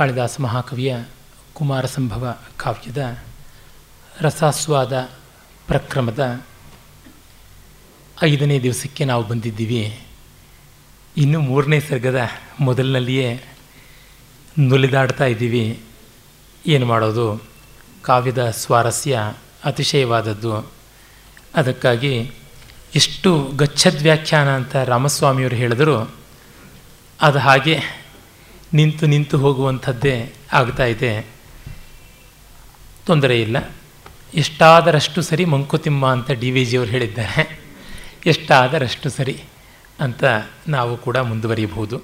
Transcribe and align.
ಕಾಳಿದಾಸ 0.00 0.40
ಮಹಾಕವಿಯ 0.40 0.96
ಕುಮಾರ 1.52 1.86
ಸಂಭವ 1.86 2.38
ಕಾವ್ಯದ 2.56 3.18
ರಸಾಸ್ವಾದ 4.20 5.10
ಪ್ರಕ್ರಮದ 5.66 6.42
ಐದನೇ 8.22 8.60
ದಿವಸಕ್ಕೆ 8.60 9.04
ನಾವು 9.04 9.24
ಬಂದಿದ್ದೀವಿ. 9.24 10.00
ಇನ್ನು 11.16 11.40
ಮೂರನೇ 11.40 11.80
ಸರ್ಗದ 11.80 12.28
ಮೊದಲಿನಲ್ಲಿಯೇ 12.60 13.44
ನುಲಿದಾಡ್ತಾ 14.60 15.24
ಇದ್ದೀವಿ. 15.24 15.82
ಏನು 16.66 16.86
ಮಾಡೋದು? 16.86 17.42
ಕಾವ್ಯದ 18.02 18.50
ಸ್ವಾರಸ್ಯ 18.50 19.34
ಅತಿಶಯವಾದದ್ದು. 19.64 20.72
ಅದಕ್ಕಾಗಿ 21.54 22.32
ಎಷ್ಟು 22.94 23.52
ಗಚ್ಚದ್ 23.56 24.02
ವ್ಯಾಖ್ಯಾನ 24.02 24.48
ಅಂತ 24.48 24.76
ರಾಮಸ್ವಾಮಿಯವರು 24.76 25.56
ಹೇಳಿದರು 25.56 26.14
ಅದು 27.20 27.38
ಹಾಗೆ 27.38 27.99
ನಿಂತು 28.74 29.06
ನಿಂತು 29.06 29.38
ಹೋಗುವಂಥದ್ದೇ 29.38 30.34
ಆಗ್ತಾ 30.52 30.84
ಇದೆ. 30.84 31.26
ತೊಂದರೆ 33.06 33.42
ಇಲ್ಲ. 33.42 33.56
ಎಷ್ಟಾದರಷ್ಟು 34.34 35.22
ಸರಿ 35.22 35.44
ಮಂಕುತಿಮ್ಮ 35.44 36.06
ಅಂತ 36.06 36.30
ಡಿ 36.30 36.50
ವಿ 36.50 36.64
ಜಿಯವರು 36.64 36.90
ಹೇಳಿದ್ದಾರೆ. 36.90 37.60
ಎಷ್ಟಾದರಷ್ಟು 38.26 39.10
ಸರಿ 39.10 39.42
ಅಂತ 40.00 40.24
ನಾವು 40.68 40.96
ಕೂಡ 40.96 41.16
ಮುಂದುವರಿಯಬಹುದು. 41.16 42.02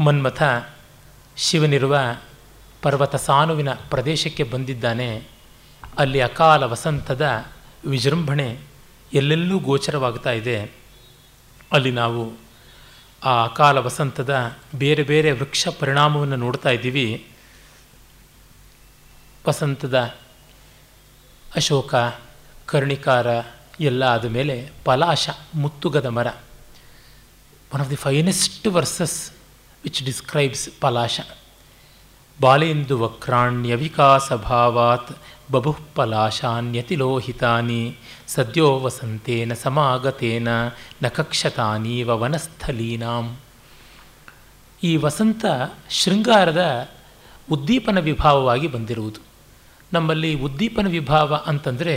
ಮನ್ಮಥ 0.00 0.42
ಶಿವನಿರುವ 1.36 1.98
ಪರ್ವತ 2.82 3.16
ಸಾನುವಿನ 3.16 3.70
ಪ್ರದೇಶಕ್ಕೆ 3.70 4.42
ಬಂದಿದ್ದಾನೆ. 4.42 5.22
ಅಲ್ಲಿ 5.98 6.20
ಅಕಾಲ 6.20 6.64
ವಸಂತದ 6.64 7.26
ವಿಜೃಂಭಣೆ 7.86 8.58
ಎಲ್ಲೆಲ್ಲೂ 9.12 9.58
ಗೋಚರವಾಗ್ತಾ 9.58 10.30
ಇದೆ. 10.30 10.72
ಅಲ್ಲಿ 11.72 11.90
ನಾವು 11.90 12.49
ಆ 13.24 13.44
ಅಕಾಲ 13.44 13.78
ವಸಂತದ 13.78 14.56
ಬೇರೆ 14.74 15.02
ಬೇರೆ 15.02 15.32
ವೃಕ್ಷ 15.32 15.68
ಪರಿಣಾಮವನ್ನು 15.68 16.36
ನೋಡ್ತಾ 16.36 16.68
ಇದ್ದೀವಿ. 16.68 17.26
ವಸಂತದ 19.48 20.14
ಅಶೋಕ, 21.56 21.94
ಕರ್ಣಿಕಾರ 22.66 23.26
ಎಲ್ಲ 23.80 24.02
ಆದ 24.02 24.24
ಮೇಲೆ 24.24 24.70
ಪಲಾಶ, 24.84 25.28
ಮುತ್ತುಗದ 25.54 26.06
ಮರ. 26.06 26.26
One 27.74 27.80
of 27.80 27.90
the 27.90 27.96
finest 27.96 28.66
verses 28.66 29.30
which 29.84 30.02
describes 30.02 30.68
ಪಲಾಶ. 30.80 31.20
ಬಾಲೇಂದು 32.40 32.98
ವಕ್ರಾಣ್ಯ 32.98 33.74
ವಿಕಾಸ 33.74 34.32
ಭಾವಾತ್ 34.32 35.18
ಬಭು 35.52 35.72
ಪಲಾಶಾನ್ಯತಿಲೋಹಿತಾನಿ 35.96 37.82
ಸದ್ಯೋ 38.34 38.68
ವಸಂತೇನ 38.84 39.52
ಸಮಾಗತೇನ 39.64 40.48
ನ 41.02 41.08
ಕಕ್ಷತಾನೀವ 41.18 42.10
ವನಸ್ಥಲೀನಾಂ 42.22 43.26
ಈ 44.88 44.92
ವಸಂತ 44.96 45.44
ಶೃಂಗಾರದ 46.00 46.62
ಉದ್ದೀಪನ 47.54 47.98
ವಿಭಾವವಾಗಿ 48.08 48.68
ಬಂದಿರುವುದು. 48.74 49.20
ನಮ್ಮಲ್ಲಿ 49.92 50.30
ಉದ್ದೀಪನ 50.46 50.88
ವಿಭಾವ 50.88 51.40
ಅಂತಂದರೆ 51.46 51.96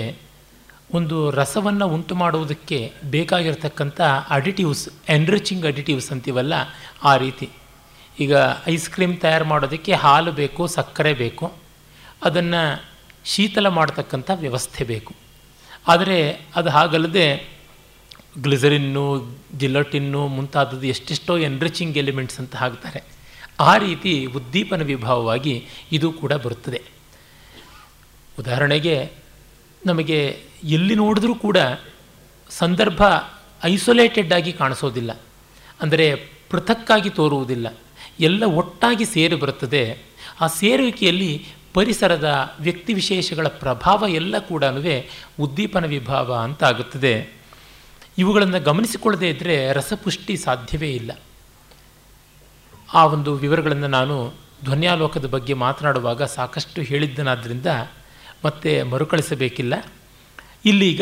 ಒಂದು 0.98 1.18
ರಸವನ್ನು 1.32 1.86
ಉಂಟು 1.96 2.14
ಮಾಡುವುದಕ್ಕೆ 2.16 2.80
ಬೇಕಾಗಿರ್ತಕ್ಕಂಥ 3.12 4.00
ಅಡಿಟಿವ್ಸ್ 4.30 4.84
ಎನ್ರಿಚಿಂಗ್ 5.10 5.66
ಅಡಿಟಿವ್ಸ್ 5.66 6.10
ಅಂತೀವಲ್ಲ 6.12 6.54
ಆ 7.04 7.14
ರೀತಿ. 7.18 7.48
ಈಗ 8.20 8.34
ಐಸ್ 8.68 8.90
ಕ್ರೀಮ್ 8.90 9.16
ತಯಾರು 9.18 9.46
ಮಾಡೋದಕ್ಕೆ 9.46 9.94
ಹಾಲು 10.04 10.32
ಬೇಕು, 10.42 10.64
ಸಕ್ಕರೆ 10.68 11.14
ಬೇಕು, 11.14 11.46
ಅದನ್ನು 12.24 12.64
ಶೀತಲ 13.26 13.68
ಮಾಡತಕ್ಕಂಥ 13.68 14.32
ವ್ಯವಸ್ಥೆ 14.36 14.84
ಬೇಕು. 14.84 15.14
ಆದರೆ 15.88 16.48
ಅದು 16.56 16.70
ಹಾಗಲ್ಲದೆ 16.70 17.54
ಗ್ಲಿಸರಿನ್ನು 18.42 19.36
ಜಿಲ್ಲಟಿನ್ನು 19.58 20.28
ಮುಂತಾದದ್ದು 20.28 20.88
ಎಷ್ಟೆಷ್ಟೋ 20.88 21.38
ಎನ್ರಿಚಿಂಗ್ 21.38 21.98
ಎಲಿಮೆಂಟ್ಸ್ 21.98 22.40
ಅಂತ 22.40 22.56
ಹಾಕ್ತಾರೆ. 22.56 23.04
ಆ 23.60 23.78
ರೀತಿ 23.78 24.26
ಉದ್ದೀಪನ 24.26 24.82
ವಿಭಾವವಾಗಿ 24.82 25.66
ಇದು 25.92 26.12
ಕೂಡ 26.12 26.34
ಬರುತ್ತದೆ. 26.34 26.82
ಉದಾಹರಣೆಗೆ 28.40 29.12
ನಮಗೆ 29.86 30.44
ಎಲ್ಲಿ 30.64 30.96
ನೋಡಿದ್ರೂ 30.96 31.36
ಕೂಡ 31.36 31.58
ಸಂದರ್ಭ 32.50 33.02
ಐಸೋಲೇಟೆಡ್ 33.64 34.34
ಆಗಿ 34.34 34.54
ಕಾಣಿಸೋದಿಲ್ಲ. 34.54 35.20
ಅಂದರೆ 35.82 36.16
ಪೃಥಕ್ಕಾಗಿ 36.50 37.10
ತೋರುವುದಿಲ್ಲ. 37.10 37.78
ಎಲ್ಲ 38.20 38.44
ಒಟ್ಟಾಗಿ 38.44 39.06
ಸೇರಿ 39.06 39.36
ಬರುತ್ತದೆ. 39.36 39.98
ಆ 40.42 40.48
ಸೇರುವಿಕೆಯಲ್ಲಿ 40.48 41.46
ಪರಿಸರದ 41.74 42.56
ವ್ಯಕ್ತಿ 42.60 42.94
ವಿಶೇಷಗಳ 42.94 43.48
ಪ್ರಭಾವ 43.48 44.04
ಎಲ್ಲ 44.08 44.38
ಕೂಡ 44.38 44.64
ಉದ್ದೀಪನ 45.40 45.86
ವಿಭಾವ 45.86 46.34
ಅಂತ 46.34 46.64
ಆಗುತ್ತದೆ 46.64 47.28
ಇವುಗಳನ್ನು 48.18 48.60
ಗಮನಿಸಿಕೊಳ್ಳದೇ 48.60 49.30
ಇದ್ದರೆ 49.30 49.74
ರಸಪುಷ್ಟಿ 49.74 50.38
ಸಾಧ್ಯವೇ 50.38 50.92
ಇಲ್ಲ. 50.92 51.12
ಆ 52.94 53.06
ಒಂದು 53.06 53.34
ವಿವರಗಳನ್ನು 53.34 53.88
ನಾನು 53.88 54.34
ಧ್ವನ್ಯಾಲೋಕದ 54.64 55.26
ಬಗ್ಗೆ 55.26 55.54
ಮಾತನಾಡುವಾಗ 55.54 56.24
ಸಾಕಷ್ಟು 56.24 56.82
ಹೇಳಿದ್ದನಾದ್ದರಿಂದ 56.82 57.66
ಮತ್ತೆ 58.46 58.84
ಮರುಕಳಿಸಬೇಕಿಲ್ಲ. 58.84 59.74
ಇಲ್ಲೀಗ 60.66 61.02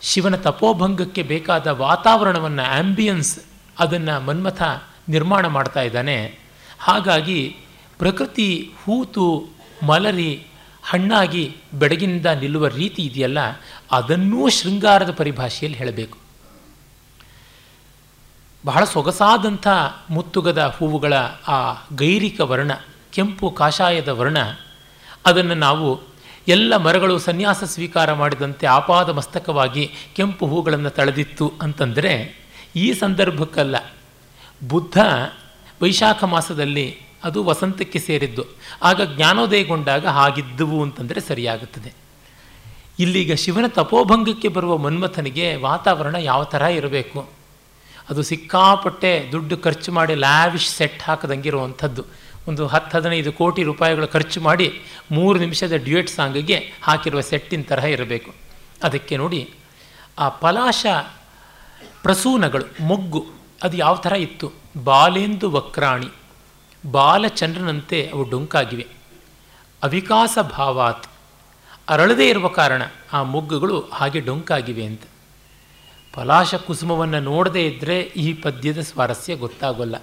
ಶಿವನ 0.00 0.36
ತಪೋಭಂಗಕ್ಕೆ 0.36 1.22
ಬೇಕಾದ 1.22 1.66
ವಾತಾವರಣವನ್ನು 1.66 2.62
ಆ್ಯಂಬಿಯನ್ಸ್ 2.62 3.40
ಅದನ್ನು 3.78 4.20
ಮನ್ಮಥ 4.20 4.62
ನಿರ್ಮಾಣ 5.08 5.46
ಮಾಡ್ತಾ 5.46 5.82
ಇದ್ದಾನೆ. 5.82 6.38
ಹಾಗಾಗಿ 6.78 7.56
ಪ್ರಕೃತಿ, 7.98 8.70
ಹೂತು 8.84 9.48
ಮಲರಿ 9.82 10.46
ಹಣ್ಣಾಗಿ 10.82 11.56
ಬೆಡಗಿನಿಂದ 11.74 12.26
ನಿಲ್ಲುವ 12.26 12.66
ರೀತಿ 12.66 13.02
ಇದೆಯಲ್ಲ, 13.02 13.38
ಅದನ್ನೂ 13.92 14.48
ಶೃಂಗಾರದ 14.48 15.12
ಪರಿಭಾಷೆಯಲ್ಲಿ 15.12 15.78
ಹೇಳಬೇಕು. 15.78 16.18
ಬಹಳ 18.64 18.84
ಸೊಗಸಾದಂಥ 18.84 19.66
ಮುತ್ತುಗದ 20.10 20.74
ಹೂವುಗಳ 20.76 21.12
ಆ 21.48 21.72
ಗೈರಿಕ 21.94 22.40
ವರ್ಣ, 22.40 22.72
ಕೆಂಪು 23.12 23.50
ಕಾಷಾಯದ 23.50 24.08
ವರ್ಣ, 24.08 24.38
ಅದನ್ನು 25.26 25.54
ನಾವು 25.54 26.00
ಎಲ್ಲ 26.48 26.76
ಮರಗಳು 26.76 27.18
ಸನ್ಯಾಸ 27.18 27.64
ಸ್ವೀಕಾರ 27.64 28.12
ಮಾಡಿದಂತೆ 28.12 28.66
ಆಪಾದ 28.66 29.08
ಮಸ್ತಕವಾಗಿ 29.08 29.90
ಕೆಂಪು 30.16 30.46
ಹೂಗಳನ್ನು 30.46 30.90
ತಳೆದಿತ್ತು 30.90 31.52
ಅಂತಂದರೆ 31.62 32.12
ಈ 32.76 32.92
ಸಂದರ್ಭಕ್ಕಲ್ಲ. 32.92 33.76
ಬುದ್ಧ 34.68 34.98
ವೈಶಾಖ 35.82 36.24
ಮಾಸದಲ್ಲಿ 36.24 37.00
ಅದು 37.24 37.44
ವಸಂತಕ್ಕೆ 37.44 37.98
ಸೇರಿದ್ದು. 37.98 38.44
ಆಗ 38.82 39.16
ಜ್ಞಾನೋದಯಗೊಂಡಾಗ 39.16 40.06
ಹಾಗಿದ್ದುವು 40.06 40.82
ಅಂತಂದರೆ 40.82 41.20
ಸರಿಯಾಗುತ್ತದೆ. 41.20 41.92
ಇಲ್ಲಿಗ 42.98 43.34
ಶಿವನ 43.34 43.64
ತಪೋಭಂಗಕ್ಕೆ 43.68 44.48
ಬರುವ 44.48 44.76
ಮನ್ಮಥನಿಗೆ 44.78 45.56
ವಾತಾವರಣ 45.56 46.14
ಯಾವ 46.14 46.44
ಥರ 46.44 46.62
ಇರಬೇಕು? 46.62 47.28
ಅದು 48.10 48.22
ಸಿಕ್ಕಾಪಟ್ಟೆ 48.22 49.28
ದುಡ್ಡು 49.32 49.56
ಖರ್ಚು 49.56 49.92
ಮಾಡಿ 49.92 50.14
ಲ್ಯಾವಿಶ್ 50.14 50.68
ಸೆಟ್ 50.68 51.02
ಹಾಕದಂಗಿರುವಂಥದ್ದು. 51.02 52.04
ಒಂದು 52.48 52.66
ಹತ್ತು 52.66 52.98
ಹದಿನೈದು 52.98 53.32
ಕೋಟಿ 53.32 53.62
ರೂಪಾಯಿಗಳು 53.62 54.08
ಖರ್ಚು 54.08 54.40
ಮಾಡಿ 54.40 54.80
ಮೂರು 55.12 55.38
ನಿಮಿಷದ 55.38 55.72
ಡ್ಯೂಯೆಟ್ 55.72 56.10
ಸಾಂಗಿಗೆ 56.10 56.72
ಹಾಕಿರುವ 56.82 57.20
ಸೆಟ್ಟಿನ 57.20 57.62
ತರಹ 57.62 57.84
ಇರಬೇಕು. 57.84 58.34
ಅದಕ್ಕೆ 58.82 59.16
ನೋಡಿ, 59.16 59.50
ಆ 60.18 60.28
ಪಲಾಶ 60.28 60.86
ಪ್ರಸೂನಗಳು, 62.02 62.84
ಮೊಗ್ಗು, 62.84 63.26
ಅದು 63.62 63.76
ಯಾವ 63.76 63.96
ಥರ 63.96 64.12
ಇತ್ತು? 64.12 64.52
ಬಾಲೆಂದು 64.84 65.50
ವಕ್ರಾಣಿ. 65.50 66.08
ಬಾಲಚಂದ್ರನಂತೆ 66.86 68.10
ಅವು 68.12 68.30
ಡೊಂಕಾಗಿವೆ. 68.30 68.86
ಅವಿಕಾಸ 69.82 70.38
ಭಾವಾತ್. 70.42 71.06
ಅರಳದೇ 71.88 72.28
ಇರುವ 72.28 72.48
ಕಾರಣ 72.48 72.82
ಆ 73.12 73.22
ಮೊಗ್ಗುಗಳು 73.22 73.80
ಹಾಗೆ 73.80 74.20
ಡೊಂಕಾಗಿವೆ 74.20 74.84
ಅಂತ. 74.84 75.02
ಪಲಾಶ 76.14 76.54
ಕುಸುಮವನ್ನು 76.54 77.20
ನೋಡದೇ 77.20 77.66
ಇದ್ದರೆ 77.66 78.00
ಈ 78.00 78.32
ಪದ್ಯದ 78.32 78.80
ಸ್ವಾರಸ್ಯ 78.80 79.36
ಗೊತ್ತಾಗೋಲ್ಲ. 79.36 79.96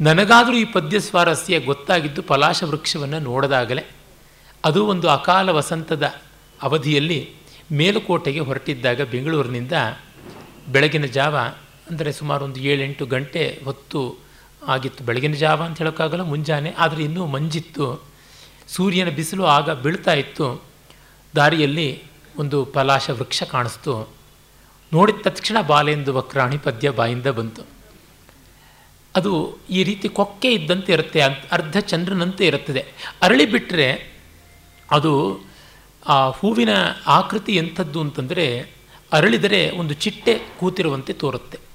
ನನಗಾದರೂ 0.00 0.52
ಈ 0.52 0.64
ಪದ್ಯ 0.64 1.00
ಸ್ವಾರಸ್ಯ 1.00 1.60
ಗೊತ್ತಾಗಿದ್ದು 1.60 2.22
ಪಲಾಶ 2.22 2.62
ವೃಕ್ಷವನ್ನು 2.62 3.18
ನೋಡಿದಾಗಲೇ. 3.18 3.84
ಅದು 4.64 4.86
ಒಂದು 4.86 5.08
ಅಕಾಲ 5.08 5.50
ವಸಂತದ 5.50 6.02
ಅವಧಿಯಲ್ಲಿ 6.62 7.34
ಮೇಲುಕೋಟೆಗೆ 7.72 8.40
ಹೊರಟಿದ್ದಾಗ 8.40 9.00
ಬೆಂಗಳೂರಿನಿಂದ 9.00 9.72
ಬೆಳಗಿನ 10.68 11.04
ಜಾವ 11.04 11.36
ಅಂದರೆ 11.90 12.12
ಸುಮಾರು 12.12 12.44
ಒಂದು 12.44 12.60
ಏಳೆಂಟು 12.60 13.06
ಗಂಟೆ 13.06 13.60
ಹೊತ್ತು 13.64 14.29
ಆಗಿತ್ತು. 14.68 15.04
ಬೆಳಗಿನ 15.04 15.32
ಜಾವ 15.32 15.62
ಅಂತ 15.62 15.78
ಹೇಳೋಕ್ಕಾಗಲ್ಲ, 15.78 16.22
ಮುಂಜಾನೆ. 16.22 16.74
ಆದರೆ 16.78 17.04
ಇನ್ನೂ 17.04 17.26
ಮಂಜಿತ್ತು. 17.26 18.02
ಸೂರ್ಯನ 18.68 19.08
ಬಿಸಿಲು 19.08 19.44
ಆಗ 19.44 19.70
ಬೀಳ್ತಾ 19.70 20.12
ಇತ್ತು. 20.12 20.62
ದಾರಿಯಲ್ಲಿ 21.36 22.02
ಒಂದು 22.38 22.64
ಪಲಾಶ 22.64 23.10
ವೃಕ್ಷ 23.10 23.42
ಕಾಣಿಸ್ತು. 23.42 24.12
ನೋಡಿದ 24.92 25.16
ತಕ್ಷಣ 25.22 25.56
ಬಾಲೆಂದು 25.60 26.14
ವಕ್ರಾಣಿ 26.14 26.58
ಪದ್ಯ 26.58 26.90
ಬಾಯಿಂದ 26.90 27.26
ಬಂತು. 27.26 27.62
ಅದು 29.16 29.58
ಈ 29.70 29.84
ರೀತಿ 29.84 30.08
ಕೊಕ್ಕೆ 30.08 30.52
ಇದ್ದಂತೆ 30.52 30.92
ಇರುತ್ತೆ, 30.92 31.20
ಅರ್ಧ 31.20 31.78
ಚಂದ್ರನಂತೆ 31.78 32.46
ಇರುತ್ತದೆ. 32.46 32.84
ಅರಳಿ 33.22 33.46
ಬಿಟ್ಟರೆ 33.46 34.12
ಅದು 34.90 35.40
ಆ 36.06 36.28
ಹೂವಿನ 36.28 36.68
ಆಕೃತಿ 37.06 37.56
ಎಂಥದ್ದು 37.56 38.00
ಅಂತಂದರೆ 38.00 38.60
ಅರಳಿದರೆ 39.12 39.70
ಒಂದು 39.70 39.94
ಚಿಟ್ಟೆ 39.94 40.38
ಕೂತಿರುವಂತೆ 40.58 41.12
ತೋರುತ್ತೆ. 41.12 41.69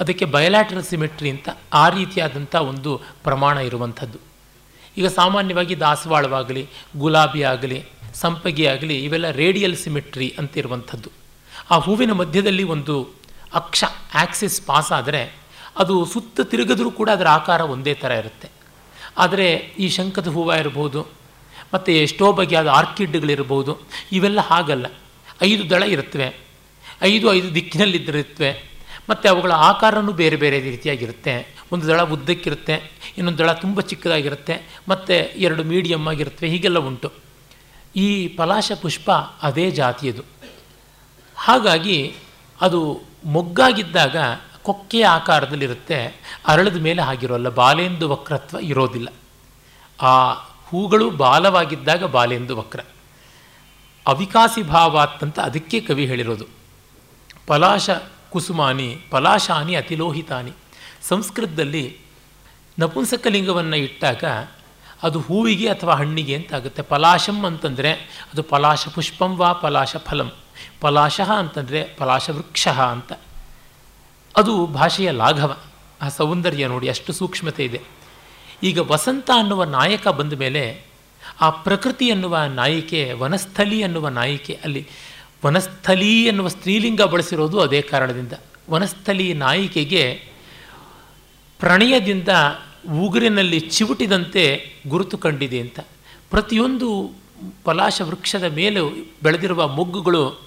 ಅದಕ್ಕೆ 0.00 0.24
ಬಯಲಾಟ್ರಲ್ 0.36 0.86
ಸಿಮೆಟ್ರಿ 0.90 1.30
ಅಂತ 1.34 1.48
ಆ 1.82 1.84
ರೀತಿಯಾದಂಥ 1.88 2.54
ಒಂದು 2.70 2.90
ಪ್ರಮಾಣ 3.26 3.56
ಇರುವಂಥದ್ದು. 3.68 4.18
ಈಗ 4.98 5.06
ಸಾಮಾನ್ಯವಾಗಿ 5.20 5.74
ದಾಸವಾಳವಾಗಲಿ, 5.80 6.62
ಗುಲಾಬಿ 7.02 7.42
ಆಗಲಿ, 7.52 7.78
ಸಂಪಗಿ 8.14 8.66
ಆಗಲಿ 8.66 8.96
ಇವೆಲ್ಲ 9.06 9.30
ರೇಡಿಯಲ್ 9.42 9.76
ಸಿಮೆಟ್ರಿ 9.76 10.28
ಅಂತ 10.40 10.52
ಇರುವಂಥದ್ದು. 10.62 11.10
ಆ 11.70 11.78
ಹೂವಿನ 11.78 12.12
ಮಧ್ಯದಲ್ಲಿ 12.12 12.64
ಒಂದು 12.74 12.94
ಅಕ್ಷ 13.60 13.84
ಆಕ್ಸಿಸ್ 14.14 14.58
ಪಾಸ್ 14.66 14.92
ಆದರೆ 14.92 15.22
ಅದು 15.82 15.94
ಸುತ್ತ 16.12 16.46
ತಿರುಗಿದ್ರೂ 16.50 16.90
ಕೂಡ 16.90 17.08
ಅದರ 17.16 17.28
ಆಕಾರ 17.38 17.60
ಒಂದೇ 17.74 17.94
ಥರ 18.02 18.12
ಇರುತ್ತೆ. 18.22 18.48
ಆದರೆ 19.18 19.48
ಈ 19.78 19.88
ಶಂಕದ 19.96 20.28
ಹೂವು 20.28 20.52
ಇರಬಹುದು 20.60 21.00
ಮತ್ತು 21.74 21.90
ಎಷ್ಟೋ 22.04 22.26
ಬಗೆಯಾದ 22.32 22.68
ಆರ್ಕಿಡ್ಗಳಿರ್ಬೋದು, 22.78 23.72
ಇವೆಲ್ಲ 24.12 24.40
ಹಾಗಲ್ಲ. 24.50 24.86
ಐದು 25.42 25.62
ದಳ 25.70 25.82
ಇರುತ್ತವೆ 25.94 26.28
ಐದು 27.02 27.26
ಐದು 27.34 27.48
ದಿಕ್ಕಿನಲ್ಲಿದ್ದಿರುತ್ತವೆ 27.54 28.50
ಮತ್ತು 29.08 29.28
ಅವುಗಳ 29.28 29.52
ಆಕಾರನೂ 29.52 30.12
ಬೇರೆ 30.12 30.36
ಬೇರೆ 30.36 30.60
ರೀತಿಯಾಗಿರುತ್ತೆ. 30.60 31.56
ಒಂದು 31.72 31.86
ದಳ 31.86 32.02
ಉದ್ದಕ್ಕಿರುತ್ತೆ, 32.02 32.74
ಇನ್ನೊಂದು 33.18 33.38
ದಳ 33.38 33.52
ತುಂಬ 33.52 33.80
ಚಿಕ್ಕದಾಗಿರುತ್ತೆ, 33.80 34.80
ಮತ್ತು 34.88 35.38
ಎರಡು 35.38 35.64
ಮೀಡಿಯಮ್ 35.64 36.08
ಆಗಿರುತ್ತವೆ 36.08 36.48
ಹೀಗೆಲ್ಲ 36.48 36.78
ಉಂಟು. 36.78 37.12
ಈ 37.96 38.28
ಪಲಾಶ 38.28 38.72
ಪುಷ್ಪ 38.82 39.10
ಅದೇ 39.42 39.70
ಜಾತಿಯದು. 39.70 40.22
ಹಾಗಾಗಿ 41.36 42.14
ಅದು 42.60 43.02
ಮೊಗ್ಗಾಗಿದ್ದಾಗ 43.24 44.16
ಕೊಕ್ಕೆಯ 44.62 45.06
ಆಕಾರದಲ್ಲಿರುತ್ತೆ, 45.06 46.20
ಅರಳದ 46.46 46.76
ಮೇಲೆ 46.76 47.02
ಹಾಗಿರೋಲ್ಲ 47.02 47.48
ಬಾಲೆಂದು 47.48 48.08
ವಕ್ರತ್ವ 48.08 48.58
ಇರೋದಿಲ್ಲ. 48.58 49.08
ಆ 50.02 50.32
ಹೂಗಳು 50.66 51.10
ಬಾಲವಾಗಿದ್ದಾಗ 51.10 52.04
ಬಾಲೆಂದು 52.04 52.56
ವಕ್ರ. 52.56 52.80
ಅವಿಕಾಸಿ 54.06 54.62
ಭಾವ 54.62 55.08
ಅಂತ 55.22 55.40
ಅದಕ್ಕೆ 55.40 55.80
ಕವಿ 55.80 56.06
ಹೇಳಿರೋದು. 56.06 56.46
ಪಲಾಶ 57.46 57.90
ಕುಸುಮಾನಿ, 58.30 59.00
ಪಲಾಶಾನಿ, 59.10 59.74
ಅತಿಲೋಹಿತಾನಿ. 59.74 60.52
ಸಂಸ್ಕೃತದಲ್ಲಿ 61.02 61.98
ನಪುಂಸಕಲಿಂಗವನ್ನು 62.78 63.76
ಇಟ್ಟಾಗ 63.76 64.24
ಅದು 65.02 65.20
ಹೂವಿಗೆ 65.20 65.68
ಅಥವಾ 65.68 65.94
ಹಣ್ಣಿಗೆ 65.94 66.34
ಅಂತಾಗುತ್ತೆ 66.34 66.82
ಪಲಾಶಂ 66.82 67.44
ಅಂತಂದರೆ 67.44 67.92
ಅದು 68.32 68.42
ಪಲಾಶ 68.42 68.88
ಪುಷ್ಪಂ 68.88 69.36
ವಾ 69.36 69.52
ಪಲಾಶ 69.52 69.96
ಫಲಂ. 69.96 70.32
ಪಲಾಶಃ 70.80 71.32
ಅಂತಂದರೆ 71.32 71.82
ಪಲಾಶ 71.82 72.30
ವೃಕ್ಷ 72.30 72.68
ಅಂತ. 72.68 73.12
ಅದು 74.36 74.66
ಭಾಷೆಯ 74.66 75.10
ಲಾಘವ. 75.10 75.56
ಆ 76.02 76.08
ಸೌಂದರ್ಯ 76.08 76.66
ನೋಡಿ 76.66 76.88
ಅಷ್ಟು 76.88 77.12
ಸೂಕ್ಷ್ಮತೆ 77.12 77.64
ಇದೆ. 77.64 77.80
ಈಗ 78.62 78.78
ವಸಂತ 78.78 79.30
ಅನ್ನುವ 79.36 79.64
ನಾಯಕ 79.64 80.08
ಬಂದ 80.08 80.32
ಮೇಲೆ 80.32 80.84
ಆ 81.40 81.50
ಪ್ರಕೃತಿ 81.50 82.10
ಅನ್ನುವ 82.10 82.38
ನಾಯಿಕೆ 82.38 83.12
ವನಸ್ಥಲಿ 83.12 83.82
ಅನ್ನುವ 83.82 84.08
ನಾಯಿಕೆ 84.08 84.60
ಅಲ್ಲಿ 84.64 84.88
ವನಸ್ಥಲಿ 85.44 86.26
ಎನ್ನುವ 86.26 86.48
ಸ್ತ್ರೀಲಿಂಗ 86.48 87.02
ಬಳಸಿರೋದು 87.02 87.60
ಅದೇ 87.60 87.82
ಕಾರಣದಿಂದ. 87.82 88.32
ವನಸ್ಥಲಿ 88.70 89.34
ನಾಯಿಕೆಗೆ 89.34 90.22
ಪ್ರಣಯದಿಂದ 91.58 92.28
ಉಗುರಿನಲ್ಲಿ 92.98 93.60
ಚಿವುಟಿದಂತೆ 93.60 94.72
ಗುರುತು 94.88 95.18
ಕಂಡಿದೆ 95.18 95.60
ಅಂತ. 95.60 95.80
ಪ್ರತಿಯೊಂದು 96.30 97.12
ಪಲಾಶ 97.64 98.02
ವೃಕ್ಷದ 98.02 98.44
ಮೇಲೆ 98.44 98.80
ಬೆಳೆದಿರುವ 99.22 99.68
ಮೊಗ್ಗುಗಳು 99.68 100.40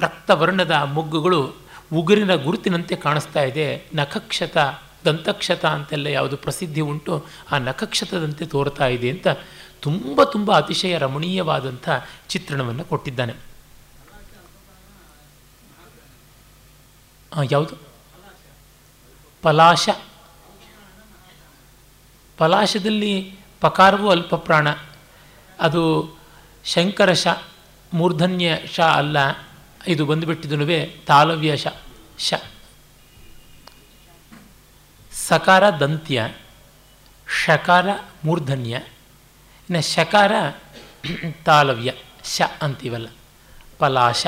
ರಕ್ತವರ್ಣದ 0.00 0.70
ಮೊಗ್ಗುಗಳು 0.70 1.54
ಉಗುರಿನ 1.92 2.34
ಗುರುತಿನಂತೆ 2.34 2.96
ಕಾಣಿಸ್ತಾ 2.96 3.42
ಇದೆ. 3.42 3.86
ನಖಕ್ಷತ, 3.94 4.56
ದಂತಕ್ಷತ 5.04 5.66
ಅಂತೆಲ್ಲ 5.66 6.06
ಯಾವುದು 6.06 6.36
ಪ್ರಸಿದ್ಧಿ 6.36 6.80
ಉಂಟು, 6.80 7.26
ಆ 7.52 7.58
ನಖಕ್ಷತದಂತೆ 7.58 8.46
ತೋರ್ತಾ 8.46 8.86
ಇದೆ 8.86 9.10
ಅಂತ 9.10 9.28
ತುಂಬ 9.80 10.22
ತುಂಬ 10.24 10.52
ಅತಿಶಯ 10.52 10.98
ರಮಣೀಯವಾದಂಥ 10.98 11.88
ಚಿತ್ರಣವನ್ನು 12.28 12.84
ಕೊಟ್ಟಿದ್ದಾನೆ. 12.84 13.53
ಯಾವುದು? 17.42 17.76
ಪಲಾಶ. 19.42 19.88
ಪಲಾಶದಲ್ಲಿ 22.38 23.38
ಪಕಾರವೂ 23.60 24.10
ಅಲ್ಪ 24.10 24.34
ಪ್ರಾಣ. 24.34 24.68
ಅದು 25.60 26.14
ಶಂಕರ 26.64 27.12
ಶ, 27.12 27.26
ಮೂರ್ಧನ್ಯ 27.94 28.58
ಶ 28.66 28.80
ಅಲ್ಲ. 28.80 29.16
ಇದು 29.86 30.06
ಬಂದುಬಿಟ್ಟಿದನುವೆ 30.06 30.86
ತಾಲವ್ಯ 30.86 31.56
ಶ 31.56 31.66
ಶ. 32.18 32.34
ಸಕಾರ 35.12 35.70
ದಂತ್ಯ, 35.70 36.34
ಶಕಾರ 37.44 37.86
ಮೂರ್ಧನ್ಯ. 38.24 38.70
ಇನ್ನು 38.70 39.94
ಶಕಾರ 39.94 40.32
ತಾಲವ್ಯ, 41.44 41.92
ಶ 42.24 42.42
ಅಂತೀವಲ್ಲ. 42.62 43.08
ಪಲಾಶ 43.78 44.26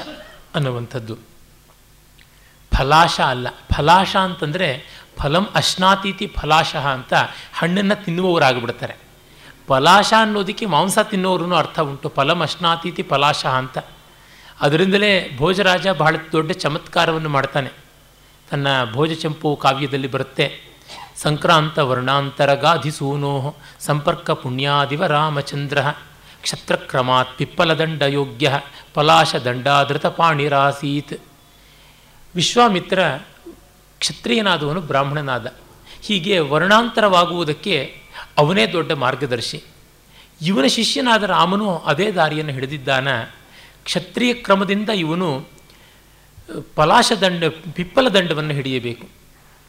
ಅನ್ನುವಂಥದ್ದು. 0.55 1.36
ಫಲಾಶ 2.79 3.21
ಅಲ್ಲ. 3.21 3.49
ಫಲಾಶ 3.77 4.17
ಅಂತಂದರೆ 4.17 4.85
ಫಲಂ 5.19 5.49
ಅಶ್ನಾತೀತಿ 5.55 6.27
ಫಲಾಶಃ 6.27 6.87
ಅಂತ 6.87 7.15
ಹಣ್ಣನ್ನು 7.55 8.05
ತಿನ್ನುವವರಾಗಿಬಿಡ್ತಾರೆ. 8.05 8.97
ಫಲಾಶ 9.69 10.13
ಅನ್ನೋದಕ್ಕೆ 10.21 10.67
ಮಾಂಸ 10.67 10.99
ತಿನ್ನೋರು 10.99 11.55
ಅರ್ಥ 11.55 11.81
ಉಂಟು. 11.81 12.09
ಫಲಂ 12.09 12.41
ಅಶ್ನಾತೀತಿ 12.41 13.03
ಫಲಾಶ 13.03 13.47
ಅಂತ. 13.47 13.79
ಅದರಿಂದಲೇ 14.61 15.37
ಭೋಜರಾಜ 15.37 15.89
ಬಹಳ 15.89 16.17
ದೊಡ್ಡ 16.33 16.53
ಚಮತ್ಕಾರವನ್ನು 16.53 17.29
ಮಾಡ್ತಾನೆ. 17.29 17.71
ತನ್ನ 18.51 18.67
ಭೋಜಚಂಪು 18.93 19.57
ಕಾವ್ಯದಲ್ಲಿ 19.57 20.09
ಬರುತ್ತೆ. 20.09 20.61
ಸಂಕ್ರಾಂತ 21.17 21.79
ವರ್ಣಾಂತರಗಾಧಿಸೂನೋ 21.79 23.57
ಸಂಪರ್ಕ 23.81 24.31
ಪುಣ್ಯಾದಿವ 24.31 25.07
ರಾಮಚಂದ್ರ 25.07 25.79
ಕ್ಷತ್ರಕ್ರಮಾತ್ 26.43 27.39
ಪಿಪ್ಪಲದಂಡ 27.39 28.03
ಯೋಗ್ಯ 28.03 28.61
ಪಲಾಶ 28.95 29.37
ದಂಡಾಧೃತ 29.37 30.07
ಪಾಣಿರಾಸೀತ್. 30.07 31.26
ವಿಶ್ವಾಮಿತ್ರ 32.37 32.99
ಕ್ಷತ್ರಿಯನಾದವನು 33.99 34.81
ಬ್ರಾಹ್ಮಣನಾದ. 34.81 35.55
ಹೀಗೆ 36.03 36.39
ವರ್ಣಾಂತರವಾಗುವುದಕ್ಕೆ 36.39 38.01
ಅವನೇ 38.39 38.67
ದೊಡ್ಡ 38.67 38.93
ಮಾರ್ಗದರ್ಶಿ. 38.93 39.63
ಇವನ 40.43 40.65
ಶಿಷ್ಯನಾದ 40.67 41.23
ರಾಮನು 41.23 41.79
ಅದೇ 41.79 42.11
ದಾರಿಯನ್ನು 42.11 42.53
ಹಿಡಿದಿದ್ದಾನ. 42.53 43.09
ಕ್ಷತ್ರಿಯ 43.85 44.35
ಕ್ರಮದಿಂದ 44.35 44.89
ಇವನು 44.89 45.49
ಪಲಾಶದಂಡ 46.75 47.45
ಪಿಪ್ಪಲ 47.45 48.09
ದಂಡವನ್ನು 48.09 48.55
ಹಿಡಿಯಬೇಕು. 48.55 49.09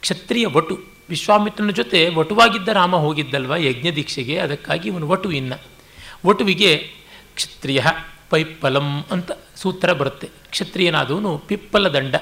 ಕ್ಷತ್ರಿಯ 0.02 0.46
ವಟು, 0.48 0.84
ವಿಶ್ವಾಮಿತ್ರನ 1.10 1.70
ಜೊತೆ 1.70 2.10
ವಟುವಾಗಿದ್ದ 2.16 2.68
ರಾಮ 2.68 2.96
ಹೋಗಿದ್ದಲ್ವ 2.96 3.56
ಯಜ್ಞ 3.56 3.92
ದೀಕ್ಷೆಗೆ, 3.92 4.38
ಅದಕ್ಕಾಗಿ 4.38 4.90
ಇವನು 4.90 5.08
ವಟು 5.08 5.31
ಇನ್ನ. 5.31 5.54
ವಟುವಿಗೆ 6.28 6.92
ಕ್ಷತ್ರಿಯ 7.36 7.81
ಪೈಪ್ಪಲಂ 8.30 9.06
ಅಂತ 9.12 9.31
ಸೂತ್ರ 9.56 9.94
ಬರುತ್ತೆ. 9.94 10.30
ಕ್ಷತ್ರಿಯನಾದವನು 10.50 11.38
ಪಿಪ್ಪಲ 11.38 11.88
ದಂಡ. 11.88 12.16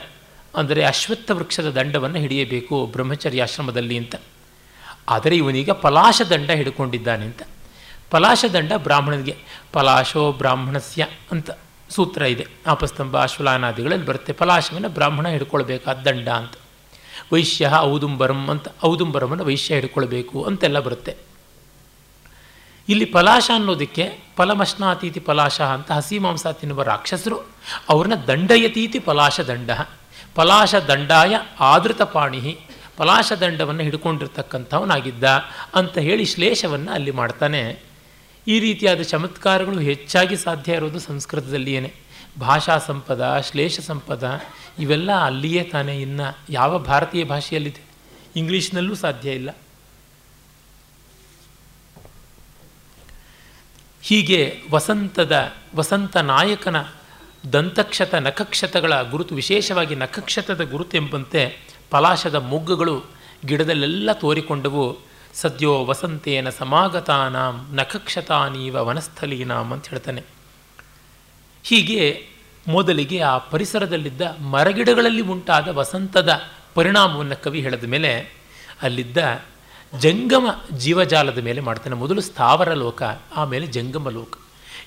ಅಂದರೆ 0.55 0.81
ಅಶ್ವತ್ಥ 0.83 1.31
ವೃಕ್ಷದ 1.31 1.69
ದಂಡವನ್ನು 1.77 2.19
ಹಿಡಿಯಬೇಕು 2.19 2.75
ಬ್ರಹ್ಮಚರ್ಯಾಶ್ರಮದಲ್ಲಿ 2.85 3.97
ಅಂತ. 3.97 4.15
ಆದರೆ 5.09 5.35
ಇವನೀಗ 5.37 5.71
ಪಲಾಶ 5.85 6.21
ದಂಡ 6.29 6.51
ಹಿಡ್ಕೊಂಡಿದ್ದಾನೆ 6.51 7.25
ಅಂತ 7.25 7.41
ಪಲಾಶ 8.11 8.45
ದಂಡ 8.53 8.71
ಬ್ರಾಹ್ಮಣನಿಗೆ 8.77 9.35
ಪಲಾಶೋ 9.73 10.31
ಬ್ರಾಹ್ಮಣಸ್ಯ 10.31 11.07
ಅಂತ 11.31 11.49
ಸೂತ್ರ 11.89 12.21
ಇದೆ. 12.21 12.45
ಆಪಸ್ತಂಭ 12.67 13.17
ಅಶ್ವಲಾನಾದಿಗಳಲ್ಲಿ 13.17 14.05
ಬರುತ್ತೆ 14.05 14.33
ಪಲಾಶವನ್ನು 14.33 14.89
ಬ್ರಾಹ್ಮಣ 14.89 15.27
ಹಿಡ್ಕೊಳ್ಬೇಕಾದ 15.27 15.97
ದಂಡ 16.07 16.27
ಅಂತ. 16.29 16.55
ವೈಶ್ಯ 17.33 17.69
ಔದುಂಬರಂ 17.79 18.49
ಅಂತ 18.49 18.67
ಔದುಂಬರವನ್ನು 18.83 19.43
ವೈಶ್ಯ 19.43 19.75
ಹಿಡ್ಕೊಳ್ಬೇಕು 19.75 20.43
ಅಂತೆಲ್ಲ 20.43 20.79
ಬರುತ್ತೆ. 20.79 21.13
ಇಲ್ಲಿ 22.89 23.05
ಪಲಾಶ 23.05 23.51
ಅನ್ನೋದಕ್ಕೆ 23.53 24.03
ಫಲಮಶ್ನಾತೀತಿ 24.37 25.19
ಪಲಾಶ 25.19 25.61
ಅಂತ 25.61 25.91
ಹಸಿ 25.91 26.17
ಮಾಂಸ 26.19 26.47
ತಿನ್ನುವ 26.47 26.83
ರಾಕ್ಷಸರು 26.83 27.37
ಅವ್ರನ್ನ 27.89 28.15
ದಂಡಯತೀತಿ 28.27 28.99
ಪಲಾಶ 28.99 29.39
ದಂಡ. 29.41 29.71
ಪಲಾಶ 30.35 30.75
ದಂಡಾಯ 30.75 31.35
ಆದೃತ 31.59 32.01
ಪಾಣಿ 32.01 32.59
ಪಲಾಶ 32.97 33.31
ದಂಡವನ್ನು 33.41 33.83
ಹಿಡ್ಕೊಂಡಿರ್ತಕ್ಕಂಥವನಾಗಿದ್ದ 33.83 35.23
ಅಂತ 35.75 35.97
ಹೇಳಿ 35.97 36.25
ಶ್ಲೇಷವನ್ನು 36.25 36.91
ಅಲ್ಲಿ 36.91 37.11
ಮಾಡ್ತಾನೆ. 37.11 37.79
ಈ 38.47 38.59
ರೀತಿಯಾದ 38.59 39.01
ಚಮತ್ಕಾರಗಳು 39.01 39.79
ಹೆಚ್ಚಾಗಿ 39.79 40.37
ಸಾಧ್ಯ 40.37 40.73
ಇರೋದು 40.73 40.99
ಸಂಸ್ಕೃತದಲ್ಲಿಯೇ 40.99 41.93
ಭಾಷಾ 42.39 42.77
ಸಂಪದ, 42.77 43.43
ಶ್ಲೇಷ 43.51 43.79
ಸಂಪದ, 43.79 44.41
ಇವೆಲ್ಲ 44.79 45.11
ಅಲ್ಲಿಯೇ 45.11 45.63
ತಾನೇ 45.63 46.01
ಇನ್ನು 46.01 46.37
ಯಾವ 46.49 46.79
ಭಾರತೀಯ 46.79 47.23
ಭಾಷೆಯಲ್ಲಿದೆ? 47.23 47.81
ಇಂಗ್ಲೀಷ್ನಲ್ಲೂ 48.35 48.95
ಸಾಧ್ಯ 48.95 49.31
ಇಲ್ಲ. 49.31 49.49
ಹೀಗೆ 54.01 54.61
ವಸಂತದ, 54.71 55.53
ವಸಂತ 55.75 56.17
ನಾಯಕನ 56.17 56.81
ದಂತಕ್ಷತ, 57.53 58.15
ನಖಕ್ಷತಗಳ 58.15 59.01
ಗುರುತು, 59.01 59.35
ವಿಶೇಷವಾಗಿ 59.35 59.95
ನಖಕ್ಷತದ 59.95 60.63
ಗುರುತೆಂಬಂತೆ 60.63 61.59
ಪಲಾಶದ 61.89 62.35
ಮೊಗ್ಗುಗಳು 62.35 63.03
ಗಿಡದಲ್ಲೆಲ್ಲ 63.45 64.11
ತೋರಿಕೊಂಡವು. 64.11 64.97
ಸದ್ಯೋ 65.33 65.85
ವಸಂತೇನ 65.85 66.49
ಸಮಾಗತಾನಾಂ, 66.49 67.75
ನಖಕ್ಷತಾನೀವ 67.75 68.75
ವನಸ್ಥಲೀನಾಂ 68.75 69.73
ಅಂತ 69.73 69.87
ಹೇಳ್ತಾನೆ. 69.87 70.23
ಹೀಗೆ 71.63 72.27
ಮೊದಲಿಗೆ 72.67 73.19
ಆ 73.21 73.37
ಪರಿಸರದಲ್ಲಿದ್ದ 73.37 74.21
ಮರಗಿಡಗಳಲ್ಲಿ 74.41 75.21
ಉಂಟಾದ 75.21 75.67
ವಸಂತದ 75.67 76.41
ಪರಿಣಾಮವನ್ನು 76.73 77.43
ಕವಿ 77.43 77.61
ಹೇಳಿದ 77.61 77.83
ಮೇಲೆ 77.83 78.37
ಅಲ್ಲಿದ್ದ 78.81 79.41
ಜಂಗಮ 79.99 80.47
ಜೀವಜಾಲದ 80.71 81.37
ಮೇಲೆ 81.37 81.61
ಮಾಡ್ತಾನೆ. 81.61 81.95
ಮೊದಲು 81.95 82.21
ಸ್ಥಾವರ 82.21 82.73
ಲೋಕ 82.73 83.03
ಆಮೇಲೆ 83.35 83.67
ಜಂಗಮ 83.67 84.09
ಲೋಕ 84.09 84.33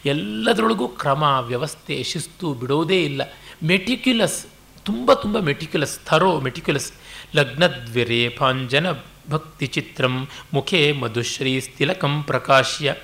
ಎಲ್ಲದರೊಳಗೂ 0.05 0.89
ಕ್ರಮ, 0.89 1.23
ವ್ಯವಸ್ಥೆ, 1.23 2.03
ಶಿಸ್ತು 2.03 2.55
ಬಿಡೋದೇ 2.55 3.05
ಇಲ್ಲ. 3.05 3.23
ಮೆಟಿಕ್ಯುಲಸ್ 3.63 4.47
ತುಂಬ 4.85 5.13
ತುಂಬ 5.13 5.39
ಮೆಟಿಕ್ಯುಲಸ್ 5.39 5.99
ಥರೋ 5.99 6.41
ಮೆಟಿಕ್ಯುಲಸ್ 6.41 6.93
ಲಗ್ನದ್ವಿರೇ 7.37 8.29
ಪಾಂಜನ 8.29 8.87
ಭಕ್ತಿ 9.31 9.67
ಚಿತ್ರಂ, 9.67 10.29
ಮುಖೇ 10.55 10.93
ಮಧುಶ್ರೀ 10.93 11.61
ಸ್ಥಿಲಕಂ 11.61 12.23
ಪ್ರಕಾಶ್ಯ. 12.23 12.95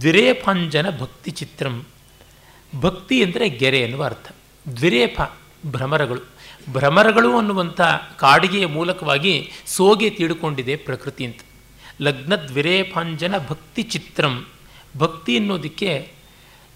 ದ್ವಿರೇಫಾಂಜನ 0.00 0.98
ಭಕ್ತಿ 0.98 1.30
ಚಿತ್ರಂ. 1.30 1.84
ಭಕ್ತಿ 2.80 3.22
ಅಂದರೆ 3.22 3.48
ಗೆರೆ 3.48 3.80
ಎನ್ನುವ 3.80 4.04
ಅರ್ಥ. 4.04 4.32
ದ್ವಿರೇಪ 4.76 5.20
ಭ್ರಮರಗಳು. 5.66 6.20
ಭ್ರಮರಗಳು 6.72 7.38
ಅನ್ನುವಂಥ 7.38 7.80
ಕಾಡಿಗೆಯ 8.16 8.66
ಮೂಲಕವಾಗಿ 8.66 9.50
ಸೋಗೆ 9.66 10.10
ತೀಡಿಕೊಂಡಿದೆ 10.10 10.76
ಪ್ರಕೃತಿ 10.76 11.24
ಅಂತ. 11.24 11.40
ಲಗ್ನ 12.00 12.36
ದ್ವಿರೇಫಾಂಜನ 12.36 13.34
ಭಕ್ತಿ 13.48 13.82
ಚಿತ್ರಂ. 13.82 14.46
ಭಕ್ತಿ 14.98 15.36
ಅನ್ನೋದಕ್ಕೆ 15.36 16.17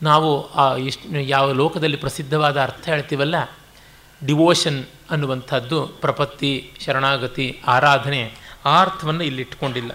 ನಾವು 0.03 0.53
ಆ 0.53 0.77
ಇಷ್ಟು 0.77 1.21
ಯಾವ 1.21 1.53
ಲೋಕದಲ್ಲಿ 1.53 1.97
ಪ್ರಸಿದ್ಧವಾದ 1.97 2.61
ಅರ್ಥ 2.61 2.89
ಹೇಳ್ತೀವಲ್ಲ? 2.89 3.35
ಡಿವೋಷನ್ 4.27 4.85
ಅನ್ನುವಂಥದ್ದು, 5.11 5.87
ಪ್ರಪತ್ತಿ, 5.87 6.71
ಶರಣಾಗತಿ, 6.85 7.61
ಆರಾಧನೆ, 7.67 8.35
ಆ 8.65 8.81
ಅರ್ಥವನ್ನು 8.81 9.25
ಇಲ್ಲಿ 9.25 9.43
ಇಟ್ಕೊಂಡಿಲ್ಲ. 9.43 9.91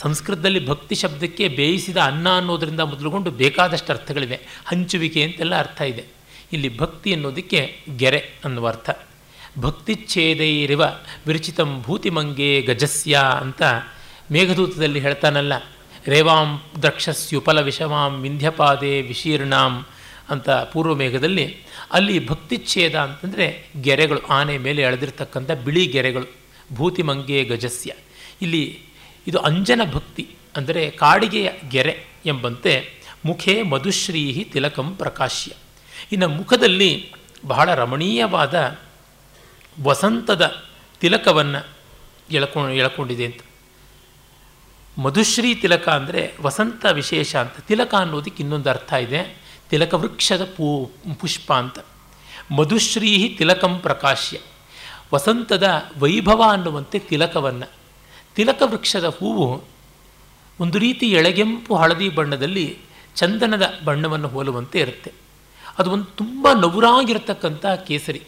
ಸಂಸ್ಕೃತದಲ್ಲಿ 0.00 0.66
ಭಕ್ತಿ 0.66 0.94
ಶಬ್ದಕ್ಕೆ 0.94 1.48
ಬೇಯಿಸಿದ 1.48 1.96
ಅನ್ನ 1.96 2.36
ಅನ್ನೋದರಿಂದ 2.36 2.80
ಮೊದಲುಗೊಂಡು 2.80 3.30
ಬೇಕಾದಷ್ಟು 3.30 3.92
ಅರ್ಥಗಳಿವೆ. 3.92 4.40
ಹಂಚುವಿಕೆ 4.66 5.22
ಅಂತೆಲ್ಲ 5.22 5.58
ಅರ್ಥ 5.58 5.80
ಇದೆ. 5.80 6.04
ಇಲ್ಲಿ 6.52 6.78
ಭಕ್ತಿ 6.78 7.14
ಅನ್ನೋದಕ್ಕೆ 7.14 7.80
ಗೆರೆ 7.96 8.30
ಅನ್ನುವ 8.44 8.68
ಅರ್ಥ. 8.68 8.90
ಭಕ್ತಿಚ್ಛೇದೈರಿವ 9.58 10.82
ವಿರಚಿತಂ 11.26 11.82
ಭೂತಿಮಂಗೆ 11.82 12.62
ಗಜಸ್ಯ 12.62 13.22
ಅಂತ 13.40 13.62
ಮೇಘದೂತದಲ್ಲಿ 14.32 15.00
ಹೇಳ್ತಾನಲ್ಲ 15.00 15.52
ರೇವಾಂ 16.06 16.62
ದ್ರಕ್ಷಸ್ಯುಪಲ 16.82 17.60
ವಿಷಮಾಂ 17.60 18.20
ವಿಂಧ್ಯಪಾದೆ 18.20 19.02
ವಿಶೀರ್ಣಾಂ 19.02 19.86
ಅಂತ 20.28 20.50
ಪೂರ್ವ 20.50 20.94
ಮೇಘದಲ್ಲಿ 20.94 21.56
ಅಲ್ಲಿ 21.92 22.26
ಭಕ್ತಿಚ್ಛೇದ 22.26 22.94
ಅಂತಂದರೆ 22.94 23.66
ಗೆರೆಗಳು, 23.80 24.26
ಆನೆ 24.26 24.58
ಮೇಲೆ 24.58 24.82
ಎಳೆದಿರ್ತಕ್ಕಂಥ 24.82 25.50
ಬಿಳಿ 25.50 25.86
ಗೆರೆಗಳು, 25.86 26.34
ಭೂತಿಮಂಗೆ 26.74 27.44
ಗಜಸ್ಯ. 27.44 27.92
ಇಲ್ಲಿ 28.42 28.78
ಇದು 29.26 29.38
ಅಂಜನ 29.38 29.80
ಭಕ್ತಿ 29.92 30.28
ಅಂದರೆ 30.56 30.90
ಕಾಡಿಗೆಯ 30.90 31.50
ಗೆರೆ 31.68 32.04
ಎಂಬಂತೆ 32.26 32.92
ಮುಖೇ 33.24 33.62
ಮಧುಶ್ರೀಹಿ 33.62 34.44
ತಿಲಕಂ 34.44 34.96
ಪ್ರಕಾಶ್ಯ. 34.96 35.52
ಇನ್ನು 36.12 36.28
ಮುಖದಲ್ಲಿ 36.28 37.12
ಬಹಳ 37.46 37.74
ರಮಣೀಯವಾದ 37.74 38.78
ವಸಂತದ 39.82 40.62
ತಿಲಕವನ್ನು 41.00 41.68
ಎಳ್ಕೊಂಡು 42.30 42.70
ಎಳ್ಕೊಂಡಿದೆ 42.70 43.26
ಅಂತ. 43.26 43.40
ಮಧುಶ್ರೀ 44.98 45.54
ತಿಲಕ 45.54 45.88
ಅಂದರೆ 45.88 46.34
ವಸಂತ 46.40 46.86
ವಿಶೇಷ 46.92 47.36
ಅಂತ. 47.36 47.52
ತಿಲಕ 47.68 47.94
ಅನ್ನೋದಕ್ಕೆ 47.94 48.42
ಇನ್ನೊಂದು 48.42 48.70
ಅರ್ಥ 48.70 48.92
ಇದೆ. 48.92 49.42
ತಿಲಕ 49.70 49.94
ವೃಕ್ಷದ 49.94 50.44
ಪೂ, 50.44 50.90
ಪುಷ್ಪ 51.20 51.52
ಅಂತ. 51.52 51.78
ಮಧುಶ್ರೀ 52.50 53.34
ತಿಲಕಂ 53.38 53.78
ಪ್ರಕಾಶ್ಯ. 53.78 54.38
ವಸಂತದ 55.14 55.68
ವೈಭವ 55.98 56.42
ಅನ್ನುವಂತೆ 56.50 56.98
ತಿಲಕವನ್ನು. 56.98 57.70
ತಿಲಕ 58.34 58.62
ವೃಕ್ಷದ 58.64 59.04
ಹೂವು 59.04 59.64
ಒಂದು 60.60 60.78
ರೀತಿ 60.78 61.10
ಎಳೆಗೆಂಪು 61.10 61.76
ಹಳದಿ 61.76 62.08
ಬಣ್ಣದಲ್ಲಿ 62.08 62.78
ಚಂದನದ 63.14 63.74
ಬಣ್ಣವನ್ನು 63.84 64.28
ಹೋಲುವಂತೆ 64.28 64.80
ಇರುತ್ತೆ. 64.80 65.12
ಅದು 65.78 65.90
ಒಂದು 65.90 66.04
ತುಂಬ 66.04 66.48
ನವುರಾಗಿರ್ತಕ್ಕಂಥ 66.60 67.66
ಕೇಸರಿ. 67.66 68.22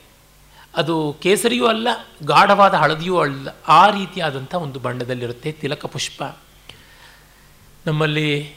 ಅದು 0.76 1.16
ಕೇಸರಿಯೂ 1.22 1.66
ಅಲ್ಲ, 1.66 1.88
ಗಾಢವಾದ 2.22 2.74
ಹಳದಿಯೂ 2.74 3.18
ಅಲ್ಲ, 3.18 3.48
ಆ 3.68 3.90
ರೀತಿಯಾದಂಥ 3.90 4.54
ಒಂದು 4.54 4.78
ಬಣ್ಣದಲ್ಲಿರುತ್ತೆ 4.78 5.52
ತಿಲಕ 5.52 5.86
ಪುಷ್ಪ. 5.86 6.22
ನಮ್ಮಲ್ಲಿ 7.86 8.52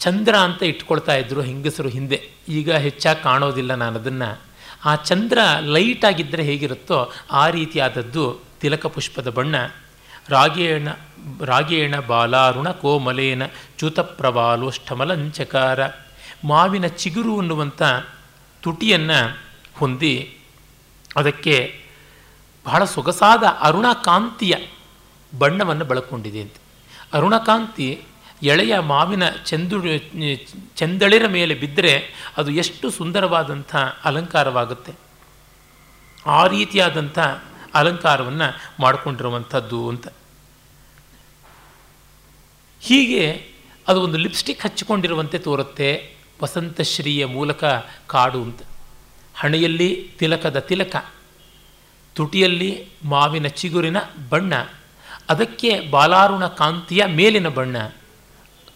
ಚಂದ್ರ 0.00 0.36
ಅಂತ 0.36 0.62
ಇಟ್ಕೊಳ್ತಾ 0.62 1.14
ಇದ್ದರು 1.14 1.42
ಹೆಂಗಸರು 1.42 1.88
ಹಿಂದೆ. 1.88 2.28
ಈಗ 2.48 2.72
ಹೆಚ್ಚಾಗಿ 2.72 3.22
ಕಾಣೋದಿಲ್ಲ 3.22 3.74
ನಾನು 3.74 3.98
ಅದನ್ನು. 3.98 4.42
ಆ 4.84 4.94
ಚಂದ್ರ 4.94 5.38
ಲೈಟ್ 5.60 6.04
ಆಗಿದ್ದರೆ 6.04 6.42
ಹೇಗಿರುತ್ತೋ 6.42 7.12
ಆ 7.30 7.50
ರೀತಿಯಾದದ್ದು 7.50 8.40
ತಿಲಕ 8.60 8.86
ಪುಷ್ಪದ 8.86 9.30
ಬಣ್ಣ. 9.30 9.54
ರಾಗೇಣ 10.28 10.88
ರಾಗೇಣ 11.44 12.00
ಬಾಲಾರುಣ 12.00 12.70
ಕೋಮಲೇನ 12.70 13.42
ಚ್ಯುತಪ್ರವಾಲೋಷ್ಠಮಲಂಚಕಾರ 13.78 15.80
ಮಾವಿನ 16.44 16.86
ಚಿಗುರು 16.86 17.38
ಅನ್ನುವಂಥ 17.38 17.82
ತುಟಿಯನ್ನು 18.62 19.40
ಹೊಂದಿ 19.76 20.38
ಅದಕ್ಕೆ 21.16 21.84
ಬಹಳ 22.66 22.84
ಸೊಗಸಾದ 22.84 23.42
ಅರುಣಕಾಂತಿಯ 23.60 24.54
ಬಣ್ಣವನ್ನು 25.38 25.84
ಬಳಕೊಂಡಿದೆ 25.84 26.40
ಅಂತ. 26.40 26.54
ಅರುಣಕಾಂತಿ 27.12 28.02
ಎಳೆಯ 28.42 28.78
ಮಾವಿನ 28.78 29.28
ಚಂದು 29.30 29.98
ಚಂದಳಿರ 30.76 31.26
ಮೇಲೆ 31.26 31.54
ಬಿದ್ದರೆ 31.54 32.12
ಅದು 32.36 32.50
ಎಷ್ಟು 32.50 32.90
ಸುಂದರವಾದಂಥ 32.90 33.76
ಅಲಂಕಾರವಾಗುತ್ತೆ. 34.04 34.92
ಆ 36.26 36.46
ರೀತಿಯಾದಂಥ 36.46 37.18
ಅಲಂಕಾರವನ್ನು 37.74 38.72
ಮಾಡಿಕೊಂಡಿರುವಂಥದ್ದು 38.80 39.88
ಅಂತ. 39.88 40.08
ಹೀಗೆ 42.80 43.48
ಅದು 43.88 44.02
ಒಂದು 44.02 44.18
ಲಿಪ್ಸ್ಟಿಕ್ 44.18 44.62
ಹಚ್ಚಿಕೊಂಡಿರುವಂತೆ 44.62 45.38
ತೋರುತ್ತೆ, 45.38 46.16
ವಸಂತಶ್ರೀಯ 46.42 47.26
ಮೂಲಕ 47.26 47.64
ಕಾಡು 48.06 48.42
ಅಂತ. 48.42 48.62
ಹಣೆಯಲ್ಲಿ 49.36 50.10
ತಿಲಕದ 50.18 50.58
ತಿಲಕ, 50.58 50.96
ತುಟಿಯಲ್ಲಿ 52.14 52.88
ಮಾವಿನ 53.04 53.46
ಚಿಗುರಿನ 53.46 53.96
ಬಣ್ಣ, 54.28 54.54
ಅದಕ್ಕೆ 55.28 55.80
ಬಾಲಾರುಣ 55.80 56.46
ಕಾಂತಿಯ 56.46 57.04
ಮೇಲಿನ 57.06 57.48
ಬಣ್ಣ. 57.48 57.76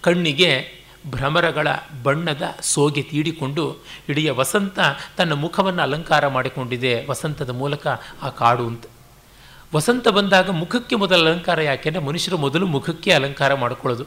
ಕಣ್ಣಿಗೆ 0.03 0.83
ಭ್ರಮರಗಳ 1.11 1.69
ಬಣ್ಣದ 2.03 2.43
ಸೋಗೆ 2.61 3.03
ತೀಡಿಕೊಂಡು 3.03 3.85
ಇಡೀ 4.09 4.29
ವಸಂತ 4.29 4.79
ತನ್ನ 5.17 5.33
ಮುಖವನ್ನು 5.33 5.83
ಅಲಂಕಾರ 5.83 6.29
ಮಾಡಿಕೊಂಡಿದೆ. 6.29 7.07
ವಸಂತದ 7.07 7.51
ಮೂಲಕ 7.51 7.87
ಆ 8.23 8.29
ಕಾಡು 8.29 8.67
ಅಂತ. 8.67 8.85
ವಸಂತ 9.75 10.09
ಬಂದಾಗ 10.09 10.51
ಮುಖಕ್ಕೆ 10.51 10.97
ಮೊದಲು 10.97 11.27
ಅಲಂಕಾರ 11.27 11.61
ಯಾಕೆಂದರೆ 11.61 12.03
ಮನುಷ್ಯರು 12.03 12.39
ಮೊದಲು 12.39 12.67
ಮುಖಕ್ಕೆ 12.67 13.13
ಅಲಂಕಾರ 13.13 13.55
ಮಾಡಿಕೊಳ್ಳೋದು. 13.55 14.05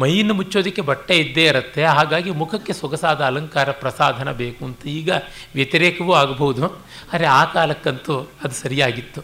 ಮೈಯನ್ನು 0.00 0.34
ಮುಚ್ಚೋದಕ್ಕೆ 0.34 0.82
ಬಟ್ಟೆ 0.82 1.18
ಇದ್ದೇ 1.18 1.44
ಇರುತ್ತೆ. 1.46 1.84
ಹಾಗಾಗಿ 1.84 2.30
ಮುಖಕ್ಕೆ 2.30 2.72
ಸೊಗಸಾದ 2.72 3.20
ಅಲಂಕಾರ 3.20 3.70
ಪ್ರಸಾದನ 3.70 4.32
ಬೇಕು 4.32 4.64
ಅಂತ 4.64 4.86
ಈಗ 4.86 5.10
ವ್ಯತಿರೇಕವೂ 5.54 6.12
ಆಗಬಹುದು. 6.12 6.66
ಆದರೆ 7.12 7.26
ಆ 7.26 7.44
ಕಾಲಕ್ಕಂತೂ 7.44 8.20
ಅದು 8.44 8.54
ಸರಿಯಾಗಿತ್ತು. 8.54 9.22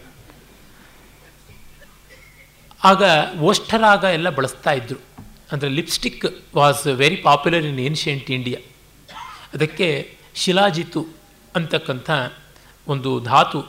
ಆಗ 2.83 3.03
ಓಷ್ಠರಾಗ 3.39 4.03
ಎಲ್ಲ 4.03 4.29
ಬಳಸ್ತಾ 4.29 4.71
ಇದ್ದರು 4.71 5.16
ಅಂದರೆ 5.51 5.69
lipstick 5.69 6.25
was 6.55 6.81
very 7.01 7.17
popular 7.27 7.65
in 7.71 7.79
ancient 7.79 8.31
India 8.31 8.59
ಅದಕ್ಕೆ 9.53 9.87
ಶಿಲಾಜಿತು 10.35 11.01
ಅಂತಕ್ಕಂಥ 11.55 12.09
ಒಂದು 12.87 13.11
ಧಾತು 13.19 13.59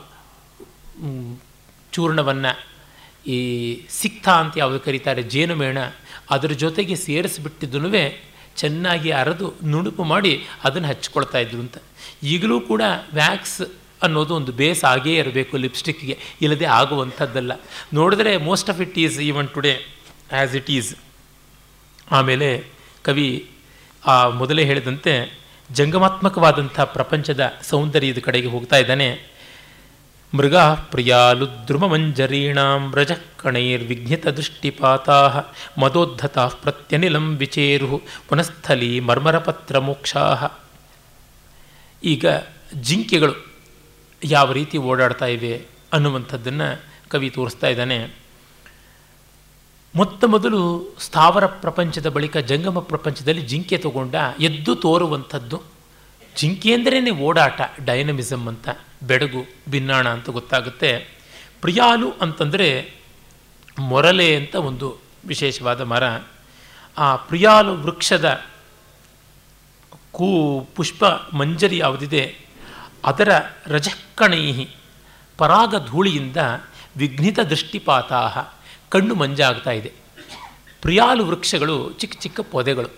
ಚೂರ್ಣವನ್ನು 1.93 2.53
ಈ 3.27 3.39
ಸಿಕ್ತ 3.91 4.29
ಅಂತ 4.29 4.55
ಯಾವುದು 4.59 4.79
ಕರೀತಾರೆ, 4.81 5.23
ಜೇನುಮೇಣ, 5.23 5.79
ಅದರ 6.31 6.53
ಜೊತೆಗೆ 6.65 6.95
ಸೇರಿಸಿಬಿಟ್ಟಿದ್ದೂ 7.07 7.91
ಚೆನ್ನಾಗಿ 8.57 9.11
ಅರೆದು 9.21 9.49
ನುಣುಪು 9.65 10.05
ಮಾಡಿ 10.05 10.33
ಅದನ್ನು 10.65 10.89
ಹಚ್ಕೊಳ್ತಾ 10.89 11.39
ಇದ್ರು 11.39 11.61
ಅಂತ. 11.61 11.77
ಈಗಲೂ 12.33 12.57
ಕೂಡ 12.61 12.83
ವ್ಯಾಕ್ಸ್ 13.15 13.61
ಅನ್ನೋದು 14.03 14.33
ಒಂದು 14.35 14.53
ಬೇಸ್ 14.53 14.83
ಆಗೇ 14.85 15.15
ಇರಬೇಕು 15.15 15.57
ಲಿಪ್ಸ್ಟಿಕ್ಗೆ 15.57 16.19
ಇಲ್ಲದೆ 16.43 16.67
ಆಗುವಂಥದ್ದಲ್ಲ. 16.81 17.53
ನೋಡಿದ್ರೆ 17.99 18.33
most 18.49 18.71
of 18.71 18.81
it 18.87 18.99
is 19.05 19.19
even 19.29 19.49
today 19.49 19.75
as 20.33 20.55
it 20.61 20.71
is 20.71 20.91
ಆಮೇಲೆ 22.11 22.65
ಕವಿ 23.03 23.51
ಆ 24.07 24.29
ಮೊದಲೇ 24.29 24.65
ಹೇಳಿದಂತೆ 24.65 25.41
ಜಂಗಮಾತ್ಮಕವಾದಂಥ 25.73 26.81
ಪ್ರಪಂಚದ 26.81 27.53
ಸೌಂದರ್ಯದ 27.63 28.19
ಕಡೆಗೆ 28.19 28.49
ಹೋಗ್ತಾ 28.49 28.77
ಇದ್ದಾನೆ. 28.77 29.39
ಮೃಗ 30.35 30.57
ಪ್ರಿಯಾಲುದ್ರುಮಮಂಜರೀಣಾಂ 30.57 32.95
ರಜ 32.95 33.13
ಕಣೈರ್ವಿಘ್ನಿತ 33.37 34.27
ದೃಷ್ಟಿಪಾತಾ 34.27 35.43
ಮದೋದ್ಧತ 35.79 36.39
ಪ್ರತ್ಯನಿಲಂ 36.39 37.37
ವಿಚೇರು 37.37 38.03
ಪುನಸ್ಥಲಿ 38.29 39.01
ಮರ್ಮರಪತ್ರ 39.01 39.79
ಮೋಕ್ಷಾ 39.79 40.59
ಈಗ 42.05 42.27
ಜಿಂಕೆಗಳು 42.81 43.53
ಯಾವ 44.25 44.53
ರೀತಿ 44.53 44.79
ಓಡಾಡ್ತಾ 44.79 45.27
ಇವೆ 45.27 45.67
ಅನ್ನುವಂಥದ್ದನ್ನು 45.93 46.83
ಕವಿ 47.09 47.31
ತೋರಿಸ್ತಾ 47.31 47.67
ಇದ್ದಾನೆ. 47.67 48.18
ಮೊತ್ತ 49.99 50.25
ಮೊದಲು 50.25 50.61
ಸ್ಥಾವರ 51.01 51.47
ಪ್ರಪಂಚದ 51.47 52.09
ಬಳಿಕ 52.09 52.37
ಜಂಗಮ 52.37 52.79
ಪ್ರಪಂಚದಲ್ಲಿ 52.79 53.43
ಜಿಂಕೆ 53.43 53.77
ತಗೊಂಡ 53.79 54.15
ಎದ್ದು 54.41 54.73
ತೋರುವಂಥದ್ದು. 54.75 55.63
ಜಿಂಕೆ 56.37 57.11
ಓಡಾಟ 57.11 57.61
ಡೈನಮಿಸಮ್ 57.85 58.49
ಅಂತ, 58.49 58.69
ಬೆಡಗು 59.03 59.43
ಭಿನ್ನಾಣ 59.71 60.09
ಅಂತ 60.09 60.31
ಗೊತ್ತಾಗುತ್ತೆ. 60.31 60.91
ಪ್ರಿಯಾಲು 61.61 62.11
ಅಂತಂದರೆ 62.21 62.95
ಮೊರಲೆ 63.79 64.37
ಅಂತ 64.37 64.55
ಒಂದು 64.55 64.89
ವಿಶೇಷವಾದ 65.27 65.81
ಮರ. 65.81 66.05
ಆ 66.99 67.17
ಪ್ರಿಯಾಲು 67.17 67.75
ವೃಕ್ಷದ 67.75 68.29
ಕೂ 70.13 70.29
ಪುಷ್ಪ 70.77 71.05
ಮಂಜರಿ 71.35 71.79
ಯಾವುದಿದೆ, 71.79 72.23
ಅದರ 73.05 73.31
ರಜಕ್ಕಣೈಹಿ 73.67 74.69
ಪರಾಗ 75.39 75.75
ಧೂಳಿಯಿಂದ 75.87 76.37
ವಿಘ್ನಿತ 76.97 77.41
ದೃಷ್ಟಿಪಾತಾ 77.41 78.23
ಕಣ್ಣು 78.89 79.15
ಮಂಜಾಗ್ತಾ 79.15 79.71
ಇದೆ. 79.71 79.93
ಪ್ರಿಯಾಲು 80.83 81.27
ವೃಕ್ಷಗಳು 81.27 81.93
ಚಿಕ್ಕ 81.93 82.21
ಚಿಕ್ಕ 82.21 82.41
ಪೊದೆಗಳು. 82.41 82.89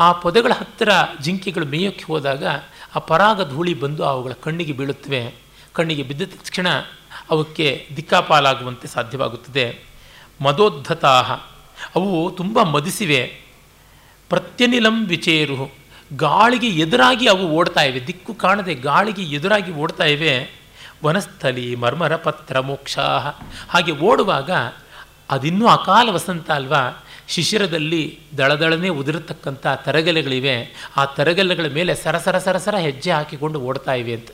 ಆ 0.00 0.12
ಪೊದೆಗಳ 0.12 0.52
ಹತ್ತಿರ 0.52 0.88
ಜಿಂಕೆಗಳು 1.20 1.66
ಮೇಯೋಕ್ಕೆ 1.66 2.04
ಹೋದಾಗ 2.04 2.46
ಆ 2.96 2.98
ಪರಾಗ 2.98 3.50
ಧೂಳಿ 3.50 3.74
ಬಂದು 3.74 4.04
ಅವುಗಳ 4.04 4.32
ಕಣ್ಣಿಗೆ 4.32 4.72
ಬೀಳುತ್ತವೆ. 4.72 5.34
ಕಣ್ಣಿಗೆ 5.72 6.02
ಬಿದ್ದ 6.02 6.22
ತಕ್ಷಣ 6.22 6.66
ಅವಕ್ಕೆ 7.30 7.88
ದಿಕ್ಕಾಪಾಲಾಗುವಂತೆ 7.96 8.88
ಸಾಧ್ಯವಾಗುತ್ತದೆ. 8.88 9.78
ಮದೋದ್ಧತಾಹ. 10.40 11.32
ಅವು 11.96 12.30
ತುಂಬ 12.30 12.62
ಮದಿಸಿವೆ. 12.62 13.40
ಪ್ರತ್ಯನಿಲಂ 14.28 15.06
ವಿಚೇರು 15.06 15.74
ಗಾಳಿಗೆ 16.16 16.66
ಎದುರಾಗಿ 16.66 17.26
ಅವು 17.26 17.48
ಓಡ್ತಾ 17.48 17.82
ಇವೆ. 17.82 18.06
ದಿಕ್ಕು 18.06 18.34
ಕಾಣದೆ 18.34 18.74
ಗಾಳಿಗೆ 18.74 19.22
ಎದುರಾಗಿ 19.22 19.72
ಓಡ್ತಾ 19.72 20.04
ಇವೆ. 20.04 20.50
ವನಸ್ಥಲಿ 21.04 21.74
ಮರ್ಮರ 21.74 22.16
ಪತ್ರ 22.16 22.60
ಮೋಕ್ಷಾಹ. 22.60 23.26
ಹಾಗೆ 23.68 23.92
ಓಡುವಾಗ 23.92 24.50
ಅದಿನ್ನೂ 25.30 25.66
ಅಕಾಲ 25.66 26.10
ವಸಂತ 26.10 26.50
ಅಲ್ವಾ? 26.50 27.04
ಶಿಶಿರದಲ್ಲಿ 27.28 28.18
ದಳದಳನೆ 28.38 28.88
ಉದುರತಕ್ಕಂಥ 28.88 29.66
ತರಗಲೆಗಳಿವೆ. 29.66 30.90
ಆ 30.96 31.04
ತರಗಲೆಗಳ 31.04 31.66
ಮೇಲೆ 31.66 31.94
ಸರಸರ 31.94 32.38
ಸರಸರ 32.38 32.74
ಹೆಜ್ಜೆ 32.76 33.10
ಹಾಕಿಕೊಂಡು 33.10 33.60
ಓಡ್ತಾ 33.60 33.94
ಇವೆ 33.94 34.14
ಅಂತ. 34.14 34.28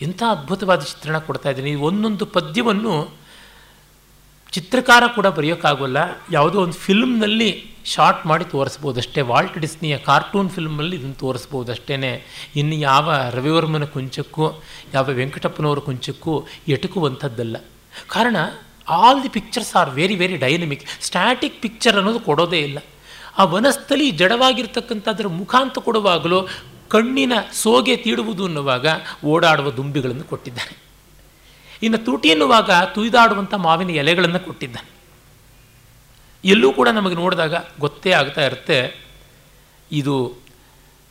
ಇಂಥ 0.00 0.22
ಅದ್ಭುತವಾದ 0.30 0.80
ಚಿತ್ರಣ 0.80 1.18
ಕೊಡ್ತಾ 1.18 1.50
ಇದ್ದೀನಿ. 1.50 1.74
ಒಂದೊಂದು 1.74 2.26
ಪದ್ಯವನ್ನು 2.26 3.14
ಚಿತ್ರಕಾರ 4.52 5.02
ಕೂಡ 5.14 5.26
ಬರೆಯೋಕ್ಕಾಗೋಲ್ಲ. 5.26 5.96
ಯಾವುದೋ 6.32 6.60
ಒಂದು 6.60 6.72
ಫಿಲ್ಮ್ನಲ್ಲಿ 6.72 7.70
ಶಾರ್ಟ್ 7.84 8.26
ಮಾಡಿ 8.26 8.44
ತೋರಿಸ್ಬೋದಷ್ಟೇ 8.44 9.20
ವಾಲ್ಟ್ 9.20 9.58
ಡಿಸ್ನಿಯ 9.58 9.98
ಕಾರ್ಟೂನ್ 9.98 10.50
ಫಿಲ್ಮಲ್ಲಿ 10.50 10.96
ಇದನ್ನು 10.96 11.14
ತೋರಿಸ್ಬೋದಷ್ಟೇ 11.14 12.26
ಇನ್ನು 12.56 12.74
ಯಾವ 12.74 13.14
ರವಿವರ್ಮನ 13.30 13.84
ಕುಂಚಕ್ಕೂ, 13.84 14.62
ಯಾವ 14.94 15.04
ವೆಂಕಟಪ್ಪನವರ 15.04 15.78
ಕುಂಚಕ್ಕೂ 15.78 16.46
ಎಟುಕುವಂಥದ್ದಲ್ಲ. 16.68 17.56
ಕಾರಣ 18.08 18.36
all 18.88 19.20
the 19.24 19.30
pictures 19.36 19.72
are 19.80 19.90
very 19.98 20.16
very 20.22 20.36
dynamic 20.44 20.84
static 21.06 21.56
picture 21.64 21.96
ಅನ್ನೋದು 22.00 22.20
ಕೊಡೋದೇ 22.20 22.60
ಇಲ್ಲ. 22.68 22.78
ಆ 23.38 23.44
ವನಸ್ಥಲಿ 23.54 24.06
ಜಡವಾಗಿರ್ತಕ್ಕಂಥದ್ರ 24.10 25.28
ಮುಖಾಂತ 25.40 25.78
ಕೊಡುವಾಗಲೂ 25.78 26.40
ಕಣ್ಣಿನ 26.88 27.32
ಸೋಗೆ 27.52 27.96
ತೀಡುವುದು 27.96 28.44
ಅನ್ನುವಾಗ 28.44 28.86
ಓಡಾಡುವ 29.24 29.70
ದುಂಬಿಗಳನ್ನು 29.70 30.24
ಕೊಟ್ಟಿದ್ದಾನೆ 30.24 30.74
ಇನ್ನು 31.82 31.98
ತುಟಿ 32.04 32.28
ಎನ್ನುವಾಗ 32.28 32.70
ತುಯ್ದಾಡುವಂಥ 32.94 33.54
ಮಾವಿನ 33.54 33.90
ಎಲೆಗಳನ್ನು 34.02 34.40
ಕೊಟ್ಟಿದ್ದಾನೆ. 34.44 34.88
ಎಲ್ಲೂ 36.44 36.68
ಕೂಡ 36.72 36.88
ನಮಗೆ 36.88 37.14
ನೋಡಿದಾಗ 37.14 37.54
ಗೊತ್ತೇ 37.80 38.10
ಆಗ್ತಾ 38.12 38.42
ಇರುತ್ತೆ, 38.44 38.78
ಇದು 39.90 40.14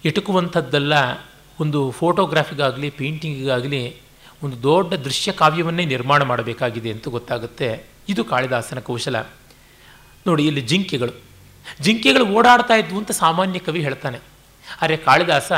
ಎಟುಕುವಂಥದ್ದೆಲ್ಲ, 0.05 0.93
ಒಂದು 1.59 1.91
ಫೋಟೋಗ್ರಾಫಿಗಾಗಲಿ 1.91 2.89
ಪೇಂಟಿಂಗಿಗಾಗಲಿ 2.89 3.81
ಒಂದು 4.45 4.63
ದೊಡ್ಡ 4.63 4.93
ದೃಶ್ಯ 4.93 5.31
ಕಾವ್ಯವನ್ನೇ 5.31 5.85
ನಿರ್ಮಾಣ 5.85 6.23
ಮಾಡಬೇಕಾಗಿದೆ 6.23 6.91
ಅಂತ 6.91 7.07
ಗೊತ್ತಾಗುತ್ತೆ. 7.07 7.83
ಇದು 8.09 8.23
ಕಾಳಿದಾಸನ 8.23 8.79
ಕೌಶಲ. 8.79 9.17
ನೋಡಿ, 10.27 10.47
ಇಲ್ಲಿ 10.47 10.61
ಜಿಂಕೆಗಳು. 10.61 11.13
ಜಿಂಕೆಗಳು 11.81 12.25
ಓಡಾಡ್ತಾ 12.25 12.73
ಇದ್ವು 12.73 12.97
ಅಂತ 12.97 13.11
ಸಾಮಾನ್ಯ 13.11 13.59
ಕವಿ 13.59 13.81
ಹೇಳ್ತಾನೆ. 13.81 14.19
ಆದರೆ 14.81 14.97
ಕಾಳಿದಾಸ, 14.97 15.51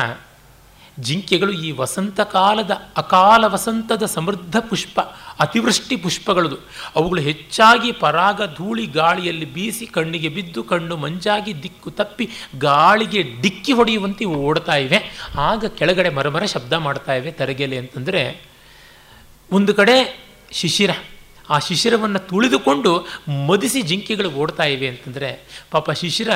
ಜಿಂಕೆಗಳು 1.00 1.52
ಈ 1.52 1.72
ವಸಂತ 1.72 2.20
ಕಾಲದ 2.22 2.72
ಅಕಾಲ 2.98 3.46
ವಸಂತದ 3.46 4.06
ಸಮೃದ್ಧ 4.06 4.58
ಪುಷ್ಪ, 4.70 5.00
ಅತಿವೃಷ್ಟಿ 5.40 5.96
ಪುಷ್ಪಗಳದು. 5.96 6.58
ಅವುಗಳು 6.96 7.22
ಹೆಚ್ಚಾಗಿ 7.22 7.92
ಪರಾಗ 7.92 8.42
ಧೂಳಿ 8.56 8.86
ಗಾಳಿಯಲ್ಲಿ 8.86 9.54
ಬೀಸಿ 9.54 9.86
ಕಣ್ಣಿಗೆ 9.86 10.30
ಬಿದ್ದು 10.30 10.64
ಕಣ್ಣು 10.64 10.98
ಮಂಜಾಗಿ 10.98 11.64
ದಿಕ್ಕು 11.64 11.92
ತಪ್ಪಿ 11.92 12.30
ಗಾಳಿಗೆ 12.60 13.24
ಡಿಕ್ಕಿ 13.42 13.72
ಹೊಡೆಯುವಂತೆ 13.72 14.24
ಇವು 14.24 14.36
ಓಡ್ತಾ 14.36 14.76
ಇವೆ. 14.76 15.00
ಆಗ 15.38 15.66
ಕೆಳಗಡೆ 15.66 16.10
ಮರಮರ 16.10 16.46
ಶಬ್ದ 16.46 16.74
ಮಾಡ್ತಾ 16.74 17.14
ಇವೆ 17.14 17.32
ತರಗೆಲೆ 17.32 17.78
ಅಂತಂದರೆ 17.78 18.57
ಒಂದು 19.52 19.74
ಕಡೆ 19.74 20.28
ಶಿಶಿರ. 20.52 20.92
ಆ 21.50 21.60
ಶಿಶಿರವನ್ನು 21.60 22.20
ತುಳಿದುಕೊಂಡು 22.20 23.08
ಮದಿಸಿ 23.48 23.82
ಜಿಂಕೆಗಳು 23.82 24.32
ಓಡ್ತಾ 24.32 24.64
ಇವೆ 24.64 24.88
ಅಂತಂದರೆ, 24.88 25.30
ಪಾಪ 25.72 25.92
ಶಿಶಿರ, 25.92 26.30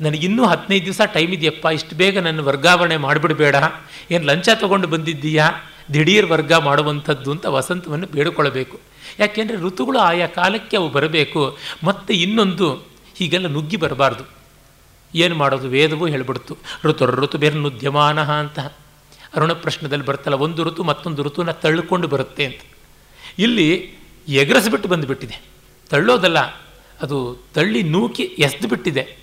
ನನಗಿನ್ನೂ 0.00 0.46
ಹದಿನೈದು 0.46 0.84
ದಿವಸ 0.84 1.00
ಟೈಮ್ 1.14 1.32
ಇದೆಯಪ್ಪ, 1.32 1.66
ಇಷ್ಟು 1.72 1.96
ಬೇಗ 1.96 2.18
ನನ್ನ 2.18 2.40
ವರ್ಗಾವಣೆ 2.40 2.96
ಮಾಡಿಬಿಡಬೇಡ 2.96 3.56
ಏನು 4.10 4.24
ಲಂಚ 4.24 4.48
ತೊಗೊಂಡು 4.54 4.88
ಬಂದಿದ್ದೀಯಾ? 4.88 5.50
ದಿಢೀರ್ 5.92 6.26
ವರ್ಗ 6.26 6.52
ಮಾಡುವಂಥದ್ದು 6.52 7.30
ಅಂತ 7.30 7.46
ವಸಂತವನ್ನು 7.46 8.06
ಬೇಡಿಕೊಳ್ಳಬೇಕು 8.06 8.80
ಯಾಕೆಂದರೆ 9.18 9.56
ಋತುಗಳು 9.56 9.98
ಆಯಾ 9.98 10.26
ಕಾಲಕ್ಕೆ 10.26 10.76
ಅವು 10.76 10.88
ಬರಬೇಕು, 10.88 11.58
ಮತ್ತು 11.84 12.12
ಇನ್ನೊಂದು 12.14 12.74
ಹೀಗೆಲ್ಲ 13.18 13.46
ನುಗ್ಗಿ 13.46 13.76
ಬರಬಾರ್ದು. 13.76 14.24
ಏನು 15.14 15.34
ಮಾಡೋದು? 15.34 15.68
ವೇದವೂ 15.68 16.06
ಹೇಳ್ಬಿಡ್ತು 16.06 16.56
ಋತುರ 16.84 17.10
ಋತು 17.10 17.38
ಬೇರೆ 17.38 17.54
ನುದ್ಯಮಾನ 17.54 18.22
ಅಂತ. 18.24 18.58
ಅರುಣ 19.34 19.52
ಪ್ರಶ್ನದಲ್ಲಿ 19.52 20.04
ಬರ್ತಲ್ಲ 20.04 20.36
ಒಂದು 20.36 20.64
ಋತು 20.64 20.84
ಮತ್ತೊಂದು 20.84 21.22
ಋತುನ 21.22 21.50
ತಳ್ಳಿಕೊಂಡು 21.50 22.08
ಬರುತ್ತೆ 22.08 22.44
ಅಂತ. 22.46 22.60
ಇಲ್ಲಿ 23.38 23.94
ಎಗರಿಸ್ಬಿಟ್ಟು 24.28 24.88
ಬಂದುಬಿಟ್ಟಿದೆ. 24.88 25.40
ತಳ್ಳೋದಲ್ಲ, 25.90 26.38
ಅದು 27.02 27.36
ತಳ್ಳಿ 27.54 27.82
ನೂಕಿ 27.82 28.22
ಎಸ್ದು 28.22 28.68
ಬಿಟ್ಟಿದೆ 28.68 29.16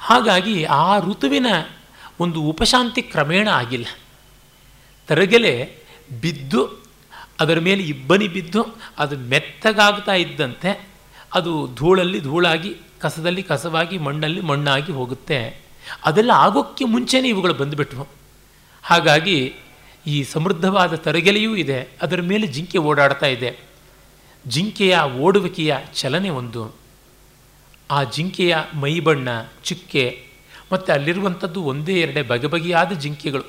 ಹಾಗಾಗಿ 0.00 0.64
ಆ 0.64 0.98
ಋತುವಿನ 0.98 1.46
ಒಂದು 2.20 2.40
ಉಪಶಾಂತಿ 2.42 3.02
ಕ್ರಮೇಣ 3.02 3.48
ಆಗಿಲ್ಲ. 3.48 3.86
ತರಗೆಲೆ 5.08 5.54
ಬಿದ್ದು, 6.20 6.84
ಅದರ 7.40 7.58
ಮೇಲೆ 7.58 7.82
ಇಬ್ಬನಿ 7.82 8.28
ಬಿದ್ದು, 8.28 8.62
ಅದು 8.98 9.18
ಮೆತ್ತಗಾಗ್ತಾ 9.18 10.14
ಇದ್ದಂತೆ, 10.14 10.88
ಅದು 11.34 11.68
ಧೂಳಲ್ಲಿ 11.74 12.20
ಧೂಳಾಗಿ, 12.20 12.76
ಕಸದಲ್ಲಿ 13.00 13.42
ಕಸವಾಗಿ, 13.42 13.98
ಮಣ್ಣಲ್ಲಿ 13.98 14.40
ಮಣ್ಣಾಗಿ 14.40 14.92
ಹೋಗುತ್ತೆ. 14.92 15.60
ಅದೆಲ್ಲ 16.04 16.30
ಆಗೋಕ್ಕೆ 16.30 16.84
ಮುಂಚೆನೇ 16.84 17.28
ಇವುಗಳು 17.28 17.54
ಬಂದುಬಿಟ್ವು. 17.54 18.21
ಹಾಗಾಗಿ 18.82 19.54
ಈ 20.06 20.22
ಸಮೃದ್ಧವಾದ 20.22 20.94
ತರಗೆಲೆಯೂ 20.94 21.56
ಇದೆ. 21.56 21.88
ಅದರ 22.02 22.20
ಮೇಲೆ 22.20 22.46
ಜಿಂಕೆ 22.46 22.78
ಓಡಾಡ್ತಾ 22.78 23.26
ಇದೆ. 23.26 23.58
ಜಿಂಕೆಯ 24.46 24.98
ಓಡುವಿಕೆಯ 24.98 25.76
ಚಲನೆ 25.94 26.30
ಒಂದು. 26.30 26.74
ಆ 27.90 28.02
ಜಿಂಕೆಯ 28.02 28.56
ಮೈಬಣ್ಣ, 28.74 29.28
ಚುಕ್ಕೆ 29.64 30.26
ಮತ್ತು 30.72 30.92
ಅಲ್ಲಿರುವಂಥದ್ದು 30.92 31.62
ಒಂದೇ 31.62 32.00
ಎರಡೇ 32.00 32.22
ಬಗೆ 32.22 32.46
ಬಗೆಯಾದ 32.46 32.92
ಜಿಂಕೆಗಳು. 32.92 33.42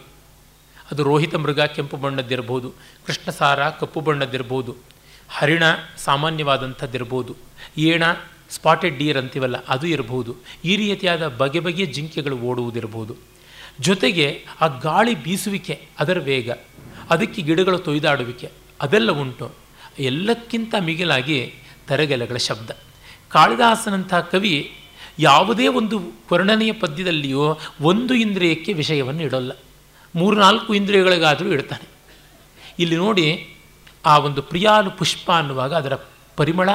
ಅದು 0.92 1.04
ರೋಹಿತ 1.04 1.36
ಮೃಗ 1.36 1.62
ಕೆಂಪು 1.62 1.98
ಬಣ್ಣದ್ದಿರ್ಬೋದು, 1.98 2.74
ಕೃಷ್ಣಸಾರ 3.06 3.70
ಕಪ್ಪು 3.70 4.00
ಬಣ್ಣದ್ದಿರ್ಬೋದು, 4.00 4.76
ಹರಿಣ 5.30 5.64
ಸಾಮಾನ್ಯವಾದಂಥದ್ದಿರ್ಬೋದು, 5.98 7.36
ಏಣ 7.78 8.04
ಸ್ಪಾಟೆಡ್ 8.50 8.98
ಡೀರ್ 8.98 9.18
ಅಂತೀವಲ್ಲ 9.18 9.66
ಅದು 9.66 9.88
ಇರಬಹುದು 9.88 10.36
ಈ 10.66 10.76
ರೀತಿಯಾದ 10.76 11.28
ಬಗೆ 11.28 11.60
ಬಗೆಯ 11.60 11.86
ಜಿಂಕೆಗಳು 11.86 12.38
ಓಡುವುದಿರಬಹುದು 12.38 13.16
ಜೊತೆಗೆ 13.80 14.46
ಆ 14.62 14.68
ಗಾಳಿ 14.68 15.24
ಬೀಸುವಿಕೆ 15.24 15.88
ಅದರ 16.00 16.20
ವೇಗ, 16.20 16.52
ಅದಕ್ಕೆ 17.10 17.42
ಗಿಡಗಳು 17.42 17.78
ತೊಯ್ದಾಡುವಿಕೆ, 17.78 18.52
ಅದೆಲ್ಲ 18.82 19.12
ಉಂಟು. 19.12 19.52
ಎಲ್ಲಕ್ಕಿಂತ 20.00 20.76
ಮಿಗಿಲಾಗಿ 20.80 21.54
ತರಗೆಲೆಗಳ 21.88 22.38
ಶಬ್ದ. 22.38 22.70
ಕಾಳಿದಾಸನಂಥ 23.30 24.14
ಕವಿ 24.14 24.74
ಯಾವುದೇ 25.20 25.68
ಒಂದು 25.68 26.00
ವರ್ಣನೆಯ 26.34 26.72
ಪದ್ಯದಲ್ಲಿಯೋ 26.72 27.60
ಒಂದು 27.82 28.14
ಇಂದ್ರಿಯಕ್ಕೆ 28.14 28.74
ವಿಷಯವನ್ನು 28.74 29.24
ಇಡೋಲ್ಲ. 29.24 29.52
ಮೂರು 30.16 30.40
ನಾಲ್ಕು 30.40 30.74
ಇಂದ್ರಿಯಗಳಿಗಾದರೂ 30.74 31.50
ಇಡ್ತಾನೆ. 31.50 31.88
ಇಲ್ಲಿ 32.80 32.96
ನೋಡಿ 32.96 33.56
ಆ 34.06 34.18
ಒಂದು 34.18 34.42
ಪ್ರಿಯಾಲು 34.42 34.92
ಪುಷ್ಪ 34.92 35.32
ಅನ್ನುವಾಗ 35.32 35.74
ಅದರ 35.74 35.94
ಪರಿಮಳ 36.38 36.70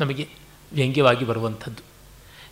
ನಮಗೆ 0.00 0.28
ವ್ಯಂಗ್ಯವಾಗಿ 0.72 1.24
ಬರುವಂಥದ್ದು. 1.24 1.82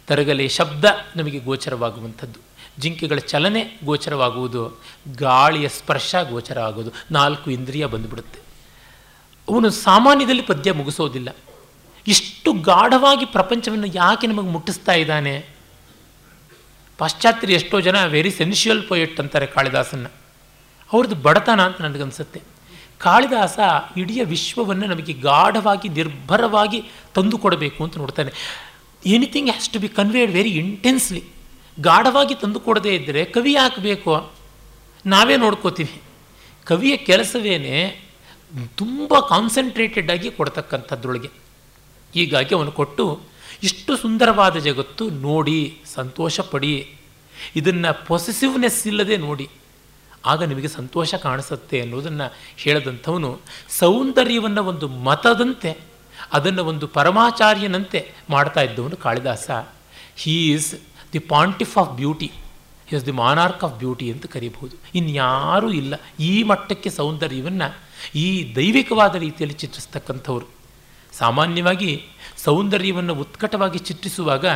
ತರಗಲೆ 0.06 0.48
ಶಬ್ದ 0.48 0.84
ನಮಗೆ 1.16 1.38
ಗೋಚರವಾಗುವಂಥದ್ದು. 1.38 2.47
ಜಿಂಕೆಗಳ 2.78 3.18
ಚಲನೆ 3.18 3.80
ಗೋಚರವಾಗುವುದು, 3.84 4.80
ಗಾಳಿಯ 5.16 5.68
ಸ್ಪರ್ಶ 5.68 6.14
ಗೋಚರ 6.30 6.58
ಆಗೋದು 6.58 6.90
ನಾಲ್ಕು 7.10 7.50
ಇಂದ್ರಿಯ 7.50 7.86
ಬಂದುಬಿಡುತ್ತೆ. 7.86 8.38
ಅವನು 9.52 9.70
ಸಾಮಾನ್ಯದಲ್ಲಿ 9.70 10.42
ಪದ್ಯ 10.42 10.72
ಮುಗಿಸೋದಿಲ್ಲ. 10.72 11.36
ಇಷ್ಟು 12.06 12.52
ಗಾಢವಾಗಿ 12.52 13.24
ಪ್ರಪಂಚವನ್ನು 13.24 13.86
ಯಾಕೆ 13.86 14.26
ನಮಗೆ 14.26 14.48
ಮುಟ್ಟಿಸ್ತಾ 14.48 14.92
ಇದ್ದಾನೆ? 14.92 15.46
ಪಾಶ್ಚಾತ್ಯ 16.98 17.52
ಎಷ್ಟೋ 17.52 17.80
ಜನ 17.80 18.04
ವೆರಿ 18.06 18.30
ಸೆನ್ಶಿಯಲ್ 18.30 18.88
ಪೊಯೆಟ್ 18.88 19.20
ಅಂತಾರೆ 19.20 19.46
ಕಾಳಿದಾಸನ್ನ. 19.46 20.06
ಅವ್ರದ್ದು 20.92 21.16
ಬಡತನ 21.16 21.66
ಅಂತ 21.66 21.80
ನನಗನ್ಸುತ್ತೆ. 21.80 22.42
ಕಾಳಿದಾಸ 22.98 23.58
ಇಡೀ 23.96 24.22
ವಿಶ್ವವನ್ನು 24.22 24.86
ನಮಗೆ 24.86 25.12
ಗಾಢವಾಗಿ, 25.12 25.88
ನಿರ್ಭರವಾಗಿ 25.88 26.82
ತಂದು 27.14 27.38
ಕೊಡಬೇಕು 27.38 27.84
ಅಂತ 27.84 27.98
ನೋಡ್ತಾನೆ. 27.98 28.32
Anything 29.06 29.50
has 29.50 29.70
to 29.70 29.78
be 29.78 29.88
conveyed 29.88 30.32
very 30.32 30.50
intensely 30.50 31.37
ಗಾಢವಾಗಿ 31.80 32.34
ತಂದು 32.34 32.60
ಕೊಡದೇ 32.60 32.94
ಇದ್ದರೆ 32.94 33.24
ಕವಿ 33.24 33.56
ಹಾಕಬೇಕು 33.56 34.32
ನಾವೇ 35.06 35.36
ನೋಡ್ಕೋತೀವಿ. 35.36 36.00
ಕವಿಯ 36.64 36.96
ಕೆಲಸವೇನೆ 36.96 37.74
ತುಂಬ 38.76 39.20
ಕಾನ್ಸಂಟ್ರೇಟೆಡ್ 39.28 40.10
ಆಗಿ 40.10 40.30
ಕೊಡ್ತಕ್ಕಂಥದ್ರೊಳಗೆ. 40.30 41.30
ಹೀಗಾಗಿ 42.14 42.54
ಅವನು 42.54 42.72
ಕೊಟ್ಟು, 42.72 43.20
ಇಷ್ಟು 43.62 43.96
ಸುಂದರವಾದ 43.96 44.56
ಜಗತ್ತು 44.56 45.10
ನೋಡಿ 45.10 45.78
ಸಂತೋಷ 45.94 46.40
ಪಡಿ 46.40 46.72
ಇದನ್ನು 47.56 48.06
ಪೊಸೆಸಿವ್ನೆಸ್ 48.06 48.86
ಇಲ್ಲದೆ 48.86 49.16
ನೋಡಿ, 49.16 49.48
ಆಗ 50.26 50.42
ನಿಮಗೆ 50.42 50.68
ಸಂತೋಷ 50.68 51.14
ಕಾಣಿಸುತ್ತೆ 51.14 51.80
ಅನ್ನೋದನ್ನು 51.80 52.26
ಹೇಳದಂಥವನು 52.56 53.40
ಸೌಂದರ್ಯವನ್ನು 53.68 54.64
ಒಂದು 54.64 54.88
ಮತದಂತೆ, 54.88 55.78
ಅದನ್ನು 56.32 56.64
ಒಂದು 56.64 56.86
ಪರಮಾಚಾರ್ಯನಂತೆ 56.86 58.12
ಮಾಡ್ತಾ 58.30 58.60
ಇದ್ದವನು 58.60 58.96
Kalidasa. 58.96 59.50
He 60.16 60.52
is 60.52 60.74
the 61.12 61.20
pontiff 61.32 61.74
of 61.78 61.92
beauty 61.96 62.30
is 62.92 63.04
the 63.06 63.14
monarch 63.24 63.62
of 63.64 63.74
beauty 63.78 64.06
ಅಂತ 64.12 64.26
ಕರೀಬಹುದು. 64.26 64.74
ಇನ್ಯಾರೂ 64.94 65.68
ಇಲ್ಲ. 65.70 65.94
ಈ 66.20 66.32
ಮಟ್ಟಕ್ಕೆ 66.42 66.90
ಸೌಂದರ್ಯವನ್ನು, 66.90 67.68
ಈ 68.14 68.26
ದೈವಿಕವಾದ 68.56 69.14
ರೀತಿಯಲ್ಲಿ 69.14 69.56
ಚಿತ್ರಿಸ್ತಕ್ಕಂಥವ್ರು. 69.62 70.46
ಸಾಮಾನ್ಯವಾಗಿ 71.12 71.92
ಸೌಂದರ್ಯವನ್ನು 72.44 73.14
ಉತ್ಕಟವಾಗಿ 73.14 73.78
ಚಿತ್ರಿಸುವಾಗ 73.78 74.46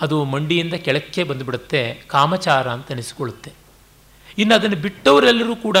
ಅದು 0.00 0.16
ಮಂಡಿಯಿಂದ 0.24 0.74
ಕೆಳಕ್ಕೆ 0.86 1.22
ಬಂದುಬಿಡುತ್ತೆ, 1.24 1.82
ಕಾಮಚಾರ 2.08 2.66
ಅಂತ 2.70 2.92
ಅನಿಸಿಕೊಳ್ಳುತ್ತೆ. 2.92 3.52
ಇನ್ನು 4.38 4.54
ಅದನ್ನು 4.54 4.76
ಬಿಟ್ಟವರೆಲ್ಲರೂ 4.76 5.56
ಕೂಡ 5.56 5.76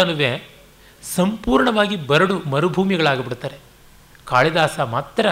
ಸಂಪೂರ್ಣವಾಗಿ 1.02 1.96
ಬರಡು 2.06 2.34
ಮರುಭೂಮಿಗಳಾಗಿಬಿಡ್ತಾರೆ. 2.50 3.58
ಕಾಳಿದಾಸ 4.24 4.80
ಮಾತ್ರ 4.80 5.26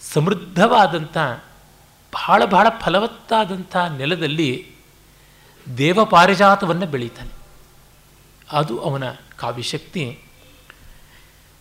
ಸಮೃದ್ಧವಾದಂಥ 0.00 1.16
ಬಹಳ 2.14 2.44
ಬಹಳ 2.44 2.66
ಫಲವತ್ತಾದಂಥ 2.80 3.76
ನೆಲದಲ್ಲಿ 3.76 4.66
ದೇವಪಾರಿಜಾತವನ್ನು 5.78 6.86
ಬೆಳೀತಾನೆ. 6.86 7.32
ಅದು 8.52 8.78
ಅವನ 8.78 9.04
ಕಾವ್ಯಶಕ್ತಿ. 9.38 10.18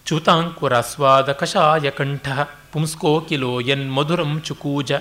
ಚೂತಾಂಕುರಸ್ವಾದ 0.06 1.32
ಕಷಾಯ 1.32 1.90
ಕಂಠ 1.90 2.30
ಪುಂಸ್ಕೋಕಿಲೋ 2.72 3.60
ಯನ್ 3.60 3.94
ಮಧುರಂ 3.94 4.42
ಚುಕೂಜ 4.42 4.92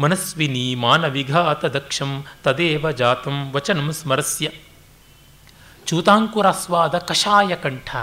ಮನಸ್ವಿನಿ 0.00 0.74
ಮಾನವಿಘಾತ 0.74 1.64
ದಕ್ಷಂ 1.64 2.24
ತದೇವ 2.44 2.90
ಜಾತಂ 2.90 3.52
ವಚನಂ 3.52 3.92
ಸ್ಮರಸ್ಯ. 3.92 4.50
ಚೂತಾಂಕುರಸ್ವಾದ 5.86 6.98
ಕಷಾಯ 6.98 7.54
ಕಂಠ 7.54 7.96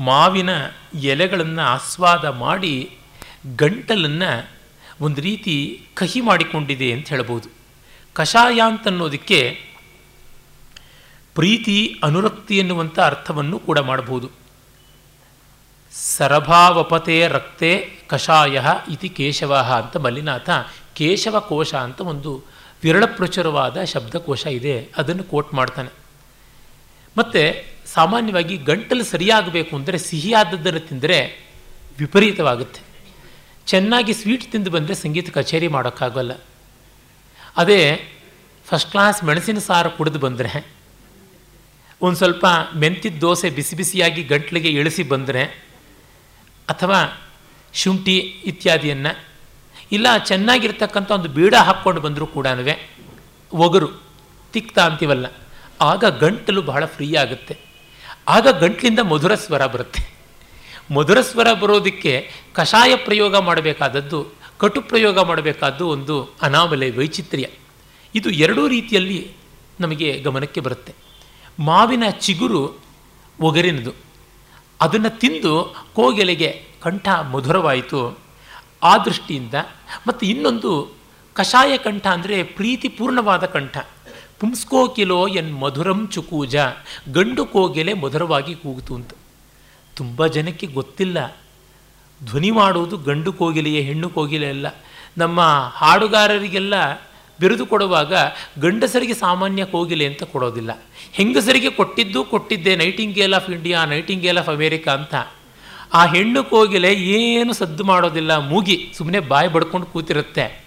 ಮಾವಿನ 0.00 0.50
ಎಲೆಗಳನ್ನು 0.94 1.62
ಆಸ್ವಾದ 1.62 2.24
ಮಾಡಿ 2.24 2.98
ಗಂಟಲನ್ನು 3.56 4.57
ಒಂದು 5.00 5.20
ರೀತಿ 5.20 5.54
ಕಹಿ 5.94 6.20
ಮಾಡಿಕೊಂಡಿದೆ 6.20 6.92
ಅಂತ 6.92 7.08
ಹೇಳ್ಬೋದು 7.08 7.48
ಕಷಾಯ 8.16 8.58
ಅಂತನ್ನೋದಕ್ಕೆ 8.66 9.40
ಪ್ರೀತಿ, 11.34 12.00
ಅನುರಕ್ತಿ 12.02 12.58
ಎನ್ನುವಂಥ 12.58 12.98
ಅರ್ಥವನ್ನು 12.98 13.58
ಕೂಡ 13.58 13.78
ಮಾಡಬಹುದು. 13.78 14.28
ಸರಭಾವಪತೆ 15.92 17.28
ರಕ್ತೆ 17.28 17.70
ಕಷಾಯ 18.08 18.62
ಇತಿ 18.90 19.08
ಕೇಶವ 19.08 19.54
ಅಂತ 19.76 19.96
ಮಲ್ಲಿನಾಥ 19.96 20.50
ಕೇಶವ 20.94 21.40
ಕೋಶ 21.40 21.74
ಅಂತ 21.74 22.00
ಒಂದು 22.00 22.32
ವಿರಳ 22.82 23.04
ಪ್ರಚುರವಾದ 23.04 23.84
ಶಬ್ದಕೋಶ 23.84 24.46
ಇದೆ, 24.46 24.76
ಅದನ್ನು 24.96 25.24
ಕೋಟ್ 25.24 25.54
ಮಾಡ್ತಾನೆ. 25.54 25.92
ಮತ್ತು 27.16 27.42
ಸಾಮಾನ್ಯವಾಗಿ 27.94 28.56
ಗಂಟಲು 28.56 29.04
ಸರಿಯಾಗಬೇಕು 29.04 29.72
ಅಂದರೆ 29.76 29.98
ಸಿಹಿಯಾದದ್ದನ್ನು 29.98 30.80
ತಿಂದರೆ 30.80 31.18
ವಿಪರೀತವಾಗುತ್ತೆ. 31.98 32.80
ಚೆನ್ನಾಗಿ 33.68 34.12
ಸ್ವೀಟ್ 34.14 34.52
ತಿಂದು 34.52 34.70
ಬಂದರೆ 34.70 34.94
ಸಂಗೀತ 34.94 35.30
ಕಚೇರಿ 35.30 35.68
ಮಾಡೋಕ್ಕಾಗಲ್ಲ. 35.68 36.32
ಅದೇ 37.56 37.80
ಫಸ್ಟ್ 38.66 38.90
ಕ್ಲಾಸ್ 38.90 39.24
ಮೆಣಸಿನ 39.24 39.58
ಸಾರು 39.58 39.90
ಕುಡಿದು 39.90 40.18
ಬಂದರೆ, 40.18 40.78
ಒಂದು 42.02 42.16
ಸ್ವಲ್ಪ 42.16 42.46
ಮೆಂತಿದ 42.76 43.20
ದೋಸೆ 43.20 43.50
ಬಿಸಿ 43.50 43.76
ಬಿಸಿಯಾಗಿ 43.76 44.22
ಗಂಟ್ಲಿಗೆ 44.22 44.68
ಇಳಿಸಿ 44.68 45.02
ಬಂದರೆ, 45.02 45.42
ಅಥವಾ 46.68 46.98
ಶುಂಠಿ 47.74 48.16
ಇತ್ಯಾದಿಯನ್ನು, 48.18 49.24
ಇಲ್ಲ 49.92 50.16
ಚೆನ್ನಾಗಿರ್ತಕ್ಕಂಥ 50.16 51.10
ಒಂದು 51.10 51.28
ಬೀಡ 51.28 51.54
ಹಾಕ್ಕೊಂಡು 51.54 52.00
ಬಂದರೂ 52.00 52.26
ಕೂಡ 52.26 52.46
ಒಗರು, 53.52 53.88
ತಿಕ್ತ 54.52 54.78
ಅಂತೀವಲ್ಲ, 54.78 55.26
ಆಗ 55.80 56.04
ಗಂಟಲು 56.04 56.62
ಬಹಳ 56.62 56.84
ಫ್ರೀ 56.84 57.14
ಆಗುತ್ತೆ. 57.14 57.54
ಆಗ 58.28 58.46
ಗಂಟ್ಲಿಂದ 58.48 58.98
ಮಧುರ 58.98 59.34
ಸ್ವರ 59.34 59.66
ಬರುತ್ತೆ. 59.66 60.17
ಮಧುರ 60.94 61.20
ಸ್ವರ 61.20 61.52
ಬರೋದಕ್ಕೆ 61.52 62.30
ಕಷಾಯ 62.52 62.96
ಪ್ರಯೋಗ 62.96 63.36
ಮಾಡಬೇಕಾದದ್ದು, 63.36 64.26
ಕಟು 64.58 64.80
ಪ್ರಯೋಗ 64.80 65.18
ಮಾಡಬೇಕಾದ್ದು 65.18 65.88
ಒಂದು 65.88 66.30
ಅನಾಮಲೆ, 66.42 66.90
ವೈಚಿತ್ರ್ಯ. 66.90 67.48
ಇದು 68.14 68.30
ಎರಡೂ 68.30 68.68
ರೀತಿಯಲ್ಲಿ 68.68 69.32
ನಮಗೆ 69.80 70.20
ಗಮನಕ್ಕೆ 70.20 70.60
ಬರುತ್ತೆ. 70.60 70.94
ಮಾವಿನ 71.58 72.04
ಚಿಗುರು 72.10 72.78
ಒಗರಿನದು. 73.40 73.92
ಅದನ್ನು 74.80 75.18
ತಿಂದು 75.18 75.74
ಕೋಗಿಲೆಗೆ 75.94 76.64
ಕಂಠ 76.82 77.08
ಮಧುರವಾಯಿತು. 77.08 78.18
ಆ 78.82 78.98
ದೃಷ್ಟಿಯಿಂದ 78.98 79.54
ಮತ್ತು 80.06 80.26
ಇನ್ನೊಂದು 80.26 80.92
ಕಷಾಯ 81.34 81.76
ಕಂಠ 81.76 82.06
ಅಂದರೆ 82.06 82.42
ಪ್ರೀತಿಪೂರ್ಣವಾದ 82.42 83.44
ಕಂಠ. 83.44 83.78
ಪುಂಸ್ಕೋಕಿಲೋ 84.40 85.28
ಎನ್ 85.28 85.60
ಮಧುರಂ 85.60 86.08
ಚುಕೂಜ, 86.12 86.56
ಗಂಡು 87.12 87.46
ಕೋಗೆಲೆ 87.46 87.92
ಮಧುರವಾಗಿ 87.92 88.54
ಕೂಗಿತು 88.54 88.94
ಅಂತ 88.94 89.10
ತುಂಬ 89.98 90.26
ಜನಕ್ಕೆ 90.26 90.66
ಗೊತ್ತಿಲ್ಲ. 90.66 91.40
ಧ್ವನಿ 92.24 92.50
ಮಾಡುವುದು 92.50 92.96
ಗಂಡು 92.96 93.32
ಕೋಗಿಲೆಯೇ, 93.32 93.80
ಹೆಣ್ಣು 93.80 94.10
ಕೋಗಿಲೆ 94.10 94.48
ಅಲ್ಲ. 94.48 94.66
ನಮ್ಮ 95.18 95.40
ಹಾಡುಗಾರರಿಗೆಲ್ಲ 95.74 96.74
ಬಿರುದು 97.40 97.66
ಕೊಡುವಾಗ 97.66 98.14
ಗಂಡಸರಿಗೆ 98.58 99.14
ಸಾಮಾನ್ಯ 99.14 99.64
ಕೋಗಿಲೆ 99.64 100.06
ಅಂತ 100.06 100.22
ಕೊಡೋದಿಲ್ಲ. 100.22 100.70
ಹೆಂಗಸರಿಗೆ 101.12 101.70
ಕೊಟ್ಟಿದ್ದು 101.70 102.24
ಕೊಟ್ಟಿದ್ದೆ 102.24 102.76
nightingale 102.76 103.34
of 103.34 103.50
India, 103.50 103.84
nightingale 103.84 104.38
of 104.38 104.48
America 104.48 104.92
ಅಂತ. 104.92 105.14
ಆ 105.94 106.06
ಹೆಣ್ಣು 106.06 106.44
ಕೋಗಿಲೆ 106.44 106.94
ಏನು 106.94 107.52
ಸದ್ದು 107.52 107.84
ಮಾಡೋದಿಲ್ಲ, 107.84 108.38
ಮೂಗಿ 108.38 108.92
ಸುಮ್ಮನೆ 108.96 109.20
ಬಾಯಿ 109.20 109.48
ಬಡ್ಕೊಂಡು 109.48 109.86
ಕೂತಿರುತ್ತೆ. 109.86 110.64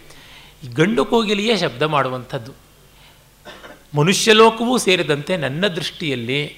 ಗಂಡು 0.74 1.06
ಕೋಗಿಲೆಯೇ 1.06 1.58
ಶಬ್ದ 1.58 1.82
ಮಾಡುವಂಥದ್ದು. 1.82 2.52
ಮನುಷ್ಯಲೋಕವೂ 3.98 4.78
ಸೇರಿದಂತೆ 4.78 5.38
ನನ್ನ 5.38 5.68
ದೃಷ್ಟಿಯಲ್ಲಿ 5.68 6.58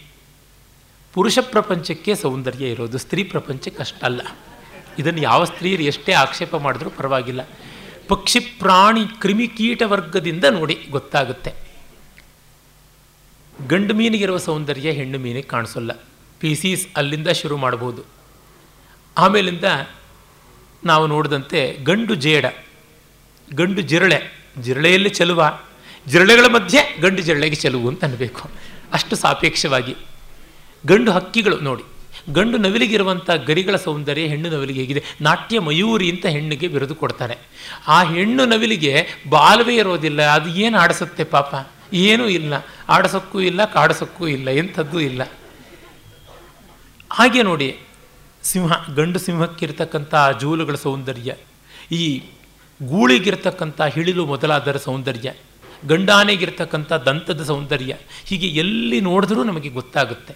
ಪುರುಷ 1.13 1.39
ಪ್ರಪಂಚಕ್ಕೆ 1.41 2.15
ಸೌಂದರ್ಯ 2.15 2.65
ಇರೋದು 2.65 2.97
ಸ್ತ್ರೀ 2.97 3.23
ಪ್ರಪಂಚಕ್ಕೆ 3.23 3.81
ಅಷ್ಟಲ್ಲ. 3.81 4.21
ಇದನ್ನು 4.99 5.21
ಯಾವ 5.21 5.43
ಸ್ತ್ರೀಯರು 5.43 5.83
ಎಷ್ಟೇ 5.83 6.11
ಆಕ್ಷೇಪ 6.13 6.55
ಮಾಡಿದ್ರೂ 6.55 6.89
ಪರವಾಗಿಲ್ಲ. 6.89 7.49
ಪಕ್ಷಿ, 8.07 8.39
ಪ್ರಾಣಿ 8.39 9.07
ಕ್ರಿಮಿಕೀಟ 9.07 9.81
ವರ್ಗದಿಂದ 9.85 10.43
ನೋಡಿ 10.45 10.87
ಗೊತ್ತಾಗುತ್ತೆ. 10.89 11.53
ಗಂಡು 13.67 13.93
ಮೀನಿಗಿರುವ 13.93 14.37
ಸೌಂದರ್ಯ 14.37 14.91
ಹೆಣ್ಣು 14.91 15.19
ಮೀನಿಗೆ 15.19 15.47
ಕಾಣಿಸೋಲ್ಲ. 15.47 15.91
ಪೀಸೀಸ್ 16.39 16.87
ಅಲ್ಲಿಂದ 16.97 17.27
ಶುರು 17.27 17.57
ಮಾಡ್ಬೋದು. 17.57 18.03
ಆಮೇಲಿಂದ 19.17 19.63
ನಾವು 20.83 21.07
ನೋಡಿದಂತೆ 21.07 21.77
ಗಂಡು 21.83 22.15
ಜೇಡ, 22.15 22.45
ಗಂಡು 23.53 23.81
ಜಿರಳೆ, 23.81 24.47
ಜಿರಳೆಯಲ್ಲಿ 24.61 25.09
ಚೆಲುವ, 25.09 25.59
ಜಿರಳೆಗಳ 26.07 26.45
ಮಧ್ಯೆ 26.45 27.01
ಗಂಡು 27.01 27.21
ಜಿರಳೆಗೆ 27.21 27.55
ಚೆಲುವು 27.55 27.87
ಅಂತ 27.87 28.03
ಅನ್ನಬೇಕು. 28.03 28.49
ಅಷ್ಟು 28.93 29.15
ಸಾಪೇಕ್ಷವಾಗಿ. 29.15 29.95
ಗಂಡು 30.87 31.11
ಹಕ್ಕಿಗಳು 31.11 31.59
ನೋಡಿ. 31.59 31.83
ಗಂಡು 32.33 32.57
ನವಿಲಿಗಿರುವಂಥ 32.57 33.29
ಗರಿಗಳ 33.29 33.75
ಸೌಂದರ್ಯ 33.75 34.21
ಹೆಣ್ಣು 34.21 34.49
ನವಿಲಿಗೆ 34.49 34.79
ಹೇಗಿದೆ. 34.79 35.03
ನಾಟ್ಯ 35.21 35.59
ಮಯೂರಿ 35.59 36.11
ಅಂತ 36.11 36.25
ಹೆಣ್ಣಿಗೆ 36.25 36.67
ಬಿರುದು 36.67 36.95
ಕೊಡ್ತಾರೆ. 36.95 37.35
ಆ 37.87 38.03
ಹೆಣ್ಣು 38.03 38.45
ನವಿಲಿಗೆ 38.45 39.07
ಬಾಲವೇ 39.29 39.75
ಇರೋದಿಲ್ಲ. 39.75 40.21
ಅದು 40.21 40.49
ಏನು 40.49 40.77
ಆಡಿಸುತ್ತೆ 40.77 41.23
ಪಾಪ? 41.23 41.53
ಏನೂ 41.93 42.27
ಇಲ್ಲ. 42.27 42.53
ಆಡಿಸೋಕ್ಕೂ 42.89 43.39
ಇಲ್ಲ, 43.39 43.65
ಕಾಡಿಸೋಕ್ಕೂ 43.65 44.27
ಇಲ್ಲ, 44.27 44.49
ಎಂಥದ್ದು 44.49 44.99
ಇಲ್ಲ. 44.99 45.21
ಹಾಗೆ 47.11 47.43
ನೋಡಿ, 47.43 47.79
ಸಿಂಹ, 48.43 48.95
ಗಂಡು 48.95 49.19
ಸಿಂಹಕ್ಕಿರ್ತಕ್ಕಂಥ 49.19 50.15
ಜೂಲುಗಳ 50.41 50.75
ಸೌಂದರ್ಯ, 50.75 51.33
ಈ 51.91 52.23
ಗೂಳಿಗಿರ್ತಕ್ಕಂಥ 52.85 53.81
ಹಿಳಿಲು 53.81 54.25
ಮೊದಲಾದರ 54.25 54.77
ಸೌಂದರ್ಯ, 54.77 55.33
ಗಂಡಾನೆಗಿರ್ತಕ್ಕಂಥ 55.87 56.93
ದಂತದ 56.93 57.43
ಸೌಂದರ್ಯ, 57.43 57.95
ಹೀಗೆ 58.25 58.47
ಎಲ್ಲಿ 58.47 59.01
ನೋಡಿದ್ರೂ 59.01 59.43
ನಮಗೆ 59.43 59.69
ಗೊತ್ತಾಗುತ್ತೆ. 59.69 60.33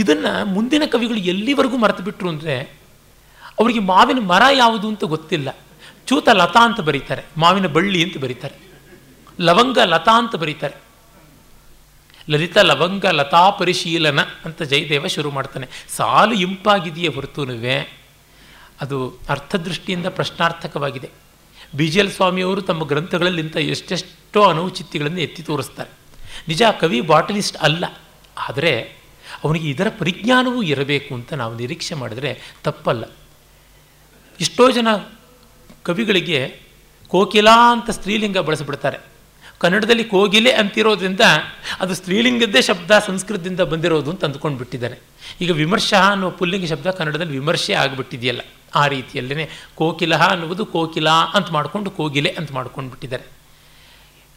ಇದನ್ನು 0.00 0.32
ಮುಂದಿನ 0.46 0.82
ಕವಿಗಳು 0.86 1.20
ಎಲ್ಲಿವರೆಗೂ 1.32 1.76
ಮರೆತು 1.76 2.02
ಬಿಟ್ಟರು 2.02 2.28
ಅಂದರೆ 2.28 2.54
ಅವರಿಗೆ 3.58 3.78
ಮಾವಿನ 3.78 4.20
ಮರ 4.22 4.42
ಯಾವುದು 4.52 4.86
ಅಂತ 4.88 5.04
ಗೊತ್ತಿಲ್ಲ. 5.04 5.48
ಚೂತ 6.06 6.28
ಲತಾ 6.32 6.60
ಅಂತ 6.64 6.80
ಬರೀತಾರೆ, 6.80 7.22
ಮಾವಿನ 7.36 7.66
ಬಳ್ಳಿ 7.66 8.00
ಅಂತ 8.02 8.16
ಬರೀತಾರೆ, 8.18 8.56
ಲವಂಗ 9.40 9.78
ಲತಾ 9.84 10.14
ಅಂತ 10.18 10.36
ಬರೀತಾರೆ. 10.36 10.76
ಲಲಿತ 12.30 12.58
ಲವಂಗ 12.58 13.06
ಲತಾ 13.10 13.50
ಪರಿಶೀಲನ 13.50 14.20
ಅಂತ 14.44 14.62
ಜಯದೇವ 14.62 15.06
ಶುರು 15.06 15.30
ಮಾಡ್ತಾನೆ. 15.30 15.66
ಸಾಲು 15.96 16.34
ಇಂಪಾಗಿದೆಯೇ 16.34 17.08
ಹೊರತುನುವೆ 17.08 17.76
ಅದು 18.80 18.98
ಅರ್ಥದೃಷ್ಟಿಯಿಂದ 19.28 20.06
ಪ್ರಶ್ನಾರ್ಥಕವಾಗಿದೆ. 20.06 21.08
ಬಿ 21.76 21.86
ಜಿ 21.88 21.98
ಎಲ್ 21.98 22.10
ಸ್ವಾಮಿಯವರು 22.10 22.62
ತಮ್ಮ 22.62 22.84
ಗ್ರಂಥಗಳಲ್ಲಿ 22.84 23.42
ಇಂಥ 23.42 23.56
ಎಷ್ಟೆಷ್ಟೋ 23.56 24.42
ಅನೌಚಿತ್ಯಗಳನ್ನು 24.42 25.20
ಎತ್ತಿ 25.20 25.42
ತೋರಿಸ್ತಾರೆ. 25.42 25.90
ನಿಜ, 26.48 26.62
ಕವಿ 26.80 27.00
ಬಾಟಲಿಸ್ಟ್ 27.00 27.56
ಅಲ್ಲ. 27.56 27.84
ಆದರೆ 28.48 28.72
ಅವನಿಗೆ 29.44 29.70
ಇದರ 29.70 29.88
ಪರಿಜ್ಞಾನವೂ 29.98 30.62
ಇರಬೇಕು 30.62 31.14
ಅಂತ 31.14 31.32
ನಾವು 31.32 31.56
ನಿರೀಕ್ಷೆ 31.56 31.94
ಮಾಡಿದ್ರೆ 31.94 32.32
ತಪ್ಪಲ್ಲ. 32.64 33.04
ಎಷ್ಟೋ 34.40 34.70
ಜನ 34.70 34.88
ಕವಿಗಳಿಗೆ 35.82 36.40
ಕೋಕಿಲಾ 37.08 37.72
ಅಂತ 37.72 37.90
ಸ್ತ್ರೀಲಿಂಗ 37.90 38.38
ಬಳಸಿಬಿಡ್ತಾರೆ. 38.38 38.98
ಕನ್ನಡದಲ್ಲಿ 39.58 40.04
ಕೋಗಿಲೆ 40.04 40.52
ಅಂತಿರೋದ್ರಿಂದ 40.52 41.20
ಅದು 41.80 41.94
ಸ್ತ್ರೀಲಿಂಗದ್ದೇ 41.94 42.62
ಶಬ್ದ, 42.62 42.90
ಸಂಸ್ಕೃತದಿಂದ 43.06 43.60
ಬಂದಿರೋದು 43.60 44.10
ಅಂತ 44.10 44.24
ಅಂದ್ಕೊಂಡು 44.24 44.58
ಬಿಟ್ಟಿದ್ದಾರೆ. 44.58 44.96
ಈಗ 45.40 45.50
ವಿಮರ್ಶ 45.50 45.94
ಅನ್ನೋ 45.94 46.30
ಪುಲ್ಲಿಂಗ 46.30 46.64
ಶಬ್ದ 46.64 46.86
ಕನ್ನಡದಲ್ಲಿ 46.90 47.38
ವಿಮರ್ಶೆ 47.38 47.72
ಆಗಿಬಿಟ್ಟಿದೆಯಲ್ಲ, 47.72 48.40
ಆ 48.74 48.86
ರೀತಿಯಲ್ಲೇ 48.86 49.48
ಕೋಕಿಲ 49.74 50.14
ಅನ್ನುವುದು 50.16 50.66
ಕೋಕಿಲಾ 50.66 51.16
ಅಂತ 51.34 51.50
ಮಾಡಿಕೊಂಡು 51.50 51.90
ಕೋಗಿಲೆ 51.90 52.30
ಅಂತ 52.38 52.52
ಮಾಡ್ಕೊಂಡು 52.52 52.90
ಬಿಟ್ಟಿದ್ದಾರೆ. 52.90 53.24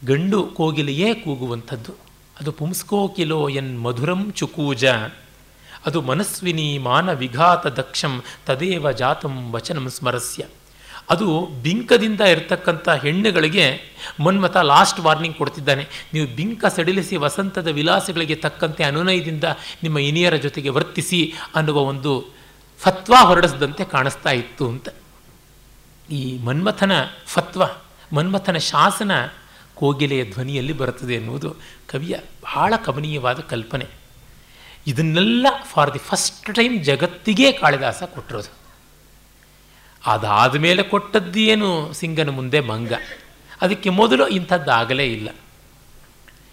ಗಂಡು 0.06 0.40
ಕೋಗಿಲೆಯೇ 0.48 1.14
ಕೂಗುವಂಥದ್ದು. 1.14 2.13
ಅದು 2.44 2.52
ಪುಂಸ್ಕೋಕಿಲೋ 2.52 3.50
ಎನ್ 3.50 3.84
ಮಧುರಂ 3.84 4.32
ಚುಕೂಜ. 4.32 4.86
ಅದು 5.86 6.02
ಮನಸ್ವಿನಿ 6.02 6.78
ಮಾನ 6.78 7.12
ವಿಘಾತ 7.12 7.68
ದಕ್ಷಂ 7.68 8.24
ತದೇವ 8.46 8.92
ಜಾತಂ 8.92 9.52
ವಚನಂ 9.52 9.90
ಸ್ಮರಸ್ಯ. 9.90 10.44
ಅದು 11.10 11.48
ಬಿಂಕದಿಂದ 11.64 12.22
ಇರತಕ್ಕಂಥ 12.22 12.90
ಹೆಣ್ಣುಗಳಿಗೆ 12.90 13.66
ಮನ್ಮಥ 14.20 14.58
ಲಾಸ್ಟ್ 14.58 15.00
ವಾರ್ನಿಂಗ್ 15.00 15.38
ಕೊಡ್ತಿದ್ದಾನೆ. 15.38 15.88
ನೀವು 16.14 16.28
ಬಿಂಕ 16.36 16.66
ಸಡಿಲಿಸಿ 16.66 17.16
ವಸಂತದ 17.16 17.68
ವಿಲಾಸಗಳಿಗೆ 17.68 18.36
ತಕ್ಕಂತೆ 18.36 18.84
ಅನುನಯದಿಂದ 18.84 19.44
ನಿಮ್ಮ 19.84 20.00
ಇನಿಯರ 20.00 20.36
ಜೊತೆಗೆ 20.36 20.70
ವರ್ತಿಸಿ 20.70 21.34
ಅನ್ನುವ 21.56 21.78
ಒಂದು 21.78 22.36
ಫತ್ವ 22.80 23.14
ಹೊರಡಿಸಿದಂತೆ 23.22 23.86
ಕಾಣಿಸ್ತಾ 23.86 24.32
ಇತ್ತು 24.32 24.68
ಅಂತ. 24.68 24.90
ಈ 26.12 26.38
ಮನ್ಮಥನ 26.40 26.92
ಫತ್ವ, 27.26 27.64
ಮನ್ಮಥನ 28.14 28.58
ಶಾಸನ 28.58 29.12
ಕೋಗಿಲೆಯ 29.76 30.26
ಧ್ವನಿಯಲ್ಲಿ 30.26 30.74
ಬರುತ್ತದೆ 30.74 31.14
ಎನ್ನುವುದು 31.14 31.56
ಕವಿಯ 31.94 32.16
ಬಹಳ 32.44 32.74
ಕಮನೀಯವಾದ 32.86 33.40
ಕಲ್ಪನೆ. 33.40 33.86
ಇದನ್ನೆಲ್ಲ 34.88 35.48
ಫಾರ್ 35.64 35.94
ದಿ 35.94 36.00
ಫಸ್ಟ್ 36.00 36.56
ಟೈಮ್ 36.56 36.84
ಜಗತ್ತಿಗೇ 36.84 37.52
ಕಾಳಿದಾಸ 37.52 38.04
ಕೊಟ್ಟಿರೋದು. 38.04 38.52
ಅದಾದ 40.06 40.56
ಮೇಲೆ 40.56 40.84
ಕೊಟ್ಟದ್ದು 40.84 41.40
ಏನು 41.40 41.94
ಸಿಂಗನ 41.94 42.30
ಮುಂದೆ 42.30 42.60
ಮಂಗ. 42.60 42.94
ಅದಕ್ಕೆ 43.62 43.90
ಮೊದಲು 43.90 44.28
ಇಂಥದ್ದಾಗಲೇ 44.28 45.06
ಇಲ್ಲ. 45.06 45.30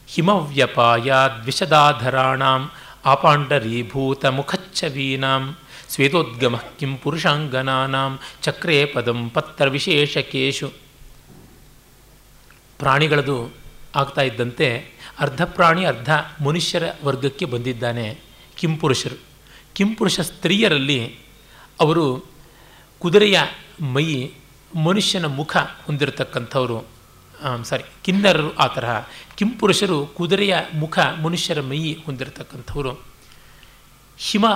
ಹಿಮವ್ಯಪಾಯ 0.09 1.13
ದ್ವಿಷದಾಧರಾಣಾಂ 1.41 2.71
ಅಪಾಂಡರೀಭೂತ 3.05 4.27
ಮುಖಚ್ಛವೀನಾಂ 4.27 5.57
ಸ್ವೇದೋದ್ಗಮ 5.89 6.57
ಕಿಂ 6.57 6.97
ಪುರುಷಾಂಗನಾನಾಂ 6.97 8.19
ಚಕ್ರೇ 8.43 8.85
ಪದಂ 8.85 9.31
ಪತ್ರ 9.31 9.69
ವಿಶೇಷಕೇಶು. 9.69 10.73
ಪ್ರಾಣಿಗಳದು 12.79 13.51
ಆಗ್ತಾ 13.97 14.23
ಇದ್ದಂತೆ 14.23 15.00
ಅರ್ಧ 15.19 15.43
ಪ್ರಾಣಿ, 15.45 15.85
ಅರ್ಧ 15.85 16.13
ಮನುಷ್ಯರ 16.45 16.83
ವರ್ಗಕ್ಕೆ 17.05 17.45
ಬಂದಿದ್ದಾನೆ 17.45 18.21
ಕಿಂಪುರುಷರು. 18.57 19.19
ಕಿಂಪುರುಷ 19.75 20.21
ಸ್ತ್ರೀಯರಲ್ಲಿ 20.21 21.19
ಅವರು 21.81 22.25
ಕುದುರೆಯ 22.99 23.41
ಮೈ, 23.81 24.29
ಮನುಷ್ಯನ 24.77 25.27
ಮುಖ 25.27 25.57
ಹೊಂದಿರತಕ್ಕಂಥವರು 25.57 26.79
ಸಾರಿ 27.65 27.83
ಕಿನ್ನರರು 28.03 28.57
ಆ 28.57 28.67
ತರಹ. 28.67 29.07
ಕಿಂಪುರುಷರು 29.37 30.07
ಕುದುರೆಯ 30.07 30.57
ಮುಖ, 30.75 30.99
ಮನುಷ್ಯರ 30.99 31.61
ಮೈ 31.61 31.95
ಹೊಂದಿರತಕ್ಕಂಥವರು. 31.95 32.93
ಹಿಮ 34.19 34.47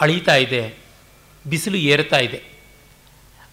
ಅಳೀತಾ 0.00 0.34
ಇದೆ, 0.34 0.78
ಬಿಸಿಲು 1.46 1.76
ಏರ್ತಾ 1.76 2.18
ಇದೆ. 2.18 2.42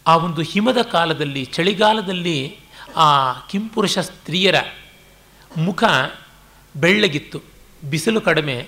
ಆ 0.08 0.18
ಒಂದು 0.18 0.42
ಹಿಮದ 0.42 0.82
ಕಾಲದಲ್ಲಿ, 0.82 1.46
ಚಳಿಗಾಲದಲ್ಲಿ 1.46 2.58
ಆ 2.96 3.34
ಕಿಂಪುರುಷ 3.50 3.98
ಸ್ತ್ರೀಯರ 4.00 4.56
ಮುಖ 5.58 5.84
ಬೆಳ್ಳಗಿತ್ತು, 6.76 7.42
ಬಿಸಿಲು 7.90 8.22
ಕಡಿಮೆ 8.22 8.68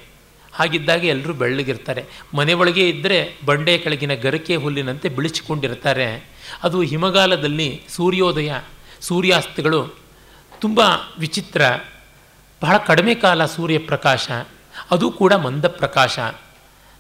ಹಾಗಿದ್ದಾಗ 0.54 1.06
ಎಲ್ಲರೂ 1.06 1.34
ಬೆಳ್ಳಗಿರ್ತಾರೆ. 1.34 2.06
ಮನೆ 2.34 2.54
ಒಳಗೆ 2.54 2.90
ಇದ್ದರೆ 2.90 3.38
ಬಂಡೆ 3.46 3.78
ಕೆಳಗಿನ 3.78 4.14
ಗರಕೆ 4.14 4.56
ಹುಲ್ಲಿನಂತೆ 4.56 5.10
ಬಿಳಿಸಿಕೊಂಡಿರ್ತಾರೆ 5.10 6.08
ಅದು 6.64 6.82
ಹಿಮಗಾಲದಲ್ಲಿ 6.82 7.82
ಸೂರ್ಯೋದಯ, 7.90 8.54
ಸೂರ್ಯಾಸ್ತಗಳು 9.00 9.82
ತುಂಬ 10.62 10.80
ವಿಚಿತ್ರ, 11.20 11.62
ಬಹಳ 12.62 12.78
ಕಡಿಮೆ 12.78 13.16
ಕಾಲ 13.16 13.46
ಸೂರ್ಯ 13.46 13.78
ಪ್ರಕಾಶ, 13.80 14.32
ಅದು 14.92 15.12
ಕೂಡ 15.12 15.34
ಮಂದ 15.34 15.66
ಪ್ರಕಾಶ, 15.66 16.20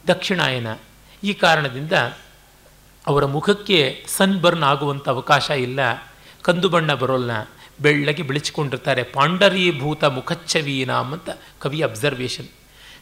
ದಕ್ಷಿಣಾಯನ. 0.08 0.68
ಈ 1.24 1.34
ಕಾರಣದಿಂದ 1.34 1.92
ಅವರ 3.08 3.26
ಮುಖಕ್ಕೆ 3.26 4.06
ಸನ್ಬರ್ನ್ 4.08 4.63
ಆಗುವಂಥ 4.63 5.10
ಅವಕಾಶ 5.10 5.50
ಇಲ್ಲ, 5.50 5.80
ಕಂದು 6.42 6.70
ಬಣ್ಣ 6.70 6.94
ಬರೋಲ್ಲ 6.94 7.32
ಬೆಳ್ಳಗೆ 7.80 8.24
ಬಿಳಿಚಿಕೊಂಡಿರ್ತಾರೆ 8.24 9.04
ಪಾಂಡರೀಭೂತ 9.04 10.04
ಮುಖಚ್ಛವೀನಾಂ 10.04 11.14
ಅಂತ 11.14 11.30
ಕವಿ 11.60 11.82
ಅಬ್ಸರ್ವೇಷನ್ 11.82 12.50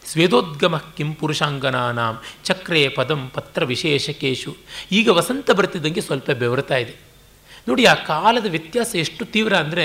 ಸ್ವೇದೋದ್ಗಮ 0.06 0.76
ಕಿಂ 0.96 1.14
ಪುರುಷಾಂಗನಾಂ 1.14 2.14
ಚಕ್ರೇ 2.44 2.88
ಪದಂ 2.88 3.20
ಪತ್ರ 3.34 3.64
ವಿಶೇಷಕೇಶು. 3.64 4.56
ಈಗ 4.92 5.08
ವಸಂತ 5.08 5.50
ಬರ್ತಿದ್ದಂಗೆ 5.50 6.00
ಸ್ವಲ್ಪ 6.00 6.30
ಬೆವರ್ತಾ 6.30 6.76
ಇದೆ. 6.76 6.94
ನೋಡಿ, 7.68 7.84
ಆ 7.84 7.94
ಕಾಲದ 7.94 8.46
ವ್ಯತ್ಯಾಸ 8.50 8.94
ಎಷ್ಟು 8.94 9.24
ತೀವ್ರ 9.24 9.52
ಅಂದರೆ 9.56 9.84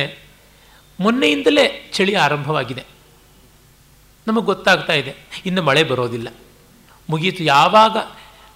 ಮೊನ್ನೆಯಿಂದಲೇ 0.99 1.91
ಚಳಿ 1.93 2.15
ಆರಂಭವಾಗಿದೆ. 2.15 2.83
ನಮಗೆ 4.27 4.45
ಗೊತ್ತಾಗ್ತಾ 4.45 4.93
ಇದೆ, 4.93 5.13
ಇನ್ನು 5.45 5.61
ಮಳೆ 5.63 5.83
ಬರೋದಿಲ್ಲ. 5.83 6.27
ಮುಗೀತು, 7.09 7.43
ಯಾವಾಗ 7.43 7.97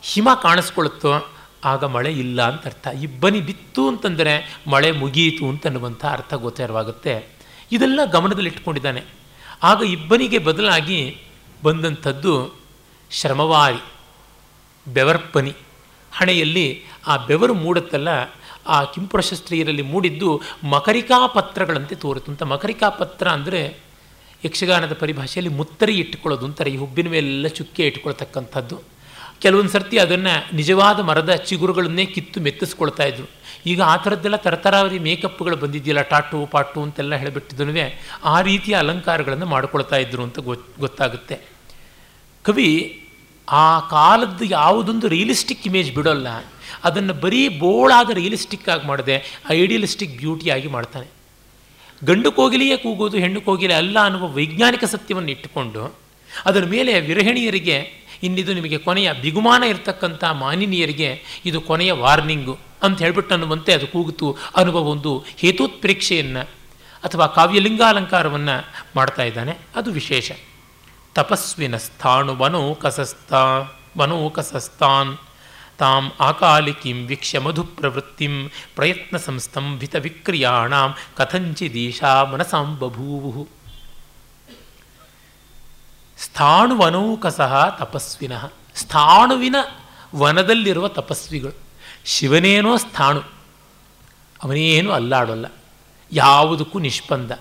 ಹಿಮ 0.02 0.30
ಕಾಣಿಸ್ಕೊಳುತ್ತೋ 0.41 1.13
ಆಗ 1.63 1.84
ಮಳೆ 1.95 2.12
ಇಲ್ಲ 2.13 2.41
ಅಂತ 2.52 2.65
ಅರ್ಥ. 2.65 2.88
ಇಬ್ಬನಿ 3.04 3.41
ಬಿತ್ತು 3.41 3.82
ಅಂತಂದರೆ 3.88 4.34
ಮಳೆ 4.67 4.89
ಮುಗಿಯಿತು 4.91 5.43
ಅಂತನ್ನುವಂಥ 5.50 6.04
ಅರ್ಥ 6.06 6.34
ಗೋಚರವಾಗುತ್ತೆ. 6.34 7.13
ಇದೆಲ್ಲ 7.71 8.00
ಗಮನದಲ್ಲಿಟ್ಕೊಂಡಿದ್ದಾನೆ 8.06 9.02
ಆಗ 9.63 9.82
ಇಬ್ಬನಿಗೆ 9.82 10.38
ಬದಲಾಗಿ 10.38 11.00
ಬಂದಂಥದ್ದು 11.63 12.34
ಶ್ರಮವಾರಿ, 13.12 13.82
ಬೆವರ್ಪನಿ. 14.86 15.54
ಹಣೆಯಲ್ಲಿ 16.12 16.67
ಆ 17.08 17.13
ಬೆವರು 17.28 17.54
ಮೂಡುತ್ತಲ್ಲ, 17.54 18.10
ಆ 18.67 18.78
ಕಿಂಪುರುಷ 18.84 19.34
ಸ್ತ್ರೀಯರಲ್ಲಿ 19.34 19.82
ಮೂಡಿದ್ದು 19.82 20.30
ಮಕರಿಕಾ 20.63 21.19
ಪತ್ರಗಳಂತೆ 21.28 21.95
ತೋರಿತು 21.95 22.32
ಅಂತ 22.32 22.43
ಮಕರಿಕಾ 22.43 22.89
ಪತ್ರ 22.89 23.28
ಅಂದರೆ 23.30 23.62
ಯಕ್ಷಗಾನದ 24.45 24.93
ಪರಿಭಾಷೆಯಲ್ಲಿ 24.93 25.54
ಮುತ್ತರಿ 25.60 25.95
ಇಟ್ಟುಕೊಳ್ಳೋದು 25.97 26.45
ಅಂತಾರೆ. 26.45 26.69
ಈ 26.74 26.78
ಹುಬ್ಬಿನ 26.78 27.10
ಮೇಲೆಲ್ಲ 27.10 27.47
ಚುಕ್ಕೆ 27.47 27.84
ಇಟ್ಕೊಳ್ತಕ್ಕಂಥದ್ದು 27.88 28.78
ಕೆಲವೊಂದು 29.43 29.71
ಸರ್ತಿ 29.75 29.97
ಅದನ್ನು 30.06 30.34
ನಿಜವಾದ 30.60 30.99
ಮರದ 31.10 31.34
ಚಿಗುರುಗಳನ್ನೇ 31.49 32.06
ಕಿತ್ತು 32.15 32.39
ಮೆತ್ತಿಸ್ಕೊಳ್ತಾ 32.45 33.06
ಇದ್ರು. 33.12 33.27
ಈಗ 33.71 33.80
ಆ 33.91 33.95
ಥರದ್ದೆಲ್ಲ 34.04 34.38
ತರತರಾವರಿ 34.45 34.99
ಮೇಕಪ್ಗಳು 35.08 35.58
ಬಂದಿದೆಯಲ್ಲ, 35.63 36.01
ಟಾಟು, 36.12 36.39
ಪಾಟು 36.54 36.80
ಅಂತೆಲ್ಲ 36.86 37.15
ಹೇಳಿಬಿಟ್ಟಿದ್ದನು 37.21 37.86
ಆ 38.34 38.36
ರೀತಿಯ 38.49 38.75
ಅಲಂಕಾರಗಳನ್ನು 38.84 39.47
ಮಾಡಿಕೊಳ್ತಾ 39.54 39.97
ಇದ್ರು 40.06 40.23
ಅಂತ 40.27 40.39
ಗೊತ್ತಾಗುತ್ತೆ. 40.86 41.38
ಕವಿ, 42.45 42.69
ಆ 43.47 43.65
ಕಾಲದ್ದು 43.95 44.45
ಯಾವುದೊಂದು 44.58 45.08
ರಿಯಲಿಸ್ಟಿಕ್ 45.15 45.65
ಇಮೇಜ್ 45.69 45.89
ಬಿಡೋಲ್ಲ, 45.97 46.27
ಅದನ್ನು 46.88 47.13
ಬರೀ 47.23 47.41
ಬೋಳಾದ 47.63 48.10
ರಿಯಲಿಸ್ಟಿಕ್ 48.19 48.69
ಆಗಿ 48.73 48.86
ಮಾಡದೆ 48.91 49.15
ಐಡಿಯಲಿಸ್ಟಿಕ್ 49.58 50.13
ಬ್ಯೂಟಿಯಾಗಿ 50.21 50.69
ಮಾಡ್ತಾನೆ. 50.75 51.08
ಗಂಡು 52.01 52.30
ಕೋಗಿಲೆಯೇ 52.38 52.77
ಕೂಗೋದು, 52.84 53.17
ಹೆಣ್ಣು 53.23 53.41
ಕೋಗಿಲೆ 53.47 53.75
ಅಲ್ಲ 53.82 53.97
ಅನ್ನುವ 54.08 54.27
ವೈಜ್ಞಾನಿಕ 54.38 54.84
ಸತ್ಯವನ್ನು 54.93 55.32
ಇಟ್ಟುಕೊಂಡು, 55.36 55.84
ಅದರ 56.30 56.63
ಮೇಲೆ 56.75 56.93
ವಿರಹಿಣಿಯರಿಗೆ 57.10 57.77
ಇನ್ನಿದು 58.23 58.53
ನಿಮಗೆ 58.53 58.77
ಕೊನೆಯ 58.77 59.13
ಬಿಗುಮಾನ 59.13 59.63
ಇರತಕ್ಕಂಥ 59.63 60.23
ಮಾನಿನಿಯರಿಗೆ 60.23 61.23
ಇದು 61.45 61.62
ಕೊನೆಯ 61.62 61.91
ವಾರ್ನಿಂಗು 61.91 62.57
ಅಂತ 62.84 63.01
ಹೇಳ್ಬಿಟ್ಟು 63.01 63.34
ಅನ್ನುವಂತೆ 63.34 63.73
ಅದು 63.73 63.88
ಕೂಗುತ್ತು 63.88 64.38
ಅನ್ನುವ 64.55 64.79
ಒಂದು 64.79 65.25
ಹೇತೋತ್ಪ್ರೇಕ್ಷೆಯನ್ನು 65.38 66.49
ಅಥವಾ 67.03 67.27
ಕಾವ್ಯಲಿಂಗಾಲಂಕಾರವನ್ನು 67.27 68.55
ಮಾಡ್ತಾ 68.95 69.23
ಇದ್ದಾನೆ. 69.23 69.57
ಅದು 69.75 69.91
ವಿಶೇಷ. 69.91 70.31
ತಪಸ್ವಿನ 71.15 71.77
ಸ್ಥಾಣು 71.77 72.36
ವನೋಕಸಸ್ತಾ 72.36 73.41
ವನೋಕಸಸ್ತಾನ್ 73.97 75.17
ತಾಂ 75.77 76.12
ಆಕಾಲಿಕಿಂ 76.19 77.07
ವೀಕ್ಷ್ಯ 77.07 77.39
ಮಧುಪ್ರವೃತ್ತಿಂ 77.39 78.49
ಪ್ರಯತ್ನ 78.75 79.17
ಸಂಸ್ತಂಭಿತ 79.17 79.95
ವಿಕ್ರಿಯಾಣಾಂ 79.95 80.95
ಕಥಂಚಿದೀಶಾ 81.17 82.23
ಮನಸಾಂ 82.23 82.79
ಬಭೂವು 82.79 83.47
ಸ್ಥಾಣುವನೌಕಸಃ 86.21 87.77
ತಪಸ್ವಿನಃ. 87.77 88.51
ಸ್ಥಾಣುವಿನ 88.75 89.55
ವನದಲ್ಲಿರುವ 90.15 90.88
ತಪಸ್ವಿಗಳು. 90.88 91.60
ಶಿವನೇನೋ 92.05 92.77
ಸ್ಥಾಣು. 92.77 93.21
ಅವನೇನು 94.43 94.91
ಅಲ್ಲಾಡೋಲ್ಲ. 94.91 95.45
ಯಾವುದಕ್ಕೂ 96.12 96.79
ನಿಷ್ಪಂದ. 96.79 97.31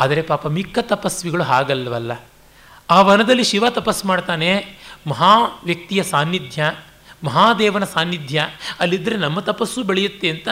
ಆದರೆ 0.00 0.22
ಪಾಪ 0.22 0.46
ಮಿಕ್ಕ 0.46 0.78
ತಪಸ್ವಿಗಳು 0.82 1.42
ಹಾಗಲ್ವಲ್ಲ. 1.42 2.12
ಆ 2.90 3.00
ವನದಲ್ಲಿ 3.00 3.44
ಶಿವ 3.44 3.70
ತಪಸ್ 3.70 4.04
ಮಾಡ್ತಾನೆ. 4.04 4.78
ಮಹಾ 5.06 5.60
ವ್ಯಕ್ತಿಯ 5.64 6.02
ಸಾನ್ನಿಧ್ಯ, 6.02 6.72
ಮಹಾದೇವನ 7.24 7.84
ಸಾನ್ನಿಧ್ಯ 7.84 8.48
ಅಲ್ಲಿದ್ದರೆ 8.80 9.16
ನಮ್ಮ 9.16 9.40
ತಪಸ್ಸು 9.40 9.82
ಬೆಳೆಯುತ್ತೆ 9.82 10.30
ಅಂತ 10.30 10.48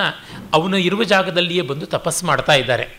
ಅವನ 0.55 0.75
ಇರುವ 0.75 1.03
ಜಾಗದಲ್ಲಿಯೇ 1.03 1.61
ಬಂದು 1.61 1.87
ತಪಸ್ಸು 1.87 2.27
ಮಾಡ್ತಾ 2.27 2.53
ಇದ್ದಾರೆ. 2.53 2.99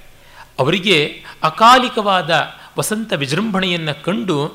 ಅವರಿಗೆ 0.59 1.23
ಅಕಾಲಿಕವಾದ 1.43 2.49
ವಸಂತ 2.79 3.13
ವಿಜೃಂಭಣೆಯನ್ನು 3.13 4.03
ಕಂಡು 4.03 4.53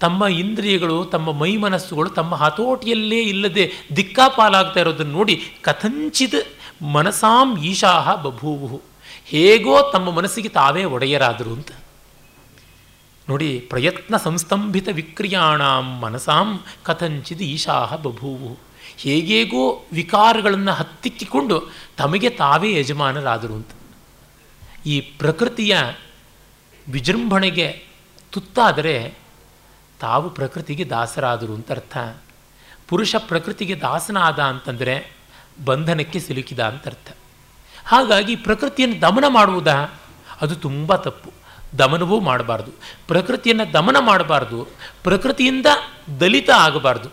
ತಮ್ಮ 0.00 0.26
ಇಂದ್ರಿಯಗಳು, 0.26 1.04
ತಮ್ಮ 1.04 1.32
ಮೈ 1.32 1.56
ಮನಸ್ಸುಗಳು 1.56 2.10
ತಮ್ಮ 2.10 2.34
ಹತೋಟಿಯಲ್ಲೇ 2.34 3.20
ಇಲ್ಲದೆ 3.22 3.72
ದಿಕ್ಕಾಪಾಲಾಗ್ತಾ 3.96 4.80
ಇರೋದನ್ನು 4.80 5.12
ನೋಡಿ 5.12 5.42
ಕಥಂಚಿತ್ 5.62 6.40
ಮನಸಾಂ 6.82 7.58
ಈಶಾಹ 7.58 8.14
ಬಭೂವು. 8.14 8.80
ಹೇಗೋ 9.24 9.90
ತಮ್ಮ 9.92 10.10
ಮನಸ್ಸಿಗೆ 10.10 10.48
ತಾವೇ 10.48 10.84
ಒಡೆಯರಾದರು 10.84 11.52
ಅಂತ. 11.52 11.72
ನೋಡಿ, 13.28 13.58
ಪ್ರಯತ್ನ 13.58 14.16
ಸಂಸ್ತಂಭಿತ 14.16 14.88
ವಿಕ್ರಿಯಾಣಾಂ 14.92 15.98
ಮನಸಾಂ 16.00 16.60
ಕಥಂಚಿದ್ 16.82 17.42
ಈಶಾಹ 17.42 17.96
ಬಭೂವು. 17.96 18.58
ಹೇಗೇಗೋ 18.98 19.84
ವಿಕಾರಗಳನ್ನು 19.92 20.72
ಹತ್ತಿಕ್ಕಿಕೊಂಡು 20.72 21.70
ತಮಗೆ 21.96 22.30
ತಾವೇ 22.30 22.78
ಯಜಮಾನರಾದರು 22.78 23.54
ಅಂತ. 23.54 23.70
ಈ 24.86 25.00
ಪ್ರಕೃತಿಯ 25.00 25.76
ವಿಜೃಂಭಣೆಗೆ 26.90 27.84
ತುತ್ತಾದರೆ 28.30 29.18
ತಾವು 30.00 30.30
ಪ್ರಕೃತಿಗೆ 30.30 30.84
ದಾಸರಾದರು 30.84 31.54
ಅಂತ 31.54 31.70
ಅರ್ಥ. 31.70 31.96
ಪುರುಷ 32.88 33.16
ಪ್ರಕೃತಿಗೆ 33.18 33.80
ದಾಸನಾದ 33.80 34.38
ಅಂತಂದರೆ 34.38 35.16
ಬಂಧನಕ್ಕೆ 35.64 36.20
ಸಿಲುಕಿದ 36.20 36.60
ಅಂತ 36.60 36.86
ಅರ್ಥ. 36.86 37.16
ಹಾಗಾಗಿ 37.86 38.36
ಪ್ರಕೃತಿಯನ್ನು 38.36 39.00
ದಮನ 39.00 39.24
ಮಾಡುವುದಾ 39.28 40.00
ಅದು 40.40 40.54
ತುಂಬ 40.54 40.96
ತಪ್ಪು. 40.96 41.32
ದಮನವೂ 41.78 42.20
ಮಾಡಬಾರ್ದು. 42.20 42.72
ಪ್ರಕೃತಿಯನ್ನು 43.08 43.72
ದಮನ 43.72 43.96
ಮಾಡಬಾರ್ದು. 44.00 44.66
ಪ್ರಕೃತಿಯಿಂದ 45.02 45.66
ದಲಿತ 46.20 46.50
ಆಗಬಾರ್ದು. 46.50 47.08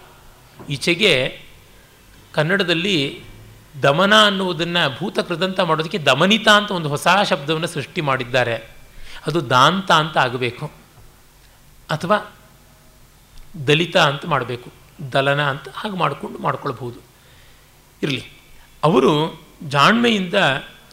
ಈಚೆಗೆ 0.70 1.42
ಕನ್ನಡದಲ್ಲಿ 2.32 3.24
ದಮನ 3.84 4.26
ಅನ್ನುವುದನ್ನು 4.26 4.98
ಭೂತಕೃದಂತ 4.98 5.60
ಮಾಡೋದಕ್ಕೆ 5.60 5.98
ದಮನಿತ 5.98 6.48
ಅಂತ 6.48 6.72
ಒಂದು 6.72 6.90
ಹೊಸ 6.90 7.08
ಶಬ್ದವನ್ನು 7.30 7.68
ಸೃಷ್ಟಿ 7.68 8.02
ಮಾಡಿದ್ದಾರೆ. 8.02 8.73
ಅದು 9.28 9.50
ದಾಂತ 9.50 9.92
ಅಂತ 9.92 10.18
ಆಗಬೇಕು. 10.18 10.72
ಅಥವಾ 11.92 12.36
ದಲಿತ 13.68 13.98
ಅಂತ 13.98 14.26
ಮಾಡಬೇಕು. 14.26 14.72
ದಲನ 15.14 15.50
ಅಂತ 15.50 15.68
ಹಾಗೆ 15.74 15.98
ಮಾಡಿಕೊಂಡು 15.98 16.40
ಮಾಡ್ಕೊಳ್ಬಹುದು. 16.40 17.00
ಇರಲಿ. 18.04 18.24
ಅವರು 18.84 19.42
ಜಾಣ್ಮೆಯಿಂದ 19.64 20.34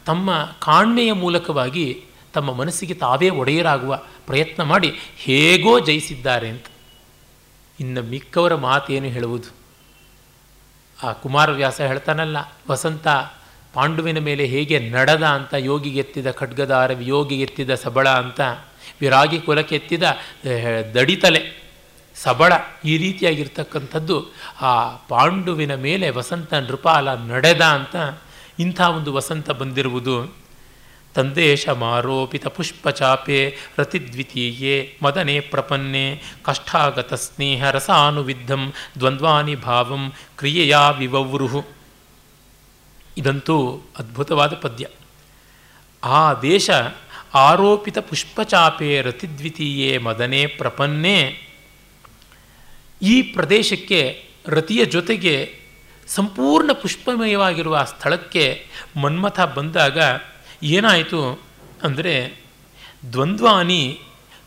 ತಮ್ಮ 0.05 0.49
ಕಾಣ್ಮೆಯ 0.59 1.13
ಮೂಲಕವಾಗಿ 1.13 2.05
ತಮ್ಮ 2.33 2.53
ಮನಸ್ಸಿಗೆ 2.53 2.93
ತಾವೇ 2.93 3.29
ಒಡೆಯರಾಗುವ 3.29 3.99
ಪ್ರಯತ್ನ 4.25 4.63
ಮಾಡಿ 4.63 4.99
ಹೇಗೋ 5.15 5.79
ಜಯಿಸಿದ್ದಾರೆ 5.79 6.49
ಅಂತ. 6.49 6.65
ಇನ್ನು 7.79 8.03
ಮಿಕ್ಕವರ 8.03 8.55
ಮಾತೇನು 8.55 9.05
ಹೇಳುವುದು? 9.05 9.61
ಆ 11.07 11.11
ಕುಮಾರವ್ಯಾಸ 11.11 11.81
ಹೇಳ್ತಾನಲ್ಲ, 11.81 12.37
ವಸಂತ 12.69 13.07
ಪಾಂಡುವಿನ 13.73 14.19
ಮೇಲೆ 14.19 14.45
ಹೇಗೆ 14.45 14.79
ನಡೆದ 14.79 15.23
ಅಂತ 15.23 15.53
ಯೋಗಿಗೆತ್ತಿದ 15.53 16.31
ಖಡ್ಗದಾರ 16.31 16.91
ಯೋಗಿಗೆತ್ತಿದ 16.99 17.75
ಸಬಳ 17.75 18.09
ಅಂತ 18.09 18.41
ವಿರಾಗಿ 19.01 19.39
ಕುಲಕ್ಕೆತ್ತಿದ 19.39 20.03
ದಡಿತಲೆ 20.93 21.61
ಸಬಳ 22.15 22.53
ಈ 22.85 22.97
ರೀತಿಯಾಗಿರ್ತಕ್ಕಂಥದ್ದು 22.97 24.25
ಆ 24.61 24.95
ಪಾಂಡುವಿನ 24.95 25.75
ಮೇಲೆ 25.75 26.09
ವಸಂತ 26.09 26.53
ನೃಪಾಲ 26.53 27.15
ನಡೆದ 27.15 27.61
ಅಂತ 27.61 27.95
ಇಂಥ 28.59 28.81
ಒಂದು 28.81 29.13
ವಸಂತ 29.13 29.51
ಬಂದಿರುವುದು. 29.51 30.35
ತಂದೇಶ 31.15 31.69
ಮಾರೋಪಿತ 31.69 32.47
ಪುಷ್ಪಚಾಪೆ 32.47 33.57
ರತಿದ್ವಿತೀಯೇ 33.77 34.97
ಮದನೆ 35.03 35.39
ಪ್ರಪನ್ನೆ 35.39 36.21
ಕಷ್ಟಾಗತ 36.43 37.13
ಸ್ನೇಹ 37.13 37.69
ರಸಾನುವಿದ್ಧಂ 37.69 38.73
ದ್ವಂದ್ವಾನಿ 38.99 39.55
ಭಾವಂ 39.55 40.13
ಕ್ರಿಯೆಯ 40.37 40.77
ವಿವವೃಹು 40.97 41.80
ಇದಂತೂ 43.17 43.81
ಅದ್ಭುತವಾದ 43.97 44.53
ಪದ್ಯ. 44.53 44.87
ಆ 46.03 46.33
ದೇಶ 46.33 46.69
ಆರೋಪಿತ 47.33 47.97
ಪುಷ್ಪಚಾಪೆ 47.97 49.01
ರತಿದ್ವಿತೀಯೇ 49.01 49.97
ಮದನೆ 49.97 50.45
ಪ್ರಪನ್ನೆ 50.45 51.47
ಈ 53.01 53.21
ಪ್ರದೇಶಕ್ಕೆ 53.21 54.25
ರತಿಯ 54.47 54.85
ಜೊತೆಗೆ 54.85 55.55
ಸಂಪೂರ್ಣ 56.07 56.71
ಪುಷ್ಪಮಯವಾಗಿರುವ 56.71 57.75
ಆ 57.75 57.83
ಸ್ಥಳಕ್ಕೆ 57.83 58.67
ಮನ್ಮಥ 59.01 59.39
ಬಂದಾಗ 59.39 59.97
ಏನಾಯಿತು 60.63 61.41
ಅಂದರೆ 61.83 62.43
ದ್ವಂದ್ವಾನಿ 63.13 63.99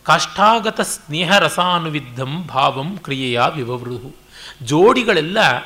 ಕಾಷ್ಟಾಗತ 0.03 0.81
ಸ್ನೇಹ 0.81 1.39
ರಸಾನುವಿದ್ಧಂ 1.39 2.47
ಭಾವಂ 2.47 2.99
ಕ್ರಿಯೆಯ 2.99 3.41
ವಿವವೃಹು. 3.55 4.15
ಜೋಡಿಗಳೆಲ್ಲ 4.63 5.59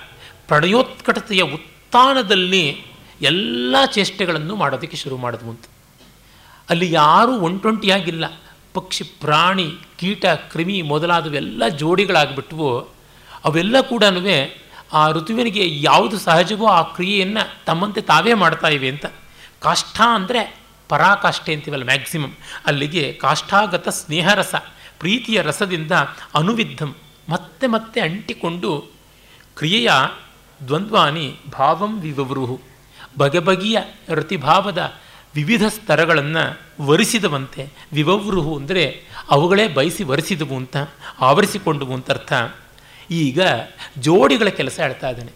ಪ್ರಣಯೋತ್ಕಟತೆಯ 0.49 1.43
ಉತ್ಥಾನದಲ್ಲಿ 1.89 2.83
ಎಲ್ಲ 3.21 3.77
ಚೇಷ್ಟೆಗಳನ್ನು 3.87 4.57
ಮಾಡೋದಕ್ಕೆ 4.57 4.97
ಶುರು 4.97 5.17
ಮಾಡಿದ್ವು 5.17 5.51
ಅಂತ 5.51 5.65
ಅಲ್ಲಿ 6.71 6.93
ಯಾರೂ 6.93 7.33
ಒಂಟೊಂಟಿಯಾಗಿಲ್ಲ. 7.33 8.25
ಪಕ್ಷಿ, 8.75 9.05
ಪ್ರಾಣಿ, 9.05 9.71
ಕೀಟ, 9.99 10.27
ಕ್ರಿಮಿ 10.27 10.83
ಮೊದಲಾದವೆಲ್ಲ 10.83 11.69
ಜೋಡಿಗಳಾಗ್ಬಿಟ್ವು. 11.69 12.79
ಅವೆಲ್ಲ 13.45 13.81
ಕೂಡ 13.81 14.05
ಆ 14.93 15.11
ಋತುವಿನಿಗೆ 15.11 15.83
ಯಾವುದು 15.83 16.19
ಸಹಜವೋ 16.19 16.67
ಆ 16.67 16.83
ಕ್ರಿಯೆಯನ್ನು 16.83 17.65
ತಮ್ಮಂತೆ 17.65 18.01
ತಾವೇ 18.01 18.35
ಮಾಡ್ತಾ 18.35 18.69
ಇವೆ 18.69 18.89
ಅಂತ. 18.89 19.07
ಕಾಷ್ಠ 19.61 20.01
ಅಂದರೆ 20.01 20.59
ಪರಾಕಾಷ್ಠೆ 20.89 21.55
ಅಂತೀವಲ್ಲ 21.55 21.85
ಮ್ಯಾಕ್ಸಿಮಮ್. 21.85 22.33
ಅಲ್ಲಿಗೆ 22.67 23.13
ಕಾಷ್ಠಾಗತ 23.13 23.89
ಸ್ನೇಹರಸ, 23.89 24.55
ಪ್ರೀತಿಯ 24.99 25.43
ರಸದಿಂದ 25.43 25.93
ಅನುವಿದ್ಧಂ. 26.35 26.95
ಮತ್ತೆ 27.29 27.67
ಮತ್ತೆ 27.67 28.01
ಅಂಟಿಕೊಂಡು 28.01 28.93
ಕ್ರಿಯೆಯ 29.57 29.91
ದ್ವಂದ್ವಾನಿ 30.67 31.37
ಭಾವಂ 31.53 32.01
ವಿವವೃಹು 32.01 32.61
ಬಗೆ 33.19 33.39
ಬಗೆಯ 33.39 33.79
ರತಿಭಾವದ 34.09 34.93
ವಿವಿಧ 35.35 35.63
ಸ್ತರಗಳನ್ನು 35.69 36.61
ವರಿಸಿದವಂತೆ 36.87 37.69
ವಿವವೃಹು 37.93 38.57
ಅಂದರೆ 38.57 39.03
ಅವುಗಳೇ 39.31 39.69
ಬಯಸಿ 39.69 40.05
ವರಿಸಿದವು 40.05 40.57
ಅಂತ, 40.57 40.77
ಆವರಿಸಿಕೊಂಡವು 41.21 41.95
ಅಂತ 41.95 42.11
ಅರ್ಥ. 42.11 42.33
ಈಗ 43.11 43.41
ಜೋಡಿಗಳ 43.99 44.49
ಕೆಲಸ 44.49 44.81
ಹೇಳ್ತಾ 44.81 45.09
ಇದ್ದಾನೆ. 45.11 45.31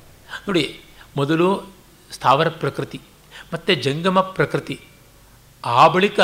ನೋಡಿ, 0.49 0.81
ಮೊದಲು 1.17 1.73
ಸ್ಥಾವರ 2.11 2.49
ಪ್ರಕೃತಿ, 2.49 3.01
ಮತ್ತು 3.53 3.75
ಜಂಗಮ 3.75 4.21
ಪ್ರಕೃತಿ. 4.21 4.81
ಆ 5.65 5.89
ಬಳಿಕ 5.89 6.21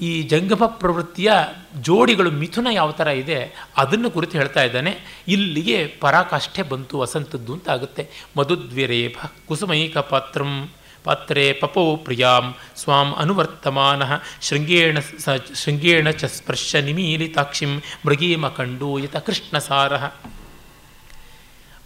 ಈ 0.00 0.22
ಜಂಗಮ 0.22 0.66
ಪ್ರವೃತ್ತಿಯ 0.66 1.32
ಜೋಡಿಗಳು 1.80 2.30
ಮಿಥುನ 2.30 2.68
ಯಾವ 2.72 2.90
ಥರ 2.90 3.06
ಇದೆ, 3.06 3.68
ಅದನ್ನು 3.76 4.10
ಕುರಿತು 4.10 4.38
ಹೇಳ್ತಾ 4.38 4.62
ಇದ್ದಾನೆ. 4.62 5.24
ಇಲ್ಲಿಗೆ 5.28 5.86
ಪರಾಕಾಷ್ಠೆ 6.00 6.62
ಬಂತು, 6.62 6.98
ವಸಂತದ್ದು 6.98 7.52
ಅಂತ 7.52 7.68
ಆಗುತ್ತೆ. 7.70 8.08
ಮಧುದ್ವಿರೇಪ 8.36 9.18
ಕುಸುಮೈಕ 9.48 9.98
ಪಾತ್ರಂ, 9.98 10.68
ಪಾತ್ರೆ 11.04 11.52
ಪಪೋ 11.52 11.96
ಪ್ರಿಯಾಂ, 11.96 12.54
ಸ್ವಾಂ 12.76 13.14
ಅನುವರ್ತಮಾನ, 13.14 14.02
ಶೃಂಗೇಣ 14.42 14.98
ಸ 14.98 15.28
ಶೃಂಗೇಣ 15.64 16.10
ಚ 16.10 16.24
ಸ್ಪರ್ಶ 16.24 16.76
ನಿಮೀಲಿತಾಕ್ಷಿಂ, 16.76 17.78
ಮೃಗೀಮ 18.06 18.48
ಕಂಡೂಯತ 18.48 19.16
ಕೃಷ್ಣಸಾರ. 19.16 19.92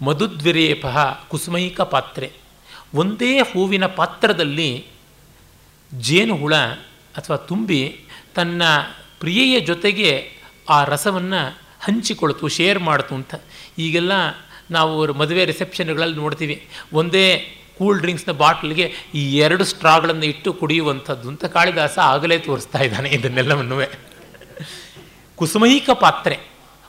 ಮಧುದ್ವಿರೇಪ 0.04 0.86
ಕುಸುಮೈಕ 1.28 1.80
ಪಾತ್ರೆ. 1.80 2.32
ಒಂದೇ 2.94 3.38
ಹೂವಿನ 3.40 3.86
ಪಾತ್ರದಲ್ಲಿ 3.86 4.86
ಜೇನುಹುಳ 5.98 6.54
ಅಥವಾ 7.16 7.36
ತುಂಬಿ 7.36 8.00
ತನ್ನ 8.34 8.62
ಪ್ರಿಯೆಯ 9.20 9.60
ಜೊತೆಗೆ 9.60 10.30
ಆ 10.68 10.84
ರಸವನ್ನು 10.84 11.58
ಹಂಚಿಕೊಳ್ತು 11.80 12.48
ಶೇರ್ 12.48 12.78
ಮಾಡ್ತು 12.78 13.14
ಅಂತ. 13.14 13.34
ಈಗೆಲ್ಲ 13.78 14.12
ನಾವು 14.70 15.12
ಮದುವೆ 15.14 15.44
ರಿಸೆಪ್ಷನ್ಗಳಲ್ಲಿ 15.44 16.16
ನೋಡ್ತೀವಿ. 16.16 16.68
ಒಂದೇ 16.92 17.44
ಕೂಲ್ 17.78 18.00
ಡ್ರಿಂಕ್ಸ್ನ 18.00 18.32
ಬಾಟ್ಲಿಗೆ 18.32 18.92
ಈ 19.14 19.38
ಎರಡು 19.38 19.64
ಸ್ಟ್ರಾಗಳನ್ನು 19.64 20.24
ಇಟ್ಟು 20.24 20.52
ಕುಡಿಯುವಂಥದ್ದು 20.52 21.28
ಅಂತ 21.28 21.44
ಕಾಳಿದಾಸ 21.44 21.98
ಆಗಲೇ 21.98 22.38
ತೋರಿಸ್ತಾ 22.38 22.78
ಇದ್ದಾನೆ 22.78 23.08
ಇದನ್ನೆಲ್ಲವನ್ನೂ. 23.08 23.76
ಕುಸುಮೈಕ 25.36 25.90
ಪಾತ್ರೆ. 25.90 26.38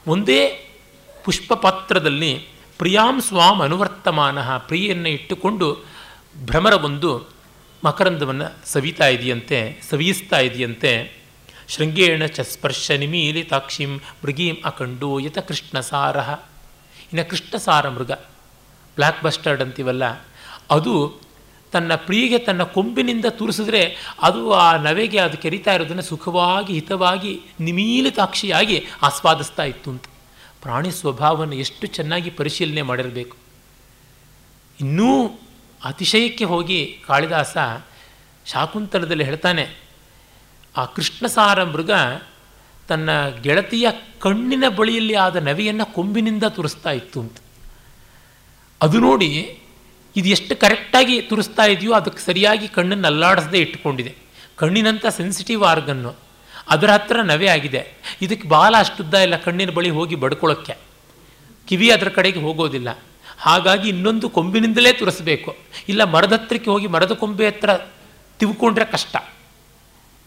ಒಂದೇ 0.08 0.70
ಪುಷ್ಪ 1.24 1.54
ಪಾತ್ರದಲ್ಲಿ 1.54 2.48
ಪ್ರಿಯಾಂ 2.78 3.22
ಸ್ವಾಮ್ 3.22 3.62
ಅನುವರ್ತಮಾನ 3.62 4.58
ಪ್ರಿಯನ್ನು 4.58 5.10
ಇಟ್ಟುಕೊಂಡು 5.10 5.86
ಭ್ರಮರವೊಂದು 6.46 7.35
ಮಕರಂದವನ್ನು 7.86 8.48
ಸವಿತಾ 8.65 9.08
ಇದೆಯಂತೆ, 9.08 9.60
ಸವಿಯಿಸ್ತಾ 9.89 10.39
ಇದೆಯಂತೆ. 10.39 10.91
ಶೃಂಗೇಣ 11.67 12.24
ಚ 12.26 12.39
ಸ್ಪರ್ಶ 12.39 12.91
ನಿಮೀಲಿತಾಕ್ಷಿಂ 12.91 13.91
ಮೃಗೀಂ 14.24 14.58
ಅಕಂಡು 14.65 15.10
ಯತ 15.19 15.38
ಕೃಷ್ಣಸಾರ 15.38 16.17
ಇನ್ನು 17.06 17.24
ಕೃಷ್ಣಸಾರ 17.30 17.89
ಮೃಗ 17.89 18.12
ಬ್ಲ್ಯಾಕ್ 18.98 19.21
ಬಸ್ಟರ್ಡ್ 19.24 19.62
ಅಂತೀವಲ್ಲ, 19.62 20.06
ಅದು 20.71 20.93
ತನ್ನ 21.71 21.95
ಪ್ರಿಯಿಗೆ 21.95 22.38
ತನ್ನ 22.38 22.63
ಕೊಂಬಿನಿಂದ 22.76 23.28
ತೂರಿಸಿದ್ರೆ 23.30 23.82
ಅದು 24.21 24.41
ಆ 24.54 24.67
ನವೆಗೆ 24.78 25.19
ಅದು 25.19 25.38
ಕೆರಿತಾ 25.38 25.71
ಇರೋದನ್ನು 25.74 26.02
ಸುಖವಾಗಿ, 26.02 26.71
ಹಿತವಾಗಿ 26.74 27.34
ನಿಮೀಲಿತಾಕ್ಷಿಯಾಗಿ 27.60 28.78
ಆಸ್ವಾದಿಸ್ತಾ 29.02 29.63
ಇತ್ತು 29.63 29.89
ಅಂತ. 29.91 30.06
ಪ್ರಾಣಿ 30.62 30.91
ಸ್ವಭಾವವನ್ನು 30.91 31.56
ಎಷ್ಟು 31.56 31.88
ಚೆನ್ನಾಗಿ 31.88 32.30
ಪರಿಶೀಲನೆ 32.30 32.82
ಮಾಡಿರಬೇಕು. 32.82 33.36
ಇನ್ನೂ 34.82 35.10
ಅತಿಶಯಕ್ಕೆ 35.86 36.45
ಹೋಗಿ 36.45 36.80
ಕಾಳಿದಾಸ 37.08 37.56
ಶಾಕುಂತಲದಲ್ಲಿ 38.45 39.24
ಹೇಳ್ತಾನೆ, 39.24 39.65
ಆ 40.76 40.84
ಕೃಷ್ಣಸಾರ 40.86 41.60
ಮೃಗ 41.63 41.91
ತನ್ನ 42.88 43.10
ಗೆಳತಿಯ 43.41 43.88
ಕಣ್ಣಿನ 44.19 44.65
ಬಳಿಯಲ್ಲಿ 44.69 45.15
ಆದ 45.15 45.36
ನವೆಯನ್ನು 45.36 45.86
ಕೊಂಬಿನಿಂದ 45.93 46.45
ತುರಿಸ್ತಾ 46.56 46.91
ಇತ್ತು 46.91 47.19
ಅಂತ. 47.19 47.38
ಅದು 48.82 48.98
ನೋಡಿ 49.00 49.30
ಇದು 50.15 50.28
ಎಷ್ಟು 50.30 50.54
ಕರೆಕ್ಟಾಗಿ 50.56 51.15
ತುರಿಸ್ತಾ 51.21 51.63
ಇದೆಯೋ 51.65 51.93
ಅದಕ್ಕೆ 51.93 52.21
ಸರಿಯಾಗಿ 52.26 52.67
ಕಣ್ಣನ್ನು 52.67 53.08
ಅಲ್ಲಾಡಿಸದೆ 53.08 53.60
ಇಟ್ಟುಕೊಂಡಿದೆ. 53.60 54.13
ಕಣ್ಣಿನಂಥ 54.58 55.06
ಸೆನ್ಸಿಟಿವ್ 55.17 55.63
ಆರ್ಗನ್ನು 55.63 56.12
ಅದರ 56.69 56.89
ಹತ್ರ 56.91 57.17
ನವೆ 57.21 57.48
ಆಗಿದೆ. 57.48 57.82
ಇದಕ್ಕೆ 58.21 58.48
ಬಾಲ 58.48 58.74
ಅಷ್ಟುದ್ದ 58.80 59.13
ಇಲ್ಲ 59.26 59.38
ಕಣ್ಣಿನ 59.38 59.71
ಬಳಿ 59.71 59.89
ಹೋಗಿ 59.89 60.15
ಬಡ್ಕೊಳ್ಳೋಕ್ಕೆ 60.15 60.76
ಕಿವಿ 61.67 61.88
ಅದರ 61.91 62.10
ಕಡೆಗೆ 62.10 62.39
ಹೋಗೋದಿಲ್ಲ. 62.39 62.89
ಹಾಗಾಗಿ 63.39 63.89
ಇನ್ನೊಂದು 63.89 64.30
ಕೊಂಬಿನಿಂದಲೇ 64.30 64.93
ತುರಿಸಬೇಕು. 64.93 65.56
ಇಲ್ಲ 65.89 66.04
ಮರದ 66.04 66.34
ಹತ್ರಕ್ಕೆ 66.34 66.69
ಹೋಗಿ 66.69 66.88
ಮರದ 66.88 67.12
ಕೊಂಬೆ 67.12 67.48
ಹತ್ರ 67.48 67.69
ತಿವ್ಕೊಂಡ್ರೆ 68.39 68.86
ಕಷ್ಟ. 68.86 69.15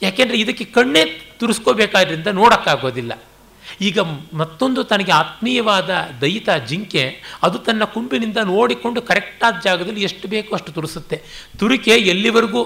ಯಾಕೆಂದರೆ 0.03 0.39
ಇದಕ್ಕೆ 0.39 0.65
ಕಣ್ಣೇ 0.65 1.05
ತುರಿಸ್ಕೋಬೇಕಾದ್ರಿಂದ 1.39 2.27
ನೋಡೋಕ್ಕಾಗೋದಿಲ್ಲ. 2.27 3.23
ಈಗ 3.81 3.99
ಮತ್ತೊಂದು 4.33 4.85
ತನಗೆ 4.85 5.13
ಆತ್ಮೀಯವಾದ 5.13 5.91
ದಯಿತ 6.21 6.51
ಜಿಂಕೆ 6.51 7.23
ಅದು 7.43 7.59
ತನ್ನ 7.59 7.85
ಕೊಂಬಿನಿಂದ 7.85 8.37
ನೋಡಿಕೊಂಡು 8.37 9.03
ಕರೆಕ್ಟಾದ 9.03 9.55
ಜಾಗದಲ್ಲಿ 9.65 10.03
ಎಷ್ಟು 10.03 10.29
ಬೇಕೋ 10.29 10.55
ಅಷ್ಟು 10.55 10.73
ತುರಿಸುತ್ತೆ. 10.73 11.23
ತುರಿಕೆ 11.59 11.91
ಎಲ್ಲಿವರೆಗೂ 11.91 12.63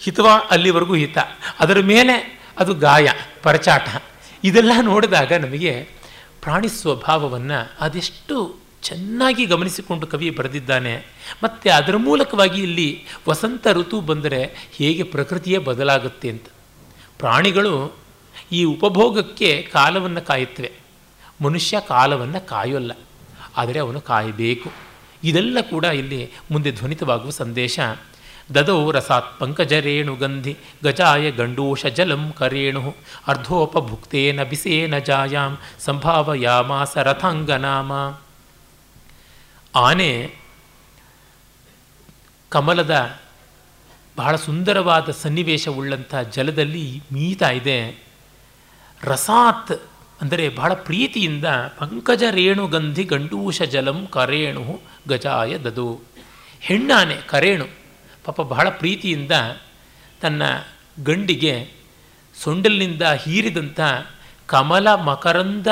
ಹಿತವ 0.00 0.28
ಅಲ್ಲಿವರೆಗೂ 0.50 0.94
ಹಿತ. 0.94 1.18
ಅದರ 1.60 1.80
ಮೇಲೆ 1.80 2.40
ಅದು 2.58 2.74
ಗಾಯ, 2.74 3.08
ಪರಚಾಟ. 3.42 3.88
ಇದೆಲ್ಲ 4.44 4.72
ನೋಡಿದಾಗ 4.82 5.32
ನಮಗೆ 5.32 5.88
ಪ್ರಾಣಿ 6.42 6.68
ಸ್ವಭಾವವನ್ನು 6.68 7.72
ಅದೆಷ್ಟು 7.80 8.67
ಚೆನ್ನಾಗಿ 8.82 9.44
ಗಮನಿಸಿಕೊಂಡು 9.46 10.06
ಕವಿ 10.06 10.28
ಬರೆದಿದ್ದಾನೆ, 10.30 10.94
ಮತ್ತು 11.42 11.68
ಅದರ 11.76 11.96
ಮೂಲಕವಾಗಿ 11.96 12.60
ಇಲ್ಲಿ 12.62 12.88
ವಸಂತ 13.28 13.66
ಋತು 13.72 13.98
ಬಂದರೆ 14.00 14.40
ಹೇಗೆ 14.76 15.02
ಪ್ರಕೃತಿಯೇ 15.14 15.58
ಬದಲಾಗುತ್ತೆ 15.58 16.28
ಅಂತ. 16.28 16.46
ಪ್ರಾಣಿಗಳು 17.18 17.74
ಈ 18.52 18.60
ಉಪಭೋಗಕ್ಕೆ 18.64 19.50
ಕಾಲವನ್ನು 19.72 20.22
ಕಾಯುತ್ತವೆ. 20.26 20.70
ಮನುಷ್ಯ 21.40 21.80
ಕಾಲವನ್ನು 21.88 22.40
ಕಾಯೋಲ್ಲ, 22.48 22.92
ಆದರೆ 23.56 23.78
ಅವನು 23.78 24.00
ಕಾಯಬೇಕು. 24.00 24.70
ಇದೆಲ್ಲ 25.24 25.58
ಕೂಡ 25.70 25.84
ಇಲ್ಲಿ 26.00 26.20
ಮುಂದೆ 26.50 26.70
ಧ್ವನಿತವಾಗುವ 26.72 27.32
ಸಂದೇಶ. 27.38 27.78
ದದೌ 28.54 28.78
ರಸಾತ್ 28.90 29.32
ಪಂಕಜರೇಣು 29.40 30.12
ಗಂಧಿ, 30.16 30.54
ಗಜಾಯ 30.84 31.24
ಗಂಡೂಷ 31.30 31.86
ಜಲಂ 31.96 32.22
ಕರೇಣು, 32.38 32.82
ಅರ್ಧೋಪಭುಕ್ತೇನ 33.26 34.42
ಬಿಸೇನ 34.42 34.98
ಜಾಯಾಂ, 34.98 35.52
ಸಂಭಾವಯಾಮಾಸ 35.80 36.96
ರಥಾಂಗನಾಮ. 37.08 37.92
ಆನೆ 39.74 40.34
ಕಮಲದ 42.48 43.18
ಬಹಳ 44.16 44.36
ಸುಂದರವಾದ 44.36 45.10
ಸನ್ನಿವೇಶವುಳ್ಳಂಥ 45.10 46.14
ಜಲದಲ್ಲಿ 46.14 47.02
ಮೀತಾ 47.12 47.50
ಇದೆ. 47.50 48.04
ರಸಾತ್ 49.02 49.72
ಅಂದರೆ 50.20 50.48
ಬಹಳ 50.48 50.74
ಪ್ರೀತಿಯಿಂದ 50.74 51.44
ಪಂಕಜ 51.78 52.22
ರೇಣುಗಂಧಿ 52.30 53.04
ಗಂಡೂಷ 53.04 53.62
ಜಲಂ 53.62 54.06
ಕರೇಣು 54.06 54.80
ಗಜಾಯ 55.08 55.58
ದದು. 55.58 56.00
ಹೆಣ್ಣಾನೆ 56.60 57.16
ಕರೇಣು 57.16 57.66
ಪಾಪ 58.24 58.40
ಬಹಳ 58.40 58.68
ಪ್ರೀತಿಯಿಂದ 58.68 59.30
ತನ್ನ 60.20 60.42
ಗಂಡಿಗೆ 61.04 61.70
ಸೊಂಡಲಿನಿಂದ 62.42 63.02
ಹೀರಿದಂಥ 63.02 63.80
ಕಮಲ 64.46 64.94
ಮಕರಂದ 64.94 65.66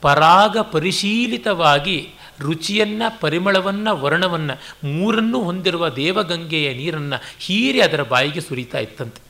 ಪರಾಗ 0.00 0.58
ಪರಿಶೀಲಿತವಾಗಿ 0.58 2.14
ರುಚಿಯನ್ನು, 2.42 3.20
ಪರಿಮಳವನ್ನು, 3.20 3.92
ವರ್ಣವನ್ನು 3.96 4.54
ಮೂರನ್ನೂ 4.88 5.38
ಹೊಂದಿರುವ 5.42 5.88
ದೇವಗಂಗೆಯ 5.88 6.74
ನೀರನ್ನು 6.74 7.18
ಹೀರಿ 7.38 7.80
ಅದರ 7.80 8.02
ಬಾಯಿಗೆ 8.02 8.40
ಸುರಿತಾ 8.40 8.78
ಇತ್ತಂತೆ. 8.78 9.22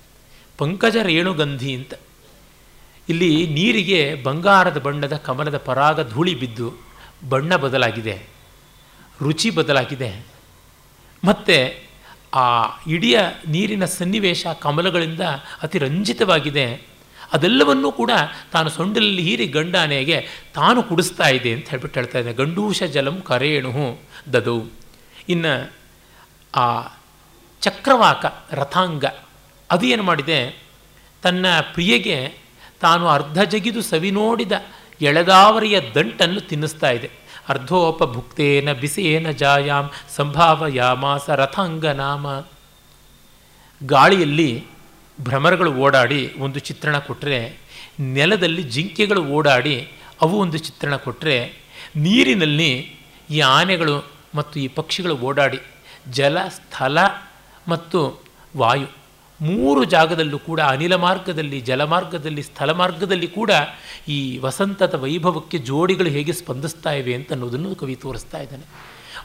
ಪಂಕಜ 0.59 0.97
ರೇಣುಗಂಧಿ 1.03 1.73
ಅಂತ. 1.75 1.95
ಇಲ್ಲಿ 3.09 3.47
ನೀರಿಗೆ 3.47 4.01
ಬಂಗಾರದ 4.23 4.79
ಬಣ್ಣದ 4.79 5.17
ಕಮಲದ 5.17 5.57
ಪರಾಗ 5.57 6.11
ಧೂಳಿ 6.11 6.35
ಬಿದ್ದು 6.41 6.69
ಬಣ್ಣ 7.29 7.57
ಬದಲಾಗಿದೆ, 7.57 8.17
ರುಚಿ 9.23 9.51
ಬದಲಾಗಿದೆ. 9.51 10.11
ಮತ್ತು 11.25 11.57
ಆ 12.35 12.47
ಇಡಿಯ 12.87 13.17
ನೀರಿನ 13.49 13.85
ಸನ್ನಿವೇಶ 13.85 14.47
ಕಮಲಗಳಿಂದ 14.61 15.21
ಅತಿ 15.63 15.79
ರಂಜಿತವಾಗಿದೆ 15.79 16.67
ಅದೆಲ್ಲವನ್ನೂ 17.33 17.93
ಕೂಡ 17.93 18.11
ತಾನು 18.53 18.69
ಸೊಂಡಲಲ್ಲಿ 18.69 19.23
ಹೀರಿ 19.23 19.47
ಗಂಡಾನೆಗೆ 19.47 20.29
ತಾನು 20.55 20.83
ಕುಡಿಸ್ತಾ 20.83 21.29
ಇದೆ 21.29 21.53
ಅಂತ 21.53 21.69
ಹೇಳ್ಬಿಟ್ಟು 21.69 22.01
ಹೇಳ್ತಾ 22.01 22.19
ಇದೆ 22.19 22.33
ಗಂಡೂಷ 22.33 22.83
ಜಲಂ 22.83 23.21
ಕರೇಣು 23.21 23.99
ದದು. 24.33 24.73
ಇನ್ನು 25.29 25.73
ಆ 26.55 26.89
ಚಕ್ರವಾಕ 27.61 28.27
ರಥಾಂಗ, 28.53 29.05
ಅದು 29.71 29.87
ಏನು 29.87 30.03
ಮಾಡಿದೆ? 30.03 30.63
ತನ್ನ 31.23 31.47
ಪ್ರಿಯೆಗೆ 31.73 32.35
ತಾನು 32.81 33.09
ಅರ್ಧ 33.09 33.43
ಜಗಿದು 33.43 33.83
ಸವಿ 33.83 34.11
ನೋಡಿದ 34.11 34.53
ಎಳೆದಾವರಿಯ 35.01 35.81
ದಂಟನ್ನು 35.81 36.41
ತಿನ್ನಿಸ್ತಾ 36.41 36.91
ಇದೆ. 36.91 37.11
ಅರ್ಧೋಪ 37.49 38.05
ಭುಕ್ತೇನ 38.05 38.73
ಬಿಸಿಯೇನ 38.73 39.31
ಜಾಯಾಮ್ 39.31 39.91
ಸಂಭಾವಯಾಮಾಸ 40.17 41.31
ರಥಾಂಗ 41.31 41.87
ನಾಮ. 41.87 42.27
ಗಾಳಿಯಲ್ಲಿ 43.87 44.67
ಭ್ರಮರಗಳು 45.21 45.73
ಓಡಾಡಿ 45.73 46.35
ಒಂದು 46.39 46.59
ಚಿತ್ರಣ 46.59 46.99
ಕೊಟ್ಟರೆ 46.99 47.59
ನೆಲದಲ್ಲಿ 48.01 48.63
ಜಿಂಕೆಗಳು 48.63 49.25
ಓಡಾಡಿ 49.25 49.89
ಅವು 50.21 50.39
ಒಂದು 50.39 50.59
ಚಿತ್ರಣ 50.59 50.97
ಕೊಟ್ಟರೆ 50.97 51.53
ನೀರಿನಲ್ಲಿ 51.97 52.97
ಈ 53.31 53.41
ಆನೆಗಳು 53.41 54.11
ಮತ್ತು 54.35 54.61
ಈ 54.61 54.69
ಪಕ್ಷಿಗಳು 54.69 55.17
ಓಡಾಡಿ 55.17 55.59
ಜಲ 56.11 56.39
ಸ್ಥಲ 56.49 56.99
ಮತ್ತು 57.69 58.23
ವಾಯು 58.57 58.87
ಮೂರು 59.41 59.85
ಜಾಗದಲ್ಲೂ 59.85 60.39
ಕೂಡ 60.39 60.61
ಅನಿಲ 60.61 60.95
ಮಾರ್ಗದಲ್ಲಿ 60.95 61.61
ಜಲಮಾರ್ಗದಲ್ಲಿ 61.61 62.43
ಸ್ಥಳ 62.43 62.73
ಮಾರ್ಗದಲ್ಲಿ 62.73 63.27
ಕೂಡ 63.27 63.51
ಈ 64.09 64.39
ವಸಂತದ 64.39 64.95
ವೈಭವಕ್ಕೆ 64.95 65.59
ಜೋಡಿಗಳು 65.59 66.09
ಹೇಗೆ 66.09 66.33
ಸ್ಪಂದಿಸ್ತಾ 66.33 66.93
ಇವೆ 66.93 67.15
ಅಂತ 67.15 67.33
ಅನ್ನೋದನ್ನು 67.33 67.75
ಕವಿ 67.75 67.95
ತೋರಿಸ್ತಾ 67.95 68.39
ಇದ್ದಾನೆ. 68.39 68.63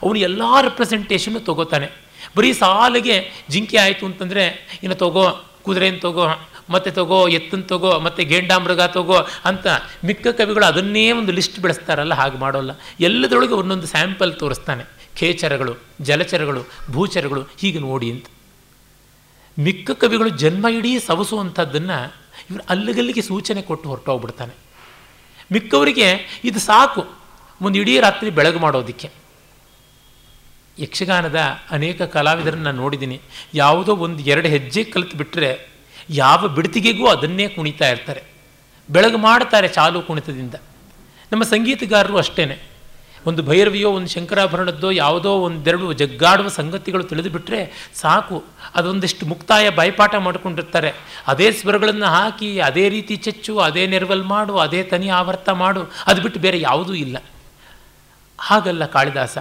ಅವನು 0.02 0.18
ಎಲ್ಲ 0.18 0.42
ರೆಪ್ರೆಸೆಂಟೇಷನ್ನು 0.62 1.40
ತಗೋತಾನೆ. 1.40 1.88
ಬರೀ 2.36 2.52
ಸಾಲಿಗೆ 2.52 3.30
ಜಿಂಕೆ 3.48 3.76
ಆಯಿತು 3.76 4.06
ಅಂತಂದರೆ, 4.06 4.44
ಇನ್ನು 4.82 4.94
ತಗೋ 4.94 5.44
ಕುದುರೆನ 5.68 5.96
ತಗೋ, 6.00 6.24
ಮತ್ತೆ 6.70 6.90
ತಗೋ 6.90 7.18
ಎತ್ತನ್ನು 7.28 7.64
ತಗೋ, 7.64 7.92
ಮತ್ತು 7.98 8.22
ಗೇಂಡಾಮೃಗ 8.24 8.80
ತಗೋ 8.80 9.18
ಅಂತ 9.44 9.66
ಮಿಕ್ಕ 10.04 10.26
ಕವಿಗಳು 10.26 10.66
ಅದನ್ನೇ 10.66 11.12
ಒಂದು 11.12 11.32
ಲಿಸ್ಟ್ 11.32 11.58
ಬೆಳೆಸ್ತಾರಲ್ಲ, 11.60 12.14
ಹಾಗೆ 12.14 12.38
ಮಾಡೋಲ್ಲ. 12.38 12.70
ಎಲ್ಲದರೊಳಗೆ 13.00 13.54
ಒಂದೊಂದು 13.54 13.86
ಸ್ಯಾಂಪಲ್ 13.86 14.32
ತೋರಿಸ್ತಾನೆ. 14.40 14.84
ಖೇಚರಗಳು, 15.16 15.74
ಜಲಚರಗಳು, 16.00 16.62
ಭೂಚರಗಳು, 16.90 17.42
ಹೀಗೆ 17.58 17.78
ನೋಡಿ 17.78 18.10
ಅಂತ. 18.10 18.26
ಮಿಕ್ಕ 19.58 19.90
ಕವಿಗಳು 19.90 20.28
ಜನ್ಮ 20.28 20.66
ಇಡೀ 20.68 20.98
ಸವಸುವಂಥದ್ದನ್ನು 20.98 22.14
ಇವರು 22.50 22.62
ಅಲ್ಲಿಗಲ್ಲಿಗೆ 22.68 23.22
ಸೂಚನೆ 23.22 23.62
ಕೊಟ್ಟು 23.62 23.88
ಹೊರಟೋಗ್ಬಿಡ್ತಾನೆ. 23.88 24.54
ಮಿಕ್ಕವರಿಗೆ 25.52 26.40
ಇದು 26.44 26.58
ಸಾಕು. 26.58 27.02
ಒಂದು 27.62 27.78
ಇಡೀ 27.78 28.00
ರಾತ್ರಿ 28.00 28.30
ಬೆಳಗು 28.30 28.58
ಮಾಡೋದಕ್ಕೆ. 28.58 29.10
ಯಕ್ಷಗಾನದ 30.78 31.38
ಅನೇಕ 31.70 32.02
ಕಲಾವಿದರನ್ನು 32.02 32.64
ನಾನು 32.64 32.76
ನೋಡಿದ್ದೀನಿ 32.76 33.20
ಯಾವುದೋ 33.54 33.96
ಒಂದು 33.96 34.22
ಎರಡು 34.22 34.48
ಹೆಜ್ಜೆ 34.48 34.84
ಕಲಿತು 34.84 35.16
ಬಿಟ್ಟರೆ 35.16 35.68
ಯಾವ 36.10 36.48
ಬಿಡ್ತಿಗೆಗೂ 36.48 37.06
ಅದನ್ನೇ 37.06 37.48
ಕುಣಿತಾ 37.48 37.88
ಇರ್ತಾರೆ. 37.88 38.22
ಬೆಳಗ್ಗೆ 38.90 39.18
ಮಾಡ್ತಾರೆ 39.18 39.68
ಚಾಲು 39.68 40.02
ಕುಣಿತದಿಂದ. 40.02 40.54
ನಮ್ಮ 41.32 41.42
ಸಂಗೀತಗಾರರು 41.42 42.16
ಅಷ್ಟೇ 42.16 42.62
ಒಂದು 43.26 43.42
ಭೈರವಿಯೋ, 43.42 43.90
ಒಂದು 43.90 44.08
ಶಂಕರಾಭರಣದ್ದೋ, 44.08 44.90
ಯಾವುದೋ 44.90 45.30
ಒಂದೆರಡು 45.32 45.92
ಜಗ್ಗಾಡುವ 45.92 46.48
ಸಂಗತಿಗಳು 46.48 47.04
ತಿಳಿದು 47.04 47.30
ಬಿಟ್ಟರೆ 47.30 47.90
ಸಾಕು. 47.94 48.44
ಅದೊಂದಿಷ್ಟು 48.74 49.26
ಮುಕ್ತಾಯ 49.26 49.70
ಬಾಯ್ಪಾಠ 49.70 50.14
ಮಾಡಿಕೊಂಡಿರ್ತಾರೆ. 50.14 50.92
ಅದೇ 51.26 51.52
ಸ್ವರಗಳನ್ನು 51.52 52.06
ಹಾಕಿ, 52.06 52.60
ಅದೇ 52.60 52.88
ರೀತಿ 52.88 53.16
ಚೆಚ್ಚು, 53.16 53.58
ಅದೇ 53.58 53.86
ನೆರವಲ್ 53.86 54.24
ಮಾಡು, 54.24 54.58
ಅದೇ 54.58 54.82
ತನಿ 54.82 55.08
ಆವರ್ತ 55.08 55.48
ಮಾಡು, 55.48 55.80
ಅದು 56.06 56.22
ಬಿಟ್ಟು 56.22 56.40
ಬೇರೆ 56.40 56.60
ಯಾವುದೂ 56.60 56.94
ಇಲ್ಲ. 56.94 57.18
ಹಾಗಲ್ಲ 58.38 58.86
ಕಾಳಿದಾಸ. 58.86 59.38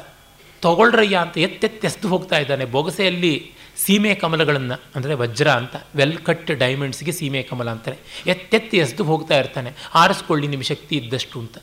ತಗೊಳ್ರಯ್ಯ 0.61 1.17
ಅಂತ 1.17 1.37
ಎತ್ತೆತ್ತೆಸ್ದು 1.37 2.07
ಹೋಗ್ತಾ 2.07 2.37
ಇದ್ದಾನೆ. 2.37 2.65
ಬೊಗಸೆಯಲ್ಲಿ 2.65 3.51
ಸೀಮೆ 3.77 4.15
ಕಮಲಗಳನ್ನು, 4.15 4.81
ಅಂದರೆ 4.95 5.13
ವಜ್ರ 5.13 5.51
ಅಂತ 5.51 5.75
ವೆಲ್ 5.95 6.17
ಕಟ್ 6.17 6.51
ಡೈಮಂಡ್ಸ್ಗೆ 6.51 7.11
ಸೀಮೆ 7.11 7.43
ಕಮಲ 7.43 7.69
ಅಂತಾರೆ. 7.69 7.97
ಎತ್ತೆತ್ತಿ 8.27 8.77
ಎಸ್ದು 8.77 9.03
ಹೋಗ್ತಾ 9.03 9.37
ಇರ್ತಾನೆ. 9.37 9.73
ಆರಿಸ್ಕೊಳ್ಳಿ 9.95 10.47
ನಿಮ್ಮ 10.47 10.63
ಶಕ್ತಿ 10.63 10.95
ಇದ್ದಷ್ಟು 10.95 11.39
ಅಂತ. 11.39 11.57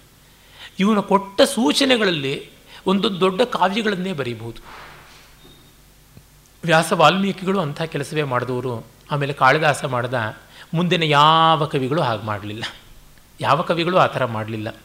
ಇವನು 0.79 1.03
ಕೊಟ್ಟ 1.03 1.43
ಸೂಚನೆಗಳಲ್ಲಿ 1.43 2.51
ಒಂದೊಂದು 2.87 3.21
ದೊಡ್ಡ 3.21 3.43
ಕಾವ್ಯಗಳನ್ನೇ 3.43 4.13
ಬರೀಬಹುದು. 4.13 4.63
ವ್ಯಾಸ 6.65 6.93
ವಾಲ್ಮೀಕಿಗಳು 6.93 7.61
ಅಂಥ 7.61 7.83
ಕೆಲಸವೇ 7.83 8.23
ಮಾಡಿದವರು. 8.23 8.87
ಆಮೇಲೆ 9.11 9.33
ಕಾಳಿದಾಸ 9.33 9.85
ಮಾಡಿದ, 9.85 10.15
ಮುಂದಿನ 10.75 11.03
ಯಾವ 11.03 11.67
ಕವಿಗಳು 11.67 12.03
ಹಾಗೆ 12.03 12.23
ಮಾಡಲಿಲ್ಲ. 12.23 12.65
ಯಾವ 13.41 13.63
ಕವಿಗಳು 13.63 13.99
ಆ 13.99 14.07
ಥರ 14.07 14.25
ಮಾಡಲಿಲ್ಲ. 14.25 14.77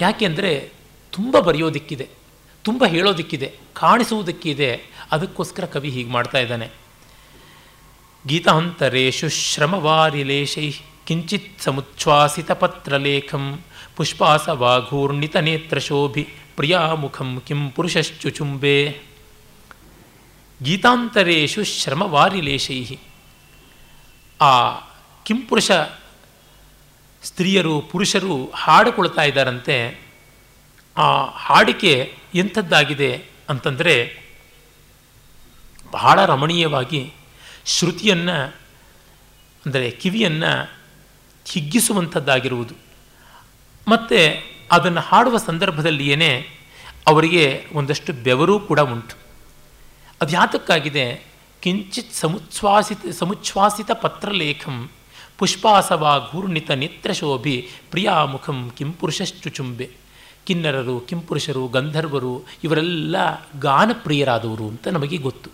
ಯಾಕೆಂದರೆ 0.00 0.72
ತುಂಬ 1.10 1.38
ಬರೆಯೋದಿಕ್ಕಿದೆ. 1.38 2.23
ತುಂಬ 2.64 2.84
ಹೇಳೋದಕ್ಕಿದೆ, 2.86 3.52
ಕಾಣಿಸುವುದಕ್ಕಿದೆ. 3.72 4.80
ಅದಕ್ಕೋಸ್ಕರ 5.10 5.64
ಕವಿ 5.64 5.90
ಹೀಗೆ 5.90 6.10
ಮಾಡ್ತಾ 6.10 6.38
ಇದ್ದಾನೆ. 6.38 6.70
ಗೀತಾಂತರೇಶು 8.26 9.28
ಶ್ರಮವಾರಿಲೇಶೈ, 9.28 10.72
ಕಿಂಚಿತ್ 11.06 11.60
ಸಮುಚ್ಛ್ವಾಸಿತ 11.60 12.50
ಪತ್ರಲೇಖಂ, 12.50 13.60
ಪುಷ್ಪಾಸವಾಘೂರ್ಣಿತ 13.96 15.36
ನೇತ್ರಶೋಭಿ, 15.36 16.28
ಪ್ರಿಯಾಮುಖಂ 16.56 17.42
ಕಿಂ 17.46 17.70
ಪುರುಷಶ್ಚುಚುಂಬೆ 17.70 19.00
ಗೀತಾಂತರೇಶು 20.62 21.64
ಶ್ರಮವಾರಿಲೇಶೈ, 21.64 22.96
ಆ 24.40 24.74
ಕಿಂಪುರುಷ 25.24 25.70
ಸ್ತ್ರೀಯರು, 27.22 27.80
ಪುರುಷರು 27.80 28.50
ಹಾಡಿಕೊಳ್ತಾ 28.54 29.22
ಇದ್ದಾರಂತೆ. 29.22 30.03
ಆ 30.96 31.24
ಹಾಡಿಕೆ 31.24 32.14
ಎಂಥದ್ದಾಗಿದೆ 32.34 33.24
ಅಂತಂದರೆ 33.48 34.24
ಬಹಳ 35.90 36.24
ರಮಣೀಯವಾಗಿ 36.24 37.12
ಶ್ರುತಿಯನ್ನು, 37.66 38.56
ಅಂದರೆ 39.66 39.90
ಕಿವಿಯನ್ನು 39.90 40.72
ಹಿಗ್ಗಿಸುವಂಥದ್ದಾಗಿರುವುದು. 41.46 42.74
ಮತ್ತು 43.88 44.46
ಅದನ್ನು 44.72 45.00
ಹಾಡುವ 45.00 45.36
ಸಂದರ್ಭದಲ್ಲಿಯೇ 45.36 46.46
ಅವರಿಗೆ 47.06 47.66
ಒಂದಷ್ಟು 47.72 48.12
ಬೆವರೂ 48.12 48.60
ಕೂಡ 48.60 48.80
ಉಂಟು. 48.80 49.16
ಅದು 50.20 50.32
ಯಾತಕ್ಕಾಗಿದೆ? 50.32 51.24
ಕಿಂಚಿತ್ 51.62 52.14
ಸಮುಚ್ಛ್ವಾಸಿತ 52.14 53.06
ಸಮುಚ್ಛ್ವಾಸಿತ 53.18 53.90
ಪತ್ರಲೇಖಂ, 53.90 54.90
ಪುಷ್ಪಾಸವಾ 55.38 56.18
ಘೂರ್ಣಿತ 56.18 56.70
ನೇತ್ರಶೋಭಿ, 56.70 57.70
ಪ್ರಿಯಾಮುಖಂ 57.90 58.72
ಕಿಂಪುರುಷಶ್ಚುಚುಂಬೆ. 58.76 60.03
ಕಿನ್ನರರು, 60.46 61.00
ಕಿಂಪುರುಷರು, 61.00 61.68
ಗಂಧರ್ವರು 61.68 62.44
ಇವರೆಲ್ಲ 62.64 63.16
ಗಾನಪ್ರಿಯರಾದವರು 63.60 64.68
ಅಂತ 64.68 64.88
ನಮಗೆ 64.88 65.16
ಗೊತ್ತು. 65.16 65.50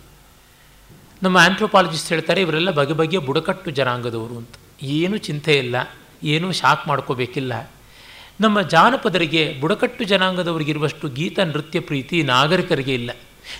ನಮ್ಮ 1.23 1.37
ಆಂಥ್ರೋಪಾಲಜಿಸ್ಟ್ 1.37 2.09
ಹೇಳ್ತಾರೆ, 2.09 2.41
ಇವರೆಲ್ಲ 2.41 2.71
ಬಗೆ 2.71 2.93
ಬಗೆಯ 2.93 3.19
ಬುಡಕಟ್ಟು 3.19 3.71
ಜನಾಂಗದವರು 3.71 4.37
ಅಂತ. 4.37 4.55
ಏನೂ 4.81 5.17
ಚಿಂತೆ 5.17 5.57
ಇಲ್ಲ, 5.57 5.75
ಏನೂ 6.23 6.51
ಶಾಕ್ 6.51 6.87
ಮಾಡ್ಕೋಬೇಕಿಲ್ಲ. 6.87 7.71
ನಮ್ಮ 8.41 8.61
ಜಾನಪದರಿಗೆ 8.61 9.57
ಬುಡಕಟ್ಟು 9.59 10.03
ಜನಾಂಗದವರಿಗಿರುವಷ್ಟು 10.03 11.09
ಗೀತ, 11.09 11.39
ನೃತ್ಯ 11.39 11.79
ಪ್ರೀತಿ 11.79 12.23
ನಾಗರಿಕರಿಗೆ 12.23 12.93
ಇಲ್ಲ. 12.93 13.11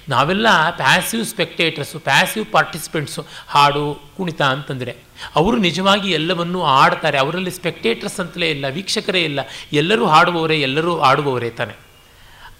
ನಾವೆಲ್ಲ 0.09 0.69
ಪ್ಯಾಸಿವ್ 0.69 1.25
ಸ್ಪೆಕ್ಟೇಟರ್ಸು 1.25 1.99
ಪ್ಯಾಸಿವ್ 1.99 2.45
ಪಾರ್ಟಿಸಿಪೆಂಟ್ಸು 2.51 3.25
ಹಾಡು, 3.47 4.01
ಕುಣಿತ 4.17 4.41
ಅಂತಂದರೆ. 4.41 4.95
ಅವರು 5.35 5.57
ನಿಜವಾಗಿ 5.57 6.11
ಎಲ್ಲವನ್ನೂ 6.11 6.63
ಆಡ್ತಾರೆ. 6.63 7.17
ಅವರಲ್ಲಿ 7.17 7.51
ಸ್ಪೆಕ್ಟೇಟರ್ಸ್ 7.51 8.19
ಅಂತಲೇ 8.19 8.49
ಇಲ್ಲ, 8.49 8.65
ವೀಕ್ಷಕರೇ 8.67 9.23
ಇಲ್ಲ. 9.23 9.39
ಎಲ್ಲರೂ 9.73 10.05
ಹಾಡುವವರೇ, 10.05 10.61
ಎಲ್ಲರೂ 10.61 10.99
ಆಡುವವರೇ 10.99 11.49
ತಾನೆ. 11.49 11.73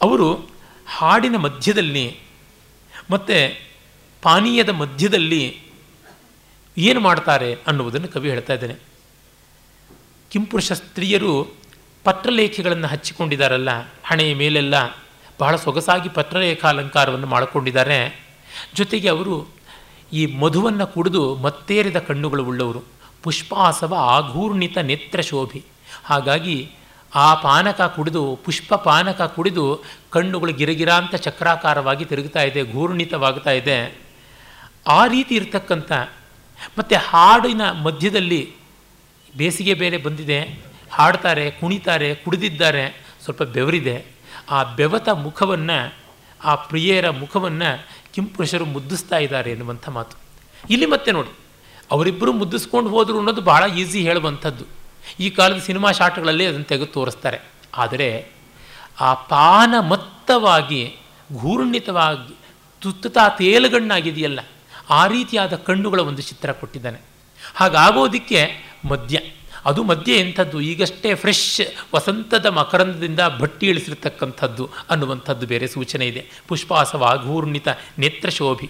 ಅವರು 0.02 0.50
ಹಾಡಿನ 0.88 1.36
ಮಧ್ಯದಲ್ಲಿ 1.36 2.20
ಮತ್ತು 3.12 3.62
ಪಾನೀಯದ 4.22 4.70
ಮಧ್ಯದಲ್ಲಿ 4.70 5.62
ಏನು 6.78 7.00
ಮಾಡ್ತಾರೆ 7.00 7.54
ಅನ್ನುವುದನ್ನು 7.68 8.08
ಕವಿ 8.08 8.30
ಹೇಳ್ತಾ 8.30 8.54
ಇದ್ದಾನೆ. 8.54 8.76
ಕಿಂಪುರುಷ 10.32 10.72
ಸ್ತ್ರೀಯರು 10.72 11.56
ಪತ್ರಲೇಖೆಗಳನ್ನು 12.04 12.88
ಹಚ್ಚಿಕೊಂಡಿದ್ದಾರಲ್ಲ, 12.88 13.70
ಹಣೆಯ 14.04 14.34
ಮೇಲೆಲ್ಲ 14.34 14.76
ಬಹಳ 15.42 15.56
ಸೊಗಸಾಗಿ 15.56 16.10
ಪತ್ರರೇಖಾಲಂಕಾರವನ್ನು 16.10 17.28
ಮಾಡಿಕೊಂಡಿದ್ದಾರೆ. 17.28 18.26
ಜೊತೆಗೆ 18.76 19.10
ಅವರು 19.10 19.50
ಈ 20.14 20.26
ಮಧುವನ್ನು 20.26 20.88
ಕುಡಿದು 20.88 21.36
ಮತ್ತೇರಿದ 21.36 21.96
ಕಣ್ಣುಗಳು 21.96 22.44
ಉಳ್ಳವರು. 22.46 22.84
ಪುಷ್ಪಾಸವ 23.24 23.96
ಆಘೂರ್ಣಿತ 23.96 24.78
ನೇತ್ರ 24.78 25.22
ಶೋಭಿ. 25.22 25.64
ಹಾಗಾಗಿ 26.06 26.72
ಆ 27.16 27.36
ಪಾನಕ 27.36 27.82
ಕುಡಿದು, 27.82 28.39
ಪುಷ್ಪ 28.46 28.74
ಪಾನಕ 28.74 29.22
ಕುಡಿದು 29.22 29.84
ಕಣ್ಣುಗಳು 30.10 30.54
ಗಿರಗಿರ 30.54 30.89
ಅಂತ 30.89 31.16
ಚಕ್ರಾಕಾರವಾಗಿ 31.16 32.06
ತಿರುಗ್ತಾ 32.06 32.42
ಇದೆ, 32.42 32.72
ಘೂರ್ಣಿತವಾಗ್ತಾ 32.72 33.52
ಇದೆ. 33.52 34.02
ಆ 34.88 35.08
ರೀತಿ 35.08 35.36
ಇರ್ತಕ್ಕಂಥ 35.36 35.92
ಮತ್ತು 36.78 36.96
ಹಾಡಿನ 37.10 37.72
ಮಧ್ಯದಲ್ಲಿ 37.72 38.54
ಬೇಸಿಗೆ 39.38 39.74
ಬೇರೆ 39.74 39.98
ಬಂದಿದೆ. 39.98 40.62
ಹಾಡ್ತಾರೆ, 40.92 41.52
ಕುಣಿತಾರೆ, 41.52 42.16
ಕುಡಿದಿದ್ದಾರೆ. 42.16 43.06
ಸ್ವಲ್ಪ 43.24 43.44
ಬೆವರಿದೆ. 43.44 44.20
ಆ 44.50 44.64
ಬೆವತ 44.64 45.10
ಮುಖವನ್ನು, 45.10 45.94
ಆ 46.44 46.56
ಪ್ರಿಯರ 46.56 47.10
ಮುಖವನ್ನು 47.10 47.88
ಕಿಂಪುರುಷರು 48.14 48.66
ಮುದ್ದಿಸ್ತಾ 48.66 49.18
ಇದ್ದಾರೆ 49.18 49.52
ಎನ್ನುವಂಥ 49.52 49.89
ಮಾತು. 49.89 50.18
ಇಲ್ಲಿ 50.70 50.86
ಮತ್ತೆ 50.86 51.12
ನೋಡಿ 51.12 51.30
ಅವರಿಬ್ಬರು 51.92 52.34
ಮುದ್ದಿಸ್ಕೊಂಡು 52.34 52.89
ಹೋದರು 52.89 53.18
ಅನ್ನೋದು 53.18 53.42
ಬಹಳ 53.42 53.72
ಈಸಿ 53.72 54.02
ಹೇಳುವಂಥದ್ದು. 54.02 54.66
ಈ 55.20 55.30
ಕಾಲದ 55.30 55.60
ಸಿನಿಮಾ 55.60 55.92
ಶಾಟ್ಗಳಲ್ಲಿ 55.92 56.46
ಅದನ್ನು 56.46 56.64
ತೆಗೆದು 56.64 56.92
ತೋರಿಸ್ತಾರೆ. 56.92 57.39
ಆದರೆ, 57.78 58.32
ಆ 59.00 59.14
ಪಾನ 59.14 59.76
ಮತ್ತವಾಗಿ 59.80 60.96
ಘೂರ್ಣಿತವಾಗಿ 61.42 62.36
ತುತ್ತುತ್ತಾ 62.82 63.30
ತೇಲುಗಣ್ಣಾಗಿದೆಯಲ್ಲ, 63.30 64.39
ಆ 64.89 65.08
ರೀತಿಯಾದ 65.08 65.56
ಕಣ್ಣುಗಳ 65.56 66.00
ಒಂದು 66.00 66.22
ಚಿತ್ರ 66.22 66.52
ಕೊಟ್ಟಿದ್ದಾನೆ. 66.52 67.00
ಹಾಗಾಗೋದಿಕ್ಕೆ 67.56 68.72
ಮದ್ಯ. 68.88 69.20
ಅದು 69.66 69.84
ಮಧ್ಯೆ 69.84 70.18
ಎಂಥದ್ದು? 70.18 70.62
ಈಗಷ್ಟೇ 70.62 71.16
ಫ್ರೆಶ್ 71.16 71.62
ವಸಂತದ 71.95 72.45
ಮಕರಂದದಿಂದ 72.45 73.20
ಭಟ್ಟಿ 73.39 73.68
ಇಳಿಸಿರ್ತಕ್ಕಂಥದ್ದು 73.68 74.70
ಅನ್ನುವಂಥದ್ದು 74.89 75.47
ಬೇರೆ 75.47 75.68
ಸೂಚನೆ 75.68 76.07
ಇದೆ. 76.07 76.26
ಪುಷ್ಪಾಸವ 76.47 77.22
ಘೂರ್ಣಿತ 77.24 77.68
ನೇತ್ರಶೋಭಿ. 77.97 78.70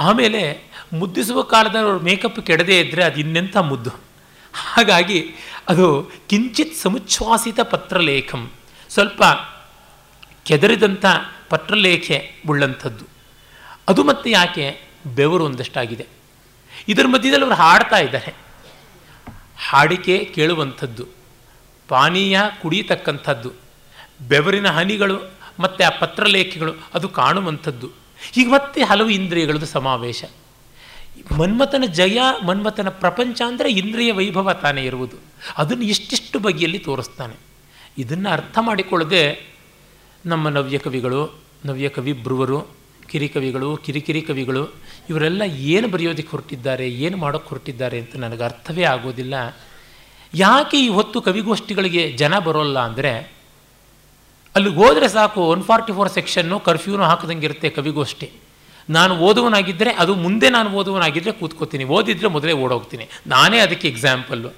ಆಮೇಲೆ 0.00 0.72
ಮುದ್ದಿಸುವ 0.92 1.42
ಕಾಲದಲ್ಲಿ 1.42 2.04
ಮೇಕಪ್ 2.04 2.46
ಕೆಡದೇ 2.46 2.80
ಇದ್ದರೆ 2.80 3.04
ಅದು 3.04 3.20
ಇನ್ನೆಂಥ 3.20 3.56
ಮುದ್ದು. 3.56 3.90
ಹಾಗಾಗಿ 4.52 5.24
ಅದು 5.68 6.10
ಕಿಂಚಿತ್ 6.28 6.76
ಸಮುಚ್ಛ್ವಾಸಿತ 6.76 7.60
ಪತ್ರಲೇಖಂ. 7.60 8.50
ಸ್ವಲ್ಪ 8.88 9.22
ಕೆದರಿದಂಥ 10.44 11.04
ಪತ್ರಲೇಖೆ 11.48 12.42
ಉಳ್ಳಂಥದ್ದು. 12.48 13.04
ಅದು 13.88 14.04
ಮತ್ತೆ 14.04 14.30
ಯಾಕೆ? 14.30 14.88
ಬೆವರು 15.06 15.44
ಒಂದಷ್ಟಾಗಿದೆ. 15.44 16.06
ಇದರ 16.88 17.06
ಮಧ್ಯದಲ್ಲಿ 17.06 17.44
ಅವರು 17.44 17.56
ಹಾಡ್ತಾ 17.56 17.98
ಇದ್ದಾರೆ. 17.98 18.45
ಹಾಡಿಕೆ 19.58 20.24
ಕೇಳುವಂಥದ್ದು, 20.34 21.06
ಪಾನೀಯ 21.88 22.40
ಕುಡಿಯತಕ್ಕಂಥದ್ದು, 22.62 23.52
ಬೆವರಿನ 24.28 24.68
ಹನಿಗಳು 24.68 25.30
ಮತ್ತು 25.60 25.84
ಆ 25.84 25.98
ಪತ್ರಲೇಖೆಗಳು 25.98 26.72
ಅದು 26.94 27.08
ಕಾಣುವಂಥದ್ದು. 27.08 27.90
ಈಗ 28.36 28.48
ಮತ್ತೆ 28.48 28.82
ಹಲವು 28.82 29.10
ಇಂದ್ರಿಯಗಳದ್ದು 29.10 29.66
ಸಮಾವೇಶ. 29.66 30.24
ಮನ್ಮಥನ 31.38 31.84
ಜಯ, 31.92 32.18
ಮನ್ಮಥನ 32.46 32.88
ಪ್ರಪಂಚ 32.88 33.42
ಅಂದರೆ 33.46 33.72
ಇಂದ್ರಿಯ 33.72 34.12
ವೈಭವ 34.12 34.52
ತಾನೇ 34.52 34.82
ಇರುವುದು. 34.82 35.16
ಅದನ್ನು 35.58 35.82
ಇಷ್ಟಿಷ್ಟು 35.82 36.38
ಬಗೆಯಲ್ಲಿ 36.38 36.78
ತೋರಿಸ್ತಾನೆ. 36.78 37.36
ಇದನ್ನು 37.98 38.30
ಅರ್ಥ 38.30 38.58
ಮಾಡಿಕೊಳ್ಳದೆ 38.60 39.50
ನಮ್ಮ 40.26 40.48
ನವ್ಯ 40.48 40.78
ಕವಿಗಳು, 40.78 41.40
ನವ್ಯ 41.66 41.88
ಬ್ರುವರು 42.22 42.68
ಕಿರಿಕವಿಗಳು, 43.06 43.76
ಕಿರಿಕಿರಿ 43.76 44.22
ಕವಿಗಳು 44.22 44.68
ಇವರೆಲ್ಲ 45.10 45.42
ಏನು 45.74 45.86
ಬರೆಯೋದಕ್ಕೆ 45.94 46.32
ಹೊರಟಿದ್ದಾರೆ, 46.34 46.86
ಏನು 47.06 47.16
ಮಾಡೋಕ್ಕೆ 47.24 47.50
ಹೊರಟಿದ್ದಾರೆ 47.52 47.96
ಅಂತ 48.02 48.16
ನನಗೆ 48.24 48.44
ಅರ್ಥವೇ 48.50 48.84
ಆಗೋದಿಲ್ಲ. 48.94 49.34
ಯಾಕೆ 50.34 50.76
ಈ 50.86 50.88
ಹೊತ್ತು 50.98 51.18
ಕವಿಗೋಷ್ಠಿಗಳಿಗೆ 51.28 52.02
ಜನ 52.22 52.34
ಬರೋಲ್ಲ 52.46 52.78
ಅಂದರೆ, 52.88 53.12
ಅಲ್ಲಿಗೆ 54.54 54.78
ಹೋದರೆ 54.82 55.08
ಸಾಕು 55.14 55.40
ಒನ್ 55.54 55.62
ಫಾರ್ಟಿ 55.70 55.92
ಫೋರ್ 55.96 56.10
ಸೆಕ್ಷನ್ನು 56.16 56.56
ಕರ್ಫ್ಯೂನು 56.68 57.04
ಹಾಕದಂಗೆ 57.10 57.46
ಇರುತ್ತೆ 57.48 57.68
ಕವಿಗೋಷ್ಠಿ. 57.78 58.28
ನಾನು 58.88 59.12
ಓದುವನಾಗಿದ್ದರೆ 59.28 59.90
ಅದು 60.02 60.12
ಮುಂದೆ 60.24 60.48
ನಾನು 60.56 60.68
ಓದುವನಾಗಿದ್ದರೆ 60.80 61.32
ಕೂತ್ಕೋತೀನಿ, 61.40 61.84
ಓದಿದ್ರೆ 61.96 62.28
ಮೊದಲೇ 62.36 62.54
ಓಡೋಗ್ತೀನಿ. 62.64 63.04
ನಾನೇ 63.34 63.58
ಅದಕ್ಕೆ 63.66 63.86
ಎಕ್ಸಾಂಪಲ್ಲು 63.94 64.50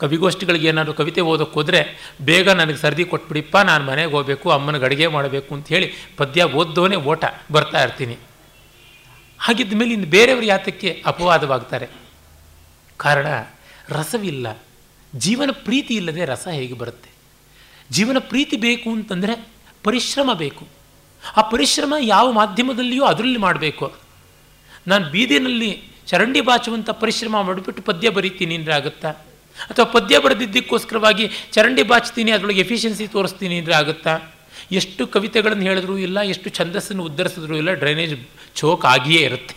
ಕವಿಗೋಷ್ಠಿಗಳಿಗೆ 0.00 0.68
ಏನಾದರೂ 0.68 0.94
ಕವಿತೆ 0.94 1.20
ಓದೋಕ್ಕೆ 1.20 1.54
ಹೋದರೆ 1.54 1.80
ಬೇಗ 2.22 2.48
ನನಗೆ 2.50 2.76
ಸರ್ದಿ 2.76 3.04
ಕೊಟ್ಬಿಡಿಪ್ಪ, 3.04 3.56
ನಾನು 3.56 3.84
ಮನೆಗೆ 3.84 4.10
ಹೋಗಬೇಕು 4.10 4.50
ಅಮ್ಮನಿಗೆ 4.50 4.84
ಅಡುಗೆ 4.84 5.06
ಮಾಡಬೇಕು 5.06 5.54
ಅಂತ 5.54 5.68
ಹೇಳಿ 5.68 5.92
ಪದ್ಯ 6.16 6.44
ಓದ್ದೋನೇ 6.44 6.96
ಓಟ 6.96 7.24
ಬರ್ತಾ 7.52 7.82
ಇರ್ತೀನಿ. 7.82 8.16
ಹಾಗಿದ್ದ 9.38 9.72
ಮೇಲೆ 9.72 9.92
ಇನ್ನು 9.92 10.06
ಬೇರೆಯವರು 10.06 10.46
ಯಾತಕ್ಕೆ 10.46 11.02
ಅಪವಾದವಾಗ್ತಾರೆ? 11.06 11.86
ಕಾರಣ 12.96 13.26
ರಸವಿಲ್ಲ. 13.88 14.46
ಜೀವನ 15.16 15.50
ಪ್ರೀತಿ 15.52 15.94
ಇಲ್ಲದೆ 15.94 16.24
ರಸ 16.24 16.48
ಹೇಗೆ 16.48 16.74
ಬರುತ್ತೆ? 16.74 17.10
ಜೀವನ 17.90 18.16
ಪ್ರೀತಿ 18.18 18.56
ಬೇಕು 18.56 18.90
ಅಂತಂದರೆ 18.90 19.34
ಪರಿಶ್ರಮ 19.82 20.30
ಬೇಕು. 20.32 20.66
ಆ 21.36 21.40
ಪರಿಶ್ರಮ 21.40 21.94
ಯಾವ 22.00 22.32
ಮಾಧ್ಯಮದಲ್ಲಿಯೂ 22.32 23.04
ಅದರಲ್ಲಿ 23.04 23.38
ಮಾಡಬೇಕು. 23.38 23.92
ನಾನು 24.86 25.04
ಬೀದಿನಲ್ಲಿ 25.10 25.82
ಚರಂಡಿ 26.06 26.40
ಬಾಚುವಂಥ 26.40 26.90
ಪರಿಶ್ರಮ 26.90 27.42
ಮಾಡಿಬಿಟ್ಟು 27.42 27.82
ಪದ್ಯ 27.82 28.10
ಬರೀತೀನಿ 28.10 28.54
ಅಂದರೆ 28.54 28.74
ಆಗುತ್ತಾ? 28.74 29.12
ಅಥವಾ 29.70 29.86
ಪದ್ಯ 29.96 30.18
ಬರೆದಿದ್ದಕ್ಕೋಸ್ಕರವಾಗಿ 30.24 31.24
ಚರಂಡಿ 31.54 31.84
ಬಾಚ್ತೀನಿ, 31.90 32.30
ಅದರೊಳಗೆ 32.36 32.60
ಎಫಿಷಿಯನ್ಸಿ 32.66 33.06
ತೋರಿಸ್ತೀನಿ 33.16 33.58
ಅಂದರೆ 33.62 33.74
ಆಗುತ್ತಾ? 33.80 34.14
ಎಷ್ಟು 34.80 35.02
ಕವಿತೆಗಳನ್ನು 35.14 35.64
ಹೇಳಿದ್ರು 35.68 35.94
ಇಲ್ಲ, 36.06 36.18
ಎಷ್ಟು 36.34 36.48
ಛಂದಸ್ಸನ್ನು 36.58 37.02
ಉದ್ಧರಿಸಿದ್ರು 37.08 37.56
ಇಲ್ಲ, 37.60 37.72
ಡ್ರೈನೇಜ್ 37.82 38.14
ಚೋಕ್ 38.60 38.84
ಆಗಿಯೇ 38.94 39.22
ಇರುತ್ತೆ. 39.28 39.56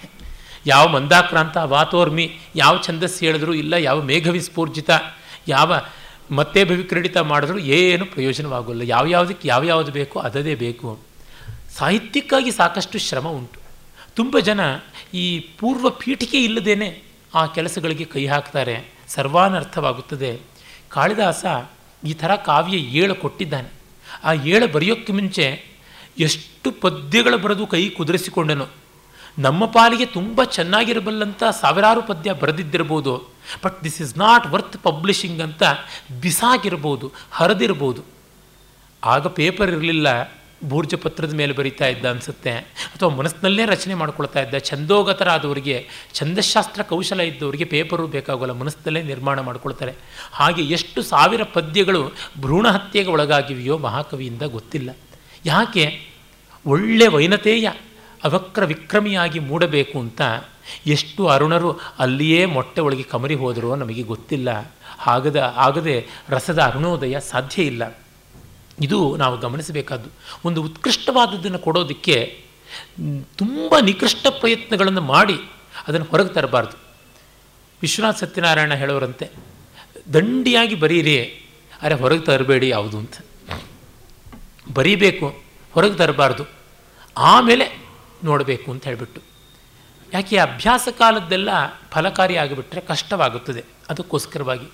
ಯಾವ 0.65 0.83
ಮಂದಾಕ್ರಾಂತ, 0.95 1.57
ವಾತೋರ್ಮಿ, 1.75 2.25
ಯಾವ 2.61 2.73
ಛಂದಸ್ಸು 2.87 3.19
ಹೇಳಿದ್ರು 3.25 3.53
ಇಲ್ಲ, 3.63 3.73
ಯಾವ 3.87 3.97
ಮೇಘವಿಸ್ಫೂರ್ಜಿತ 4.11 4.89
ಯಾವ 5.55 5.71
ಮತ್ತೆ 6.37 6.61
ಭವಿಕ್ರೀಡಿತ 6.69 7.17
ಮಾಡಿದ್ರು 7.31 7.57
ಏನು 7.75 8.05
ಪ್ರಯೋಜನವಾಗೋಲ್ಲ. 8.13 8.83
ಯಾವ್ಯಾವುದಕ್ಕೆ 8.95 9.45
ಯಾವ್ಯಾವುದು 9.53 9.91
ಬೇಕೋ 9.99 10.17
ಅದದೇ 10.27 10.55
ಬೇಕು. 10.63 10.87
ಸಾಹಿತ್ಯಕ್ಕಾಗಿ 11.77 12.51
ಸಾಕಷ್ಟು 12.51 12.97
ಶ್ರಮ 13.07 13.27
ಉಂಟು. 13.39 13.59
ತುಂಬ 14.17 14.39
ಜನ 14.49 14.61
ಈ 15.23 15.25
ಪೂರ್ವ 15.59 15.89
ಪೀಠಿಕೆ 16.01 16.39
ಇಲ್ಲದೇನೆ 16.47 16.89
ಆ 17.39 17.41
ಕೆಲಸಗಳಿಗೆ 17.55 18.05
ಕೈ 18.13 18.23
ಹಾಕ್ತಾರೆ. 18.33 18.75
ಸರ್ವಾನರ್ಥವಾಗುತ್ತದೆ. 19.07 20.39
ಕಾಳಿದಾಸ 20.89 21.45
ಈ 22.03 22.13
ಥರ 22.13 22.35
ಕಾವ್ಯ 22.35 22.77
ಏಳು 22.77 23.15
ಕೊಟ್ಟಿದ್ದಾನೆ. 23.15 23.69
ಆ 24.23 24.33
ಏಳು 24.33 24.67
ಬರೆಯೋಕ್ಕೆ 24.67 25.13
ಮುಂಚೆ 25.13 25.65
ಎಷ್ಟು 26.19 26.71
ಪದ್ಯಗಳು 26.71 27.37
ಬರೆದು 27.37 27.67
ಕೈ 27.67 27.89
ಕುದುರಿಸಿಕೊಂಡನು. 27.89 28.67
ನಮ್ಮ 29.39 29.65
ಪಾಲಿಗೆ 29.65 30.05
ತುಂಬ 30.05 30.43
ಚೆನ್ನಾಗಿರಬಲ್ಲಂಥ 30.43 31.43
ಸಾವಿರಾರು 31.61 32.01
ಪದ್ಯ 32.01 32.33
ಬರೆದಿದ್ದಿರ್ಬೋದು. 32.33 33.17
But 33.65 33.83
this 33.83 34.01
is 34.01 34.17
not 34.17 34.47
worth 34.47 34.83
publishing 34.83 35.41
ಅಂತ 35.41 35.63
ಬಿಸಾಗಿರ್ಬೋದು 36.21 37.11
ಹರಿದಿರ್ಬೋದು. 37.31 38.01
ಆಗ 39.03 39.27
ಪೇಪರ್ 39.27 39.71
ಇರಲಿಲ್ಲ. 39.71 40.23
ಭೂರ್ಜ 40.65 40.95
ಪತ್ರದ 40.95 41.33
ಮೇಲೆ 41.33 41.53
ಬರೀತಾ 41.53 41.87
ಇದ್ದ 41.87 42.05
ಅನಿಸುತ್ತೆ. 42.05 42.51
ಅಥವಾ 42.51 43.09
ಮನಸ್ಸಿನಲ್ಲೇ 43.09 43.65
ರಚನೆ 43.65 43.93
ಮಾಡ್ಕೊಳ್ತಾ 43.93 44.41
ಇದ್ದ 44.41 44.57
ಛಂದೋಗತರಾದವರಿಗೆ, 44.57 45.87
ಛಂದಶಾಸ್ತ್ರ 46.13 46.81
ಕೌಶಲ 46.81 47.21
ಇದ್ದವರಿಗೆ 47.21 47.63
ಪೇಪರು 47.63 48.07
ಬೇಕಾಗೋಲ್ಲ, 48.07 48.53
ಮನಸ್ಸಿನಲ್ಲೇ 48.53 49.03
ನಿರ್ಮಾಣ 49.03 49.39
ಮಾಡ್ಕೊಳ್ತಾರೆ. 49.39 49.93
ಹಾಗೆ 50.31 50.61
ಎಷ್ಟು 50.61 51.01
ಸಾವಿರ 51.01 51.43
ಪದ್ಯಗಳು 51.43 52.07
ಭ್ರೂಣ 52.39 52.67
ಹತ್ಯೆಗೆ 52.67 53.09
ಒಳಗಾಗಿವೆಯೋ 53.09 53.77
ಮಹಾಕವಿಯಿಂದ 53.77 54.41
ಗೊತ್ತಿಲ್ಲ. 54.41 54.97
ಯಾಕೆ? 55.45 56.07
ಒಳ್ಳೆ 56.67 57.07
ವೈನತೆಯ, 57.07 57.69
ಅವಕ್ರ 58.23 58.63
ವಿಕ್ರಮಿಯಾಗಿ 58.63 59.39
ಮೂಡಬೇಕು 59.39 59.99
ಅಂತ 59.99 60.21
ಎಷ್ಟು 60.85 61.27
ಅರುಣರು 61.27 61.79
ಅಲ್ಲಿಯೇ 61.99 62.45
ಮೊಟ್ಟೆ 62.45 62.81
ಒಳಗೆ 62.81 63.03
ಕಮರಿ 63.03 63.35
ಹೋದರೋ 63.35 63.75
ನಮಗೆ 63.75 64.01
ಗೊತ್ತಿಲ್ಲ. 64.01 64.71
ಆಗದ 65.07 65.53
ಆಗದೆ 65.55 66.05
ರಸದ 66.29 66.59
ಅರುಣೋದಯ 66.59 67.19
ಸಾಧ್ಯ 67.19 67.63
ಇಲ್ಲ. 67.63 67.97
ಇದು 68.81 69.17
ನಾವು 69.17 69.35
ಗಮನಿಸಬೇಕಾದ್ದು. 69.37 70.09
ಒಂದು 70.45 70.63
ಉತ್ಕೃಷ್ಟವಾದದ್ದನ್ನು 70.63 71.59
ಕೊಡೋದಕ್ಕೆ 71.59 72.17
ತುಂಬ 73.35 73.75
ನಿಕೃಷ್ಟ 73.79 74.27
ಪ್ರಯತ್ನಗಳನ್ನು 74.39 75.01
ಮಾಡಿ 75.01 75.37
ಅದನ್ನು 75.87 76.07
ಹೊರಗೆ 76.09 76.33
ತರಬಾರ್ದು. 76.33 76.77
ವಿಶ್ವನಾಥ್ 77.81 78.17
ಸತ್ಯನಾರಾಯಣ 78.17 78.73
ಹೇಳೋರಂತೆ, 78.73 79.29
ದಂಡಿಯಾಗಿ 80.13 80.75
ಬರೀರಿ, 80.75 81.17
ಅರೆ 81.81 81.95
ಹೊರಗೆ 81.95 82.21
ತರಬೇಡಿ 82.21 82.69
ಯಾವುದು 82.69 82.97
ಅಂತ. 82.97 83.15
ಬರೀಬೇಕು, 84.73 85.27
ಹೊರಗೆ 85.71 85.95
ತರಬಾರ್ದು, 85.95 86.43
ಆಮೇಲೆ 87.17 87.65
ನೋಡಬೇಕು 88.23 88.71
ಅಂತ 88.71 88.83
ಹೇಳಿಬಿಟ್ಟು. 88.83 89.21
ಯಾಕೆ 90.13 90.37
ಅಭ್ಯಾಸ 90.37 90.87
ಕಾಲದ್ದೆಲ್ಲ 90.97 91.49
ಫಲಕಾರಿ 91.91 92.37
ಆಗಿಬಿಟ್ರೆ 92.37 92.81
ಕಷ್ಟವಾಗುತ್ತದೆ. 92.81 93.63
ಅದಕ್ಕೋಸ್ಕರವಾಗಿ. 93.89 94.69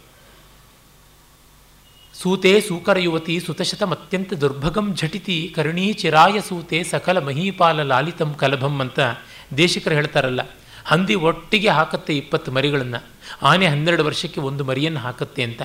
ಸೂತೆ 2.23 2.61
ಸೂಕರ 2.61 2.99
ಯುವತಿ 2.99 3.39
ಸುತಶತಂ 3.39 3.91
ಅತ್ಯಂತ 3.91 4.33
ದುರ್ಭಗಂ 4.33 4.95
ಝಟಿತಿ 4.95 5.53
ಕರುಣೀ 5.55 5.93
ಚಿರಾಯ 5.93 6.41
ಸೂತೆ 6.41 6.83
ಸಕಲ 6.83 7.19
ಮಹೀಪಾಲ 7.19 7.81
ಲಾಲಿತಂ 7.81 8.33
ಕಲಭಂ 8.33 8.79
ಅಂತ 8.79 8.99
ದೇಶಿಕರು 9.57 9.93
ಹೇಳ್ತಾರಲ್ಲ, 9.93 10.41
ಹಂದಿ 10.85 11.15
ಒಟ್ಟಿಗೆ 11.15 11.69
ಹಾಕತ್ತೆ 11.69 12.17
ಇಪ್ಪತ್ತು 12.17 12.51
ಮರಿಗಳನ್ನು, 12.51 13.03
ಆನೆ 13.41 13.67
ಹನ್ನೆರಡು 13.67 14.05
ವರ್ಷಕ್ಕೆ 14.05 14.41
ಒಂದು 14.41 14.63
ಮರಿಯನ್ನು 14.63 14.99
ಹಾಕತ್ತೆ 14.99 15.43
ಅಂತ. 15.43 15.61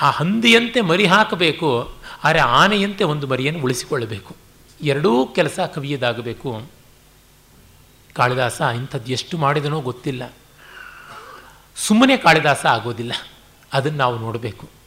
ಆ 0.00 0.10
ಹಂದಿಯಂತೆ 0.10 0.80
ಮರಿ 0.80 1.06
ಹಾಕಬೇಕು 1.06 1.94
ಆದರೆ 2.24 2.38
ಆನೆಯಂತೆ 2.38 3.04
ಒಂದು 3.04 3.26
ಮರಿಯನ್ನು 3.26 3.62
ಉಳಿಸಿಕೊಳ್ಳಬೇಕು. 3.62 4.36
ಎರಡೂ 4.82 5.26
ಕೆಲಸ 5.26 5.60
ಕವಿಯದಾಗಬೇಕು. 5.74 6.70
ಕಾಳಿದಾಸ 8.12 8.60
ಇಂಥದ್ದು 8.60 9.12
ಎಷ್ಟು 9.12 9.38
ಮಾಡಿದನೋ 9.38 9.80
ಗೊತ್ತಿಲ್ಲ. 9.80 10.32
ಸುಮ್ಮನೆ 11.76 12.16
ಕಾಳಿದಾಸ 12.16 12.66
ಆಗೋದಿಲ್ಲ. 12.66 13.12
ಅದನ್ನು 13.72 13.98
ನಾವು 13.98 14.18
ನೋಡಬೇಕು. 14.18 14.77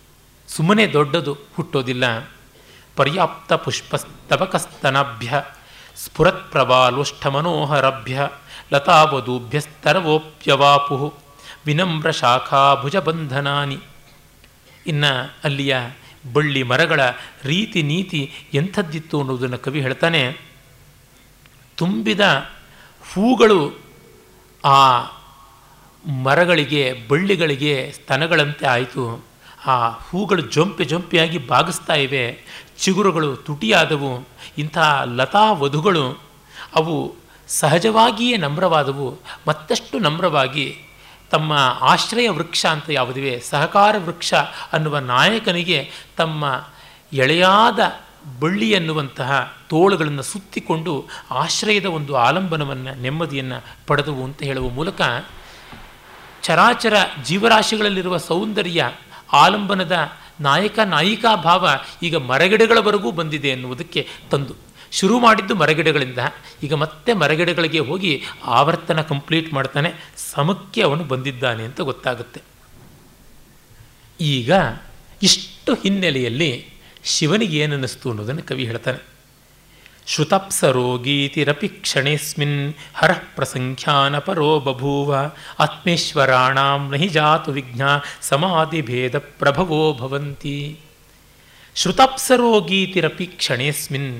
ಸುಮ್ಮನೆ 0.55 0.87
ದೊಡ್ಡದು 0.87 1.37
ಹುಟ್ಟೋದಿಲ್ಲ. 1.55 2.29
ಪರ್ಯಾಪ್ತ 2.95 3.53
ಪುಷ್ಪಸ್ತಬಕಸ್ತನಭ್ಯ 3.53 5.43
ಸ್ಫುರತ್ 5.95 6.51
ಪ್ರಬಾಲೋಷ್ಠ 6.51 7.27
ಮನೋಹರಭ್ಯ 7.27 8.29
ಲತಾವಧೂಭ್ಯಸ್ತರವೋಪ್ಯವಾಪು 8.73 11.13
ವಿನಮ್ರ 11.65 12.11
ಶಾಖಾ 12.11 12.75
ಭುಜಬಂಧನಾನಿ 12.75 13.77
ಇನ್ನು 14.87 15.35
ಅಲ್ಲಿಯ 15.43 15.77
ಬಳ್ಳಿ 16.33 16.63
ಮರಗಳ 16.63 16.99
ರೀತಿ 17.43 17.83
ನೀತಿ 17.83 18.31
ಎಂಥದ್ದಿತ್ತು 18.53 19.19
ಅನ್ನೋದನ್ನು 19.19 19.57
ಕವಿ 19.57 19.81
ಹೇಳ್ತಾನೆ. 19.81 20.37
ತುಂಬಿದ 21.75 22.19
ಹೂಗಳು 23.13 23.73
ಆ 24.65 25.01
ಮರಗಳಿಗೆ, 26.23 26.93
ಬಳ್ಳಿಗಳಿಗೆ 27.07 27.91
ಸ್ತನಗಳಂತೆ 27.95 28.65
ಆಯಿತು. 28.65 29.30
ಆ 29.65 29.89
ಹೂಗಳು 29.89 30.41
ಜೊಂಪೆ 30.41 30.85
ಜೊಂಪೆಯಾಗಿ 30.85 31.37
ಬಾಗಿಸ್ತಾ 31.37 31.93
ಇವೆ. 31.93 32.43
ಚಿಗುರುಗಳು 32.79 33.35
ತುಟಿಯಾದವು. 33.35 34.27
ಇಂಥ 34.57 34.77
ಲತಾ 35.03 35.51
ವಧುಗಳು 35.51 36.21
ಅವು 36.75 37.15
ಸಹಜವಾಗಿಯೇ 37.47 38.37
ನಮ್ರವಾದವು. 38.37 39.19
ಮತ್ತಷ್ಟು 39.47 39.99
ನಮ್ರವಾಗಿ 39.99 40.75
ತಮ್ಮ 41.31 41.77
ಆಶ್ರಯ 41.81 42.29
ವೃಕ್ಷ 42.29 42.65
ಅಂತ 42.65 42.83
ಯಾವುದಿವೆ? 42.89 43.39
ಸಹಕಾರ 43.39 43.95
ವೃಕ್ಷ 43.97 44.33
ಅನ್ನುವ 44.73 44.97
ನಾಯಕನಿಗೆ 44.97 45.91
ತಮ್ಮ 46.17 46.63
ಎಳೆಯಾದ 47.13 47.79
ಬಳ್ಳಿ 48.39 48.71
ಎನ್ನುವಂತಹ 48.71 49.57
ತೋಳುಗಳನ್ನು 49.69 50.21
ಸುತ್ತಿಕೊಂಡು 50.21 51.05
ಆಶ್ರಯದ 51.31 51.85
ಒಂದು 51.85 52.15
ಆಲಂಬನವನ್ನು, 52.15 53.01
ನೆಮ್ಮದಿಯನ್ನು 53.01 53.87
ಪಡೆದವು 53.87 54.23
ಅಂತ 54.23 54.43
ಹೇಳುವ 54.43 54.69
ಮೂಲಕ 54.69 55.01
ಚರಾಚರ 56.41 56.93
ಜೀವರಾಶಿಗಳಲ್ಲಿರುವ 57.23 58.17
ಸೌಂದರ್ಯ 58.17 58.91
ಆಲಂಬನದ 59.33 59.97
ನಾಯಕ 60.39 60.79
ನಾಯಿಕಾ 60.79 61.35
ಭಾವ 61.35 61.69
ಈಗ 62.03 62.15
ಮರಗಿಡಗಳವರೆಗೂ 62.15 63.11
ಬಂದಿದೆ 63.11 63.47
ಎನ್ನುವುದಕ್ಕೆ 63.47 64.07
ತಂದು. 64.31 64.53
ಶುರು 64.91 65.19
ಮಾಡಿದ್ದು 65.19 65.55
ಮರಗಿಡಗಳಿಂದ. 65.55 66.17
ಈಗ 66.63 66.73
ಮತ್ತೆ 66.73 67.13
ಮರಗಿಡಗಳಿಗೆ 67.13 67.79
ಹೋಗಿ 67.79 68.23
ಆವರ್ತನ 68.45 69.01
ಕಂಪ್ಲೀಟ್ 69.01 69.53
ಮಾಡ್ತಾನೆ. 69.53 69.93
ಸಮಕ್ಕೆ 70.33 70.81
ಅವನು 70.81 71.03
ಬಂದಿದ್ದಾನೆ 71.03 71.63
ಅಂತ 71.63 71.81
ಗೊತ್ತಾಗುತ್ತೆ. 71.81 72.41
ಈಗ 74.21 74.51
ಇಷ್ಟು 75.23 75.73
ಹಿನ್ನೆಲೆಯಲ್ಲಿ 75.73 76.69
ಶಿವನಿಗೆ 77.03 77.57
ಏನನ್ನಿಸ್ತು 77.57 78.09
ಅನ್ನೋದನ್ನು 78.09 78.43
ಕವಿ 78.43 78.65
ಹೇಳ್ತಾನೆ. 78.65 79.05
ಕ್ಷಣೇಸ್ಮಿನ್ 81.83 82.59
ಹರಃ 82.99 83.19
ಪ್ರಸಂಖ್ಯಾನ 83.35 84.15
ಪರೋ 84.19 84.49
ಬಭೂವ, 84.59 85.09
ಆತ್ಮೇಶ್ವರಾಣಾಂ 85.59 86.81
ನಹಿ 86.93 87.07
ಜಾತು 87.07 87.51
ವಿಘ್ನ 87.51 87.83
ಸಮಾಧಿಭೇದ 88.21 89.17
ಪ್ರಭವೋ 89.17 89.81
ಭವಂತಿ. 90.01 90.57
ಶ್ರುತಪ್ಸರೋಗೀತಿರಪಿ 91.75 93.25
ಕ್ಷಣೇಸ್ಮಿನ್ 93.25 94.11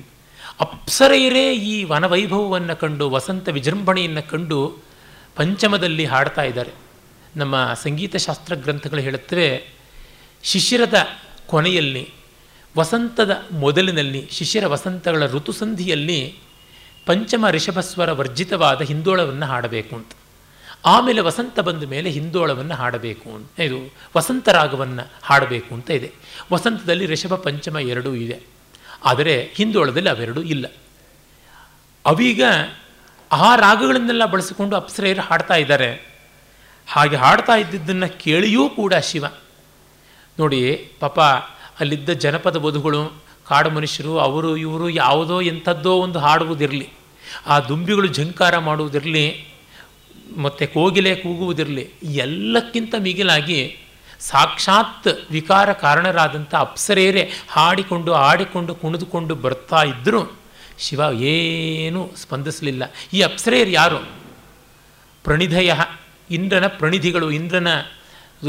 ಅಪ್ಸರೈರೇ 0.59 1.45
ಈ 1.71 1.75
ವನವೈಭವವನ್ನು 1.83 2.75
ಕಂಡು, 2.75 3.05
ವಸಂತ 3.09 3.49
ವಿಜೃಂಭಣೆಯನ್ನು 3.49 4.23
ಕಂಡು 4.29 4.59
ಪಂಚಮದಲ್ಲಿ 5.35 6.05
ಹಾಡ್ತಾ 6.05 6.43
ಇದ್ದಾರೆ. 6.43 6.73
ನಮ್ಮ 7.35 7.55
ಸಂಗೀತ 7.83 8.15
ಶಾಸ್ತ್ರ 8.15 8.53
ಗ್ರಂಥಗಳು 8.55 9.01
ಹೇಳುತ್ತವೆ, 9.01 9.49
ಶಿಶಿರದ 10.43 10.97
ಕೊನೆಯಲ್ಲಿ 11.47 12.03
ವಸಂತದ 12.77 13.31
ಮೊದಲಿನಲ್ಲಿ 13.51 14.27
ಶಿಷ್ಯರ 14.31 14.67
ವಸಂತಗಳ 14.67 15.25
ಋತುಸಂಧಿಯಲ್ಲಿ 15.25 16.39
ಪಂಚಮ 17.05 17.45
ಋಷಭಸ್ವರ 17.49 18.11
ವರ್ಜಿತವಾದ 18.11 18.81
ಹಿಂದೋಳವನ್ನು 18.81 19.45
ಹಾಡಬೇಕು 19.45 19.95
ಅಂತ. 19.95 20.11
ಆಮೇಲೆ 20.85 21.21
ವಸಂತ 21.21 21.59
ಬಂದ 21.59 21.83
ಮೇಲೆ 21.83 22.09
ಹಿಂದೋಳವನ್ನು 22.09 22.75
ಹಾಡಬೇಕು 22.75 23.29
ಅಂತ. 23.29 23.59
ಇದು 23.59 23.93
ವಸಂತ 24.17 24.49
ರಾಗವನ್ನು 24.49 25.11
ಹಾಡಬೇಕು 25.23 25.75
ಅಂತ 25.75 25.91
ಇದೆ. 25.91 26.11
ವಸಂತದಲ್ಲಿ 26.53 27.05
ಋಷಭ 27.05 27.33
ಪಂಚಮ 27.33 27.77
ಎರಡೂ 27.77 28.13
ಇದೆ. 28.13 28.39
ಆದರೆ 29.05 29.51
ಹಿಂದೋಳದಲ್ಲಿ 29.55 30.09
ಅವೆರಡೂ 30.09 30.41
ಇಲ್ಲ. 30.41 30.65
ಅವೀಗ 32.05 32.43
ಆ 33.31 33.55
ರಾಗಗಳನ್ನೆಲ್ಲ 33.55 34.25
ಬಳಸಿಕೊಂಡು 34.25 34.75
ಅಪ್ಸರೆಯರು 34.75 35.21
ಹಾಡ್ತಾ 35.21 35.53
ಇದ್ದಾರೆ. 35.53 36.19
ಹಾಗೆ 36.87 37.15
ಹಾಡ್ತಾ 37.15 37.55
ಇದ್ದಿದ್ದನ್ನು 37.55 38.19
ಕೇಳಿಯೂ 38.19 38.69
ಕೂಡ 38.69 38.93
ಶಿವ. 38.93 39.25
ನೋಡಿ, 40.39 40.91
ಪಾಪ 40.99 41.19
ಅಲ್ಲಿದ್ದ 41.81 42.09
ಜನಪದ 42.09 42.55
ವಧುಗಳು, 42.55 43.23
ಕಾಡು 43.47 43.69
ಮನುಷ್ಯರು, 43.69 44.19
ಅವರು 44.19 44.57
ಇವರು 44.57 44.89
ಯಾವುದೋ 44.89 45.41
ಎಂಥದ್ದೋ 45.41 45.93
ಒಂದು 45.93 46.19
ಹಾಡುವುದಿರಲಿ, 46.19 46.89
ಆ 47.47 47.59
ದುಂಬಿಗಳು 47.59 48.07
ಝಂಕಾರ 48.07 48.57
ಮಾಡುವುದಿರಲಿ, 48.57 49.47
ಮತ್ತು 50.37 50.73
ಕೋಗಿಲೆ 50.73 51.15
ಕೂಗುವುದಿರಲಿ, 51.15 51.89
ಎಲ್ಲಕ್ಕಿಂತ 52.03 52.95
ಮಿಗಿಲಾಗಿ 52.99 53.77
ಸಾಕ್ಷಾತ್ 54.19 55.31
ವಿಕಾರ 55.31 55.73
ಕಾರಣರಾದಂಥ 55.73 56.55
ಅಪ್ಸರೇರೆ 56.55 57.31
ಹಾಡಿಕೊಂಡು, 57.49 58.13
ಆಡಿಕೊಂಡು, 58.13 58.75
ಕುಣಿದುಕೊಂಡು 58.75 59.35
ಬರ್ತಾ 59.35 59.83
ಇದ್ದರೂ 59.83 60.37
ಶಿವ 60.77 61.01
ಏನೂ 61.13 62.11
ಸ್ಪಂದಿಸಲಿಲ್ಲ. 62.15 62.83
ಈ 63.13 63.21
ಅಪ್ಸರೆಯರು 63.21 63.69
ಯಾರು? 63.69 63.97
ಪ್ರಣಿಧಯ, 65.23 65.73
ಇಂದ್ರನ 66.31 66.67
ಪ್ರಣಿಧಿಗಳು, 66.67 67.31
ಇಂದ್ರನ 67.31 67.67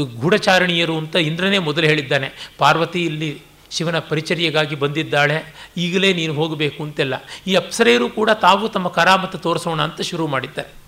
ಗೂಢಚಾರಣಿಯರು 0.01 0.97
ಅಂತ 0.97 1.15
ಇಂದ್ರನೇ 1.15 1.59
ಮೊದಲು 1.59 1.85
ಹೇಳಿದ್ದಾನೆ. 1.85 2.53
ಪಾರ್ವತಿ 2.57 3.05
ಇಲ್ಲಿ 3.05 3.41
ಶಿವನ 3.71 3.99
ಪರಿಚರ್ಯೆಗಾಗಿ 3.99 4.75
ಬಂದಿದ್ದಾಳೆ. 4.75 5.67
ಈಗಲೇ 5.77 6.13
ನೀನು 6.13 6.33
ಹೋಗಬೇಕು 6.33 6.83
ಅಂತೆಲ್ಲ. 6.83 7.13
ಈ 7.47 7.55
ಅಪ್ಸರೆಯರು 7.55 8.09
ಕೂಡ 8.09 8.29
ತಾವು 8.29 8.69
ತಮ್ಮ 8.69 8.87
ಕರಾಮತ 8.87 9.35
ತೋರಿಸೋಣ 9.35 9.81
ಅಂತ 9.81 10.01
ಶುರು 10.01 10.27
ಮಾಡಿದ್ದಾರೆ. 10.27 10.83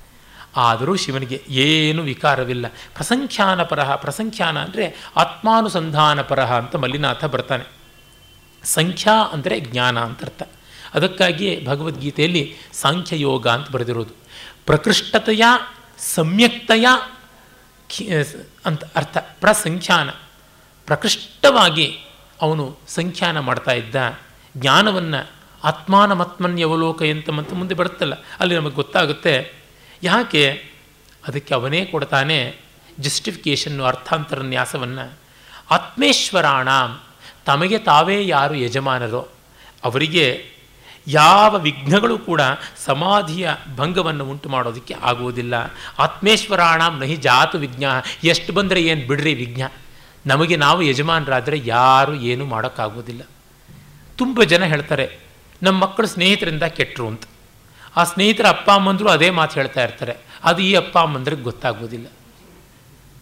ಆದರೂ 0.56 0.96
ಶಿವನಿಗೆ 0.96 1.42
ಏನು 1.50 2.02
ವಿಕಾರವಿಲ್ಲ. 2.02 2.68
ಪ್ರಸಂಖ್ಯಾನ 2.68 3.64
ಪರಹ 3.64 3.96
ಪ್ರಸಂಖ್ಯಾನ 3.96 4.60
ಅಂದರೆ 4.60 5.12
ಆತ್ಮಾನುಸಂಧಾನ 5.16 6.22
ಪರಹ 6.22 6.58
ಅಂತ 6.58 6.76
ಮಲ್ಲಿನಾಥ 6.76 7.26
ಬರ್ತಾನೆ. 7.26 7.64
ಸಂಖ್ಯಾ 8.64 9.14
ಅಂದರೆ 9.14 9.60
ಜ್ಞಾನ 9.60 10.00
ಅಂತ 10.00 10.22
ಅರ್ಥ. 10.22 10.44
ಅದಕ್ಕಾಗಿಯೇ 10.94 11.66
ಭಗವದ್ಗೀತೆಯಲ್ಲಿ 11.66 12.56
ಸಾಂಖ್ಯಯೋಗ 12.74 13.48
ಅಂತ 13.48 13.72
ಬರೆದಿರೋದು. 13.72 14.14
ಪ್ರಕೃಷ್ಟತೆಯ, 14.66 15.44
ಸಮ್ಯಕ್ತೆಯ 16.00 16.88
ಅಂತ 18.66 18.84
ಅರ್ಥ. 18.96 19.18
ಪ್ರಸಂಖ್ಯಾನ. 19.18 20.10
ಪ್ರಕೃಷ್ಟವಾಗಿ 20.86 21.98
ಅವನು 22.42 22.78
ಸಂಖ್ಯಾನ 22.88 23.40
ಮಾಡ್ತಾ 23.40 23.72
ಇದ್ದ. 23.72 23.96
ಜ್ಞಾನವನ್ನು 24.58 25.32
ಆತ್ಮಾನಮತ್ಮನ್ಯವಲೋಕ 25.64 27.04
ಅಂತ 27.04 27.30
ಮುಂದೆ 27.54 27.76
ಬರುತ್ತಲ್ಲ, 27.76 28.14
ಅಲ್ಲಿ 28.40 28.56
ನಮಗೆ 28.56 28.76
ಗೊತ್ತಾಗುತ್ತೆ. 28.76 29.54
ಯಾಕೆ? 30.04 30.70
ಅದಕ್ಕೆ 31.28 31.54
ಅವನೇ 31.54 31.86
ಕೊಡ್ತಾನೆ 31.86 32.58
ಜಸ್ಟಿಫಿಕೇಷನ್ನು 33.00 33.84
ಅರ್ಥಾಂತರ 33.84 34.42
ನ್ಯಾಸವನ್ನು 34.42 35.14
ಆತ್ಮೇಶ್ವರಾಣ, 35.72 36.68
ತಮಗೆ 37.46 37.78
ತಾವೇ 37.78 38.28
ಯಾರು 38.28 38.56
ಯಜಮಾನರೋ, 38.56 39.30
ಅವರಿಗೆ 39.84 40.55
ಯಾವ 41.08 41.58
ವಿಘ್ನಗಳು 41.58 42.18
ಕೂಡ 42.18 42.42
ಸಮಾಧಿಯ 42.86 43.50
ಭಂಗವನ್ನು 43.78 44.24
ಉಂಟು 44.32 44.50
ಮಾಡೋದಕ್ಕೆ 44.50 44.96
ಆಗುವುದಿಲ್ಲ. 45.02 45.56
ಆತ್ಮೇಶ್ವರಾಣ 46.00 46.82
ನಹಿ 47.02 47.16
ಜಾತು 47.16 47.58
ವಿಘ್ನ, 47.58 47.86
ಎಷ್ಟು 48.24 48.54
ಬಂದರೆ 48.54 48.82
ಏನು 48.82 49.08
ಬಿಡ್ರಿ 49.08 49.34
ವಿಘ್ನ? 49.34 49.64
ನಮಗೆ 50.26 50.56
ನಾವು 50.56 50.82
ಯಜಮಾನರಾದರೆ 50.82 51.62
ಯಾರು 51.66 52.14
ಏನೂ 52.14 52.46
ಮಾಡೋಕ್ಕಾಗೋದಿಲ್ಲ 52.46 53.22
ತುಂಬ 54.18 54.44
ಜನ 54.44 54.64
ಹೇಳ್ತಾರೆ 54.64 55.06
ನಮ್ಮ 55.64 55.78
ಮಕ್ಕಳು 55.84 56.08
ಸ್ನೇಹಿತರಿಂದ 56.08 56.64
ಕೆಟ್ಟರು 56.64 57.08
ಅಂತ. 57.08 57.24
ಆ 57.98 58.04
ಸ್ನೇಹಿತರ 58.04 58.48
ಅಪ್ಪ 58.48 58.70
ಅಮ್ಮಂದರು 58.72 59.10
ಅದೇ 59.10 59.30
ಮಾತು 59.30 59.54
ಹೇಳ್ತಾ 59.54 59.82
ಇರ್ತಾರೆ, 59.84 60.16
ಅದು 60.44 60.62
ಈ 60.62 60.74
ಅಪ್ಪ 60.74 60.98
ಅಮ್ಮಂದ್ರಿಗೆ 60.98 61.44
ಗೊತ್ತಾಗೋದಿಲ್ಲ 61.44 62.08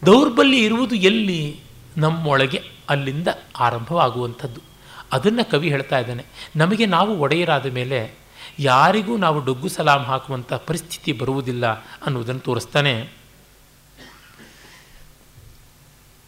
ದೌರ್ಬಲ್ಯ 0.05 0.57
ಇರುವುದು 0.57 0.95
ಎಲ್ಲಿ? 0.95 1.59
ನಮ್ಮೊಳಗೆ 1.97 2.59
ಅಲ್ಲಿಂದ 2.89 3.27
ಆರಂಭವಾಗುವಂಥದ್ದು. 3.59 4.72
ಅದನ್ನು 5.14 5.51
ಕವಿ 5.51 5.70
ಹೇಳ್ತಾ 5.70 5.99
ಇದ್ದಾನೆ. 5.99 6.26
ನಮಗೆ 6.55 6.86
ನಾವು 6.86 7.20
ಒಡೆಯರಾದ 7.20 7.66
ಮೇಲೆ 7.66 8.11
ಯಾರಿಗೂ 8.59 9.18
ನಾವು 9.18 9.45
ಡೊಗ್ಗು 9.45 9.70
ಸಲಾಂ 9.70 10.03
ಹಾಕುವಂಥ 10.03 10.53
ಪರಿಸ್ಥಿತಿ 10.53 11.11
ಬರುವುದಿಲ್ಲ 11.11 11.66
ಅನ್ನುವುದನ್ನು 12.05 12.41
ತೋರಿಸ್ತಾನೆ. 12.41 13.09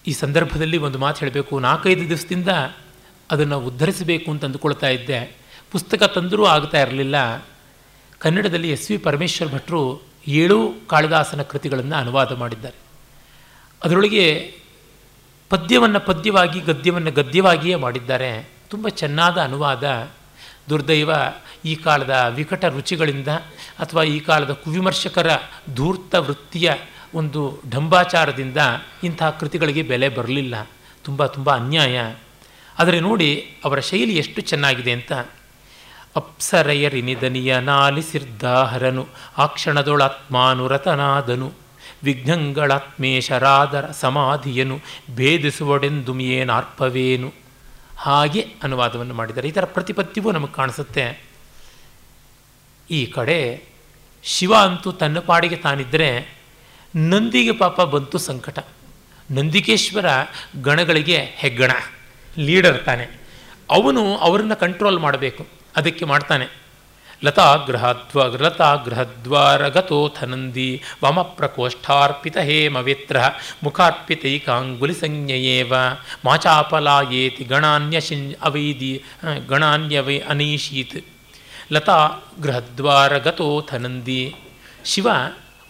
ಈ 0.08 0.14
ಸಂದರ್ಭದಲ್ಲಿ 0.14 0.78
ಒಂದು 0.78 0.98
ಮಾತು 0.98 1.20
ಹೇಳಬೇಕು. 1.20 1.60
ನಾಲ್ಕೈದು 1.60 2.10
ದಿವಸದಿಂದ 2.10 2.50
ಅದನ್ನು 3.32 3.60
ಉದ್ಧರಿಸಬೇಕು 3.60 4.32
ಅಂತ 4.32 4.46
ಅಂದುಕೊಳ್ತಾ 4.46 4.88
ಇದ್ದೆ. 4.88 5.38
ಪುಸ್ತಕ 5.72 6.04
ತಂದರೂ 6.04 6.46
ಆಗ್ತಾ 6.46 6.82
ಇರಲಿಲ್ಲ. 6.82 7.46
ಕನ್ನಡದಲ್ಲಿ 8.20 8.72
ಎಸ್ 8.72 8.92
ವಿ 8.92 8.98
ಪರಮೇಶ್ವರ್ 8.98 9.54
ಭಟ್ರು 9.54 10.02
ಏಳು 10.28 10.74
ಕಾಳಿದಾಸನ 10.88 11.42
ಕೃತಿಗಳನ್ನು 11.42 11.96
ಅನುವಾದ 11.96 12.36
ಮಾಡಿದ್ದಾರೆ. 12.36 12.76
ಅದರೊಳಗೆ 13.84 14.58
ಪದ್ಯವನ್ನು 15.50 16.00
ಪದ್ಯವಾಗಿ 16.00 16.60
ಗದ್ಯವನ್ನು 16.60 17.12
ಗದ್ಯವಾಗಿಯೇ 17.12 17.76
ಮಾಡಿದ್ದಾರೆ. 17.76 18.55
ತುಂಬ 18.70 18.88
ಚೆನ್ನಾದ 18.88 19.38
ಅನುವಾದ 19.38 20.10
ದುರ್ದೈವ 20.70 21.10
ಈ 21.66 21.76
ಕಾಲದ 21.76 22.32
ವಿಕಟ 22.36 22.66
ರುಚಿಗಳಿಂದ 22.66 23.28
ಅಥವಾ 23.80 24.04
ಈ 24.04 24.20
ಕಾಲದ 24.20 24.52
ಕುವಿಮರ್ಶಕರ 24.52 25.28
ಧೂರ್ತ 25.76 26.16
ವೃತ್ತಿಯ 26.16 26.72
ಒಂದು 27.14 27.62
ಢಂಬಾಚಾರದಿಂದ 27.72 28.58
ಇಂತಹ 29.04 29.30
ಕೃತಿಗಳಿಗೆ 29.30 29.82
ಬೆಲೆ 29.82 30.10
ಬರಲಿಲ್ಲ. 30.10 30.70
ತುಂಬ 31.04 31.26
ತುಂಬ 31.26 31.52
ಅನ್ಯಾಯ. 31.52 32.16
ಆದರೆ 32.80 33.00
ನೋಡಿ 33.00 33.56
ಅವರ 33.66 33.80
ಶೈಲಿ 33.80 34.18
ಎಷ್ಟು 34.18 34.42
ಚೆನ್ನಾಗಿದೆ 34.42 34.92
ಅಂತ. 34.92 35.12
ಅಪ್ಸರಯರಿನಿದನಿಯ 36.16 37.60
ನಾಲಿಸಿರ್ದಾಹರನು 37.60 39.08
ಆ 39.38 39.46
ಕ್ಷಣದೊಳಾತ್ಮಾನುರತನಾದನು 39.46 41.54
ವಿಘ್ನಂಗಳಾತ್ಮೇಶರಾದರ 42.04 43.86
ಸಮಾಧಿಯನು 43.86 44.80
ಭೇದಿಸುವಡೆಂದು 45.16 46.20
ಏನಾರ್ಪವೇನು 46.20 47.45
ಹಾಗೆ 47.98 48.48
ಅನುವಾದವನ್ನು 48.64 49.14
ಮಾಡಿದ್ದಾರೆ. 49.14 49.48
ಈ 49.48 49.52
ಥರ 49.52 49.66
ಪ್ರತಿಪತ್ತಿಯೂ 49.66 50.32
ನಮಗೆ 50.32 50.54
ಕಾಣಿಸುತ್ತೆ. 50.54 51.24
ಈ 52.92 53.06
ಕಡೆ 53.06 53.64
ಶಿವ 54.24 54.56
ಅಂತೂ 54.56 54.92
ತನ್ನ 54.92 55.20
ಪಾಡಿಗೆ 55.20 55.56
ತಾನಿದ್ದರೆ 55.56 56.38
ನಂದಿಗೆ 56.96 57.52
ಪಾಪ 57.52 57.82
ಬಂತು 57.82 58.18
ಸಂಕಟ. 58.18 58.60
ನಂದಿಕೇಶ್ವರ 59.32 60.06
ಗಣಗಳಿಗೆ 60.62 61.18
ಹೆಗ್ಗಣ, 61.18 61.72
ಲೀಡರ್ 62.38 62.86
ತಾನೆ. 62.86 63.04
ಅವನು 63.72 64.18
ಅವರನ್ನು 64.18 64.56
ಕಂಟ್ರೋಲ್ 64.56 65.00
ಮಾಡಬೇಕು. 65.00 65.48
ಅದಕ್ಕೆ 65.76 66.06
ಮಾಡ್ತಾನೆ. 66.06 66.65
ನಂದಿ 70.26 70.82
ವಮ 71.04 71.22
ಪ್ರಕೋಷ್ಠಾರ್ಪಿತ 71.22 72.38
ಹೇಮವಿತ್ರ 72.38 73.18
ಮುಖಾರ್ಪಿತೈಕಾಂಗುಲಿ 73.64 74.94
ಸಂಜ್ಞೆಯೇವ 74.94 75.74
ಮಾಚಾಪಲಾಯೇತಿ 76.26 77.44
ಗಣಾನ್ಯಶಿ 77.44 78.36
ಅವೈದಿ 78.42 79.04
ಗಣಾನ್ಯವೈ 79.48 80.20
ಅನೀಷೀತ್ 80.20 81.06
ಲತಾ 81.74 82.10
ಗೃಹದ್ವಾರಗತೋಥ 82.42 83.74
ನಂದಿ 83.74 84.36
ಶಿವ 84.86 85.08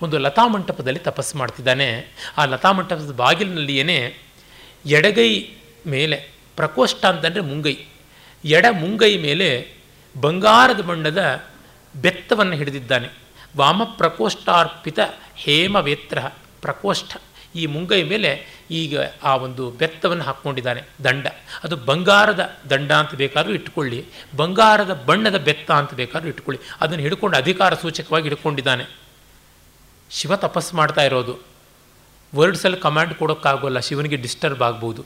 ಒಂದು 0.02 0.18
ಲತಾ 0.18 0.48
ಮಂಟಪದಲ್ಲಿ 0.48 1.00
ತಪಸ್ಸು 1.00 1.38
ಮಾಡ್ತಿದ್ದಾನೆ. 1.38 2.08
ಆ 2.38 2.46
ಲತಾ 2.46 2.72
ಮಂಟಪದ 2.72 3.14
ಬಾಗಿಲಿನಲ್ಲಿಯೇ 3.16 4.16
ಎಡಗೈ 4.86 5.46
ಮೇಲೆ 5.88 6.30
ಪ್ರಕೋಷ್ಠ 6.56 7.06
ಅಂತಂದರೆ 7.06 7.41
ಮುಂಗೈ. 7.41 7.78
ಎಡ 8.46 8.66
ಮುಂಗೈ 8.72 9.18
ಮೇಲೆ 9.18 9.76
ಬಂಗಾರದ 10.22 10.82
ಬಣ್ಣದ 10.82 11.43
ಬೆತ್ತವನ್ನು 12.01 12.53
ಹಿಡಿದಿದ್ದಾನೆ. 12.53 13.09
ವಾಮ 13.57 13.84
ಪ್ರಕೋಷ್ಠಾರ್ಪಿತ 13.84 14.99
ಹೇಮವೇತ್ರ 15.36 16.20
ಪ್ರಕೋಷ್ಠ. 16.61 17.18
ಈ 17.55 17.66
ಮುಂಗೈ 17.66 18.03
ಮೇಲೆ 18.03 18.45
ಈಗ 18.72 18.99
ಆ 19.24 19.36
ಒಂದು 19.36 19.72
ಬೆತ್ತವನ್ನು 19.72 20.24
ಹಾಕ್ಕೊಂಡಿದ್ದಾನೆ 20.24 20.82
ದಂಡ. 21.03 21.28
ಅದು 21.63 21.76
ಬಂಗಾರದ 21.76 22.57
ದಂಡ 22.70 22.91
ಅಂತ 22.91 23.16
ಬೇಕಾದರೂ 23.16 23.53
ಇಟ್ಕೊಳ್ಳಿ 23.53 24.05
ಬಂಗಾರದ 24.36 24.93
ಬಣ್ಣದ 24.93 25.38
ಬೆತ್ತ 25.38 25.72
ಅಂತ 25.72 25.93
ಬೇಕಾದರೂ 25.93 26.30
ಇಟ್ಕೊಳ್ಳಿ 26.30 26.61
ಅದನ್ನು 26.82 27.03
ಹಿಡ್ಕೊಂಡು 27.03 27.38
ಅಧಿಕಾರ 27.38 27.74
ಸೂಚಕವಾಗಿ 27.74 28.24
ಹಿಡ್ಕೊಂಡಿದ್ದಾನೆ. 28.24 28.86
ಶಿವ 30.11 30.36
ತಪಸ್ಸು 30.36 30.76
ಮಾಡ್ತಾ 30.76 31.03
ಇರೋದು. 31.03 31.39
ವರ್ಡ್ಸಲ್ಲಿ 32.36 32.78
ಕಮಾಂಡ್ 32.78 33.13
ಕೊಡೋಕ್ಕಾಗೋಲ್ಲ. 33.13 33.80
ಶಿವನಿಗೆ 33.80 34.16
ಡಿಸ್ಟರ್ಬ್ 34.16 34.61
ಆಗ್ಬೋದು. 34.61 35.05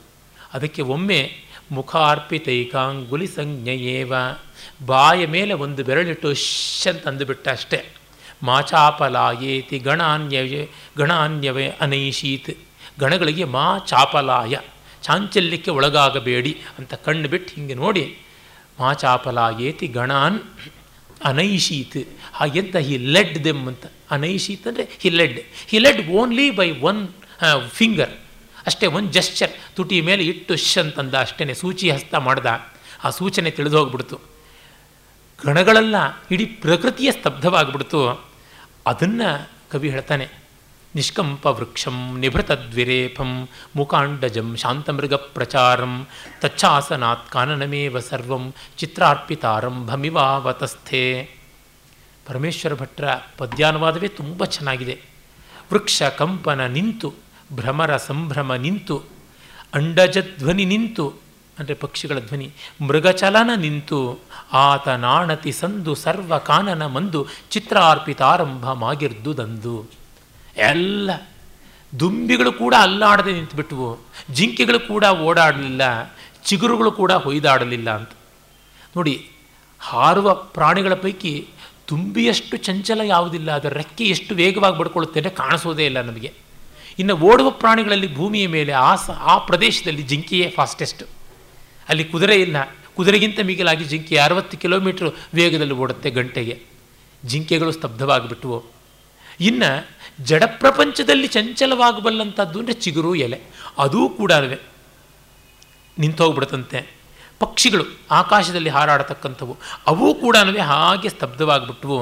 ಅದಕ್ಕೆ 0.52 0.82
ಒಮ್ಮೆ 0.82 1.49
ಮುಖಾರ್ಪಿತೈಕಾಂಗುಲಿ 1.70 3.26
ಸಂಜ್ಞೆಯೇವ 3.26 4.12
ಬಾಯ 4.86 5.26
ಮೇಲೆ 5.26 5.54
ಒಂದು 5.64 5.84
ಬೆರಳಿಟ್ಟು 5.84 6.34
ಶಂತಂದುಬಿಟ್ಟ 6.34 7.48
ಅಷ್ಟೇ. 7.48 7.80
ಮಾಚಾಪಲಾಯೇತಿ 8.42 9.78
ಗಣಾನ್ಯವೇ 9.78 10.62
ಗಣಾನ್ಯವೇ 10.98 11.66
ಅನೈಶೀತ್ 11.68 12.50
ಗಣಗಳಿಗೆ 13.00 13.44
ಮಾ 13.44 13.66
ಚಾಪಲಾಯ. 13.86 14.54
ಚಾಂಚಲ್ಯಕ್ಕೆ 15.02 15.70
ಒಳಗಾಗಬೇಡಿ 15.70 16.52
ಅಂತ 16.78 16.94
ಕಣ್ಣು 16.94 17.28
ಬಿಟ್ಟು 17.28 17.54
ಹಿಂಗೆ 17.54 17.74
ನೋಡಿ. 17.74 18.04
ಮಾಚಾಪಲಾಯೇತಿ 18.78 19.86
ಗಣಾನ್ 19.86 20.40
ಅನೈಶೀತ್ 21.24 22.00
ಹಾಗೆಂತ 22.32 22.76
ಹಿ 22.76 22.96
ಲೆಡ್ 22.96 23.38
ದೆಮ್ 23.44 23.62
ಅಂತ. 23.68 23.86
ಅನೈಶೀತ್ 24.10 24.66
ಅಂದರೆ 24.66 24.84
he 25.02 25.10
led. 25.10 25.38
He 25.70 25.78
led 25.78 26.00
only 26.10 26.46
by 26.50 26.70
one 26.90 27.00
finger. 27.68 28.14
ಅಷ್ಟೇ 28.70 28.86
ಒಂದು 28.96 29.10
ಜೆಸ್ಚರ್ 29.16 29.52
ತುಟಿ 29.76 29.96
ಮೇಲೆ 30.08 30.22
ಇಟ್ಟು 30.32 30.52
ಶ್ 30.64 30.74
ಅಂತಂದ 30.82 31.14
ಅಷ್ಟೇ 31.24 31.54
ಸೂಚಿ 31.62 31.86
ಹಸ್ತ 31.94 32.14
ಮಾಡ್ದ. 32.26 32.46
ಆ 33.04 33.06
ಸೂಚನೆ 33.18 33.48
ತಿಳಿದು 33.56 33.76
ಹೋಗ್ಬಿಡ್ತು. 33.78 34.16
ಗಣಗಳೆಲ್ಲ, 35.38 35.96
ಇಡೀ 36.30 36.46
ಪ್ರಕೃತಿಯ 36.64 37.08
ಸ್ತಬ್ಧವಾಗ್ಬಿಡ್ತು. 37.18 38.00
ಅದನ್ನು 38.86 39.28
ಕವಿ 39.72 39.88
ಹೇಳ್ತಾನೆ, 39.90 40.26
ನಿಷ್ಕಂಪ 40.94 41.46
ವೃಕ್ಷಂ 41.56 41.96
ನಿಭೃತದ್ವಿರೇಪಂ 42.18 43.30
ಮುಖಾಂಡಜಂ 43.76 44.48
ಶಾಂತಮೃಗ 44.62 45.14
ಪ್ರಚಾರಂ 45.34 45.94
ತಚ್ಚಾಸನಾತ್ 46.40 47.30
ಕಾನನಮೇವ 47.30 48.00
ಸರ್ವಂ 48.00 48.44
ಚಿತ್ರಾರ್ಪಿತಾರಂಭಮಿವಾವತಸ್ಥೆ 48.78 51.02
ಪರಮೇಶ್ವರ 52.26 52.74
ಭಟ್ರ 52.74 53.04
ಪದ್ಯಾನುವಾದವೇ 53.38 54.08
ತುಂಬ 54.18 54.44
ಚೆನ್ನಾಗಿದೆ. 54.56 54.96
ವೃಕ್ಷ 55.72 56.02
ಕಂಪನ 56.18 56.60
ನಿಂತು 56.66 57.08
ಭ್ರಮರ 57.52 57.92
ಸಂಭ್ರಮ 57.96 58.54
ನಿಂತು, 58.54 58.96
ಅಂಡಜ 59.74 60.18
ಧ್ವನಿ 60.38 60.64
ನಿಂತು, 60.64 61.06
ಅಂದರೆ 61.58 61.74
ಪಕ್ಷಿಗಳ 61.74 62.18
ಧ್ವನಿ, 62.18 62.46
ಮೃಗಚಲನ 62.86 63.50
ನಿಂತು, 63.56 63.98
ಆತ 64.52 64.88
ನಾಣತಿ 64.88 65.52
ಸಂದು 65.52 65.94
ಸರ್ವ 65.94 66.38
ಕಾನನ 66.38 66.84
ಮಂದು 66.86 67.20
ಚಿತ್ರಾರ್ಪಿತಾರಂಭ 67.50 68.66
ಮಾಗಿರ್ದುದಂದು 68.84 69.76
ಎಲ್ಲ 70.70 71.10
ದುಂಬಿಗಳು 71.92 72.52
ಕೂಡ 72.52 72.74
ಅಲ್ಲಾಡದೆ 72.80 73.32
ನಿಂತುಬಿಟ್ವು, 73.32 73.88
ಜಿಂಕೆಗಳು 74.32 74.80
ಕೂಡ 74.88 75.04
ಓಡಾಡಲಿಲ್ಲ, 75.28 75.82
ಚಿಗುರುಗಳು 76.44 76.92
ಕೂಡ 76.92 77.12
ಹೊಯ್ದಾಡಲಿಲ್ಲ 77.24 77.90
ಅಂತ. 77.90 78.12
ನೋಡಿ, 78.96 79.14
ಹಾರುವ 79.80 80.28
ಪ್ರಾಣಿಗಳ 80.34 80.94
ಪೈಕಿ 80.94 81.32
ತುಂಬಿಯಷ್ಟು 81.86 82.56
ಚಂಚಲ 82.56 83.00
ಯಾವುದಿಲ್ಲ 83.04 83.50
ಅದರ 83.50 83.72
ರೆಕ್ಕೆ 83.72 84.04
ಎಷ್ಟು 84.04 84.32
ವೇಗವಾಗಿ 84.34 84.76
ಬಡ್ಕೊಳ್ಳುತ್ತೇನೆ 84.78 85.30
ಕಾಣಿಸೋದೇ 85.40 85.84
ಇಲ್ಲ 85.86 86.00
ನಮಗೆ. 86.00 86.30
ಇನ್ನು 87.00 87.14
ಓಡುವ 87.30 87.48
ಪ್ರಾಣಿಗಳಲ್ಲಿ 87.62 88.08
ಭೂಮಿಯ 88.14 88.46
ಮೇಲೆ 88.56 88.72
ಆ 88.72 88.92
ಸ 88.94 89.10
ಆ 89.10 89.34
ಪ್ರದೇಶದಲ್ಲಿ 89.38 90.02
ಜಿಂಕೆಯೇ 90.02 90.46
ಫಾಸ್ಟೆಸ್ಟ್ 90.56 91.02
ಅಲ್ಲಿ 91.88 92.04
ಕುದುರೆ 92.04 92.36
ಇಲ್ಲ. 92.44 92.56
ಕುದುರೆಗಿಂತ 92.96 93.38
ಮಿಗಿಲಾಗಿ 93.40 93.84
ಜಿಂಕೆ 93.84 94.16
ಅರವತ್ತು 94.18 94.56
ಕಿಲೋಮೀಟ್ರ್ 94.58 95.10
ವೇಗದಲ್ಲಿ 95.34 95.74
ಓಡುತ್ತೆ 95.74 96.10
ಗಂಟೆಗೆ. 96.10 96.56
ಜಿಂಕೆಗಳು 97.24 97.72
ಸ್ತಬ್ಧವಾಗಿಬಿಟ್ಟವು 97.72 98.58
ಇನ್ನು 99.40 99.70
ಜಡಪ್ರಪಂಚದಲ್ಲಿ 100.24 101.26
ಚಂಚಲವಾಗಬಲ್ಲಂಥದ್ದು 101.26 102.58
ಅಂದರೆ 102.58 102.74
ಚಿಗುರು 102.84 103.14
ಎಲೆ. 103.14 103.40
ಅದೂ 103.78 104.08
ಕೂಡ 104.08 104.32
ನಿಂತೋಗ್ಬಿಡುತ್ತಂತೆ. 105.98 106.80
ಪಕ್ಷಿಗಳು 107.38 107.84
ಆಕಾಶದಲ್ಲಿ 108.10 108.70
ಹಾರಾಡತಕ್ಕಂಥವು. 108.70 109.56
ಅವೂ 109.86 110.08
ಕೂಡ 110.14 110.36
ಹಾಗೆ 110.64 111.08
ಸ್ತಬ್ಧವಾಗಿಬಿಟ್ವು. 111.08 111.98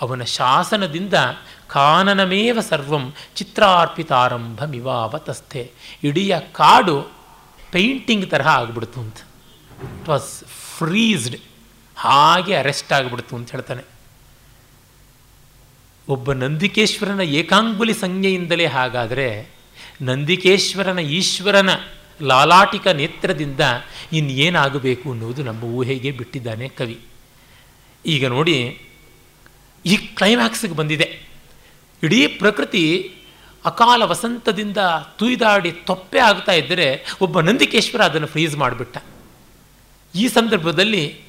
ಅವನ 0.00 0.22
ಶಾಸನದಿಂದ 0.22 1.14
ಕಾನನಮೇವ 1.66 2.60
ಸರ್ವಂ 2.60 3.14
ಚಿತ್ರಾರ್ಪಿತಾರಂಭಮಿವಾವತಸ್ಥೆ. 3.36 5.70
ಇಡೀ 6.04 6.32
ಕಾಡು 6.52 7.12
ಪೇಂಟಿಂಗ್ 7.72 8.30
ತರಹ 8.30 8.46
ಆಗ್ಬಿಡ್ತು 8.46 9.00
ಅಂತ. 9.00 9.16
ಇಟ್ 9.82 10.08
ವಾಸ್ 10.08 10.44
ಫ್ರೀಸ್ಡ್ 10.78 11.36
ಹಾಗೆ 11.96 12.54
ಅರೆಸ್ಟ್ 12.54 12.92
ಆಗಿಬಿಡ್ತು 12.92 13.36
ಅಂತ 13.36 13.50
ಹೇಳ್ತಾನೆ. 13.50 13.82
ಒಬ್ಬ 16.08 16.32
ನಂದಿಕೇಶ್ವರನ 16.32 17.20
ಏಕಾಂಗುಲಿ 17.20 17.94
ಸಂಜ್ಞೆಯಿಂದಲೇ 17.94 18.66
ಹಾಗಾದರೆ 18.66 19.54
ನಂದಿಕೇಶ್ವರನ 20.02 20.98
ಈಶ್ವರನ 20.98 21.70
ಲಾಲಾಟಿಕ 22.22 22.86
ನೇತ್ರದಿಂದ 22.86 23.60
ಇನ್ನೇನಾಗಬೇಕು 24.12 25.10
ಅನ್ನುವುದು 25.10 25.42
ನಮ್ಮ 25.42 25.64
ಊಹೆಗೆ 25.64 26.10
ಬಿಟ್ಟಿದ್ದಾನೆ 26.10 26.68
ಕವಿ. 26.68 27.00
ಈಗ 28.06 28.26
ನೋಡಿ 28.26 28.86
ಈ 29.86 29.96
ಕ್ಲೈಮ್ಯಾಕ್ಸ್ಗೆ 29.96 30.74
ಬಂದಿದೆ. 30.74 31.22
ಇಡೀ 32.02 32.26
ಪ್ರಕೃತಿ 32.26 33.14
ಅಕಾಲ 33.64 34.02
ವಸಂತದಿಂದ 34.02 34.76
ತುಯ್ದಾಡಿ 35.16 35.72
ತೊಪ್ಪೆ 35.72 36.18
ಆಗ್ತಾ 36.18 36.52
ಇದ್ದರೆ 36.52 37.06
ಒಬ್ಬ 37.20 37.40
ನಂದಿಕೇಶ್ವರ 37.40 38.02
ಅದನ್ನು 38.02 38.26
ಫ್ರೀಸ್ 38.26 38.56
ಮಾಡಿಬಿಟ್ಟ. 38.56 38.98
ಈ 40.14 40.28
ಸಂದರ್ಭದಲ್ಲಿ 40.28 41.20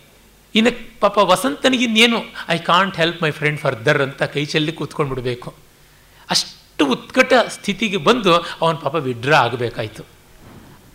ಇನ್ನು 0.56 1.00
ಪಾಪ 1.00 1.18
ವಸಂತನಿಗಿನ್ನೇನು 1.18 2.18
I 2.50 2.58
can't 2.58 2.98
help 2.98 3.24
my 3.24 3.32
friend 3.32 3.60
further 3.60 4.02
ಅಂತ 4.02 4.24
ಕೈ 4.24 4.46
ಚೆಲ್ಲಿ 4.46 4.72
ಕೂತ್ಕೊಂಡ್ಬಿಡ್ಬೇಕು. 4.72 5.54
ಅಷ್ಟು 6.30 6.86
ಉತ್ಕಟ 6.86 7.34
ಸ್ಥಿತಿಗೆ 7.48 7.98
ಬಂದು 7.98 8.36
ಅವನ 8.36 8.74
ಪಾಪ 8.74 8.96
ವಿಡ್ರಾ 8.96 9.40
ಆಗಬೇಕಾಯಿತು. 9.40 10.04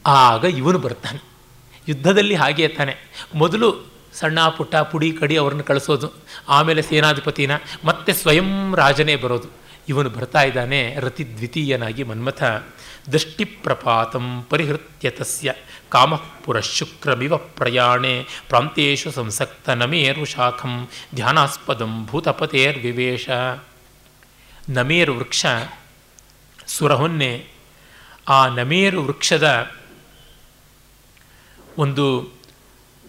ಆಗ 0.07 0.45
ಇವನು 0.45 0.79
ಬರ್ತಾನೆ. 0.79 1.25
ಯುದ್ಧದಲ್ಲಿ 1.89 2.35
ಹಾಗೆ 2.35 2.69
ತಾನೆ. 2.69 2.97
ಮೊದಲು 3.35 3.96
ಸಣ್ಣ 4.19 4.49
ಪುಟ್ಟ 4.57 4.75
ಪುಡಿ 4.91 5.09
ಕಡಿ 5.21 5.37
ಅವ್ರನ್ನ 5.37 5.65
ಕಳಿಸೋದು, 5.71 6.09
ಆಮೇಲೆ 6.49 6.83
ಸೇನಾಧಿಪತಿನ 6.83 7.53
ಮತ್ತೆ 7.85 8.13
ಸ್ವಯಂ 8.13 8.51
ರಾಜನೇ 8.77 9.17
ಬರೋದು. 9.25 9.49
ಇವನು 9.89 10.11
ಬರ್ತಾ 10.11 10.41
ಇದ್ದಾನೆ 10.43 10.81
ರತಿ 11.01 11.25
ದ್ವಿತೀಯನಾಗಿ 11.37 12.03
ಮನ್ಮಥ. 12.03 12.43
ದೃಷ್ಟಿಪ್ರಪಾತಂ 13.13 14.27
ಪರಿಹೃತ್ಯ 14.51 15.11
ತಸ್ಯ 15.11 15.55
ಕಾಮಃಪುರ 15.89 16.61
ಶುಕ್ರಮಿವ 16.77 17.37
ಪ್ರಯಾಣೆ 17.59 18.15
ಪ್ರಾಂತೇಶು 18.49 19.11
ಸಂಸಕ್ತ 19.11 19.69
ನಮೇರು 19.81 20.25
ಶಾಖಂ 20.25 20.73
ಧ್ಯಾನಾಸ್ಪದಂ 21.15 21.93
ಭೂತಪತೇರ್ವಿವೇಶ. 22.07 23.29
ನಮೇರು 24.69 25.13
ವೃಕ್ಷ 25.19 25.47
ಸುರಹೊನ್ನೆ, 26.67 27.33
ಆ 28.29 28.39
ನಮೇರು 28.49 29.01
ವೃಕ್ಷದ 29.05 29.49
ಒಂದು 31.79 32.07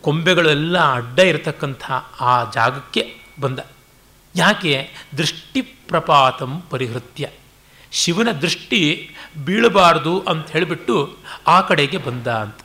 ಕೊಂಬೆಗಳೆಲ್ಲ 0.08 0.94
ಅಡ್ಡ 0.94 1.20
ಇರತಕ್ಕಂಥ 1.20 1.92
ಆ 2.22 2.52
ಜಾಗಕ್ಕೆ 2.52 3.16
ಬಂದ. 3.40 3.60
ಯಾಕೆ? 4.36 4.90
ದೃಷ್ಟಿಪ್ರಪಾತಂ 5.18 6.64
ಪರಿಹೃತ್ಯ. 6.70 7.30
ಶಿವನ 7.92 8.32
ದೃಷ್ಟಿ 8.32 9.10
ಬೀಳಬಾರ್ದು 9.46 10.20
ಅಂತ 10.20 10.50
ಹೇಳಿಬಿಟ್ಟು 10.50 11.18
ಆ 11.48 11.62
ಕಡೆಗೆ 11.62 11.98
ಬಂದ 11.98 12.28
ಅಂತ. 12.28 12.56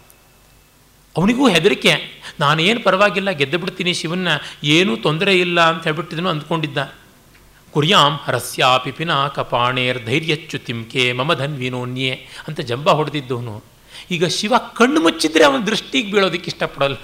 ಅವನಿಗೂ 1.16 1.48
ಹೆದರಿಕೆ. 1.48 1.92
ನಾನೇನು 2.40 2.80
ಪರವಾಗಿಲ್ಲ, 2.80 3.30
ಗೆದ್ದು 3.30 3.58
ಬಿಡ್ತೀನಿ, 3.58 3.92
ಶಿವನ್ನ 3.92 4.28
ಏನೂ 4.64 4.96
ತೊಂದರೆ 4.96 5.38
ಇಲ್ಲ 5.38 5.60
ಅಂತ 5.60 5.84
ಹೇಳ್ಬಿಟ್ಟಿದನು 5.84 6.28
ಅಂದ್ಕೊಂಡಿದ್ದ. 6.28 6.92
ಕುರ್ಯಾಂ 7.72 8.16
ಹರಸ್ಯಾಪಿ 8.16 8.92
ಕಪಾಣೇರ್ 9.34 9.96
ಧೈರ್ಯಚ್ಚು 9.96 10.06
ಧೈರ್ಯಚ್ಯುತಿಂಕೆ 10.06 11.12
ಮಮ 11.12 11.34
ಧನ್ವಿನೋನ್ಯೆ 11.34 12.28
ಅಂತ 12.48 12.60
ಜಂಬ 12.60 12.90
ಹೊಡೆದಿದ್ದವನು. 12.90 13.64
ಈಗ 14.10 14.24
ಶಿವ 14.26 14.54
ಕಣ್ಣು 14.76 15.00
ಮುಚ್ಚಿದ್ರೆ 15.00 15.44
ಅವನ 15.44 15.62
ದೃಷ್ಟಿಗೆ 15.62 16.12
ಬೀಳೋದಕ್ಕೆ 16.12 16.46
ಇಷ್ಟಪಡೋಲ್ಲ. 16.46 16.96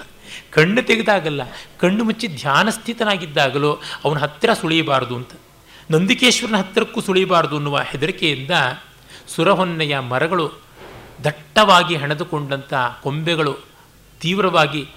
ಕಣ್ಣು 0.53 0.81
ತೆಗೆದಾಗಲ್ಲ, 0.83 1.41
ಕಣ್ಣು 1.79 2.03
ಮುಚ್ಚಿ 2.03 2.27
ಧ್ಯಾನಸ್ಥಿತನಾಗಿದ್ದಾಗಲೂ 2.27 3.81
ಅವನ 4.05 4.17
ಹತ್ತಿರ 4.17 4.53
ಸುಳಿಯಬಾರದು 4.53 5.15
ಅಂತ. 5.15 5.31
ನಂದಿಕೇಶ್ವರನ 5.91 6.55
ಹತ್ತಿರಕ್ಕೂ 6.55 7.01
ಸುಳಿಯಬಾರದು 7.01 7.55
ಅನ್ನುವ 7.55 7.77
ಹೆದರಿಕೆಯಿಂದ 7.77 8.51
ಸುರಹೊನ್ನೆಯ 9.27 9.99
ಮರಗಳು 9.99 10.61
ದಟ್ಟವಾಗಿ 11.23 11.95
ಹೆಣೆದುಕೊಂಡಂಥ 11.95 12.73
ಕೊಂಬೆಗಳು 13.01 13.57
ತೀವ್ರವಾಗಿ 14.21 14.89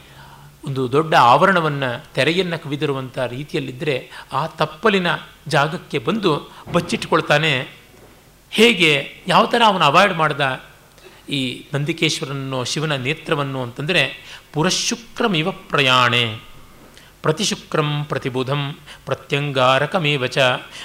ಒಂದು 0.67 0.93
ದೊಡ್ಡ 0.93 1.15
ಆವರಣವನ್ನು 1.15 2.15
ತೆರೆಯನ್ನು 2.15 2.59
ಕವಿದಿರುವಂಥ 2.59 3.19
ರೀತಿಯಲ್ಲಿದ್ದರೆ 3.19 4.11
ಆ 4.33 4.47
ತಪ್ಪಲಿನ 4.47 5.07
ಜಾಗಕ್ಕೆ 5.49 5.99
ಬಂದು 5.99 6.53
ಬಚ್ಚಿಟ್ಕೊಳ್ತಾನೆ 6.73 7.69
ಹೇಗೆ? 8.51 9.23
ಯಾವ 9.29 9.47
ಥರ 9.47 9.63
ಅವನು 9.67 9.85
ಅವಾಯ್ಡ್ 9.85 10.15
ಮಾಡ್ದ? 10.15 10.41
ಈ 11.29 11.67
ನಂದಿಕೇಶ್ವರನ್ನು 11.75 12.65
ಶಿವನ 12.65 12.97
ನೇತ್ರವನ್ನು 12.97 13.63
ಅಂತಂದರೆ 13.63 14.03
ಪುರಶುಕ್ರಮಿವ 14.53 15.51
ಪ್ರಯಾಣೆ. 15.51 16.53
ಪ್ರತಿಶುಕ್ರಂ 17.23 18.05
ಪ್ರತಿಬುಧಂ 18.05 18.79
ಪ್ರತ್ಯಂಗಾರಕಮೇವ 19.07 20.27
ಚ 20.27 20.39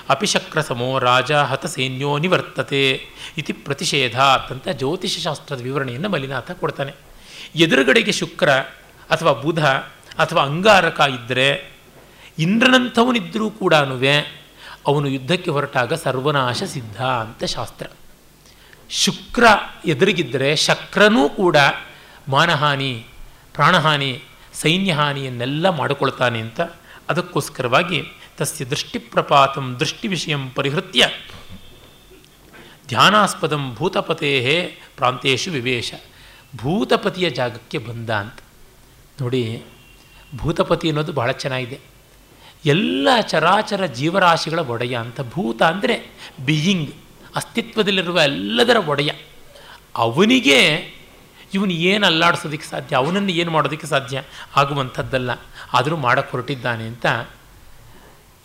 ಅಪಿಶಕ್ರ 0.10 0.62
ಸಮೋ 0.62 1.00
ರಾಜ 1.00 1.32
ಹತಸೇನ್ಯೋ 1.32 2.18
ನಿವರ್ತತೆ 2.18 3.02
ಇತಿ 3.38 3.54
ಪ್ರತಿಷೇಧ 3.54 4.20
ಅಂತ 4.20 4.68
ಜ್ಯೋತಿಷಶಾಸ್ತ್ರದ 4.70 5.62
ವಿವರಣೆಯನ್ನು 5.62 6.10
ಮಲಿನಾಥ 6.10 6.52
ಕೊಡ್ತಾನೆ. 6.52 6.94
ಎದುರುಗಡೆಗೆ 7.56 8.12
ಶುಕ್ರ 8.12 8.52
ಅಥವಾ 9.10 9.34
ಬುಧ 9.34 9.66
ಅಥವಾ 10.18 10.44
ಅಂಗಾರಕ 10.44 11.00
ಇದ್ದರೆ 11.00 11.72
ಇಂದ್ರನಂಥವನಿದ್ದರೂ 12.40 13.50
ಕೂಡ 13.50 13.74
ಅವನು 14.88 15.08
ಯುದ್ಧಕ್ಕೆ 15.08 15.52
ಹೊರಟಾಗ 15.52 15.94
ಸರ್ವನಾಶ 15.94 16.64
ಸಿದ್ಧ 16.64 17.02
ಅಂತ 17.02 17.44
ಶಾಸ್ತ್ರ. 17.44 17.88
ಶುಕ್ರ 18.90 19.44
ಎದುರಿಗಿದ್ದರೆ 19.86 20.56
ಶಕ್ರನೂ 20.56 21.30
ಕೂಡ 21.30 21.58
ಮಾನಹಾನಿ, 22.28 23.06
ಪ್ರಾಣಹಾನಿ 23.54 24.24
ಸೈನ್ಯಹಾನಿಯನ್ನೆಲ್ಲ 24.54 25.70
ಮಾಡಿಕೊಳ್ತಾನೆ 25.70 26.40
ಅಂತ 26.40 26.62
ಅದಕ್ಕೋಸ್ಕರವಾಗಿ 27.10 28.04
ತಸ್ಯ 28.38 28.66
ದೃಷ್ಟಿಪ್ರಪಾತಂ 28.66 29.76
ದೃಷ್ಟಿ 29.80 30.08
ವಿಷಯಂ 30.08 30.50
ಪರಿಹೃತ್ಯ. 30.50 31.10
ಧ್ಯಾನಾಸ್ಪದಂ 32.88 33.76
ಭೂತಪತೇ 33.76 34.78
ಪ್ರಾಂತೇಶು 34.96 35.52
ವಿವೇಶ. 35.52 35.94
ಭೂತಪತಿಯ 36.56 37.30
ಜಾಗಕ್ಕೆ 37.30 37.78
ಬಂದ 37.78 38.10
ಅಂತ. 38.10 38.40
ನೋಡಿ, 39.22 39.64
ಭೂತಪತಿ 40.36 40.88
ಅನ್ನೋದು 40.88 41.14
ಬಹಳ 41.14 41.32
ಚೆನ್ನಾಗಿದೆ. 41.32 41.80
ಎಲ್ಲ 42.66 43.08
ಚರಾಚರ 43.22 43.86
ಜೀವರಾಶಿಗಳ 43.86 44.60
ಒಡೆಯ 44.60 44.96
ಅಂತ 44.98 45.22
ಭೂತ 45.22 45.62
ಅಂದರೆ 45.64 45.96
ಬಿಯಿಂಗ್ 46.46 46.94
ಅಸ್ತಿತ್ವದಲ್ಲಿರುವ 47.38 48.20
ಎಲ್ಲದರ 48.20 48.78
ಒಡೆಯ. 48.78 49.10
ಅವನಿಗೆ 49.96 50.76
ಇವನು 51.54 51.72
ಏನು 51.72 52.06
ಅಲ್ಲಾಡಿಸೋದಕ್ಕೆ 52.06 52.68
ಸಾಧ್ಯ, 52.68 52.96
ಅವನನ್ನು 52.96 53.32
ಏನು 53.32 53.52
ಮಾಡೋದಕ್ಕೆ 53.52 53.88
ಸಾಧ್ಯ 53.88 54.24
ಆಗುವಂಥದ್ದಲ್ಲ. 54.56 55.30
ಆದರೂ 55.74 55.98
ಮಾಡಕ್ಕೆ 55.98 56.32
ಹೊರಟಿದ್ದಾನೆ 56.32 56.84
ಅಂತ 56.84 57.06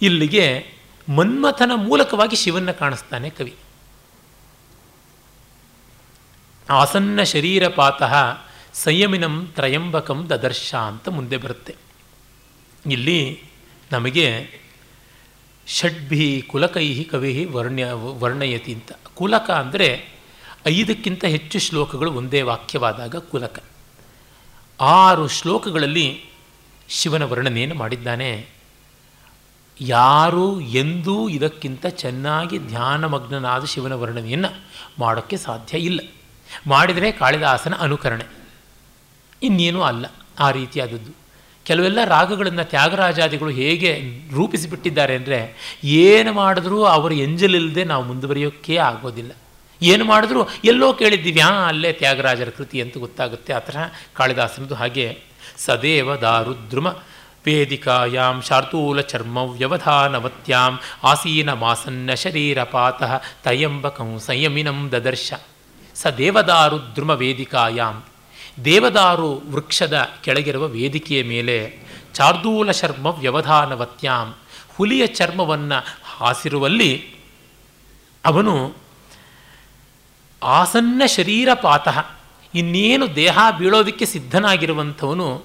ಇಲ್ಲಿಗೆ 0.03 0.67
ಮನ್ಮಥನ 1.09 1.73
ಮೂಲಕವಾಗಿ 1.75 2.37
ಶಿವನ್ನ 2.37 2.71
ಕಾಣಿಸ್ತಾನೆ 2.71 3.31
ಕವಿ. 3.31 3.57
ಆಸನ್ನ 6.71 7.23
ಶರೀರಪಾತಃ 7.23 8.15
ಸಂಯಮಿನಂ 8.73 9.53
ತ್ರಯಂಬಕಂ 9.55 10.31
ದದರ್ಶ 10.31 10.75
ಅಂತ 10.75 11.09
ಮುಂದೆ 11.09 11.37
ಬರುತ್ತೆ. 11.37 11.77
ಇಲ್ಲಿ 12.91 13.45
ನಮಗೆ 13.93 14.51
ಷಡ್ಭಿ 15.67 16.45
ಕುಲಕೈ 16.47 17.05
ಕವಿ 17.05 17.45
ವರ್ಣ್ಯ 17.45 17.87
ವರ್ಣಯತಿ 17.93 18.75
ಅಂತ. 18.75 18.93
ಕುಲಕ 19.15 19.51
ಅಂದರೆ 19.51 20.09
ಐದಕ್ಕಿಂತ 20.67 21.25
ಹೆಚ್ಚು 21.25 21.59
ಶ್ಲೋಕಗಳು 21.59 22.13
ಒಂದೇ 22.13 22.43
ವಾಕ್ಯವಾದಾಗ 22.43 23.17
ಕುಲಕ. 23.17 23.63
ಆರು 24.81 25.29
ಶ್ಲೋಕಗಳಲ್ಲಿ 25.29 26.25
ಶಿವನ 26.89 27.23
ವರ್ಣನೆಯನ್ನು 27.23 27.75
ಮಾಡಿದ್ದಾನೆ. 27.75 28.49
ಯಾರು, 29.81 30.61
ಎಂದೂ 30.61 31.29
ಇದಕ್ಕಿಂತ 31.29 31.87
ಚೆನ್ನಾಗಿ 31.87 32.59
ಧ್ಯಾನಮಗ್ನನಾದ 32.59 33.65
ಶಿವನ 33.65 33.93
ವರ್ಣನೆಯನ್ನು 33.93 34.65
ಮಾಡೋಕ್ಕೆ 34.99 35.37
ಸಾಧ್ಯ 35.37 35.79
ಇಲ್ಲ. 35.79 36.01
ಮಾಡಿದರೆ 36.67 37.13
ಕಾಳಿದಾಸನ 37.13 37.75
ಅನುಕರಣೆ. 37.75 38.25
ಇನ್ನೇನೂ 39.43 39.83
ಅಲ್ಲ. 39.83 40.07
ಆ 40.39 40.51
ರೀತಿಯಾದದ್ದು. 40.51 41.22
ಕೆಲವೆಲ್ಲ 41.65 42.05
ರಾಗಗಳನ್ನು 42.05 42.65
ತ್ಯಾಗರಾಜಾದಿಗಳು 42.65 43.51
ಹೇಗೆ 43.51 44.03
ರೂಪಿಸಿಬಿಟ್ಟಿದ್ದಾರೆ 44.35 45.15
ಅಂದರೆ, 45.15 45.55
ಏನು 45.85 46.33
ಮಾಡಿದ್ರೂ 46.33 46.85
ಅವರು 46.85 47.15
ಎಂಜಲಿಲ್ಲದೆ 47.15 47.85
ನಾವು 47.85 48.05
ಮುಂದುವರಿಯೋಕ್ಕೆ 48.05 48.77
ಆಗೋದಿಲ್ಲ. 48.77 49.31
ಏನು 49.83 50.05
ಮಾಡಿದ್ರೂ 50.05 50.49
ಎಲ್ಲೋ 50.65 50.93
ಕೇಳಿದ್ದೀವಿ, 50.93 51.41
ಆ, 51.41 51.69
ಅಲ್ಲೇ 51.69 51.93
ತ್ಯಾಗರಾಜರ 51.93 52.49
ಕೃತಿ 52.57 52.81
ಅಂತ 52.81 52.99
ಗೊತ್ತಾಗುತ್ತೆ, 52.99 53.53
ಆ 53.53 53.59
ಥರ 53.59 53.77
ಕಾಳಿದಾಸನದು 54.15 54.75
ಹಾಗೆ. 54.75 55.19
ಸದೇವ 55.59 56.17
ದಾರುದ್ರುಮ 56.17 56.87
ವೇದಿಕಾಯಾಂ 57.47 58.41
ಶಾರ್ತೂಲ 58.41 59.01
ಚರ್ಮ 59.01 59.39
ವ್ಯವಧಾನವತ್ಯಾಂ 59.39 60.79
ಆಸೀನ 61.05 61.53
ಮಾಸನ್ನ 61.53 62.15
ಶರೀರಪಾತಃ 62.15 63.23
ತಯಂಬಕಂ 63.45 64.19
ಸಂಯಮಿನಂ 64.19 64.89
ದದರ್ಶ. 64.93 65.33
ಸ 65.95 66.07
ದೇವದಾರುದ್ರುಮ 66.07 67.11
ವೇದಿಕಾಯಾಂ 67.11 68.05
ದೇವದಾರು 68.65 69.43
ವೃಕ್ಷದ 69.51 70.09
ಕೆಳಗಿರುವ 70.23 70.67
ವೇದಿಕೆಯ 70.67 71.23
ಮೇಲೆ 71.23 71.79
ಚಾರ್ದೂಲ 72.15 72.71
ಶರ್ಮ 72.71 73.07
ವ್ಯವಧಾನವತ್ಯಾಂ 73.07 74.35
ಹುಲಿಯ 74.77 75.07
ಚರ್ಮವನ್ನು 75.07 75.79
ಹಾಸಿರುವಲ್ಲಿ 76.05 77.15
ಅವನು 78.25 78.75
ಆಸನ್ನ 80.43 81.03
ಶರೀರಪಾತಃ 81.07 82.05
ಇನ್ನೇನು 82.55 83.17
ದೇಹ 83.17 83.39
ಬೀಳೋದಕ್ಕೆ 83.59 84.07
ಸಿದ್ಧನಾಗಿರುವಂಥವನು 84.07 85.45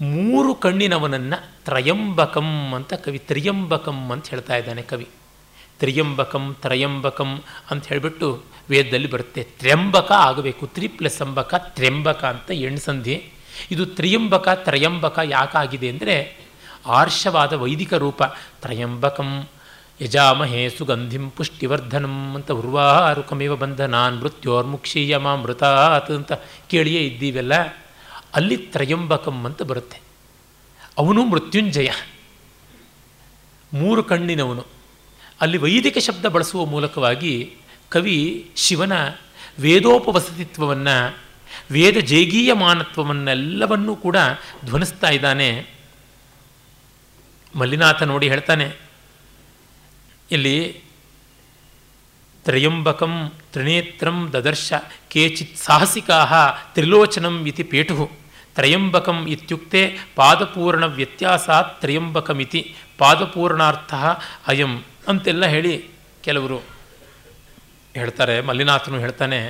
ಮೂರು 0.00 0.54
ಕಣ್ಣಿನವನನ್ನು 0.54 1.64
ತ್ರಯಂಬಕಂ 1.64 2.72
ಅಂತ 2.74 2.94
ಕವಿ, 2.94 3.18
ತ್ರಿಯಂಬಕಂ 3.18 4.10
ಅಂತ 4.12 4.28
ಹೇಳ್ತಾ 4.28 4.56
ಇದ್ದಾನೆ 4.56 4.82
ಕವಿ. 4.82 5.08
ತ್ರಿಯಂಬಕಂ, 5.78 6.56
ತ್ರಯಂಬಕಂ 6.62 7.42
ಅಂತ 7.70 7.86
ಹೇಳಿಬಿಟ್ಟು 7.86 8.42
ವೇದದಲ್ಲಿ 8.70 9.08
ಬರುತ್ತೆ. 9.08 9.42
ತ್ರ್ಯಂಬಕ 9.60 10.10
ಆಗಬೇಕು. 10.18 10.66
ತ್ರಿ 10.66 10.88
ಪ್ಲಸ್ 10.88 11.20
ಅಂಬಕ, 11.22 11.54
ತ್ರ್ಯಂಬಕ 11.76 12.22
ಅಂತ 12.24 12.50
ಎಣ್ಸಂಧಿ 12.50 13.16
ಇದು 13.70 13.84
ತ್ರಿಯಂಬಕ, 13.86 14.48
ತ್ರಯಂಬಕ 14.64 15.18
ಯಾಕಾಗಿದೆ 15.28 15.88
ಅಂದರೆ 15.88 16.16
ಆರ್ಷವಾದ 16.86 17.52
ವೈದಿಕ 17.52 17.92
ರೂಪ. 17.94 18.22
ತ್ರಯಂಬಕಂ 18.62 19.30
ಯಜಾಮಹೇ 20.00 20.62
ಸುಗಂಧಿಂ 20.68 21.24
ಪುಷ್ಟಿವರ್ಧನಂ 21.30 22.16
ಅಂತ 22.34 22.50
ಉರ್ವಾರುಕಮೇವ 22.50 23.56
ಬಂಧನಾನ್ 23.56 24.16
ಮೃತ್ಯೋರ್ಮುಕ್ಷೀಯಮಾಮೃತಾತ್ 24.20 26.10
ಅಂತ 26.10 26.32
ಕೇಳಿಯೇ 26.70 27.00
ಇದ್ದೀವೆಲ್ಲ, 27.00 27.54
ಅಲ್ಲಿ 28.34 28.56
ತ್ರಯಂಬಕಂ 28.56 29.38
ಅಂತ 29.44 29.62
ಬರುತ್ತೆ. 29.62 29.98
ಅವನು 30.98 31.20
ಮೃತ್ಯುಂಜಯ. 31.24 31.90
ಮೂರು 33.72 34.02
ಕಣ್ಣಿನವನು. 34.02 34.64
ಅಲ್ಲಿ 35.40 35.58
ವೈದಿಕ 35.58 35.98
ಶಬ್ದ 35.98 36.26
ಬಳಸುವ 36.26 36.64
ಮೂಲಕವಾಗಿ 36.64 37.34
ಕವಿ 37.92 38.18
ಶಿವನ 38.56 38.94
ವೇದೋಪವಸತಿತ್ವವನ್ನು, 39.60 40.96
ವೇದ 41.70 41.96
ಜೇಗೀಯಮಾನತ್ವವನ್ನೆಲ್ಲವನ್ನೂ 42.10 43.94
ಕೂಡ 43.96 44.16
ಧ್ವನಿಸ್ತಾ 44.64 45.10
ಇದ್ದಾನೆ. 45.10 45.50
ಮಲ್ಲಿನಾಥ 47.54 48.02
ನೋಡಿ 48.02 48.26
ಹೇಳ್ತಾನೆ, 48.28 48.66
ಇಲ್ಲಿ 50.30 50.56
ತ್ರಯಂಬಕಂ 52.44 53.12
ತ್ರಿನೇತ್ರಂ 53.52 54.16
ದದರ್ಶ 54.32 54.72
ಕೇಚಿತ್ 55.08 55.56
ಸಾಹಸಿಕಾ 55.56 56.18
ತ್ರಿಲೋಚನಂ 56.74 57.36
ಇತಿ 57.46 57.64
ಪೇಟು 57.72 58.10
ತ್ರಯಂಬಕಂ 58.56 59.18
ಇತ್ಯುಕ್ತೆ 59.26 59.82
ಪಾದಪೂರ್ಣ 60.16 60.84
ವ್ಯತ್ಯಾಸಾತ್ 60.96 61.70
ತ್ರಯಂಬಕಮಿತಿ, 61.80 62.62
ಪಾದಪೂರ್ಣಾರ್ಥ 62.98 63.92
ಅಯಂ 64.46 64.72
ಅಂತೆಲ್ಲ 65.08 65.44
ಹೇಳಿ 65.46 65.74
ಕೆಲವರು. 66.22 66.58
ಹೇಳ್ತಾರೆ, 67.98 68.36
ಮಲ್ಲಿನಾಥನು 68.40 68.98
ಹೇಳ್ತಾನೆ, 68.98 69.40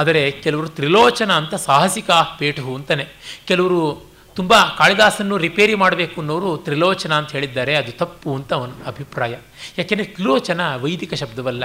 ಆದರೆ 0.00 0.22
ಕೆಲವರು 0.44 0.68
ತ್ರಿಲೋಚನ 0.78 1.30
ಅಂತ 1.40 1.54
ಸಾಹಸಿಕ 1.68 2.10
ಪೇಟು 2.38 2.74
ಅಂತಾನೆ. 2.74 3.04
ಕೆಲವರು 3.48 3.80
ತುಂಬ 4.36 4.54
ಕಾಳಿದಾಸನ್ನು 4.78 5.36
ರಿಪೇರಿ 5.36 5.74
ಮಾಡಬೇಕು 5.74 6.16
ಅನ್ನೋರು 6.20 6.50
ತ್ರಿಲೋಚನ 6.66 7.12
ಅಂತ 7.20 7.30
ಹೇಳಿದ್ದಾರೆ, 7.36 7.72
ಅದು 7.76 7.92
ತಪ್ಪು 8.02 8.28
ಅಂತ 8.38 8.50
ಅವನ 8.58 8.72
ಅಭಿಪ್ರಾಯ. 8.86 9.34
ಯಾಕೆಂದರೆ 9.78 10.06
ತ್ರಿಲೋಚನ 10.14 10.60
ವೈದಿಕ 10.84 11.14
ಶಬ್ದವಲ್ಲ, 11.22 11.64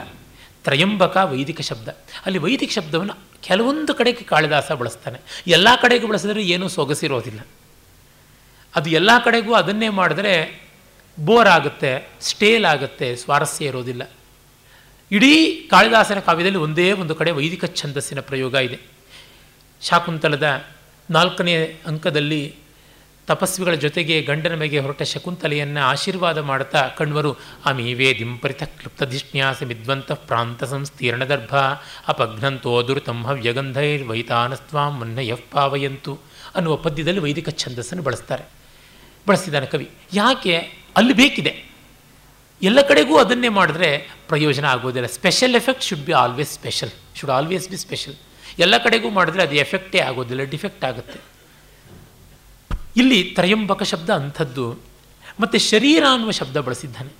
ತ್ರಯಂಬಕ 0.65 1.15
ವೈದಿಕ 1.33 1.61
ಶಬ್ದ. 1.61 1.89
ಅಲ್ಲಿ 2.25 2.39
ವೈದಿಕ 2.39 2.71
ಶಬ್ದವನ್ನು 2.71 3.15
ಕೆಲವೊಂದು 3.41 3.93
ಕಡೆಗೆ 3.93 4.23
ಕಾಳಿದಾಸ 4.23 4.71
ಬಳಸ್ತಾನೆ. 4.81 5.19
ಎಲ್ಲ 5.47 5.69
ಕಡೆಗೂ 5.81 6.05
ಬಳಸಿದ್ರೆ 6.07 6.43
ಏನೂ 6.55 6.67
ಸೊಗಸಿರೋದಿಲ್ಲ. 6.69 7.41
ಅದು 8.73 8.89
ಎಲ್ಲ 8.89 9.11
ಕಡೆಗೂ 9.25 9.53
ಅದನ್ನೇ 9.53 9.89
ಮಾಡಿದ್ರೆ 9.99 10.33
ಬೋರ್ 11.17 11.47
ಆಗುತ್ತೆ, 11.47 11.91
ಸ್ಟೇಲ್ 12.21 12.65
ಆಗುತ್ತೆ, 12.65 13.07
ಸ್ವಾರಸ್ಯ 13.15 13.71
ಇರೋದಿಲ್ಲ. 13.71 14.03
ಇಡೀ 15.13 15.53
ಕಾಳಿದಾಸನ 15.69 16.19
ಕಾವ್ಯದಲ್ಲಿ 16.19 16.57
ಒಂದೇ 16.57 16.91
ಒಂದು 16.91 17.15
ಕಡೆ 17.15 17.31
ವೈದಿಕ 17.31 17.65
ಛಂದಸ್ಸಿನ 17.65 18.19
ಪ್ರಯೋಗ 18.19 18.53
ಇದೆ. 18.53 18.79
ಶಾಕುಂತಲದ 19.81 20.65
ನಾಲ್ಕನೇ 21.11 21.55
ಅಂಕದಲ್ಲಿ 21.63 22.55
ತಪಸ್ವಿಗಳ 23.27 23.73
ಜೊತೆಗೆ 23.73 24.21
ಗಂಡನ 24.21 24.55
ಮೇಲೆ 24.55 24.79
ಹೊರಟ 24.79 25.01
ಶಕುಂತಲೆಯನ್ನು 25.01 25.79
ಆಶೀರ್ವಾದ 25.79 26.37
ಮಾಡುತ್ತಾ 26.37 26.87
ಕಣ್ವರು, 26.87 27.37
ಅಮೀವೇ 27.65 28.13
ದಿಂಪರಿತ 28.13 28.59
ಪರಿತ 28.59 28.79
ಕ್ಲುಪ್ತಧಿಷ್ಣ್ಯಾಸ 28.79 29.63
ವಿದ್ವಂತ 29.63 30.11
ಪ್ರಾಂತ 30.11 30.63
ಸಂಸ್ತೀರ್ಣದರ್ಭ 30.63 31.55
ಅಪಘ್ನಂತೋ 32.07 32.87
ದುರುತಂ 32.87 33.23
ಹವ್ಯಗಂಧೈರ್ವೈತಾನಸ್ವಾಂ 33.23 34.99
ಮನ್ನಯಃ 34.99 35.37
ಪಾವಯಂತು 35.51 36.19
ಅನ್ನುವ 36.55 36.75
ಪದ್ಯದಲ್ಲಿ 36.75 37.19
ವೈದಿಕ 37.19 37.49
ಛಂದಸ್ಸನ್ನು 37.49 38.03
ಬಳಸ್ತಾರೆ. 38.03 38.43
ಬಳಸಿದ್ದಾನೆ 39.27 39.65
ಕವಿ. 39.65 39.89
ಯಾಕೆ? 40.13 40.57
ಅಲ್ಲಿ 40.97 41.13
ಬೇಕಿದೆ. 41.13 41.62
ಎಲ್ಲ 42.63 42.81
ಕಡೆಗೂ 42.81 43.17
ಅದನ್ನೇ 43.17 43.49
ಮಾಡಿದ್ರೆ 43.49 44.09
ಪ್ರಯೋಜನ 44.27 44.65
ಆಗೋದಿಲ್ಲ. 44.65 45.07
Special 45.07 45.55
effect 45.55 45.83
should 45.83 46.01
be 46.01 46.11
always 46.11 46.53
special 46.53 46.91
should 47.15 47.31
always 47.31 47.69
be 47.69 47.77
special 47.77 48.15
ಎಲ್ಲ 48.59 48.77
ಕಡೆಗೂ 48.77 49.09
ಮಾಡಿದ್ರೆ 49.09 49.43
ಅದು 49.43 49.55
ಎಫೆಕ್ಟೇ 49.55 49.99
ಆಗೋದಿಲ್ಲ 49.99 50.43
ಡಿಫೆಕ್ಟ್ 50.43 50.85
ಆಗುತ್ತೆ. 50.85 51.19
ಇಲ್ಲಿ 52.97 53.23
ತ್ರಯಂಬಕ 53.23 53.83
ಶಬ್ದ 53.83 54.09
ಅಂಥದ್ದು. 54.09 54.79
ಮತ್ತು 55.39 55.59
ಶರೀರ 55.59 56.03
ಅನ್ನುವ 56.13 56.31
ಶಬ್ದ 56.31 56.57
ಬಳಸಿದ್ದಾನೆ. 56.57 57.11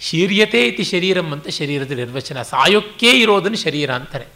ಶೀರ್ಯತೆ 0.00 0.66
ಇತಿ 0.66 0.84
ಶರೀರಂ 0.84 1.32
ಅಂತ 1.32 1.48
ಶರೀರದ 1.48 1.90
ನಿರ್ವಚನ. 1.90 2.42
ಸಾಯೋಕ್ಕೇ 2.42 3.10
ಇರೋದನ್ನು 3.10 3.56
ಶರೀರ 3.56 3.90
ಅಂತಾರೆ. 3.90 4.26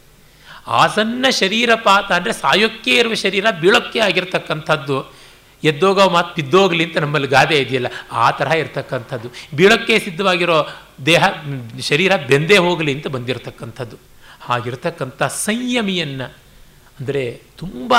ಆಸನ್ನ 0.66 1.26
ಶರೀರಪಾತ 1.30 2.12
ಅಂದರೆ 2.12 2.32
ಸಾಯೋಕ್ಕೆ 2.32 2.94
ಇರುವ 2.96 3.14
ಶರೀರ 3.14 3.50
ಬೀಳೋಕ್ಕೆ 3.60 3.98
ಆಗಿರ್ತಕ್ಕಂಥದ್ದು. 4.00 5.15
ಎದ್ದೋಗೋ 5.62 6.04
ಮಾತು 6.10 6.30
ಬಿದ್ದೋಗಲಿ 6.34 6.84
ಅಂತ 6.84 6.96
ನಮ್ಮಲ್ಲಿ 7.04 7.28
ಗಾದೆ 7.28 7.56
ಇದೆಯಲ್ಲ, 7.60 7.88
ಆ 8.12 8.26
ತರಹ 8.38 8.54
ಇರತಕ್ಕಂಥದ್ದು. 8.62 9.28
ಬೀಳಕ್ಕೆ 9.56 9.94
ಸಿದ್ಧವಾಗಿರೋ 9.98 10.58
ದೇಹ 11.06 11.22
ಶರೀರ 11.88 12.12
ಬೆಂದೇ 12.30 12.58
ಹೋಗಲಿ 12.66 12.92
ಅಂತ 12.96 13.06
ಬಂದಿರತಕ್ಕಂಥದ್ದು. 13.16 13.96
ಹಾಗಿರ್ತಕ್ಕಂಥ 14.46 15.22
ಸಂಯಮಿಯನ್ನು, 15.46 16.28
ಅಂದರೆ 17.00 17.24
ತುಂಬ 17.58 17.94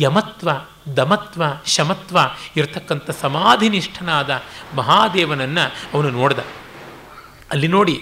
ಯಮತ್ವ, 0.00 0.48
ದಮತ್ವ, 0.96 1.42
ಶಮತ್ವ 1.66 2.18
ಇರತಕ್ಕಂಥ 2.56 3.10
ಸಮಾಧಿನಿಷ್ಠನಾದ 3.24 4.30
ಮಹಾದೇವನನ್ನು 4.74 5.64
ಅವನು 5.94 6.10
ನೋಡ್ದ. 6.10 6.40
ಅಲ್ಲಿ 7.50 7.68
ನೋಡಿ, 7.76 7.96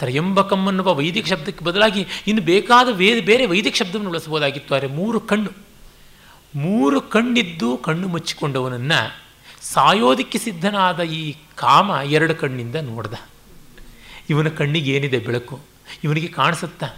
ತ್ರಯಂಬಕಂ 0.00 0.62
ಅನ್ನುವ 0.68 0.90
ವೈದಿಕ 0.98 1.26
ಶಬ್ದಕ್ಕೆ 1.26 1.62
ಬದಲಾಗಿ 1.64 2.02
ಇನ್ನು 2.26 2.42
ಬೇಕಾದ 2.42 2.88
ವೇ 3.00 3.08
ಬೇರೆ 3.30 3.44
ವೈದಿಕ 3.52 3.74
ಶಬ್ದವನ್ನು 3.74 4.12
ಬಳಸಬಹುದಾಗಿತ್ತು 4.14 4.74
ಆದರೆ 4.74 4.90
ಮೂರು 4.98 5.20
ಕಣ್ಣು. 5.30 5.50
ಮೂರು 6.54 7.00
ಕಣ್ಣಿದ್ದು 7.00 7.76
ಕಣ್ಣು 7.76 8.08
ಮುಚ್ಚಿಕೊಂಡವನನ್ನು 8.08 9.16
ಸಾಯೋದಿಕ್ಕೆ 9.62 10.38
ಸಿದ್ಧನಾದ 10.38 11.00
ಈ 11.00 11.34
ಕಾಮ 11.54 11.90
ಎರಡು 11.90 12.34
ಕಣ್ಣಿಂದ 12.34 12.74
ನೋಡ್ದ. 12.74 13.14
ಇವನ 14.30 14.48
ಕಣ್ಣಿಗೆ 14.48 14.90
ಏನಿದೆ 14.92 15.18
ಬೆಳಕು? 15.18 15.60
ಇವನಿಗೆ 16.04 16.26
ಕಾಣಿಸುತ್ತಾ? 16.26 16.88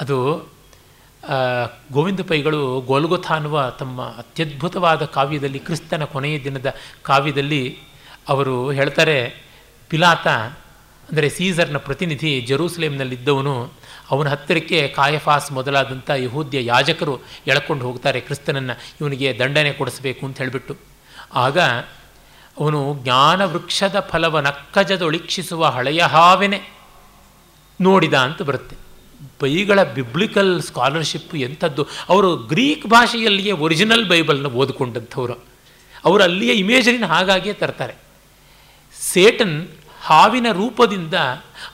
ಅದು 0.00 0.48
ಗೋವಿಂದ 1.92 2.20
ಪೈಗಳು 2.20 2.80
ಗೋಲ್ಗೊಥ 2.80 3.32
ಅನ್ನುವ 3.32 3.70
ತಮ್ಮ 3.70 4.02
ಅತ್ಯದ್ಭುತವಾದ 4.02 5.04
ಕಾವ್ಯದಲ್ಲಿ, 5.04 5.58
ಕ್ರಿಸ್ತನ 5.58 6.04
ಕೊನೆಯ 6.04 6.44
ದಿನದ 6.44 6.74
ಕಾವ್ಯದಲ್ಲಿ 7.02 7.78
ಅವರು 8.28 8.70
ಹೇಳ್ತಾರೆ, 8.70 9.44
ಪಿಲಾತ 9.88 10.26
ಅಂದರೆ 11.08 11.28
ಸೀಸರ್ನ 11.28 11.76
ಪ್ರತಿನಿಧಿ 11.76 12.40
ಜೆರೂಸಲೇಮ್ನಲ್ಲಿದ್ದವನು 12.40 13.54
ಅವನ 14.10 14.28
ಹತ್ತಿರಕ್ಕೆ 14.28 14.88
ಕಾಯಫಾಸ್ 14.88 15.52
ಮೊದಲಾದಂಥ 15.52 16.10
ಯಹೂದ್ಯ 16.10 16.64
ಯಾಜಕರು 16.64 17.14
ಎಳ್ಕೊಂಡು 17.46 17.84
ಹೋಗ್ತಾರೆ, 17.84 18.20
ಕ್ರಿಸ್ತನನ್ನು 18.20 18.74
ಇವನಿಗೆ 19.00 19.38
ದಂಡನೆ 19.38 19.72
ಕೊಡಿಸಬೇಕು 19.72 20.26
ಅಂತ 20.26 20.38
ಹೇಳಿಬಿಟ್ಟು. 20.38 20.76
ಆಗ 21.34 21.58
ಅವನು 22.58 22.80
ಜ್ಞಾನ 23.02 23.44
ವೃಕ್ಷದ 23.44 24.00
ಫಲವ 24.10 24.40
ನಕ್ಕಜದೊಳಿಕ್ಷಿಸುವ 24.40 25.64
ಹಳೆಯ 25.66 26.02
ಹಾವೆನೆ 26.02 26.60
ನೋಡಿದ 27.80 28.14
ಅಂತ 28.14 28.42
ಬರುತ್ತೆ. 28.42 28.76
ಬೈಗಳ 29.42 29.82
ಬಿಬ್ಲಿಕಲ್ 29.82 30.62
ಸ್ಕಾಲರ್ಶಿಪ್ 30.62 31.34
ಎಂಥದ್ದು. 31.36 31.86
ಅವರು 32.08 32.36
ಗ್ರೀಕ್ 32.36 32.86
ಭಾಷೆಯಲ್ಲಿಯೇ 32.86 33.52
ಒರಿಜಿನಲ್ 33.52 34.08
ಬೈಬಲ್ನ 34.08 34.46
ಓದ್ಕೊಂಡಂಥವ್ರು. 34.46 35.36
ಅವರು 36.04 36.22
ಅಲ್ಲಿಯ 36.22 36.52
ಇಮೇಜರಿನ 36.52 37.06
ಹಾಗಾಗಿಯೇ 37.06 37.54
ತರ್ತಾರೆ. 37.54 37.94
ಸೇಟನ್ 39.00 39.68
ಹಾವಿನ 40.04 40.46
ರೂಪದಿಂದ, 40.52 41.14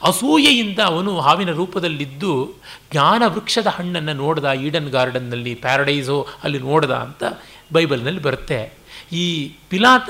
ಅಸೂಯೆಯಿಂದ 0.03 0.79
ಅವನು 0.79 1.19
ಹಾವಿನ 1.19 1.51
ರೂಪದಲ್ಲಿದ್ದು, 1.51 2.53
ಜ್ಞಾನ 2.91 3.23
ವೃಕ್ಷದ 3.25 3.67
ಹಣ್ಣನ್ನು 3.67 4.13
ನೋಡ್ದ, 4.13 4.51
ಈಡನ್ 4.51 4.89
ಗಾರ್ಡನ್ನಲ್ಲಿ, 4.89 5.55
ಪ್ಯಾರಡೈಸೋ 5.55 6.27
ಅಲ್ಲಿ 6.43 6.59
ನೋಡ್ದ 6.59 6.91
ಅಂತ 6.91 7.23
ಬೈಬಲ್ನಲ್ಲಿ 7.73 8.21
ಬರುತ್ತೆ. 8.21 8.73
ಈ 9.11 9.47
ಪಿಲಾತ 9.69 10.09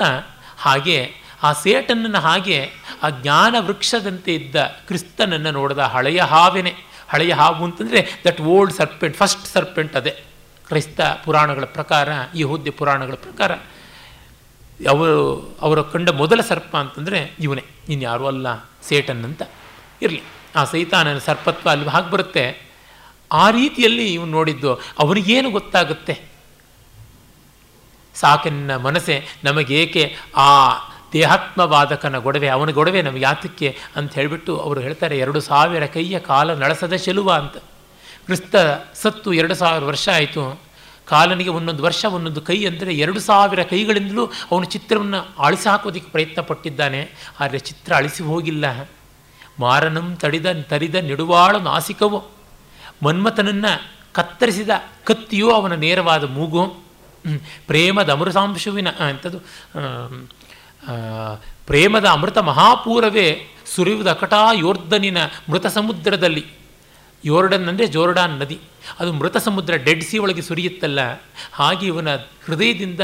ಹಾಗೆ, 0.58 1.12
ಆ 1.42 1.52
ಸೇಟನನ್ನು 1.52 2.20
ಹಾಗೆ, 2.20 2.70
ಆ 3.02 3.10
ಜ್ಞಾನ 3.10 3.56
ವೃಕ್ಷದಂತೆ 3.58 4.34
ಇದ್ದ 4.34 4.56
ಕ್ರಿಸ್ತನನ್ನು 4.62 5.50
ನೋಡಿದ 5.50 5.78
ಹಳೆಯ 5.78 6.20
ಹಾವೇನೆ. 6.20 6.74
ಹಳೆಯ 7.08 7.32
ಹಾವು 7.32 7.64
ಅಂತಂದರೆ 7.64 8.08
that 8.26 8.40
old 8.40 8.74
serpent 8.74 9.16
first 9.16 9.46
serpent 9.46 9.96
ಅದೇ. 9.96 10.10
ಕ್ರೈಸ್ತ 10.68 11.00
ಪುರಾಣಗಳ 11.24 11.64
ಪ್ರಕಾರ, 11.64 12.08
ಯಹೂದ್ಯ 12.34 12.70
ಪುರಾಣಗಳ 12.70 13.14
ಪ್ರಕಾರ. 13.14 13.52
ಅವರು, 14.88 15.56
ಅವರ 15.60 15.82
ಕಂಡ 15.82 16.10
ಮೊದಲ 16.10 16.40
ಸರ್ಪ 16.40 16.76
ಅಂತಂದರೆ 16.76 17.34
ಇವನೇ. 17.40 17.64
ಇನ್ಯಾರೂ 17.88 18.26
ಅಲ್ಲ 18.26 18.46
ಸೇಟನ್ 18.82 19.24
ಅಂತ 19.24 19.42
ಇರಲಿ. 20.02 20.22
ಆ 20.56 20.64
ಸೈತಾನನ 20.64 21.18
ಸರ್ಪತ್ವ 21.18 21.70
ಅಲ್ಲಿ 21.70 21.88
ಹಾಗೆ 21.88 22.10
ಬರುತ್ತೆ. 22.10 22.72
ಆ 23.32 23.50
ರೀತಿಯಲ್ಲಿ 23.50 24.14
ಇವನು 24.14 24.30
ನೋಡಿದ್ದು 24.30 24.74
ಅವನಿಗೇನು 24.74 25.50
ಗೊತ್ತಾಗುತ್ತೆ? 25.50 26.20
ಸಾಕನ್ನ 28.14 28.76
ಮನಸ್ಸೆ 28.76 29.26
ನಮಗೇಕೆ 29.44 30.16
ಆ 30.36 30.70
ದೇಹಾತ್ಮವಾದಕನ 31.12 32.18
ಗೊಡವೆ, 32.18 32.48
ಅವನ 32.48 32.70
ಗೊಡವೆ 32.70 33.02
ನಮಗೆ 33.02 33.20
ಯಾತಕ್ಕೆ 33.20 33.78
ಅಂತ 33.96 34.14
ಹೇಳಿಬಿಟ್ಟು 34.14 34.58
ಅವರು 34.58 34.80
ಹೇಳ್ತಾರೆ, 34.80 35.18
ಎರಡು 35.18 35.40
ಸಾವಿರ 35.40 35.86
ಕೈಯ 35.86 36.18
ಕಾಲ 36.18 36.54
ನಳಸದ 36.54 36.96
ಶೆಲುವ 36.96 37.32
ಅಂತ. 37.32 37.56
ಕ್ರಿಸ್ತ 38.24 38.56
ಸತ್ತು 38.94 39.32
ಎರಡು 39.32 39.54
ಸಾವಿರ 39.54 39.84
ವರ್ಷ 39.84 40.08
ಆಯಿತು. 40.08 40.71
ಕಾಲನಿಗೆ 41.12 41.50
ಒಂದೊಂದು 41.50 41.82
ವರ್ಷ, 41.82 42.02
ಒಂದೊಂದು 42.16 42.40
ಕೈ 42.40 42.58
ಅಂದರೆ 42.64 42.92
ಎರಡು 42.94 43.20
ಸಾವಿರ 43.20 43.62
ಕೈಗಳಿಂದಲೂ 43.62 44.24
ಅವನು 44.50 44.64
ಚಿತ್ರವನ್ನು 44.64 45.20
ಅಳಿಸಿ 45.42 45.68
ಹಾಕೋದಕ್ಕೆ 45.68 46.10
ಪ್ರಯತ್ನ 46.10 46.40
ಪಟ್ಟಿದ್ದಾನೆ 46.40 47.00
ಆದರೆ 47.40 47.60
ಚಿತ್ರ 47.68 47.90
ಅಳಿಸಿ 47.96 48.22
ಹೋಗಿಲ್ಲ. 48.22 48.64
ಮಾರನಂ 49.58 50.06
ತಡಿದ 50.20 50.48
ತರಿದ 50.68 50.94
ನೆಡುವಾಳು 51.08 51.58
ನಾಸಿಕವು. 51.60 52.20
ಮನ್ಮಥನನ್ನು 53.02 53.72
ಕತ್ತರಿಸಿದ 54.12 54.72
ಕತ್ತಿಯು 55.04 55.48
ಅವನ 55.50 55.74
ನೇರವಾದ 55.74 56.24
ಮೂಗು. 56.32 56.62
ಪ್ರೇಮದ 57.66 58.10
ಅಮೃತಾಂಶುವಿನ 58.10 58.88
ಅಂಥದ್ದು 59.08 59.38
ಪ್ರೇಮದ 61.66 62.06
ಅಮೃತ 62.06 62.38
ಮಹಾಪೂರವೇ 62.38 63.26
ಸುರಿಯುವುದು 63.74 64.10
ಅಕಟಾ 64.10 64.40
ಮೃತ 65.50 65.66
ಸಮುದ್ರದಲ್ಲಿ 65.66 66.44
ಯೋರ್ಡನ್ 67.24 67.66
ಅಂದರೆ 67.68 67.86
ಜೋರ್ಡಾನ್ 67.86 68.34
ನದಿ. 68.40 68.58
ಅದು 69.00 69.10
ಮೃತ 69.12 69.36
ಸಮುದ್ರ 69.36 69.72
ಡೆಡ್ 69.86 70.04
ಸಿ 70.04 70.16
ಒಳಗೆ 70.18 70.42
ಸುರಿಯುತ್ತಲ್ಲ. 70.42 71.00
ಹಾಗೆ 71.52 71.84
ಇವನ 71.86 72.10
ಹೃದಯದಿಂದ 72.46 73.02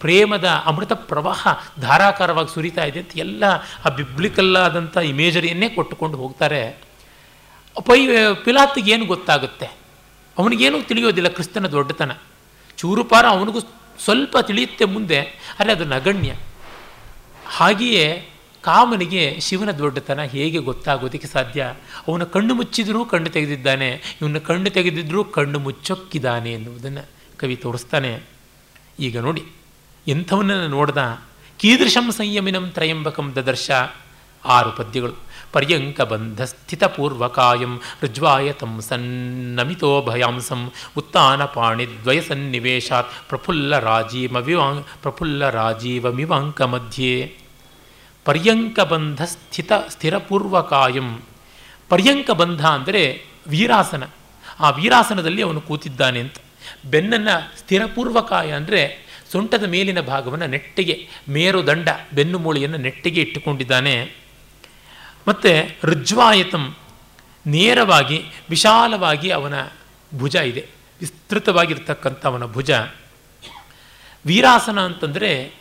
ಪ್ರೇಮದ 0.00 0.48
ಅಮೃತ 0.70 0.92
ಪ್ರವಾಹ 1.10 1.46
ಧಾರಾಕಾರವಾಗಿ 1.80 2.50
ಸುರಿತಾ 2.54 2.84
ಇದೆ 2.84 2.98
ಅಂತ 2.98 3.16
ಎಲ್ಲ 3.18 3.44
ಆ 3.84 3.90
ಬಿಬ್ಲಿಕಲ್ಲಾದಂಥ 3.98 4.96
ಇಮೇಜರಿಯನ್ನೇ 5.10 5.68
ಕೊಟ್ಟುಕೊಂಡು 5.68 6.18
ಹೋಗ್ತಾರೆ. 6.18 6.62
ಪೈ 7.88 8.00
ಏನು 8.94 9.04
ಗೊತ್ತಾಗುತ್ತೆ? 9.06 9.68
ಅವನಿಗೇನು 10.36 10.78
ತಿಳಿಯೋದಿಲ್ಲ 10.82 11.28
ಕ್ರಿಸ್ತನ 11.28 11.66
ದೊಡ್ಡತನ. 11.66 12.12
ಚೂರುಪಾರ 12.78 13.24
ಅವನಿಗೂ 13.28 13.60
ಸ್ವಲ್ಪ 14.04 14.38
ತಿಳಿಯುತ್ತೆ 14.38 14.84
ಮುಂದೆ, 14.84 15.20
ಆದರೆ 15.58 15.72
ಅದು 15.72 15.84
ನಗಣ್ಯ. 15.84 16.32
ಹಾಗೆಯೇ 17.56 18.04
ಕಾಮನಿಗೆ 18.68 19.40
ಶಿವನ 19.40 19.70
ದೊಡ್ಡತನ 19.70 20.22
ಹೇಗೆ 20.22 20.58
ಗೊತ್ತಾಗೋದಕ್ಕೆ 20.58 21.26
ಸಾಧ್ಯ? 21.26 21.74
ಅವನ 22.08 22.24
ಕಣ್ಣು 22.24 22.54
ಮುಚ್ಚಿದರೂ 22.54 23.04
ಕಣ್ಣು 23.04 23.28
ತೆಗೆದಿದ್ದಾನೆ, 23.28 24.18
ಇವನ 24.22 24.38
ಕಣ್ಣು 24.38 24.70
ತೆಗೆದಿದ್ದರೂ 24.70 25.24
ಕಣ್ಣು 25.24 25.58
ಮುಚ್ಚೊಕ್ಕಿದ್ದಾನೆ 25.58 26.52
ಎನ್ನುವುದನ್ನು 26.52 27.08
ಕವಿ 27.36 27.56
ತೋರಿಸ್ತಾನೆ. 27.56 28.20
ಈಗ 29.00 29.18
ನೋಡಿ, 29.18 29.44
ಎಂಥವನನ್ನು 30.08 30.68
ನೋಡ್ದ? 30.68 30.98
ಕೀದೃಶಂ 31.58 32.12
ಸಂಯಮಿನಂ 32.12 32.70
ತ್ರಯಂಬಕಂ 32.70 33.32
ದದರ್ಶ. 33.36 33.70
ಆರು 34.44 34.70
ಪದ್ಯಗಳು. 34.70 35.12
ಪರ್ಯಂಕ 35.52 36.00
ಬಂಧ 36.00 36.42
ಸ್ಥಿತಪೂರ್ವಕಾಯಂ 36.42 37.80
ಋಜ್ವಾಯತಂ 38.02 38.80
ಸನ್ನಮಿತೋ 38.80 40.02
ಭಯಾಂಸಂ 40.02 40.72
ಉತ್ತಾನ 40.96 41.44
ಪಾಣಿದ್ವಯ 41.44 42.20
ಸನ್ನಿವೇಶಾತ್ 42.20 43.08
ಪ್ರಫುಲ್ಲ 43.28 43.78
ರಾಜೀವಮಿವಾಂ 43.78 44.84
ಪ್ರಫುಲ್ಲ 45.02 45.50
ರಾಜೀವಮಿವಾಂಕ 45.50 46.62
ಮಧ್ಯೆ. 46.62 47.47
ಪರ್ಯಂಕ 48.28 48.80
ಬಂಧ 48.80 49.22
ಸ್ಥಿತ 49.22 49.72
ಸ್ಥಿರಪೂರ್ವಕಾಯಂ. 49.88 51.22
ಪರ್ಯಂಕ 51.88 52.30
ಬಂಧ 52.30 52.66
ಅಂದರೆ 52.66 53.24
ವೀರಾಸನ. 53.46 54.08
ಆ 54.60 54.70
ವೀರಾಸನದಲ್ಲಿ 54.70 55.42
ಅವನು 55.42 55.60
ಕೂತಿದ್ದಾನೆ 55.60 56.20
ಅಂತ. 56.20 56.34
ಬೆನ್ನನ್ನು 56.90 57.58
ಸ್ಥಿರಪೂರ್ವಕಾಯ 57.58 58.50
ಅಂದರೆ 58.50 59.06
ಸೊಂಟದ 59.32 59.64
ಮೇಲಿನ 59.64 60.00
ಭಾಗವನ್ನು 60.00 60.46
ನೆಟ್ಟಿಗೆ 60.46 61.08
ಮೇರುದಂಡ 61.28 61.88
ಬೆನ್ನು 62.14 62.38
ಮೂಳೆಯನ್ನು 62.38 62.76
ನೆಟ್ಟಿಗೆ 62.76 63.20
ಇಟ್ಟುಕೊಂಡಿದ್ದಾನೆ. 63.20 64.14
ಮತ್ತು 65.28 65.76
ರುಜ್ವಾಯತಂ 65.86 66.74
ನೇರವಾಗಿ, 67.46 68.22
ವಿಶಾಲವಾಗಿ 68.50 69.30
ಅವನ 69.30 69.54
ಭುಜ 70.18 70.36
ಇದೆ. 70.36 70.66
ವಿಸ್ತೃತವಾಗಿರ್ತಕ್ಕಂಥ 71.00 72.26
ಅವನ 72.26 72.44
ಭುಜ. 72.44 72.70
ವೀರಾಸನ 74.26 74.80
ಅಂತಂದರೆ 74.80 75.54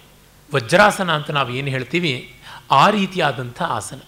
ವಜ್ರಾಸನ 0.55 1.11
ಅಂತ 1.11 1.31
ನಾವು 1.31 1.49
ಏನು 1.49 1.67
ಹೇಳ್ತೀವಿ? 1.67 2.33
ಆ 2.71 2.89
ರೀತಿಯಾದಂಥ 2.89 3.61
ಆಸನ. 3.61 3.99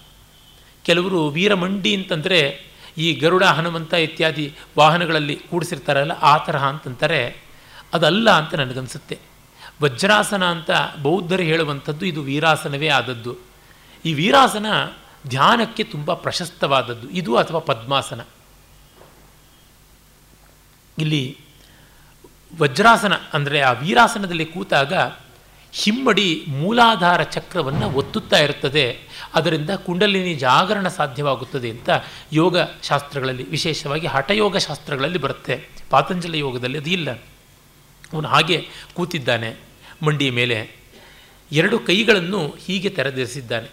ಕೆಲವರು 0.84 1.28
ವೀರಮಂಡಿ 1.28 1.96
ಅಂತಂದರೆ 1.96 2.70
ಈ 2.98 3.14
ಗರುಡ, 3.14 3.44
ಹನುಮಂತ 3.44 3.94
ಇತ್ಯಾದಿ 3.94 4.56
ವಾಹನಗಳಲ್ಲಿ 4.78 5.36
ಕೂಡಿಸಿರ್ತಾರಲ್ಲ, 5.36 6.12
ಆ 6.12 6.38
ತರಹ 6.38 6.64
ಅಂತಂತಾರೆ, 6.64 7.42
ಅದಲ್ಲ 7.94 8.30
ಅಂತ 8.30 8.54
ನನಗನ್ಸುತ್ತೆ. 8.54 9.18
ವಜ್ರಾಸನ 9.82 10.44
ಅಂತ 10.44 10.70
ಬೌದ್ಧರು 11.02 11.42
ಹೇಳುವಂಥದ್ದು 11.42 12.06
ಇದು 12.06 12.22
ವೀರಾಸನವೇ 12.22 12.88
ಆದದ್ದು. 12.88 13.36
ಈ 14.04 14.14
ವೀರಾಸನ 14.14 14.66
ಧ್ಯಾನಕ್ಕೆ 15.28 15.84
ತುಂಬ 15.84 16.14
ಪ್ರಶಸ್ತವಾದದ್ದು. 16.14 17.10
ಇದು 17.10 17.36
ಅಥವಾ 17.36 17.58
ಪದ್ಮಾಸನ. 17.58 18.20
ಇಲ್ಲಿ 20.98 21.38
ವಜ್ರಾಸನ 22.58 23.12
ಅಂದರೆ 23.32 23.60
ಆ 23.60 23.72
ವೀರಾಸನದಲ್ಲಿ 23.72 24.44
ಕೂತಾಗ 24.44 24.92
ಹಿಮ್ಮಡಿ 25.72 26.44
ಮೂಲಾಧಾರ 26.48 27.22
ಚಕ್ರವನ್ನು 27.22 27.90
ಒತ್ತುತ್ತಾ 27.90 28.38
ಇರುತ್ತದೆ. 28.38 28.98
ಅದರಿಂದ 29.34 29.70
ಕುಂಡಲಿನಿ 29.70 30.34
ಜಾಗರಣ 30.34 30.88
ಸಾಧ್ಯವಾಗುತ್ತದೆ 30.88 31.70
ಅಂತ 31.70 31.90
ಯೋಗ 32.32 32.58
ಶಾಸ್ತ್ರಗಳಲ್ಲಿ, 32.82 33.50
ವಿಶೇಷವಾಗಿ 33.50 34.06
ಹಠಯೋಗ 34.06 34.56
ಶಾಸ್ತ್ರಗಳಲ್ಲಿ 34.56 35.18
ಬರುತ್ತೆ. 35.18 35.68
ಪಾತಂಜಲ 35.90 36.34
ಯೋಗದಲ್ಲಿ 36.34 36.78
ಅದು 36.78 36.90
ಇಲ್ಲ. 36.90 37.10
ಅವನು 38.12 38.28
ಹಾಗೆ 38.28 38.68
ಕೂತಿದ್ದಾನೆ, 38.94 39.56
ಮಂಡಿಯ 40.02 40.30
ಮೇಲೆ. 40.30 40.80
ಎರಡು 41.52 41.78
ಕೈಗಳನ್ನು 41.78 42.56
ಹೀಗೆ 42.66 42.88
ತೆರೆದಿರಿಸಿದ್ದಾನೆ. 42.88 43.68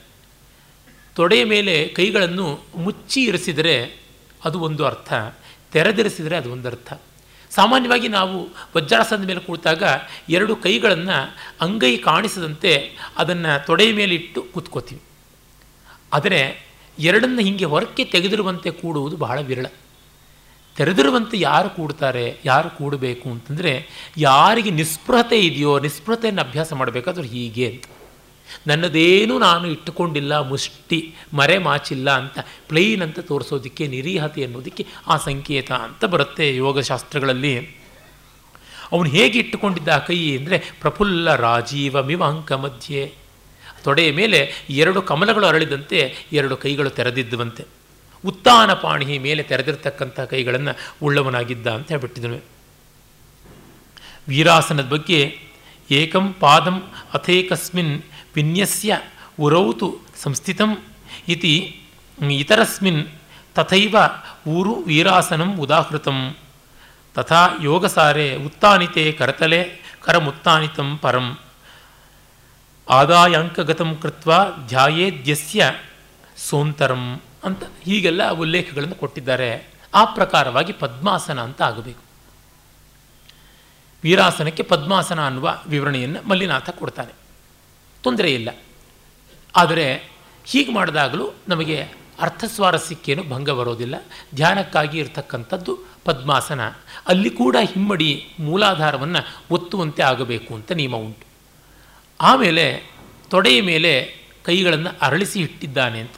ತೊಡೆಯ 1.16 1.44
ಮೇಲೆ 1.44 1.88
ಕೈಗಳನ್ನು 1.88 2.60
ಮುಚ್ಚಿ 2.76 3.24
ಇರಿಸಿದರೆ 3.24 4.02
ಅದು 4.46 4.60
ಒಂದು 4.60 4.86
ಅರ್ಥ, 4.86 5.14
ತೆರೆದಿರಿಸಿದರೆ 5.72 6.38
ಅದು 6.38 6.52
ಒಂದು 6.52 6.68
ಸಾಮಾನ್ಯವಾಗಿ 7.52 8.08
ನಾವು 8.08 8.50
ವಜ್ರಾಸನದ 8.76 9.28
ಮೇಲೆ 9.28 9.40
ಕುಳಿತಾಗ 9.40 9.84
ಎರಡು 10.30 10.56
ಕೈಗಳನ್ನು 10.56 11.36
ಅಂಗೈ 11.62 11.98
ಕಾಣಿಸದಂತೆ 11.98 12.98
ಅದನ್ನು 13.18 13.66
ತೊಡೆಯ 13.66 13.94
ಮೇಲೆ 13.94 14.16
ಇಟ್ಟು 14.16 14.42
ಕೂತ್ಕೋತೀವಿ. 14.42 15.02
ಆದರೆ 16.14 16.68
ಎರಡನ್ನು 17.00 17.42
ಹೀಗೆ 17.42 17.66
ಹೊರಕ್ಕೆ 17.66 18.06
ತೆಗೆದಿರುವಂತೆ 18.06 18.72
ಕೂಡುವುದು 18.72 19.18
ಬಹಳ 19.18 19.42
ವಿರಳ. 19.42 19.66
ತೆರೆದಿರುವಂತೆ 20.76 21.40
ಯಾರು 21.40 21.70
ಕೂಡ್ತಾರೆ, 21.70 22.38
ಯಾರು 22.46 22.70
ಕೂಡಬೇಕು 22.70 23.30
ಅಂತಂದರೆ 23.30 23.88
ಯಾರಿಗೆ 24.18 24.70
ನಿಸ್ಪೃಹತೆ 24.70 25.40
ಇದೆಯೋ, 25.40 25.80
ನಿಸ್ಪೃಹತೆಯನ್ನು 25.80 26.42
ಅಭ್ಯಾಸ 26.42 26.74
ಮಾಡಬೇಕಾದ್ರೂ 26.74 27.24
ಹೀಗೆ 27.24 27.68
ಅಂತ. 27.68 27.84
ನನ್ನದೇನು 28.70 29.36
ನಾನು 29.48 29.66
ಇಟ್ಟುಕೊಂಡಿಲ್ಲ, 29.76 30.34
ಮುಷ್ಟಿ 30.52 31.00
ಮರೆ 31.40 31.58
ಮಾಚಿಲ್ಲ 31.68 32.10
ಅಂತ 32.22 32.38
ಪ್ಲೈನ್ 32.70 33.02
ಅಂತ 33.06 33.20
ತೋರಿಸೋದಕ್ಕೆ, 33.30 33.84
ನಿರೀಹತೆ 33.96 34.42
ಅನ್ನೋದಕ್ಕೆ 34.48 34.86
ಆ 35.08 35.18
ಸಂಕೇತ 35.28 35.72
ಅಂತ 35.88 36.06
ಬರುತ್ತೆ 36.14 36.48
ಯೋಗಶಾಸ್ತ್ರಗಳಲ್ಲಿ. 36.64 37.54
ಅವನು 38.92 39.08
ಹೇಗೆ 39.16 39.38
ಇಟ್ಟುಕೊಂಡಿದ್ದ 39.44 39.90
ಆ 39.96 40.02
ಕೈ 40.10 40.20
ಅಂದರೆ, 40.40 40.58
ಪ್ರಫುಲ್ಲ 40.82 41.36
ರಾಜೀವ 41.48 42.04
ಮಿವಾಂಕ 42.10 42.52
ಮಧ್ಯೆ. 42.66 43.02
ತೊಡೆಯ 43.86 44.12
ಮೇಲೆ 44.20 44.40
ಎರಡು 44.82 45.00
ಕಮಲಗಳು 45.10 45.46
ಅರಳಿದಂತೆ 45.50 46.00
ಎರಡು 46.40 46.56
ಕೈಗಳು 46.64 46.90
ತೆರೆದಿದ್ದುವಂತೆ. 46.98 47.64
ಉತ್ತಾನ 48.24 48.70
ಪಾಣಿ 48.84 49.18
ಮೇಲೆ 49.26 49.42
ತೆರೆದಿರ್ತಕ್ಕಂಥ 49.50 50.20
ಕೈಗಳನ್ನು 50.32 50.74
ಉಳ್ಳವನಾಗಿದ್ದ 51.06 51.68
ಅಂತ 51.78 51.88
ಹೇಳ್ಬಿಟ್ಟಿದ್ದನು 51.94 52.40
ವೀರಾಸನದ 54.28 54.88
ಬಗ್ಗೆ 54.94 55.20
ಏಕಂ 55.90 56.26
ಪಾದಂ 56.42 56.78
ಅಥೇಕಸ್ಮಿನ್ 57.18 57.94
ವಿನ್ಯಸ್ಯ 58.38 59.02
ಉರೌತು 59.40 59.88
ಸಂಸ್ಥಿತಂ 60.24 60.72
ಇತಿ 61.28 61.54
ಇತರಸ್ಮಿನ್ 62.32 63.02
ತಥೈವ 63.56 63.96
ಊರು 64.48 64.74
ವೀರಾಸನಂ 64.88 65.52
ಉದಾಹೃತಂ 65.60 66.20
ತಥಾ 67.16 67.42
ಯೋಗಸಾರೆ 67.62 68.28
ಉತ್ತಾನಿತೆ 68.46 69.12
ಕರತಲೆ 69.12 69.62
ಕರಮುತ್ತಾನಿತಂ 70.02 70.98
ಪರಂ 70.98 71.28
ಆದಾಯಾಂಕಗತಂ 72.90 73.96
ಕೃತ್ವ 73.96 74.32
ಧ್ಯಾಯೇದ್ಯಸ್ಯ 74.68 75.72
ಸೋಂತರಂ 76.38 77.04
ಅಂತ 77.44 77.64
ಹೀಗೆಲ್ಲ 77.84 78.30
ಉಲ್ಲೇಖಗಳನ್ನು 78.30 78.96
ಕೊಟ್ಟಿದ್ದಾರೆ। 78.96 79.50
ಆ 79.94 80.06
ಪ್ರಕಾರವಾಗಿ 80.18 80.74
ಪದ್ಮಾಸನ 80.74 81.40
ಅಂತ 81.42 81.62
ಆಗಬೇಕು। 81.62 82.04
ವೀರಾಸನಕ್ಕೆ 84.04 84.64
ಪದ್ಮಾಸನ 84.64 85.20
ಅನ್ನುವ 85.26 85.48
ವಿವರಣೆಯನ್ನು 85.68 86.20
ಮಲ್ಲಿನಾಥ 86.30 86.70
ಕೊಡ್ತಾನೆ। 86.70 87.27
ತೊಂದರೆ 88.08 88.34
ಇಲ್ಲ. 88.34 88.50
ಆದರೆ 89.56 90.12
ಹೀಗೆ 90.46 90.74
ಮಾಡಿದಾಗಲೂ 90.74 91.30
ನಮಗೆ 91.48 91.82
ಅರ್ಥಸ್ವಾರಸ್ಯಕ್ಕೇನು 92.20 93.24
ಭಂಗ 93.24 93.50
ಬರೋದಿಲ್ಲ. 93.50 93.96
ಧ್ಯಾನಕ್ಕಾಗಿ 94.36 95.00
ಇರತಕ್ಕಂಥದ್ದು 95.00 95.80
ಪದ್ಮಾಸನ. 96.06 96.62
ಅಲ್ಲಿ 97.08 97.30
ಕೂಡ 97.30 97.56
ಹಿಮ್ಮಡಿ 97.62 98.30
ಮೂಲಾಧಾರವನ್ನು 98.40 99.46
ಒತ್ತುವಂತೆ 99.52 100.04
ಆಗಬೇಕು 100.04 100.56
ಅಂತ 100.56 100.72
ನಿಯಮ 100.72 100.96
ಉಂಟು. 100.96 101.26
ಆಮೇಲೆ 102.22 102.92
ತೊಡೆಯ 103.30 103.62
ಮೇಲೆ 103.62 104.16
ಕೈಗಳನ್ನು 104.46 104.90
ಅರಳಿಸಿ 105.02 105.40
ಇಟ್ಟಿದ್ದಾನೆ 105.40 106.00
ಅಂತ. 106.00 106.12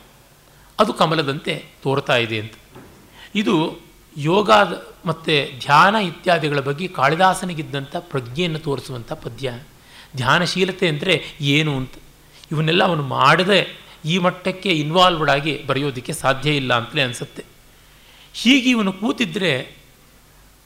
ಅದು 0.79 0.93
ಕಮಲದಂತೆ 0.93 1.65
ತೋರ್ತಾ 1.83 2.15
ಇದೆ 2.15 2.39
ಅಂತ. 2.39 2.53
ಇದು 3.35 3.79
ಯೋಗ 4.17 4.51
ಮತ್ತು 5.05 5.59
ಧ್ಯಾನ 5.59 5.95
ಇತ್ಯಾದಿಗಳ 5.95 6.59
ಬಗ್ಗೆ 6.59 6.87
ಕಾಳಿದಾಸನಿಗಿದ್ದಂಥ 6.87 7.95
ಪ್ರಜ್ಞೆಯನ್ನು 7.99 8.59
ತೋರಿಸುವಂಥ 8.59 9.13
ಪದ್ಯ. 9.13 9.53
ಧ್ಯಾನಶೀಲತೆ 10.15 10.87
ಅಂದರೆ 10.87 11.23
ಏನು 11.41 11.77
ಅಂತ. 11.77 11.93
ಇವನ್ನೆಲ್ಲ 12.51 12.83
ಅವನು 12.83 13.03
ಮಾಡದೆ 13.03 13.89
ಈ 14.05 14.17
ಮಟ್ಟಕ್ಕೆ 14.17 14.69
ಇನ್ವಾಲ್ವ್ಡ್ 14.69 15.29
ಆಗಿ 15.29 15.63
ಬರೆಯೋದಕ್ಕೆ 15.67 16.13
ಸಾಧ್ಯ 16.13 16.55
ಇಲ್ಲ 16.55 16.73
ಅಂತಲೇ 16.73 17.01
ಅನಿಸುತ್ತೆ. 17.01 17.45
ಹೀಗೆ 18.33 18.69
ಇವನು 18.69 18.93
ಕೂತಿದ್ರೆ 18.93 19.75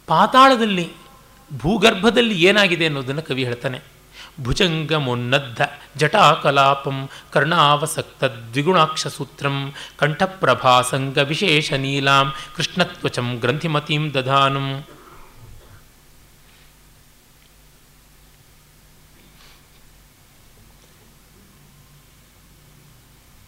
ಪಾತಾಳದಲ್ಲಿ, 0.08 0.90
ಭೂಗರ್ಭದಲ್ಲಿ 1.58 2.44
ಏನಾಗಿದೆ 2.44 2.86
ಅನ್ನೋದನ್ನು 2.86 3.22
ಕವಿ 3.22 3.44
ಹೇಳ್ತಾನೆ. 3.44 3.94
ಭುಜಂಗ 4.42 4.94
ಮೊನ್ನದ್ದ 4.94 5.62
ಜಟಾಕಲಾಪಂ 5.98 7.10
ಕರ್ಣಾವಸಕ್ತ 7.32 8.24
ದ್ವಿಗುಣಾಕ್ಷ 8.24 9.08
ಸೂತ್ರಂ 9.08 9.74
ಕಂಠಪ್ರಭಾಸಂಗ 9.98 11.18
ವಿಶೇಷ 11.18 11.74
ನೀಲಾಂ 11.74 12.34
ಕೃಷ್ಣತ್ವಚಂ 12.56 13.38
ಗ್ರಂಥಿಮತೀಂ 13.38 14.14
ದಧಾನಂ. 14.14 14.84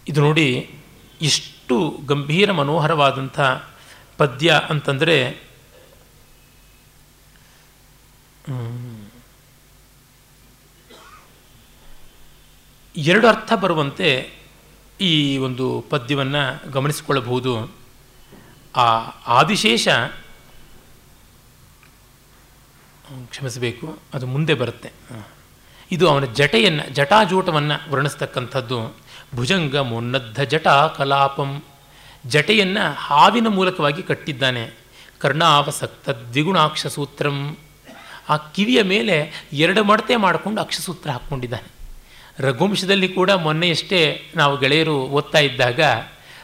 ಇದು 0.08 0.22
ನೋಡಿ 0.22 0.80
ಇಷ್ಟು 1.22 1.98
ಗಂಭೀರ 2.06 2.52
ಮನೋಹರವಾದಂಥ 2.52 3.40
ಪದ್ಯ 4.18 4.62
ಅಂತಂದರೆ 4.70 5.46
ಎರಡು 12.96 13.28
ಅರ್ಥ 13.28 13.54
ಬರುವಂತೆ 13.54 14.34
ಈ 15.02 15.38
ಒಂದು 15.38 15.86
ಪದ್ಯವನ್ನು 15.90 16.72
ಗಮನಿಸಿಕೊಳ್ಳಬಹುದು. 16.72 17.72
ಆ 18.76 18.86
ಆದಿಶೇಷ 19.28 19.88
ಕ್ಷಮಿಸಬೇಕು, 23.30 24.00
ಅದು 24.14 24.28
ಮುಂದೆ 24.28 24.54
ಬರುತ್ತೆ. 24.54 24.92
ಇದು 25.92 26.10
ಅವನ 26.10 26.26
ಜಟೆಯನ್ನು, 26.26 26.90
ಜಟಾಜೂಟವನ್ನು 26.90 27.92
ವರ್ಣಿಸ್ತಕ್ಕಂಥದ್ದು. 27.92 29.05
ಭುಜಂಗ 29.36 29.76
ಮೊನ್ನದ್ಧ 29.76 30.42
ಜಟಾ 30.42 30.88
ಕಲಾಪಂ 30.88 31.64
ಜಟೆಯನ್ನು 32.28 32.94
ಹಾವಿನ 32.94 33.48
ಮೂಲಕವಾಗಿ 33.48 34.04
ಕಟ್ಟಿದ್ದಾನೆ. 34.04 34.78
ಕರ್ಣಾವಸಕ್ತ 35.20 36.10
ದ್ವಿಗುಣಾಕ್ಷ 36.10 36.88
ಸೂತ್ರಂ 36.88 37.58
ಆ 38.30 38.38
ಕಿವಿಯ 38.38 38.84
ಮೇಲೆ 38.84 39.46
ಎರಡು 39.54 39.84
ಮಡತೆ 39.84 40.16
ಮಾಡಿಕೊಂಡು 40.16 40.62
ಅಕ್ಷಸೂತ್ರ 40.62 41.10
ಹಾಕ್ಕೊಂಡಿದ್ದಾನೆ. 41.10 41.76
ರಘುವಂಶದಲ್ಲಿ 42.40 43.08
ಕೂಡ 43.08 43.32
ಮೊನ್ನೆಯಷ್ಟೇ 43.32 44.32
ನಾವು 44.36 44.58
ಗೆಳೆಯರು 44.58 44.96
ಓದ್ತಾ 44.96 45.38
ಇದ್ದಾಗ 45.40 45.82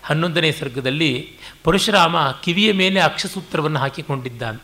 ಹನ್ನೊಂದನೇ 0.03 0.51
ಸರ್ಗದಲ್ಲಿ 0.51 1.37
ಪರಶುರಾಮ 1.63 2.31
ಕಿವಿಯ 2.43 2.73
ಮೇಲೆ 2.73 2.99
ಅಕ್ಷಸೂತ್ರವನ್ನು 2.99 3.79
ಹಾಕಿಕೊಂಡಿದ್ದ 3.79 4.41
ಅಂತ 4.41 4.61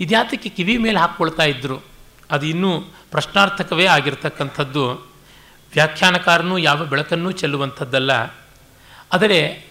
ಇದ್ಯಾತಕ್ಕೆ 0.00 0.48
ಕಿವಿ 0.48 0.78
ಮೇಲೆ 0.78 0.98
ಹಾಕ್ಕೊಳ್ತಾ 0.98 1.42
ಇದ್ದರು 1.42 1.84
ಅದು 2.30 2.46
ಇನ್ನೂ 2.46 2.80
ಪ್ರಶ್ನಾರ್ಥಕವೇ 3.10 3.86
ಆಗಿರ್ತಕ್ಕಂಥದ್ದು. 3.86 5.09
ವ್ಯಾಖ್ಯಾನಕಾರನು 5.72 6.58
ಯಾವ 6.58 6.84
ಬೆಳಕನ್ನೂ 6.84 7.30
ಚೆಲ್ಲುವಂಥದ್ದಲ್ಲ. 7.30 8.10
ಆದರೆ 9.12 9.66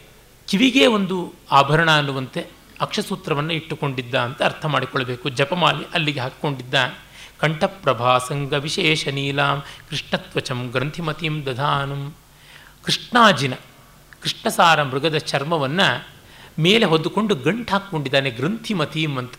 ಕಿವಿಗೆ 0.48 0.88
ಒಂದು 0.88 1.34
ಆಭರಣ 1.52 1.98
ಅನ್ನುವಂತೆ 1.98 2.46
ಅಕ್ಷಸೂತ್ರವನ್ನು 2.82 3.54
ಇಟ್ಟುಕೊಂಡಿದ್ದ 3.54 4.16
ಅಂತ 4.16 4.44
ಅರ್ಥ 4.44 4.66
ಮಾಡಿಕೊಳ್ಳಬೇಕು. 4.66 5.30
ಜಪಮಾಲಿ 5.30 5.86
ಅಲ್ಲಿಗೆ 5.94 6.20
ಹಾಕ್ಕೊಂಡಿದ್ದ. 6.20 6.74
ಕಂಠಪ್ರಭಾಸಂಗ 7.40 8.54
ವಿಶೇಷ 8.54 9.08
ನೀಲಾಂ 9.08 9.64
ಕೃಷ್ಣತ್ವಚಂ 9.90 10.68
ಗ್ರಂಥಿಮತಿಂ 10.68 11.46
ದಧಾನಂ. 11.46 12.16
ಕೃಷ್ಣಾಜಿನ 12.84 13.54
ಕೃಷ್ಣಸಾರ 14.22 14.84
ಮೃಗದ 14.84 15.18
ಚರ್ಮವನ್ನು 15.18 16.08
ಮೇಲೆ 16.60 16.86
ಹೊದ್ದುಕೊಂಡು 16.86 17.36
ಗಂಟು 17.36 17.72
ಹಾಕ್ಕೊಂಡಿದ್ದಾನೆ 17.72 18.30
ಗ್ರಂಥಿಮತೀಂ 18.30 19.18
ಅಂತ. 19.18 19.34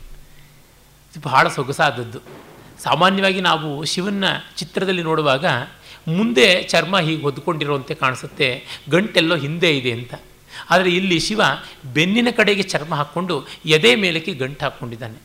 ಬಹಳ 1.23 1.49
ಸೊಗಸಾದದ್ದು. 1.49 2.19
ಸಾಮಾನ್ಯವಾಗಿ 2.83 3.41
ನಾವು 3.41 3.85
ಶಿವನ 3.85 4.25
ಚಿತ್ರದಲ್ಲಿ 4.57 5.03
ನೋಡುವಾಗ 5.03 5.45
ಮುಂದೆ 6.09 6.63
ಚರ್ಮ 6.63 6.99
ಹೀಗೆ 6.99 7.23
ಹೊದ್ಕೊಂಡಿರುವಂತೆ 7.23 7.95
ಕಾಣಿಸುತ್ತೆ, 7.95 8.65
ಗಂಟೆಲ್ಲೋ 8.91 9.37
ಹಿಂದೆ 9.37 9.77
ಇದೆ 9.79 9.93
ಅಂತ. 9.93 10.15
ಆದರೆ 10.71 10.91
ಇಲ್ಲಿ 10.91 11.21
ಶಿವ 11.21 11.43
ಬೆನ್ನಿನ 11.95 12.29
ಕಡೆಗೆ 12.37 12.63
ಚರ್ಮ 12.63 12.95
ಹಾಕ್ಕೊಂಡು 12.95 13.47
ಎದೆ 13.67 13.95
ಮೇಲಕ್ಕೆ 13.95 14.35
ಗಂಟು 14.35 14.65
ಹಾಕ್ಕೊಂಡಿದ್ದಾನೆ. 14.65 15.19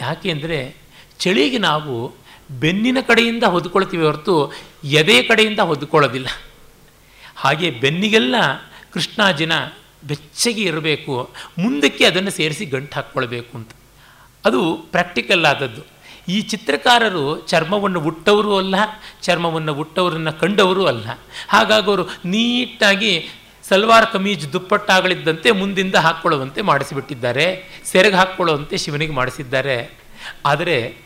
ಯಾಕೆ 0.00 0.30
ಅಂದರೆ 0.30 0.76
ಚಳಿಗೆ 1.18 1.58
ನಾವು 1.58 2.14
ಬೆನ್ನಿನ 2.50 2.98
ಕಡೆಯಿಂದ 3.00 3.44
ಹೊದ್ಕೊಳ್ತೀವಿ 3.44 4.04
ಹೊರತು 4.04 4.52
ಎದೆ 4.84 5.22
ಕಡೆಯಿಂದ 5.22 5.58
ಹೊದ್ಕೊಳ್ಳೋದಿಲ್ಲ. 5.58 6.28
ಹಾಗೆ 7.36 7.70
ಬೆನ್ನಿಗೆಲ್ಲ 7.70 8.34
ಕೃಷ್ಣಾಜಿನ 8.92 9.52
ಬೆಚ್ಚಗೆ 10.04 10.62
ಇರಬೇಕು, 10.62 11.34
ಮುಂದಕ್ಕೆ 11.58 12.04
ಅದನ್ನು 12.04 12.30
ಸೇರಿಸಿ 12.30 12.64
ಗಂಟು 12.64 12.94
ಹಾಕ್ಕೊಳ್ಬೇಕು 12.94 13.56
ಅಂತ. 13.56 13.70
ಅದು 14.44 14.76
ಪ್ರಾಕ್ಟಿಕಲ್ 14.90 15.46
ಆದದ್ದು. 15.46 15.82
ಈ 16.28 16.42
ಚಿತ್ರಕಾರರು 16.42 17.40
ಚರ್ಮವನ್ನು 17.40 18.00
ಹುಟ್ಟವರು 18.00 18.58
ಅಲ್ಲ, 18.58 18.74
ಚರ್ಮವನ್ನು 19.22 19.74
ಹುಟ್ಟವರನ್ನು 19.74 20.40
ಕಂಡವರು 20.40 20.86
ಅಲ್ಲ. 20.86 21.06
ಹಾಗಾಗಿ 21.48 21.86
ಅವರು 21.86 22.02
ನೀಟಾಗಿ 22.02 23.28
ಸಲ್ವಾರ್ 23.68 24.12
ಕಮೀಜ್ 24.12 24.52
ದುಪ್ಪಟ್ಟಾಗಳಿದ್ದಂತೆ 24.52 25.50
ಮುಂದಿಂದ 25.50 25.94
ಹಾಕ್ಕೊಳ್ಳುವಂತೆ 25.94 26.62
ಮಾಡಿಸಿಬಿಟ್ಟಿದ್ದಾರೆ, 26.62 27.70
ಸೆರೆಗೆ 27.84 28.16
ಹಾಕ್ಕೊಳ್ಳುವಂತೆ 28.16 28.76
ಶಿವನಿಗೆ 28.76 29.12
ಮಾಡಿಸಿದ್ದಾರೆ. 29.12 29.98
ಆದರೆ 30.46 30.96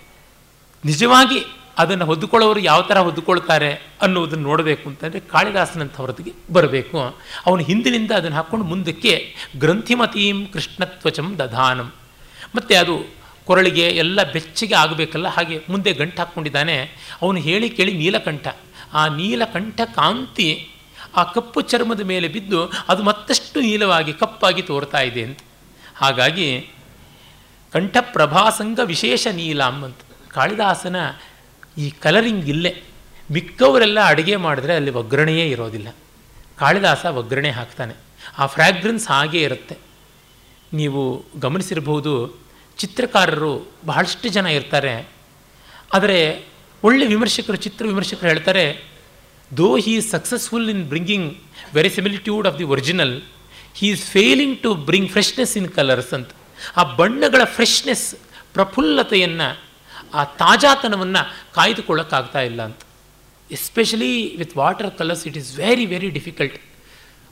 ನಿಜವಾಗಿ 0.85 1.47
ಅದನ್ನು 1.79 2.05
ಹೊದ್ದುಕೊಳ್ಳೋರು 2.05 2.61
ಯಾವ 2.61 2.83
ಥರ 2.83 2.99
ಹೊದ್ದುಕೊಳ್ತಾರೆ 2.99 3.83
ಅನ್ನೋದನ್ನು 4.03 4.49
ನೋಡಬೇಕು 4.49 4.89
ಅಂತಂದರೆ 4.89 5.21
ಕಾಳಿದಾಸನಂಥವ್ರದಿಗೆ 5.21 6.33
ಬರಬೇಕು. 6.53 7.19
ಅವನು 7.47 7.63
ಹಿಂದಿನಿಂದ 7.63 8.11
ಅದನ್ನು 8.11 8.37
ಹಾಕ್ಕೊಂಡು 8.37 8.65
ಮುಂದಕ್ಕೆ 8.65 9.35
ಗ್ರಂಥಿಮತೀಂ 9.59 10.47
ಕೃಷ್ಣತ್ವಚಂ 10.47 11.39
ದಧಾನಂ. 11.39 11.95
ಮತ್ತು 12.55 12.81
ಅದು 12.81 13.17
ಕೊರಳಿಗೆ 13.47 13.89
ಎಲ್ಲ 13.89 14.32
ಬೆಚ್ಚಗೆ 14.32 14.74
ಆಗಬೇಕಲ್ಲ, 14.74 15.28
ಹಾಗೆ 15.28 15.60
ಮುಂದೆ 15.68 15.93
ಗಂಟು 15.93 16.18
ಹಾಕ್ಕೊಂಡಿದ್ದಾನೆ. 16.18 16.77
ಅವನು 17.23 17.40
ಹೇಳಿ 17.40 17.68
ಕೇಳಿ 17.70 17.93
ನೀಲಕಂಠ. 17.93 18.47
ಆ 18.93 19.06
ನೀಲಕಂಠ 19.06 19.81
ಕಾಂತಿ 19.81 20.70
ಆ 21.16 21.23
ಕಪ್ಪು 21.23 21.60
ಚರ್ಮದ 21.60 22.01
ಮೇಲೆ 22.01 22.28
ಬಿದ್ದು 22.28 22.70
ಅದು 22.89 23.02
ಮತ್ತಷ್ಟು 23.02 23.60
ನೀಲವಾಗಿ, 23.60 24.12
ಕಪ್ಪಾಗಿ 24.12 24.62
ತೋರ್ತಾ 24.62 25.01
ಇದೆ 25.01 25.23
ಅಂತ. 25.23 25.39
ಹಾಗಾಗಿ 25.97 26.70
ಕಂಠಪ್ರಭಾಸಂಗ 27.73 28.81
ವಿಶೇಷ 28.85 29.27
ನೀಲ 29.32 29.62
ಅಂತ. 29.62 29.97
ಕಾಳಿದಾಸನ 30.28 30.97
ಈ 31.78 31.90
ಕಲರಿಂಗ್ 31.90 32.48
ಇಲ್ಲೇ. 32.48 32.82
ಮಿಕ್ಕವರೆಲ್ಲ 33.32 34.01
ಅಡುಗೆ 34.01 34.36
ಮಾಡಿದ್ರೆ 34.36 34.74
ಅಲ್ಲಿ 34.74 34.90
ಒಗ್ಗರಣೆಯೇ 34.90 35.47
ಇರೋದಿಲ್ಲ. 35.48 35.89
ಕಾಳಿದಾಸ 36.59 37.05
ಒಗ್ಗರಣೆ 37.05 37.51
ಹಾಕ್ತಾನೆ. 37.51 37.94
ಆ 38.39 38.47
ಫ್ರ್ಯಾಗ್ರೆನ್ಸ್ 38.47 39.09
ಹಾಗೇ 39.09 39.43
ಇರುತ್ತೆ. 39.43 39.77
ನೀವು 40.73 41.24
ಗಮನಿಸಿರಬಹುದು 41.39 42.45
ಚಿತ್ರಕಾರರು 42.78 43.70
ಬಹಳಷ್ಟು 43.86 44.28
ಜನ 44.28 44.47
ಇರ್ತಾರೆ. 44.47 45.09
ಆದರೆ 45.94 46.47
ಒಳ್ಳೆ 46.82 47.07
ವಿಮರ್ಶಕರು, 47.07 47.57
ಚಿತ್ರ 47.57 47.86
ವಿಮರ್ಶಕರು 47.86 48.28
ಹೇಳ್ತಾರೆ 48.28 48.85
though 49.57 49.77
he 49.77 49.97
is 49.97 50.11
successful 50.11 50.70
in 50.70 50.85
bringing 50.85 51.39
very 51.74 51.90
similitude 51.90 52.47
of 52.47 52.59
the 52.59 52.65
original 52.65 53.23
he 53.74 53.89
is 53.89 54.05
failing 54.05 54.62
to 54.62 54.74
bring 54.74 55.11
freshness 55.11 55.57
in 55.57 55.69
colours 55.69 56.15
ಅಂತ. 56.15 56.31
ಆ 56.77 56.82
ಬಣ್ಣಗಳ 56.82 57.44
ಫ್ರೆಶ್ನೆಸ್ 57.44 58.15
ಪ್ರಫುಲ್ಲತೆಯನ್ನು, 58.53 59.61
ಆ 60.15 60.24
ತಾಜಾತನವನ್ನು 60.24 61.55
ಕಾಯ್ದುಕೊಳ್ಳೋಕ್ಕಾಗ್ತಾ 61.55 62.40
ಇಲ್ಲ 62.40 62.62
ಅಂತ. 62.62 62.81
Especially 63.51 64.36
with 64.36 64.57
water 64.57 64.98
colours 64.98 65.27
it 65.27 65.36
is 65.36 65.57
very 65.57 65.86
very 65.86 66.11
difficult 66.11 66.61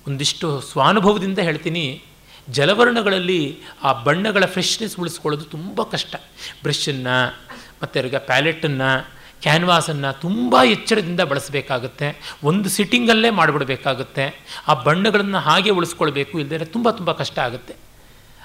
ಒಂದಿಷ್ಟು 0.08 0.60
ಸ್ವಾನುಭವದಿಂದ 0.60 1.38
ಹೇಳ್ತೀನಿ. 1.38 2.02
ಜಲವರ್ಣಗಳಲ್ಲಿ 2.50 3.58
ಆ 3.82 4.02
ಬಣ್ಣಗಳ 4.02 4.44
ಫ್ರೆಶ್ನೆಸ್ 4.44 4.98
ಉಳಿಸ್ಕೊಳ್ಳೋದು 4.98 5.44
ತುಂಬ 5.44 5.82
ಕಷ್ಟ. 5.82 6.16
ಬ್ರಷನ್ನು, 6.62 7.40
ಮತ್ತು 7.82 7.98
ಅವ್ರಿಗೆ 7.98 8.18
ಪ್ಯಾಲೆಟನ್ನು 8.18 9.14
ಕ್ಯಾನ್ವಾಸನ್ನು 9.42 10.20
ತುಂಬ 10.20 10.56
ಎಚ್ಚರದಿಂದ 10.64 11.20
ಬಳಸಬೇಕಾಗುತ್ತೆ. 11.20 12.38
ಒಂದು 12.44 12.68
ಸಿಟ್ಟಿಂಗಲ್ಲೇ 12.68 13.30
ಮಾಡಿಬಿಡಬೇಕಾಗುತ್ತೆ. 13.30 14.44
ಆ 14.68 14.74
ಬಣ್ಣಗಳನ್ನು 14.74 15.38
ಹಾಗೆ 15.38 15.70
ಉಳಿಸ್ಕೊಳ್ಬೇಕು 15.70 16.38
ಇಲ್ಲದೇ 16.38 16.64
ತುಂಬ 16.64 16.90
ತುಂಬ 16.90 17.12
ಕಷ್ಟ 17.12 17.38
ಆಗುತ್ತೆ. 17.38 17.74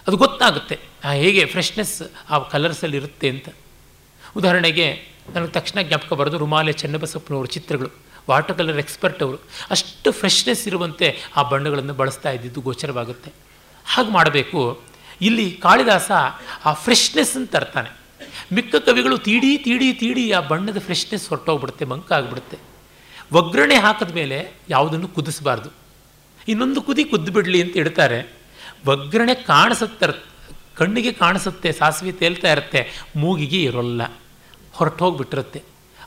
ಅದು 0.07 0.17
ಗೊತ್ತಾಗುತ್ತೆ 0.17 0.79
ಹೇಗೆ 1.13 1.45
ಫ್ರೆಶ್ನೆಸ್ 1.45 2.01
ಆ 2.29 2.39
ಕಲರ್ಸಲ್ಲಿ 2.39 2.97
ಇರುತ್ತೆ 2.97 3.29
ಅಂತ. 3.29 3.49
ಉದಾಹರಣೆಗೆ, 4.37 5.07
ನನಗೆ 5.35 5.51
ತಕ್ಷಣ 5.51 5.81
ಜ್ಞಾಪಕ 5.81 6.13
ಬರೋದು 6.13 6.37
ರುಮಾಲೆ 6.37 6.71
ಚೆನ್ನಬಸಪ್ಪನವ್ರ 6.71 7.45
ಚಿತ್ರಗಳು. 7.45 7.89
ವಾಟರ್ 8.29 8.57
ಕಲರ್ 8.57 8.77
ಎಕ್ಸ್ಪರ್ಟ್ 8.77 9.23
ಅವರು. 9.23 9.37
ಅಷ್ಟು 9.69 10.11
ಫ್ರೆಶ್ನೆಸ್ 10.11 10.67
ಇರುವಂತೆ 10.67 11.17
ಆ 11.35 11.43
ಬಣ್ಣಗಳನ್ನು 11.43 11.93
ಬಳಸ್ತಾ 11.93 12.31
ಇದ್ದಿದ್ದು 12.31 12.61
ಗೋಚರವಾಗುತ್ತೆ. 12.61 13.48
ಹಾಗೆ 13.89 14.11
ಮಾಡಬೇಕು. 14.11 14.81
ಇಲ್ಲಿ 15.21 15.51
ಕಾಳಿದಾಸ 15.51 16.11
ಆ 16.65 16.73
ಫ್ರೆಶ್ನೆಸ್ 16.73 17.35
ಅಂತ 17.35 17.55
ತರ್ತಾನೆ 17.55 17.99
ಮಿಕ್ಕ 18.53 18.75
ಕವಿಗಳು 18.75 19.17
ತೀಡಿ 19.17 19.57
ತೀಡಿ 19.57 19.93
ತೀಡಿ 19.93 20.31
ಆ 20.31 20.39
ಬಣ್ಣದ 20.39 20.79
ಫ್ರೆಶ್ನೆಸ್ 20.79 21.29
ಹೊರಟೋಗ್ಬಿಡುತ್ತೆ, 21.29 21.85
ಮಂಕ 21.85 22.11
ಆಗಿಬಿಡುತ್ತೆ. 22.11 22.57
ಒಗ್ಗರಣೆ 23.31 23.75
ಹಾಕಿದ 23.75 24.11
ಮೇಲೆ 24.15 24.51
ಯಾವುದನ್ನು 24.69 25.07
ಕುದಿಸಬಾರ್ದು. 25.07 25.69
ಇನ್ನೊಂದು 26.47 26.81
ಕುದಿ 26.81 27.03
ಕುದ್ದುಬಿಡಲಿ 27.03 27.61
ಅಂತ 27.61 27.77
ಇಡ್ತಾರೆ. 27.77 28.33
ಒಗ್ಗರಣೆ 28.85 29.33
ಕಾಣಿಸುತ್ತೆ 29.33 30.23
ಕಣ್ಣಿಗೆ 30.75 31.11
ಕಾಣಿಸುತ್ತೆ, 31.11 31.71
ಸಾಸಿವೆ 31.71 32.11
ತೇಲ್ತಾ 32.11 32.51
ಇರುತ್ತೆ, 32.51 32.91
ಮೂಗಿಗೆ 33.15 33.63
ಇರೋಲ್ಲ. 33.63 34.01
ಹೊರಟೋಗ್ಬಿಟ್ಟಿರುತ್ತೆ. 34.71 35.63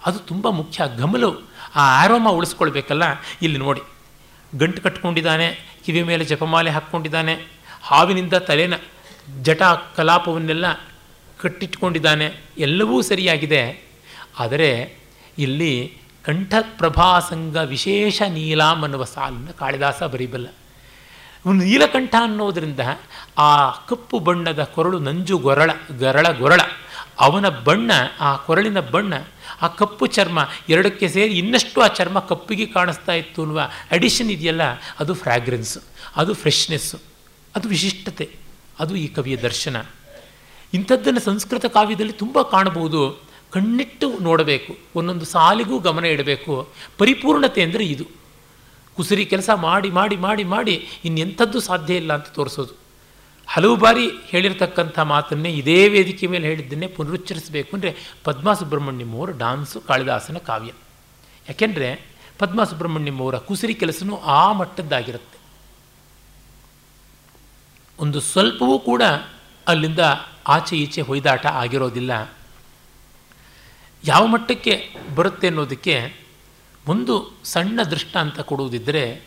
ಅದು 0.07 0.19
ತುಂಬ 0.19 0.49
ಮುಖ್ಯ, 0.49 0.85
ಗಮಲು, 0.97 1.41
ಆ 1.75 2.05
ಆರೋಮ 2.05 2.29
ಉಳಿಸ್ಕೊಳ್ಬೇಕಲ್ಲ. 2.29 3.03
ಇಲ್ಲಿ 3.43 3.59
ನೋಡಿ. 3.59 3.81
ಗಂಟು 4.59 4.83
ಕಟ್ಕೊಂಡಿದ್ದಾನೆ, 4.83 5.79
ಕಿವಿ 5.87 6.03
ಮೇಲೆ 6.03 6.25
ಜಪಮಾಲೆ 6.25 6.71
ಹಾಕ್ಕೊಂಡಿದ್ದಾನೆ. 6.71 7.62
ಹಾವಿನಿಂದ 7.83 8.35
ತಲೆನ 8.35 8.75
ಜಟ 9.43 9.63
ಕಲಾಪವನ್ನೆಲ್ಲ 9.97 10.73
ಕಟ್ಟಿಟ್ಕೊಂಡಿದ್ದಾನೆ. 11.41 12.41
ಎಲ್ಲವೂ 12.59 13.03
ಸರಿಯಾಗಿದೆ. 13.03 13.93
ಆದರೆ 14.39 14.97
ಇಲ್ಲಿ 15.39 15.99
ಕಂಠಪ್ರಭಾಸಂಗ 16.25 17.57
ವಿಶೇಷ 17.57 18.23
ನೀಲಾಂ 18.23 18.83
ಅನ್ನುವ 18.83 19.05
ಸಾಲನ್ನು 19.05 19.59
ಕಾಳಿದಾಸ 19.59 20.03
ಬರೀಬಲ್ಲ. 20.03 20.49
ನೀಲಕಂಠ 21.53 22.15
ಅನ್ನೋದರಿಂದ 22.23 22.81
ಆ 23.39 23.71
ಕಪ್ಪು 23.71 24.19
ಬಣ್ಣದ 24.19 24.63
ಕೊರಳು 24.63 24.99
ನಂಜು 24.99 25.39
ಗೊರಳ, 25.39 25.71
ಗರಳ 25.99 26.27
ಗೊರಳ. 26.39 26.61
ಅವನ 27.21 27.49
ಬಣ್ಣ, 27.49 27.91
ಆ 28.21 28.37
ಕೊರಳಿನ 28.37 28.81
ಬಣ್ಣ, 28.81 29.15
ಆ 29.63 29.67
ಕಪ್ಪು 29.67 30.07
ಚರ್ಮ 30.07 30.49
ಎರಡಕ್ಕೆ 30.69 31.09
ಸೇರಿ 31.09 31.39
ಇನ್ನಷ್ಟು 31.39 31.81
ಆ 31.81 31.87
ಚರ್ಮ 31.87 32.19
ಕಪ್ಪಿಗೆ 32.19 32.67
ಕಾಣಿಸ್ತಾ 32.67 33.13
ಇತ್ತು 33.13 33.43
ಅನ್ನುವ 33.43 33.71
ಅಡಿಷನ್ 33.91 34.31
ಇದೆಯಲ್ಲ, 34.31 34.61
ಅದು 35.01 35.15
ಫ್ರ್ಯಾಗ್ರೆನ್ಸು 35.15 35.81
ಅದು 36.17 36.35
ಫ್ರೆಶ್ನೆಸ್ಸು 36.35 37.12
ಅದು 37.55 37.67
ವಿಶಿಷ್ಟತೆ, 37.69 38.27
ಅದು 38.81 38.93
ಈ 38.97 39.07
ಕವಿಯ 39.17 39.37
ದರ್ಶನ. 39.37 39.77
ಇಂಥದ್ದನ್ನು 40.73 41.21
ಸಂಸ್ಕೃತ 41.21 41.67
ಕಾವ್ಯದಲ್ಲಿ 41.77 42.15
ತುಂಬ 42.23 42.43
ಕಾಣಬಹುದು. 42.43 43.01
ಕಣ್ಣಿಟ್ಟು 43.53 44.07
ನೋಡಬೇಕು, 44.19 44.73
ಒಂದೊಂದು 44.99 45.27
ಸಾಲಿಗೂ 45.33 45.79
ಗಮನ 45.79 46.05
ಇಡಬೇಕು. 46.05 46.53
ಪರಿಪೂರ್ಣತೆ 47.01 47.63
ಅಂದರೆ 47.63 47.85
ಇದು. 47.85 48.07
ಕುಸರಿ 48.97 49.25
ಕೆಲಸ 49.33 49.51
ಮಾಡಿ 49.67 49.91
ಮಾಡಿ 49.91 50.17
ಮಾಡಿ 50.17 50.45
ಮಾಡಿ 50.45 50.75
ಇನ್ನೆಂಥದ್ದು 51.05 51.59
ಸಾಧ್ಯ 51.61 52.01
ಇಲ್ಲ 52.03 52.13
ಅಂತ 52.19 52.29
ತೋರಿಸೋದು. 52.39 52.75
ಹಲವು 53.49 53.77
ಬಾರಿ 53.77 54.05
ಹೇಳಿರ್ತಕ್ಕಂಥ 54.31 54.99
ಮಾತನ್ನೇ 55.13 55.51
ಇದೇ 55.61 55.79
ವೇದಿಕೆ 55.89 56.27
ಮೇಲೆ 56.27 56.45
ಹೇಳಿದ್ದನ್ನೇ 56.49 56.89
ಪುನರುಚ್ಚರಿಸಬೇಕು 56.97 57.71
ಅಂದರೆ 57.77 57.93
ಪದ್ಮಾ 58.25 58.53
ಸುಬ್ರಹ್ಮಣ್ಯಂ 58.55 59.13
ಅವರ 59.17 59.31
ಡಾನ್ಸು 59.43 59.79
ಕಾಳಿದಾಸನ 59.81 60.39
ಕಾವ್ಯ. 60.49 60.73
ಯಾಕೆಂದರೆ 61.49 61.89
ಪದ್ಮಾ 62.39 62.65
ಸುಬ್ರಹ್ಮಣ್ಯಂ 62.65 63.19
ಅವರ 63.25 63.37
ಕುಸುರಿ 63.49 63.75
ಕೆಲಸನೂ 63.75 64.17
ಆ 64.39 64.53
ಮಟ್ಟದ್ದಾಗಿರುತ್ತೆ. 64.53 65.39
ಒಂದು 68.03 68.21
ಸ್ವಲ್ಪವೂ 68.21 68.79
ಕೂಡ 68.79 69.03
ಅಲ್ಲಿಂದ 69.69 69.99
ಆಚೆ 70.49 70.77
ಈಚೆ 70.77 71.01
ಹೊಯ್ದಾಟ 71.01 71.47
ಆಗಿರೋದಿಲ್ಲ. 71.47 72.35
ಯಾವ 74.05 74.27
ಮಟ್ಟಕ್ಕೆ 74.27 74.95
ಬರುತ್ತೆ 75.15 75.47
ಅನ್ನೋದಕ್ಕೆ 75.47 76.15
ಒಂದು 76.87 77.41
ಸಣ್ಣ 77.45 77.83
ದೃಷ್ಟಾಂತ 77.83 78.41
ಕೊಡುವುದಿದ್ದರೆ 78.41 79.27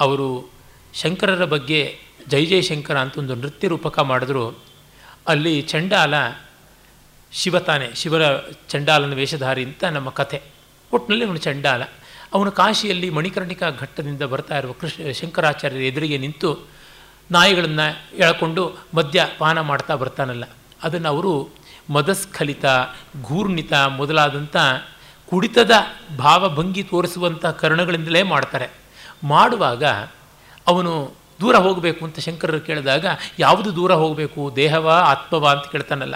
ಅವರು 0.00 0.50
ಶಂಕರರ 0.94 1.44
ಬಗ್ಗೆ 1.44 1.98
ಜೈ 2.28 2.46
ಜಯಶಂಕರ 2.46 2.98
ಅಂತ 2.98 3.18
ಒಂದು 3.18 3.34
ನೃತ್ಯ 3.34 3.68
ರೂಪಕ 3.68 3.98
ಮಾಡಿದ್ರು. 3.98 4.58
ಅಲ್ಲಿ 5.28 5.62
ಚಂಡಾಲ 5.62 6.14
ಶಿವ 7.32 7.58
ತಾನೆ, 7.58 7.94
ಶಿವರ 7.94 8.22
ಚಂಡಾಲನ 8.68 9.14
ವೇಷಧಾರಿ 9.14 9.64
ಅಂತ 9.64 9.84
ನಮ್ಮ 9.84 10.10
ಕಥೆ. 10.10 10.42
ಒಟ್ಟಿನಲ್ಲಿ 10.92 11.26
ಅವನು 11.26 11.38
ಚಂಡಾಲ. 11.38 11.82
ಅವನು 12.34 12.52
ಕಾಶಿಯಲ್ಲಿ 12.52 13.10
ಮಣಿಕರ್ಣಿಕಾ 13.10 13.70
ಘಟ್ಟದಿಂದ 13.70 14.22
ಬರ್ತಾ 14.22 14.58
ಇರುವ 14.58 14.72
ಕೃಷ್ಣ 14.72 15.10
ಶಂಕರಾಚಾರ್ಯರ 15.10 15.82
ಎದುರಿಗೆ 15.82 16.18
ನಿಂತು 16.18 16.73
ನಾಯಿಗಳನ್ನು 17.30 18.16
ಎಳ್ಕೊಂಡು 18.16 18.72
ಮದ್ಯ 18.94 19.28
ಪಾನ 19.38 19.60
ಮಾಡ್ತಾ 19.60 19.94
ಬರ್ತಾನಲ್ಲ. 19.94 20.44
ಅದನ್ನು 20.82 21.08
ಅವರು 21.08 21.48
ಮದಸ್ಖಲಿತ, 21.90 22.64
ಘೂರ್ಣಿತ 23.22 23.72
ಮೊದಲಾದಂಥ 23.72 24.56
ಕುಡಿತದ 25.30 25.70
ಭಾವಭಂಗಿ 26.18 26.82
ತೋರಿಸುವಂಥ 26.82 27.46
ಕರ್ಣಗಳಿಂದಲೇ 27.46 28.22
ಮಾಡ್ತಾರೆ. 28.22 28.68
ಮಾಡುವಾಗ 29.24 29.84
ಅವನು 30.66 31.12
ದೂರ 31.40 31.56
ಹೋಗಬೇಕು 31.56 32.04
ಅಂತ 32.04 32.18
ಶಂಕರರು 32.18 32.60
ಕೇಳಿದಾಗ, 32.60 33.06
ಯಾವುದು 33.38 33.76
ದೂರ 33.76 33.94
ಹೋಗಬೇಕು, 33.94 34.52
ದೇಹವ, 34.56 34.88
ಆತ್ಮವಾ 34.88 35.52
ಅಂತ 35.52 35.72
ಕೇಳ್ತಾನಲ್ಲ. 35.72 36.14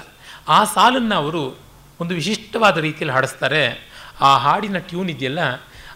ಆ 0.49 0.65
ಸಾಲನ್ನು 0.65 1.15
ಅವರು 1.15 1.59
ಒಂದು 2.01 2.15
ವಿಶಿಷ್ಟವಾದ 2.15 2.79
ರೀತಿಯಲ್ಲಿ 2.79 3.13
ಹಾಡಿಸ್ತಾರೆ. 3.13 3.89
ಆ 4.21 4.39
ಹಾಡಿನ 4.39 4.79
ಟ್ಯೂನ್ 4.79 5.11
ಇದೆಯಲ್ಲ, 5.11 5.39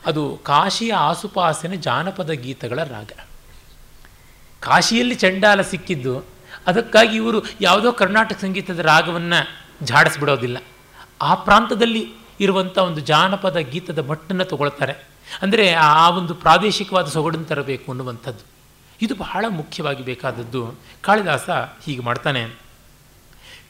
ಅದು 0.07 0.41
ಕಾಶಿಯ 0.43 0.95
ಆಸುಪಾಸಿನ 0.95 1.75
ಜಾನಪದ 1.75 2.31
ಗೀತಗಳ 2.31 2.83
ರಾಗ. 2.83 3.13
ಕಾಶಿಯಲ್ಲಿ 4.63 5.15
ಚಂಡಾಲ 5.15 5.61
ಸಿಕ್ಕಿದ್ದು, 5.63 6.25
ಅದಕ್ಕಾಗಿ 6.67 7.17
ಇವರು 7.17 7.39
ಯಾವುದೋ 7.61 7.93
ಕರ್ನಾಟಕ 7.93 8.39
ಸಂಗೀತದ 8.41 8.79
ರಾಗವನ್ನು 8.79 9.41
ಝಾಡಿಸ್ಬಿಡೋದಿಲ್ಲ. 9.87 10.59
ಆ 11.23 11.35
ಪ್ರಾಂತದಲ್ಲಿ 11.35 12.03
ಇರುವಂಥ 12.41 12.79
ಒಂದು 12.79 13.01
ಜಾನಪದ 13.01 13.57
ಗೀತದ 13.57 13.99
ಮಟ್ಟನ್ನು 14.09 14.45
ತಗೊಳ್ತಾರೆ. 14.45 14.95
ಅಂದರೆ 15.43 15.73
ಆ 15.73 16.09
ಒಂದು 16.11 16.35
ಪ್ರಾದೇಶಿಕವಾದ 16.35 17.07
ಸೊಗಡನ್ನು 17.07 17.47
ತರಬೇಕು 17.47 17.93
ಅನ್ನುವಂಥದ್ದು. 17.93 18.45
ಇದು 19.03 19.15
ಬಹಳ 19.15 19.45
ಮುಖ್ಯವಾಗಿ 19.49 20.05
ಬೇಕಾದದ್ದು. 20.05 20.75
ಕಾಳಿದಾಸ 21.03 21.51
ಹೀಗೆ 21.85 22.03
ಮಾಡ್ತಾನೆ. 22.03 22.62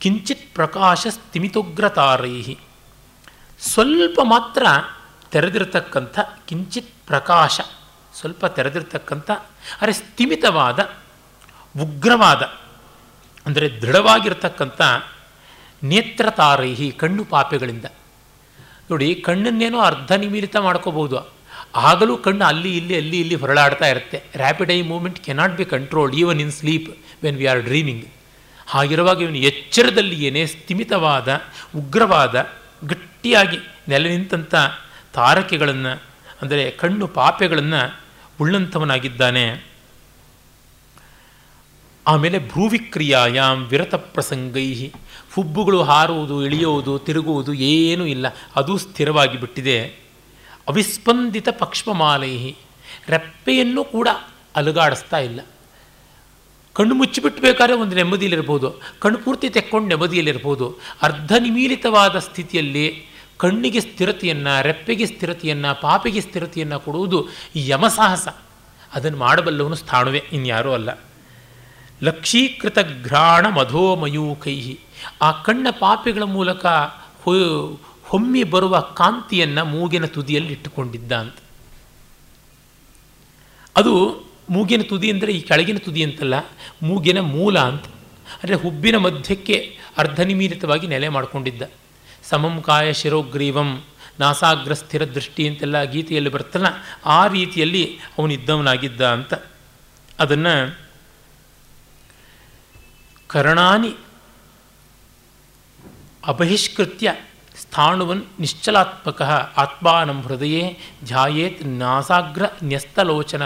ಕಿಂಚಿತ್ 0.00 0.54
ಪ್ರಕಾಶಸ್ತಿಮಿತೋಗ್ರತಾರೈ 0.54 2.56
ಸ್ವಲ್ಪ 3.60 4.20
ಮಾತ್ರ 4.24 4.66
ತೆರೆದಿರತಕ್ಕಂಥ 5.32 6.18
ಕಿಂಚಿತ್ 6.48 7.06
ಪ್ರಕಾಶ, 7.06 7.60
ಸ್ವಲ್ಪ 8.14 8.46
ತೆರೆದಿರ್ತಕ್ಕಂಥ, 8.46 9.30
ಅರೆ 9.80 9.92
ಸ್ಥಿಮಿತವಾದ, 9.92 10.96
ಉಗ್ರವಾದ, 11.80 12.42
ಅಂದರೆ 13.46 13.80
ದೃಢವಾಗಿರ್ತಕ್ಕಂಥ 13.80 14.82
ನೇತ್ರತಾರೈಹಿ 15.82 16.90
ಕಣ್ಣು 16.90 17.24
ಪಾಪೆಗಳಿಂದ. 17.24 17.84
ನೋಡಿ, 18.92 19.08
ಕಣ್ಣನ್ನೇನೋ 19.28 19.78
ಅರ್ಧ 19.90 20.12
ನಿಮಿಲಿತ 20.24 20.56
ಮಾಡ್ಕೋಬೋದು 20.66 21.18
ಆಗಲೂ 21.90 22.14
ಕಣ್ಣು 22.24 22.44
ಅಲ್ಲಿ, 22.48 22.70
ಇಲ್ಲಿ 22.78 22.94
ಅಲ್ಲಿ, 23.00 23.16
ಇಲ್ಲಿ 23.22 23.36
ಹೊರಳಾಡ್ತಾ 23.42 23.86
ಇರುತ್ತೆ. 23.92 24.18
Rapid 24.42 24.72
eye 24.76 24.80
movement 24.92 25.18
cannot 25.26 25.54
be 25.60 25.64
controlled 25.74 26.14
even 26.22 26.40
in 26.44 26.52
sleep 26.58 26.88
when 27.24 27.38
we 27.40 27.46
are 27.52 27.62
dreaming 27.68 28.04
ಹಾಗಿರುವಾಗ 28.72 29.18
ಇವನು 29.26 29.40
ಎಚ್ಚರದಲ್ಲಿ 29.50 30.16
ಏನೇ 30.26 30.42
ಸ್ಥಿಮಿತವಾದ, 30.54 31.28
ಉಗ್ರವಾದ, 31.80 32.34
ಗಟ್ಟಿಯಾಗಿ 32.90 33.58
ನೆಲೆ 33.90 34.08
ನಿಂತಂಥ 34.14 34.54
ತಾರಕೆಗಳನ್ನು, 35.16 35.92
ಅಂದರೆ 36.42 36.64
ಕಣ್ಣು 36.82 37.06
ಪಾಪೆಗಳನ್ನು 37.18 37.82
ಉಳ್ಳಂಥವನಾಗಿದ್ದಾನೆ. 38.40 39.44
ಆಮೇಲೆ 42.06 42.38
ಭ್ರೂವಿಕ್ರಿಯಾಯಾಮ್ 42.38 43.66
ವಿರತ 43.66 43.94
ಪ್ರಸಂಗೈ 43.94 44.90
ಹುಬ್ಬುಗಳು 45.34 45.82
ಹಾರುವುದು 45.82 46.44
ಇಳಿಯುವುದು 46.44 46.98
ತಿರುಗುವುದು 46.98 47.54
ಏನೂ 47.54 48.04
ಇಲ್ಲ. 48.06 48.26
ಅದು 48.56 48.78
ಸ್ಥಿರವಾಗಿ 48.78 49.40
ಬಿಟ್ಟಿದೆ 49.40 49.84
ಅವಿಸ್ಪಂದಿತ 50.68 51.48
ಪಕ್ಷ್ಮಮಾಲೈಹಿ. 51.48 52.56
ರೆಪ್ಪೆಯನ್ನು 53.08 53.84
ಕೂಡ 53.84 54.08
ಅಲುಗಾಡಿಸ್ತಾ 54.56 55.18
ಇಲ್ಲ. 55.18 55.40
ಕಣ್ಣು 56.72 56.94
ಮುಚ್ಚಿಬಿಟ್ಬೇಕಾದ್ರೆ 56.94 57.76
ಒಂದು 57.76 57.96
ನೆಮ್ಮದಿಯಲ್ಲಿರ್ಬೋದು 57.96 58.74
ಕಣ್ಣು 58.98 59.18
ಪೂರ್ತಿ 59.18 59.50
ತೆಕ್ಕೊಂಡು 59.50 59.88
ನೆಮ್ಮದಿಯಲ್ಲಿರ್ಬೋದು. 59.88 60.78
ಅರ್ಧ 61.02 61.32
ನಿಮೀಲಿತವಾದ 61.38 62.18
ಸ್ಥಿತಿಯಲ್ಲಿ 62.18 63.06
ಕಣ್ಣಿಗೆ 63.36 63.80
ಸ್ಥಿರತೆಯನ್ನು, 63.80 64.62
ರೆಪ್ಪೆಗೆ 64.62 65.06
ಸ್ಥಿರತೆಯನ್ನು, 65.06 65.80
ಪಾಪಿಗೆ 65.80 66.20
ಸ್ಥಿರತೆಯನ್ನು 66.20 66.80
ಕೊಡುವುದು 66.80 67.28
ಯಮಸಾಹಸ. 67.56 68.28
ಅದನ್ನು 68.94 69.18
ಮಾಡಬಲ್ಲವನು 69.18 69.74
ಸ್ಥಾಣುವೆ, 69.74 70.22
ಇನ್ಯಾರೂ 70.32 70.72
ಅಲ್ಲ. 70.72 70.90
ಲಕ್ಷೀಕೃತ 72.06 72.78
ಘ್ರಾಣ 73.08 73.44
ಮಧೋಮಯೂಕೈ 73.58 74.56
ಆ 75.26 75.30
ಕಣ್ಣ 75.46 75.66
ಪಾಪಿಗಳ 75.82 76.24
ಮೂಲಕ 76.36 76.66
ಹೊಮ್ಮಿ 78.10 78.42
ಬರುವ 78.54 78.74
ಕಾಂತಿಯನ್ನು 79.00 79.62
ಮೂಗಿನ 79.74 80.06
ತುದಿಯಲ್ಲಿ 80.16 80.52
ಇಟ್ಟುಕೊಂಡಿದ್ದ 80.56 81.12
ಅಂತ 81.24 81.38
ಅದು 83.76 83.94
ಮೂಗಿನ 84.54 84.82
ತುದಿ 84.90 85.08
ಅಂದರೆ 85.12 85.30
ಈ 85.36 85.40
ಕೆಳಗಿನ 85.48 85.78
ತುದಿ 85.84 86.02
ಅಂತಲ್ಲ, 86.06 86.36
ಮೂಗಿನ 86.88 87.18
ಮೂಲ 87.34 87.56
ಅಂತ. 87.70 87.86
ಅಂದರೆ 88.32 88.56
ಹುಬ್ಬಿನ 88.64 88.96
ಮಧ್ಯಕ್ಕೆ 89.04 89.56
ಅರ್ಧ 90.00 90.20
ನಿಮಿರಿತವಾಗಿ 90.30 90.86
ನೆಲೆ 90.92 91.08
ಮಾಡಿಕೊಂಡಿದ್ದ. 91.16 91.62
ಸಮಂ 92.30 92.54
ಕಾಯ 92.66 92.88
ಶಿರೋಗ್ರೀವಂ, 93.00 93.70
ನಾಸಾಗ್ರ 94.20 94.74
ಸ್ಥಿರ 94.80 95.02
ದೃಷ್ಟಿ 95.14 95.42
ಅಂತೆಲ್ಲ 95.48 95.78
ಗೀತೆಯಲ್ಲಿ 95.94 96.30
ಬರ್ತಲ್ಲ, 96.36 96.68
ಆ 97.16 97.20
ರೀತಿಯಲ್ಲಿ 97.36 97.84
ಅವನಿದ್ದವನಾಗಿದ್ದ 98.18 99.02
ಅಂತ. 99.16 99.32
ಅದನ್ನು 100.18 100.54
ಕರ್ಣಾನಿ 103.32 103.94
ಅಬಹಿಷ್ಕೃತ್ಯ 106.26 107.14
ಸ್ಥಾಣುವನ್ 107.60 108.22
ನಿಶ್ಚಲಾತ್ಮಕ 108.40 109.22
ಆತ್ಮಾನಂ 109.56 110.22
ಹೃದಯೇ 110.22 110.78
ಧ್ಯಾಯೇತ್ 111.04 111.66
ನಾಸಾಗ್ರ 111.66 112.42
ನ್ಯಸ್ತಲೋಚನ 112.64 113.42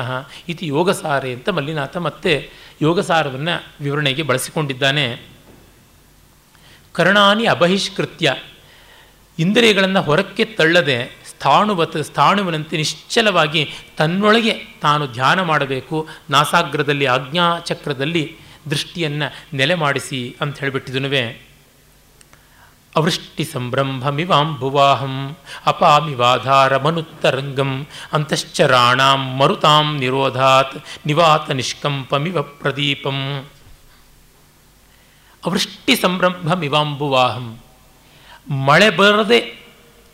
ಇತಿ 0.48 0.66
ಯೋಗಸಾರೆ 0.66 1.32
ಅಂತ 1.32 1.48
ಮಲ್ಲಿನಾಥ 1.48 1.96
ಮತ್ತೆ 1.96 2.50
ಯೋಗಸಾರವನ್ನು 2.82 3.64
ವಿವರಣೆಗೆ 3.80 4.22
ಬಳಸಿಕೊಂಡಿದ್ದಾನೆ. 4.22 5.22
ಕರ್ಣಾನಿ 6.92 7.44
ಅಬಹಿಷ್ಕೃತ್ಯ 7.46 8.34
ಇಂದ್ರಿಯಗಳನ್ನು 9.38 10.02
ಹೊರಕ್ಕೆ 10.02 10.44
ತಳ್ಳದೆ 10.44 11.22
ಸ್ಥಾಣುವತ್ 11.30 12.04
ಸ್ಥಾಣುವಿನಂತೆ 12.04 12.76
ನಿಶ್ಚಲವಾಗಿ 12.76 13.74
ತನ್ನೊಳಗೆ 13.96 14.52
ತಾನು 14.82 15.06
ಧ್ಯಾನ 15.06 15.42
ಮಾಡಬೇಕು. 15.42 16.08
ನಾಸಾಗ್ರದಲ್ಲಿ 16.30 17.06
ಆಜ್ಞಾಚಕ್ರದಲ್ಲಿ 17.06 18.45
ದೃಷ್ಟಿಯನ್ನು 18.70 19.56
ನೆಲೆ 19.56 19.74
ಮಾಡಿಸಿ 19.74 20.36
ಅಂತ 20.40 20.60
ಹೇಳಿಬಿಟ್ಟಿದನುವೆ. 20.60 21.46
ಅವೃಷ್ಟಿ 22.94 23.44
ಸಂಭ್ರಂಭಮಿವಾಂಬುವಾಹಂ 23.44 25.36
ಅಪಾಮಿವಾಧಾರಮನುತ್ತರಂಗಂ 25.66 27.86
ಅಂತಶ್ಚರಾಣಾಂ 28.12 29.38
ಮರುತಾಂ 29.38 29.98
ನಿರೋಧಾತ್ 29.98 31.06
ನಿವಾತ 31.06 31.50
ನಿಷ್ಕಂಪಮಿವ 31.50 32.42
ಪ್ರದೀಪಂ. 32.42 33.48
ಅವೃಷ್ಟಿ 35.42 35.96
ಸಂಭ್ರಂಭಮಿವಾಂಬುವಾಹಂ 35.96 37.60
ಮಳೆ 38.68 38.90
ಬರದೆ 38.90 39.66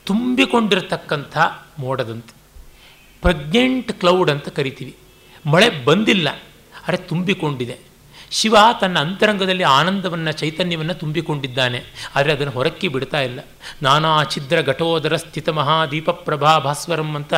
ತುಂಬಿಕೊಂಡಿರತಕ್ಕಂಥ 0.06 1.38
ಮೋಡದಂತೆ. 1.78 2.34
ಪ್ರೆಗ್ನೆಂಟ್ 3.22 3.92
ಕ್ಲೌಡ್ 3.92 4.30
ಅಂತ 4.30 4.48
ಕರಿತೀವಿ. 4.48 4.96
ಮಳೆ 5.46 5.84
ಬಂದಿಲ್ಲ, 5.84 6.28
ಅರೆ 6.86 7.08
ತುಂಬಿಕೊಂಡಿದೆ. 7.08 7.91
ಶಿವ 8.32 8.56
ತನ್ನ 8.80 8.98
ಅಂತರಂಗದಲ್ಲಿ 8.98 9.62
ಆನಂದವನ್ನು, 9.62 10.32
ಚೈತನ್ಯವನ್ನು 10.32 10.94
ತುಂಬಿಕೊಂಡಿದ್ದಾನೆ. 10.94 11.82
ಆದರೆ 12.16 12.32
ಅದನ್ನು 12.32 12.52
ಹೊರಕ್ಕೆ 12.52 12.88
ಬಿಡ್ತಾ 12.88 13.20
ಇಲ್ಲ. 13.20 13.40
ನಾನಾ 13.82 14.24
ಛಿದ್ರ 14.24 14.60
ಘಟೋದರ 14.60 15.16
ಸ್ಥಿತ 15.16 15.48
ಮಹಾದೀಪ 15.48 16.10
ಪ್ರಭಾ 16.10 16.58
ಭಾಸ್ವರಂ 16.58 17.14
ಅಂತ 17.14 17.34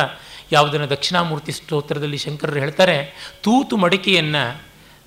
ಯಾವುದನ್ನು 0.51 0.89
ದಕ್ಷಿಣಾಮೂರ್ತಿ 0.89 1.51
ಸ್ತೋತ್ರದಲ್ಲಿ 1.51 2.17
ಶಂಕರರು 2.17 2.59
ಹೇಳ್ತಾರೆ. 2.59 3.29
ತೂತು 3.41 3.77
ಮಡಿಕೆಯನ್ನು 3.77 4.61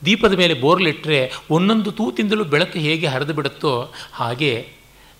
ದೀಪದ 0.04 0.32
ಮೇಲೆ 0.32 0.54
ಬೋರ್ಲಿಟ್ಟರೆ 0.54 1.32
ಒಂದೊಂದು 1.50 1.92
ತೂತಿಂದಲೂ 1.92 2.44
ಬೆಳಕು 2.44 2.78
ಹೇಗೆ 2.78 3.06
ಹರಿದು 3.06 3.32
ಬಿಡುತ್ತೋ 3.32 3.92
ಹಾಗೆ 4.12 4.68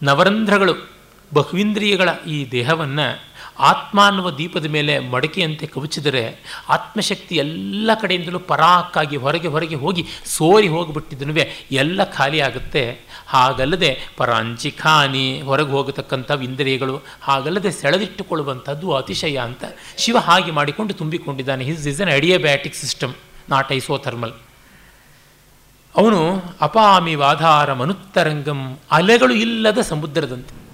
ನವರಂಧ್ರಗಳು 0.03 0.91
ಬಹುವಿಂದ್ರಿಯಗಳ 1.35 2.09
ಈ 2.27 2.51
ದೇಹವನ್ನು 2.51 3.25
ಆತ್ಮ 3.59 4.07
ಅನ್ನುವ 4.07 4.31
ದೀಪದ 4.31 4.67
ಮೇಲೆ 4.67 4.99
ಮಡಕೆಯಂತೆ 4.99 5.67
ಕವಚಿದರೆ 5.67 6.43
ಆತ್ಮಶಕ್ತಿ 6.69 7.37
ಎಲ್ಲ 7.37 7.91
ಕಡೆಯಿಂದಲೂ 8.01 8.39
ಪರಾಕ್ಕಾಗಿ 8.39 9.17
ಹೊರಗೆ 9.17 9.49
ಹೊರಗೆ 9.49 9.75
ಹೋಗಿ 9.75 10.07
ಸೋರಿ 10.27 10.69
ಹೋಗಿಬಿಟ್ಟಿದ್ದನು 10.69 11.35
ಎಲ್ಲ 11.73 12.05
ಖಾಲಿ 12.05 12.41
ಆಗುತ್ತೆ. 12.41 13.01
ಹಾಗಲ್ಲದೆ 13.27 13.99
ಪರಾಂಚಿಖಾನಿ 14.17 15.41
ಹೊರಗೆ 15.41 15.71
ಹೋಗತಕ್ಕಂಥ 15.71 16.31
ಇಂದ್ರಿಯಗಳು, 16.31 17.03
ಹಾಗಲ್ಲದೆ 17.23 17.71
ಸೆಳೆದಿಟ್ಟುಕೊಳ್ಳುವಂಥದ್ದು 17.71 18.95
ಅತಿಶಯ 18.95 19.37
ಅಂತ 19.37 19.65
ಶಿವ 19.99 20.19
ಹಾಗೆ 20.19 20.51
ಮಾಡಿಕೊಂಡು 20.51 20.95
ತುಂಬಿಕೊಂಡಿದ್ದಾನೆ. 20.95 21.65
His 21.65 21.87
is 21.87 22.01
an 22.01 22.09
adiabatic 22.09 22.75
system 22.75 23.15
not 23.51 23.73
isothermal 23.73 24.33
ಅವನು 25.97 26.37
ಅಪಾಮಿ 26.61 27.15
ವಾಧಾರ 27.15 27.73
ಮನುತ್ತರಂಗಂ 27.73 28.79
ಅಲೆಗಳು 28.91 29.35
ಇಲ್ಲದ 29.35 29.79
ಸಮುದ್ರದಂತೆ. 29.79 30.68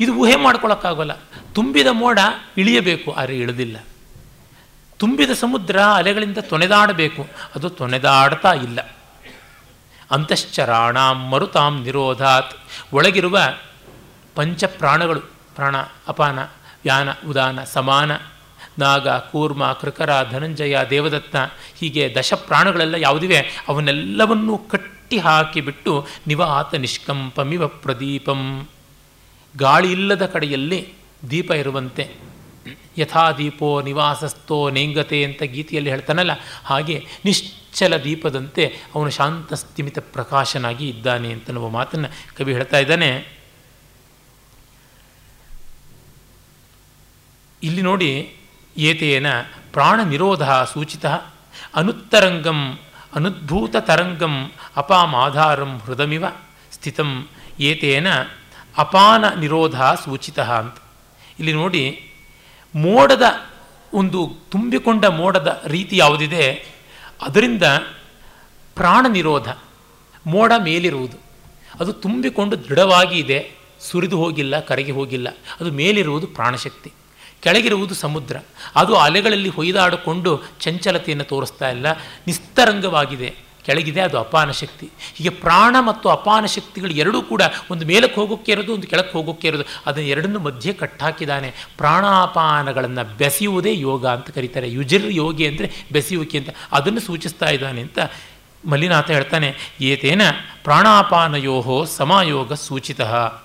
ಇದು 0.00 0.14
ಊಹೆ 0.14 0.36
ಮಾಡ್ಕೊಳ್ಳೋಕ್ಕಾಗೋಲ್ಲ 0.36 1.14
ತುಂಬಿದ 1.54 1.86
ಮೋಡ 1.92 2.18
ಇಳಿಯಬೇಕು, 2.56 3.12
ಆದರೆ 3.12 3.38
ಇಳಿದಿಲ್ಲ. 3.38 3.76
ತುಂಬಿದ 4.98 5.30
ಸಮುದ್ರ 5.30 5.76
ಅಲೆಗಳಿಂದ 5.80 6.38
ತೊನೆದಾಡಬೇಕು, 6.38 7.22
ಅದು 7.54 7.70
ತೊನೆದಾಡ್ತಾ 7.70 8.52
ಇಲ್ಲ. 8.52 8.80
ಅಂತಶ್ಚರಾಣಾಂ 10.10 11.18
ಮರುತಾಂ 11.28 11.82
ನಿರೋಧಾತ್. 11.82 12.52
ಒಳಗಿರುವ 12.92 13.38
ಪಂಚ 14.34 14.64
ಪ್ರಾಣಗಳು 14.64 15.20
ಪ್ರಾಣ, 15.54 15.76
ಅಪಾನ 16.08 16.38
ವ್ಯಾನ 16.82 17.08
ಉದಾನ, 17.28 17.64
ಸಮಾನ, 17.64 18.10
ನಾಗ, 18.78 19.08
ಕೂರ್ಮ, 19.08 19.72
ಕೃಕರ, 19.72 20.10
ಧನಂಜಯ, 20.30 20.76
ದೇವದತ್ತ, 20.90 21.36
ಹೀಗೆ 21.78 22.14
ದಶ 22.18 22.32
ಪ್ರಾಣಗಳೆಲ್ಲ 22.32 22.94
ಯಾವುದಿವೆ? 22.98 23.40
ಅವನ್ನೆಲ್ಲವನ್ನೂ 23.68 24.58
ಕಟ್ಟಿ 24.58 25.18
ಹಾಕಿಬಿಟ್ಟು 25.18 26.06
ನಿವಾತ 26.26 26.74
ನಿಷ್ಕಂಪಮಿವ 26.74 27.66
ಪ್ರದೀಪಂ. 27.66 28.68
ಗಾಳಿ 29.54 29.88
ಇಲ್ಲದ 29.92 30.24
ಕಡೆಯಲ್ಲಿ 30.26 30.80
ದೀಪ 31.30 31.50
ಇರುವಂತೆ. 31.62 32.04
ಯಥಾ 32.98 33.24
ದೀಪೋ 33.38 33.68
ನಿವಾಸಸ್ಥೋ 33.86 34.56
ನೇಂಗತೆ 34.76 35.18
ಅಂತ 35.24 35.42
ಗೀತೆಯಲ್ಲಿ 35.54 35.90
ಹೇಳ್ತಾನಲ್ಲ, 35.90 36.32
ಹಾಗೆ 36.64 36.96
ನಿಶ್ಚಲ 37.24 37.92
ದೀಪದಂತೆ 37.96 38.64
ಅವನು 38.94 39.10
ಶಾಂತ 39.10 39.52
ಸ್ಥಿಮಿತ 39.62 39.98
ಪ್ರಕಾಶನಾಗಿ 40.14 40.86
ಇದ್ದಾನೆ 40.88 41.28
ಅಂತ 41.32 41.50
ನಾವು 41.56 41.70
ಮಾತನ್ನು 41.78 42.08
ಕವಿ 42.36 42.52
ಹೇಳ್ತಾ 42.58 42.78
ಇದ್ದಾನೆ. 42.78 43.10
ಇಲ್ಲಿ 47.62 47.82
ನೋಡಿ 47.82 48.10
ಏತೇನ 48.76 49.28
ಪ್ರಾಣ 49.72 50.00
ನಿರೋಧ 50.02 50.44
ಸೂಚಿತ 50.72 51.06
ಅನುತ್ತರಂಗಂ 51.80 52.60
ಅನುದ್ಭೂತ 53.14 53.76
ತರಂಗಂ 53.88 54.34
ಅಪಾಮಾಧಾರಂ 54.76 55.72
ಹೃದಮಿವ 55.84 56.24
ಸ್ಥಿತಂ 56.72 57.10
ಏತೇನ 57.68 58.08
ಅಪಾನ 58.78 59.24
ನಿರೋಧ 59.40 59.82
ಸೂಚಿತ 59.82 60.40
ಅಂತ. 60.40 60.76
ಇಲ್ಲಿ 61.38 61.52
ನೋಡಿ, 61.52 62.12
ಮೋಡದ 62.74 63.22
ಒಂದು 63.94 64.32
ತುಂಬಿಕೊಂಡ 64.50 65.04
ಮೋಡದ 65.04 65.62
ರೀತಿ 65.66 65.96
ಯಾವುದಿದೆ? 65.96 66.66
ಅದರಿಂದ 67.22 67.62
ಪ್ರಾಣ 68.74 69.06
ನಿರೋಧ, 69.08 69.48
ಮೋಡ 70.26 70.52
ಮೇಲಿರುವುದು. 70.62 71.16
ಅದು 71.80 71.92
ತುಂಬಿಕೊಂಡು 71.92 72.64
ದೃಢವಾಗಿ 72.64 73.18
ಇದೆ, 73.18 73.50
ಸುರಿದು 73.80 74.16
ಹೋಗಿಲ್ಲ, 74.16 74.60
ಕರಗಿ 74.60 74.90
ಹೋಗಿಲ್ಲ. 74.90 75.28
ಅದು 75.60 75.70
ಮೇಲಿರುವುದು 75.70 76.26
ಪ್ರಾಣಶಕ್ತಿ. 76.26 76.92
ಕೆಳಗಿರುವುದು 77.40 77.94
ಸಮುದ್ರ. 77.94 78.36
ಅದು 78.76 78.96
ಅಲೆಗಳಲ್ಲಿ 78.96 79.48
ಹೊಯ್ದಾಡಿಕೊಂಡು 79.48 80.42
ಚಂಚಲತೆಯನ್ನು 80.60 81.24
ತೋರಿಸ್ತಾ 81.24 81.70
ಇಲ್ಲ, 81.70 81.86
ನಿಸ್ತರಂಗವಾಗಿದೆ. 82.26 83.49
ಕೆಳಗಿದೆ, 83.66 84.00
ಅದು 84.00 84.16
ಅಪಾನ 84.18 84.50
ಶಕ್ತಿ. 84.60 84.86
ಹೀಗೆ 85.16 85.32
ಪ್ರಾಣ 85.44 85.76
ಮತ್ತು 85.88 86.08
ಅಪಾನ 86.08 86.44
ಶಕ್ತಿಗಳು 86.56 86.92
ಎರಡೂ 87.02 87.20
ಕೂಡ 87.22 87.42
ಒಂದು 87.70 87.86
ಮೇಲಕ್ಕೆ 87.86 88.18
ಹೋಗೋಕ್ಕೆ 88.20 88.52
ಇರೋದು, 88.52 88.72
ಒಂದು 88.74 88.86
ಕೆಳಕ್ಕೆ 88.86 89.14
ಹೋಗೋಕ್ಕೆ 89.18 89.48
ಇರೋದು, 89.48 89.66
ಅದನ್ನು 89.86 90.08
ಎರಡನ್ನು 90.08 90.40
ಮಧ್ಯೆ 90.40 90.72
ಕಟ್ಟಾಕಿದ್ದಾನೆ. 90.72 91.50
ಪ್ರಾಣಾಪಾನಗಳನ್ನು 91.76 93.04
ಬೆಸೆಯುವುದೇ 93.16 93.74
ಯೋಗ 93.88 94.06
ಅಂತ 94.16 94.30
ಕರೀತಾರೆ. 94.30 94.70
ಯುಜಿರ್ 94.78 95.08
ಯೋಗಿ 95.12 95.46
ಅಂದರೆ 95.46 95.68
ಬೆಸೆಯುವಿಕೆ 95.92 96.38
ಅಂತ. 96.38 96.50
ಅದನ್ನು 96.72 97.00
ಸೂಚಿಸ್ತಾ 97.00 97.50
ಇದ್ದಾನೆ 97.50 97.80
ಅಂತ 97.80 97.98
ಮಲ್ಲಿನಾಥ 98.64 99.08
ಹೇಳ್ತಾನೆ, 99.10 99.48
ಏತೇನ 99.80 100.22
ಪ್ರಾಣಾಪಾನಯೋಹೋ 100.64 101.76
ಸಮಯೋಗ 101.98 102.52
ಸೂಚಿತ 102.52 103.00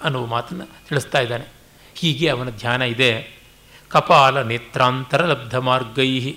ಅನ್ನುವ 0.05 0.25
ಮಾತನ್ನು 0.25 0.65
ತಿಳಿಸ್ತಾ 0.89 1.19
ಇದ್ದಾನೆ. 1.19 1.45
ಹೀಗೆ 1.95 2.27
ಅವನ 2.29 2.49
ಧ್ಯಾನ 2.61 2.81
ಇದೆ. 2.95 3.11
ಕಪಾಲ 3.89 4.41
ನೇತ್ರಾಂತರ 4.41 5.25
ಲಬ್ಧ 5.25 5.55
ಮಾರ್ಗೈ 5.55 6.35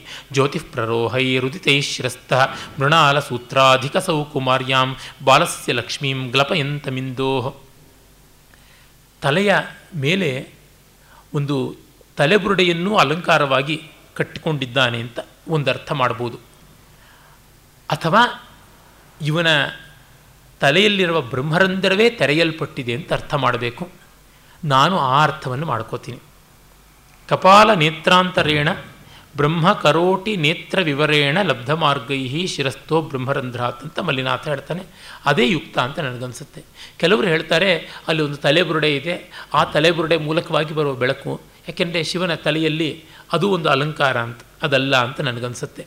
ಶಿರಸ್ಥ 1.81 2.33
ಮೃಣಾಲ 2.79 3.19
ಸೂತ್ರಾಧಿಕ 3.19 3.97
ಸೌಕುಮಾರ್ಯಾಂ 3.97 4.97
ಬಾಲಸ್ಯ 5.25 5.73
ಲಕ್ಷ್ಮೀಂ 5.73 6.29
ಗ್ಲಪಯಂತಮಿಂದೋ. 6.29 7.57
ತಲೆಯ 9.23 9.55
ಮೇಲೆ 9.95 10.51
ಒಂದು 11.35 11.77
ತಲೆಬುರುಡೆಯನ್ನು 12.17 12.97
ಅಲಂಕಾರವಾಗಿ 12.97 13.83
ಕಟ್ಟಿಕೊಂಡಿದ್ದಾನೆ 14.15 15.01
ಅಂತ 15.01 15.19
ಒಂದು 15.49 15.71
ಅರ್ಥ 15.71 15.93
ಮಾಡ್ಬೋದು. 15.93 16.39
ಅಥವಾ 17.91 18.51
ಇವನ 19.23 19.47
ತಲೆಯಲ್ಲಿರುವ 20.61 21.21
ಬ್ರಹ್ಮರಂಧ್ರವೇ 21.21 22.11
ತೆರೆಯಲ್ಪಟ್ಟಿದೆ 22.11 22.95
ಅಂತ 22.95 23.13
ಅರ್ಥ 23.13 23.35
ಮಾಡಬೇಕು. 23.35 23.89
ನಾನು 24.65 24.99
ಆ 24.99 25.23
ಅರ್ಥವನ್ನು 25.23 25.67
ಮಾಡ್ಕೋತೀನಿ. 25.67 26.19
ಕಪಾಲ 27.29 27.75
ನೇತ್ರಾಂತರೇಣ 27.75 28.69
ಬ್ರಹ್ಮ 29.37 29.73
ಕರೋಟಿ 29.73 30.37
ನೇತ್ರ 30.37 30.81
ವಿವರೇಣ 30.81 31.39
ಲಬ್ಧ 31.43 31.71
ಮಾರ್ಗೈ 31.71 32.47
ಶಿರಸ್ಥೋ 32.47 33.03
ಬ್ರಹ್ಮರಂಧ್ರಾತ್ 33.03 33.83
ಅಂತ 33.83 33.99
ಮಲ್ಲಿನಾಥ 33.99 34.49
ಹೇಳ್ತಾನೆ. 34.49 34.83
ಅದೇ 35.25 35.49
ಯುಕ್ತ 35.49 35.79
ಅಂತ 35.79 35.99
ನನಗನ್ಸುತ್ತೆ. 35.99 36.63
ಕೆಲವರು 36.97 37.27
ಹೇಳ್ತಾರೆ, 37.27 37.77
ಅಲ್ಲಿ 38.09 38.23
ಒಂದು 38.23 38.37
ತಲೆಬುರುಡೆ 38.37 38.97
ಇದೆ. 38.97 39.47
ಆ 39.55 39.65
ತಲೆಬುರುಡೆ 39.65 40.17
ಮೂಲಕವಾಗಿ 40.17 40.75
ಬರುವ 40.75 40.95
ಬೆಳಕು. 40.95 41.41
ಯಾಕೆಂದರೆ 41.69 42.03
ಶಿವನ 42.03 42.35
ತಲೆಯಲ್ಲಿ 42.35 43.05
ಅದು 43.33 43.51
ಒಂದು 43.51 43.69
ಅಲಂಕಾರ 43.69 44.19
ಅಂತ, 44.19 44.41
ಅದಲ್ಲ 44.63 44.97
ಅಂತ 44.97 45.21
ನನಗನ್ಸುತ್ತೆ. 45.21 45.87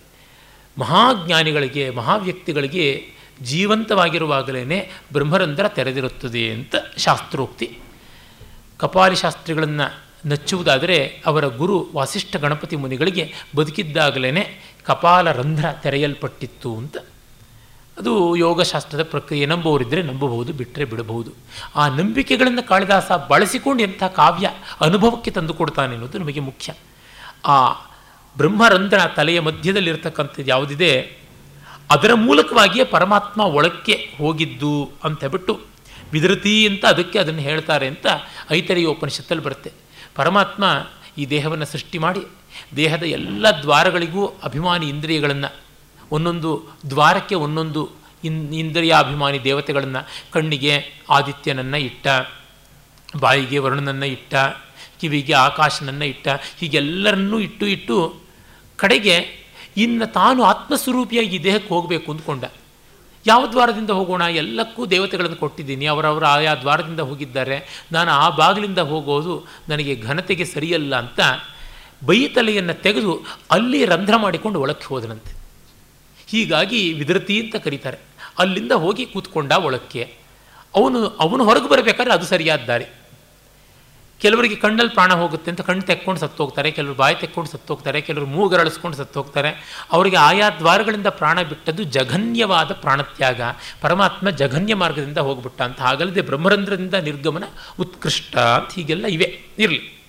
ಮಹಾಜ್ಞಾನಿಗಳಿಗೆ, 0.77 1.89
ಮಹಾವ್ಯಕ್ತಿಗಳಿಗೆ 1.89 3.11
ಜೀವಂತವಾಗಿರುವಾಗಲೇ 3.41 4.91
ಬ್ರಹ್ಮರಂಧ್ರ 5.13 5.67
ತೆರೆದಿರುತ್ತದೆ 5.67 6.51
ಅಂತ 6.51 6.75
ಶಾಸ್ತ್ರೋಕ್ತಿ. 6.97 7.79
ಕಪಾಲಿ 8.77 9.15
ಶಾಸ್ತ್ರಿಗಳನ್ನು 9.15 10.10
ನಚ್ಚುವುದಾದರೆ 10.25 11.23
ಅವರ 11.25 11.45
ಗುರು 11.45 11.87
ವಾಸಿಷ್ಠ 11.95 12.35
ಗಣಪತಿ 12.35 12.75
ಮುನಿಗಳಿಗೆ 12.75 13.33
ಬದುಕಿದ್ದಾಗಲೇ 13.55 14.63
ಕಪಾಲ 14.83 15.31
ರಂಧ್ರ 15.31 15.65
ತೆರೆಯಲ್ಪಟ್ಟಿತ್ತು 15.83 16.75
ಅಂತ. 16.77 16.97
ಅದು 17.97 18.35
ಯೋಗಶಾಸ್ತ್ರದ 18.35 19.03
ಪ್ರಕ್ರಿಯೆ. 19.03 19.45
ನಂಬುವವರಿದ್ದರೆ 19.45 20.01
ನಂಬಬಹುದು, 20.01 20.53
ಬಿಟ್ಟರೆ 20.53 20.85
ಬಿಡಬಹುದು. 20.85 21.31
ಆ 21.75 21.87
ನಂಬಿಕೆಗಳನ್ನು 21.87 22.67
ಕಾಳಿದಾಸ 22.67 23.11
ಬಳಸಿಕೊಂಡು 23.11 23.83
ಎಂಥ 23.83 24.03
ಕಾವ್ಯ 24.03 24.49
ಅನುಭವಕ್ಕೆ 24.81 25.31
ತಂದು 25.31 25.53
ಕೊಡ್ತಾನೆ 25.53 25.93
ಅನ್ನೋದು 25.93 26.17
ನಮಗೆ 26.17 26.39
ಮುಖ್ಯ. 26.39 26.73
ಆ 27.45 27.71
ಬ್ರಹ್ಮರಂಧ್ರ 28.37 28.99
ತಲೆಯ 29.15 29.39
ಮಧ್ಯದಲ್ಲಿರ್ತಕ್ಕಂಥದ್ದು 29.39 30.49
ಯಾವುದಿದೆ? 30.49 31.17
ಅದರ 31.91 32.13
ಮೂಲಕವಾಗಿಯೇ 32.13 32.85
ಪರಮಾತ್ಮ 32.85 33.41
ಒಳಕ್ಕೆ 33.41 34.13
ಹೋಗಿದ್ದು 34.17 34.91
ಅಂತ 35.03 35.25
ಬಿಟ್ಟು 35.25 35.59
ವಿದೃತಿ 36.11 36.67
ಅಂತ 36.67 36.85
ಅದಕ್ಕೆ 36.85 37.19
ಅದನ್ನು 37.19 37.39
ಹೇಳ್ತಾರೆ 37.39 37.87
ಅಂತ 37.87 38.07
ಐತರಿಯ 38.51 38.85
ಉಪನಿಷತ್ತಲ್ಲಿ 38.85 39.43
ಬರುತ್ತೆ. 39.43 39.71
ಪರಮಾತ್ಮ 40.15 40.63
ಈ 41.17 41.25
ದೇಹವನ್ನು 41.25 41.65
ಸೃಷ್ಟಿ 41.65 41.97
ಮಾಡಿ 41.97 42.23
ದೇಹದ 42.75 43.03
ಎಲ್ಲ 43.03 43.45
ದ್ವಾರಗಳಿಗೂ 43.61 44.27
ಅಭಿಮಾನಿ 44.27 44.89
ಇಂದ್ರಿಯಗಳನ್ನು, 44.89 45.49
ಒಂದೊಂದು 46.11 46.71
ದ್ವಾರಕ್ಕೆ 46.89 47.35
ಒಂದೊಂದು 47.35 47.89
ಇನ್, 48.23 48.53
ಇಂದ್ರಿಯಾಭಿಮಾನಿ 48.53 49.43
ದೇವತೆಗಳನ್ನು, 49.43 50.31
ಕಣ್ಣಿಗೆ 50.31 50.73
ಆದಿತ್ಯನನ್ನು 51.09 51.77
ಇಟ್ಟ, 51.77 52.07
ಬಾಯಿಗೆ 53.19 53.57
ವರುಣನನ್ನು 53.57 54.05
ಇಟ್ಟ, 54.05 54.35
ಕಿವಿಗೆ 55.01 55.33
ಆಕಾಶನನ್ನು 55.33 56.05
ಇಟ್ಟ, 56.05 56.27
ಹೀಗೆಲ್ಲರನ್ನೂ 56.59 57.39
ಇಟ್ಟು 57.39 57.67
ಇಟ್ಟು 57.67 57.97
ಕಡೆಗೆ 58.75 59.15
ಇನ್ನು 59.77 60.13
ತಾನು 60.13 60.43
ಆತ್ಮಸ್ವರೂಪಿಯಾಗಿ 60.43 61.35
ಈ 61.35 61.43
ದೇಹಕ್ಕೆ 61.43 61.73
ಹೋಗಬೇಕು 61.73 62.11
ಅಂದ್ಕೊಂಡ. 62.11 62.45
ಯಾವ 63.25 63.47
ದ್ವಾರದಿಂದ 63.47 63.89
ಹೋಗೋಣ? 63.89 64.21
ಎಲ್ಲಕ್ಕೂ 64.21 64.85
ದೇವತೆಗಳನ್ನು 64.85 65.35
ಕೊಟ್ಟಿದ್ದೀನಿ. 65.35 65.85
ಅವರವರ 65.85 66.25
ಆಯಾ 66.25 66.55
ದ್ವಾರದಿಂದ 66.55 66.99
ಹೋಗಿದ್ದಾರೆ. 66.99 67.85
ನಾನು 67.91 68.11
ಆ 68.11 68.29
ಬಾಗಿಲಿಂದ 68.29 68.77
ಹೋಗೋದು 68.77 69.47
ನನಗೆ 69.69 69.95
ಘನತೆಗೆ 69.95 70.45
ಸರಿಯಲ್ಲ 70.45 70.95
ಅಂತ 70.95 71.19
ಬೈತಲೆಯನ್ನು 72.05 72.73
ತೆಗೆದು 72.73 73.23
ಅಲ್ಲಿ 73.51 73.85
ರಂಧ್ರ 73.85 74.15
ಮಾಡಿಕೊಂಡು 74.15 74.61
ಒಳಕ್ಕೆ 74.61 74.85
ಹೋದನಂತೆ. 74.85 75.41
ಹೀಗಾಗಿ 76.27 76.93
ವಿದೃತಿ 76.93 77.39
ಅಂತ 77.39 77.55
ಕರೀತಾರೆ. 77.55 77.97
ಅಲ್ಲಿಂದ 78.39 78.71
ಹೋಗಿ 78.71 79.05
ಕೂತ್ಕೊಂಡ 79.05 79.51
ಒಳಕ್ಕೆ. 79.51 80.15
ಅವನು 80.75 81.07
ಅವನು 81.07 81.43
ಹೊರಗೆ 81.43 81.69
ಬರಬೇಕಾದ್ರೆ 81.69 82.13
ಅದು 82.13 82.25
ಸರಿಯಾದ 82.25 82.59
ದಾರಿ. 82.59 82.85
ಕೆಲವರಿಗೆ 84.21 84.55
ಕಣ್ಣಲ್ಲಿ 84.55 84.93
ಪ್ರಾಣ 84.93 85.13
ಹೋಗುತ್ತೆ 85.13 85.51
ಅಂತ 85.51 85.61
ಕಣ್ಣು 85.61 85.81
ತೆಕ್ಕೊಂಡು 85.81 86.21
ಸತ್ತೋಗ್ತಾರೆ, 86.21 86.71
ಕೆಲವರು 86.71 86.95
ಬಾಯಿ 86.95 87.15
ತೆಕ್ಕೊಂಡು 87.15 87.49
ಸತ್ತೋಗ್ತಾರೆ, 87.49 88.01
ಕೆಲವರು 88.01 88.25
ಮೂಗರಳಿಸ್ಕೊಂಡು 88.25 88.97
ಸತ್ತೋಗ್ತಾರೆ. 88.97 89.81
ಅವರಿಗೆ 89.91 90.15
ಆಯಾ 90.15 90.49
ದ್ವಾರಗಳಿಂದ 90.49 91.07
ಪ್ರಾಣ 91.07 91.41
ಬಿಟ್ಟದ್ದು 91.41 91.83
ಜಘನ್ಯವಾದ 91.83 92.71
ಪ್ರಾಣತ್ಯಾಗ, 92.71 93.41
ಪರಮಾತ್ಮ 93.81 94.29
ಜಘನ್ಯ 94.29 94.75
ಮಾರ್ಗದಿಂದ 94.75 95.17
ಹೋಗ್ಬಿಟ್ಟ 95.17 95.61
ಅಂತ. 95.61 95.79
ಹಾಗಲ್ಲದೆ 95.79 96.21
ಬ್ರಹ್ಮರಂಧ್ರದಿಂದ 96.21 96.93
ನಿರ್ಗಮನ 96.93 97.43
ಉತ್ಕೃಷ್ಟ 97.79 98.37
ಅಂತ 98.37 98.73
ಹೀಗೆಲ್ಲ 98.73 99.05
ಇವೆ. 99.05 99.39
ಇರಲಿ. 99.59 100.01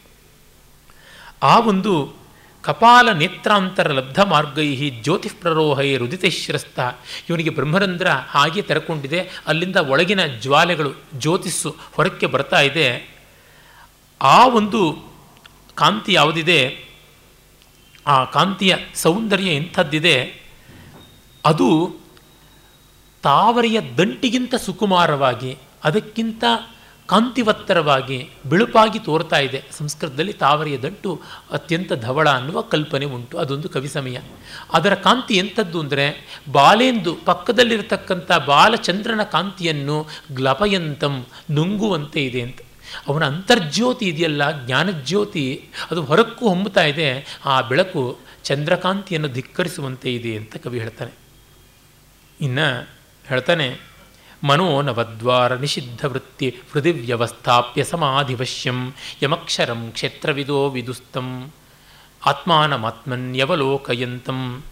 ಆ 1.43 1.59
ಒಂದು 1.59 2.15
ಕಪಾಲ 2.63 3.13
ನೇತ್ರಾಂತರ 3.13 3.93
ಲಬ್ಧ 3.93 4.21
ಮಾರ್ಗೈ 4.21 4.91
ಜ್ಯೋತಿಃ 4.91 5.31
ಪ್ರರೋಹೈ 5.41 5.97
ರುದಿತೈಶ್ರಸ್ತ 5.97 6.81
ಇವನಿಗೆ 7.31 7.51
ಬ್ರಹ್ಮರಂಧ್ರ 7.51 8.07
ಹಾಗೆ 8.09 8.63
ತೆರಕೊಂಡಿದೆ. 8.63 9.31
ಅಲ್ಲಿಂದ 9.47 9.77
ಒಳಗಿನ 9.77 10.27
ಜ್ವಾಲೆಗಳು, 10.27 10.93
ಜ್ಯೋತಿಸ್ಸು 11.15 11.77
ಹೊರಕ್ಕೆ 11.93 12.27
ಬರ್ತಾ 12.27 12.61
ಇದೆ. 12.61 13.12
ಆ 14.23 14.47
ಒಂದು 14.47 15.13
ಕಾಂತಿ 15.75 16.13
ಯಾವುದಿದೆ? 16.13 16.89
ಆ 18.07 18.25
ಕಾಂತಿಯ 18.25 18.77
ಸೌಂದರ್ಯ 18.95 19.57
ಎಂಥದ್ದಿದೆ 19.57 20.43
ಅದು 21.45 21.97
ತಾವರೆಯ 23.23 23.81
ದಂಟಿಗಿಂತ 23.81 24.55
ಸುಕುಮಾರವಾಗಿ, 24.55 25.59
ಅದಕ್ಕಿಂತ 25.85 26.45
ಕಾಂತಿವತ್ತರವಾಗಿ 27.07 28.31
ಬಿಳುಪಾಗಿ 28.49 28.99
ತೋರ್ತಾ 28.99 29.39
ಇದೆ. 29.39 29.65
ಸಂಸ್ಕೃತದಲ್ಲಿ 29.79 30.33
ತಾವರೆಯ 30.33 30.79
ದಂಟು 30.79 31.21
ಅತ್ಯಂತ 31.51 31.93
ಧವಳ 31.93 32.31
ಅನ್ನುವ 32.31 32.61
ಕಲ್ಪನೆ 32.61 33.05
ಉಂಟು. 33.05 33.39
ಅದೊಂದು 33.39 33.69
ಕವಿ 33.69 33.89
ಸಮಯ. 33.89 34.19
ಅದರ 34.73 34.95
ಕಾಂತಿ 34.95 35.35
ಎಂಥದ್ದು 35.35 35.81
ಅಂದರೆ, 35.81 36.39
ಬಾಲೆಂದು 36.53 37.15
ಪಕ್ಕದಲ್ಲಿರತಕ್ಕಂಥ 37.15 38.33
ಬಾಲಚಂದ್ರನ 38.47 39.23
ಕಾಂತಿಯನ್ನು 39.23 40.07
ಗ್ಲಪಯಂತಂ 40.33 41.27
ನುಂಗುವಂತೆ 41.51 42.25
ಇದೆ 42.25 42.41
ಅಂತ. 42.41 42.59
ಅವನ 43.09 43.27
ಅಂತರ್ಜ್ಯೋತಿ 43.27 44.09
ಇದೆಯಲ್ಲ, 44.09 44.67
ಜ್ಞಾನಜ್ಯೋತಿ, 44.67 45.69
ಅದು 45.91 46.03
ಹೊರಕ್ಕೂ 46.03 46.49
ಹೊಮ್ಮುತ್ತಾ 46.49 46.85
ಇದೆ, 46.85 47.39
ಆ 47.45 47.61
ಬೆಳಕು 47.61 48.19
ಚಂದ್ರಕಾಂತಿಯನ್ನು 48.45 49.29
ಧಿಕ್ಕರಿಸುವಂತೆ 49.29 50.15
ಇದೆ 50.15 50.37
ಅಂತ 50.37 50.57
ಕವಿ 50.57 50.79
ಹೇಳ್ತಾನೆ. 50.79 51.11
ಇನ್ನು 52.41 52.89
ಹೇಳ್ತಾನೆ, 53.29 53.79
ಮನೋ 54.45 54.83
ನವದ್ವಾರ 54.83 55.55
ನಿಷಿದ್ಧ 55.55 56.05
ವೃತ್ತಿ 56.05 56.57
ಹೃದಯ 56.73 56.91
ವ್ಯವಸ್ಥಾಪ್ಯ 56.91 57.85
ಸಮಾಧಿವಶ್ಯಂ 57.85 58.95
ಯಮಕ್ಷರಂ 59.23 59.91
ಕ್ಷೇತ್ರವಿದೋ 59.91 60.69
ವಿದುಸ್ತಂ 60.69 61.53
ಆತ್ಮಾನಮಾತ್ಮನ್ಯವಲೋಕಯಂತಂ. 62.27 64.65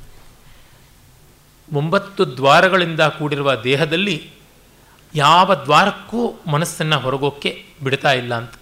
ಒಂಬತ್ತು 1.72 2.36
ದ್ವಾರಗಳಿಂದ 2.36 3.00
ಕೂಡಿರುವ 3.00 3.54
ದೇಹದಲ್ಲಿ 3.54 4.30
ಯಾವ 5.14 5.54
ದ್ವಾರಕ್ಕೂ 5.54 6.40
ಮನಸ್ಸನ್ನು 6.46 6.98
ಹೊರಗೋಕ್ಕೆ 6.98 7.64
ಬಿಡ್ತಾ 7.82 8.12
ಇಲ್ಲ 8.12 8.34
ಅಂತ. 8.34 8.54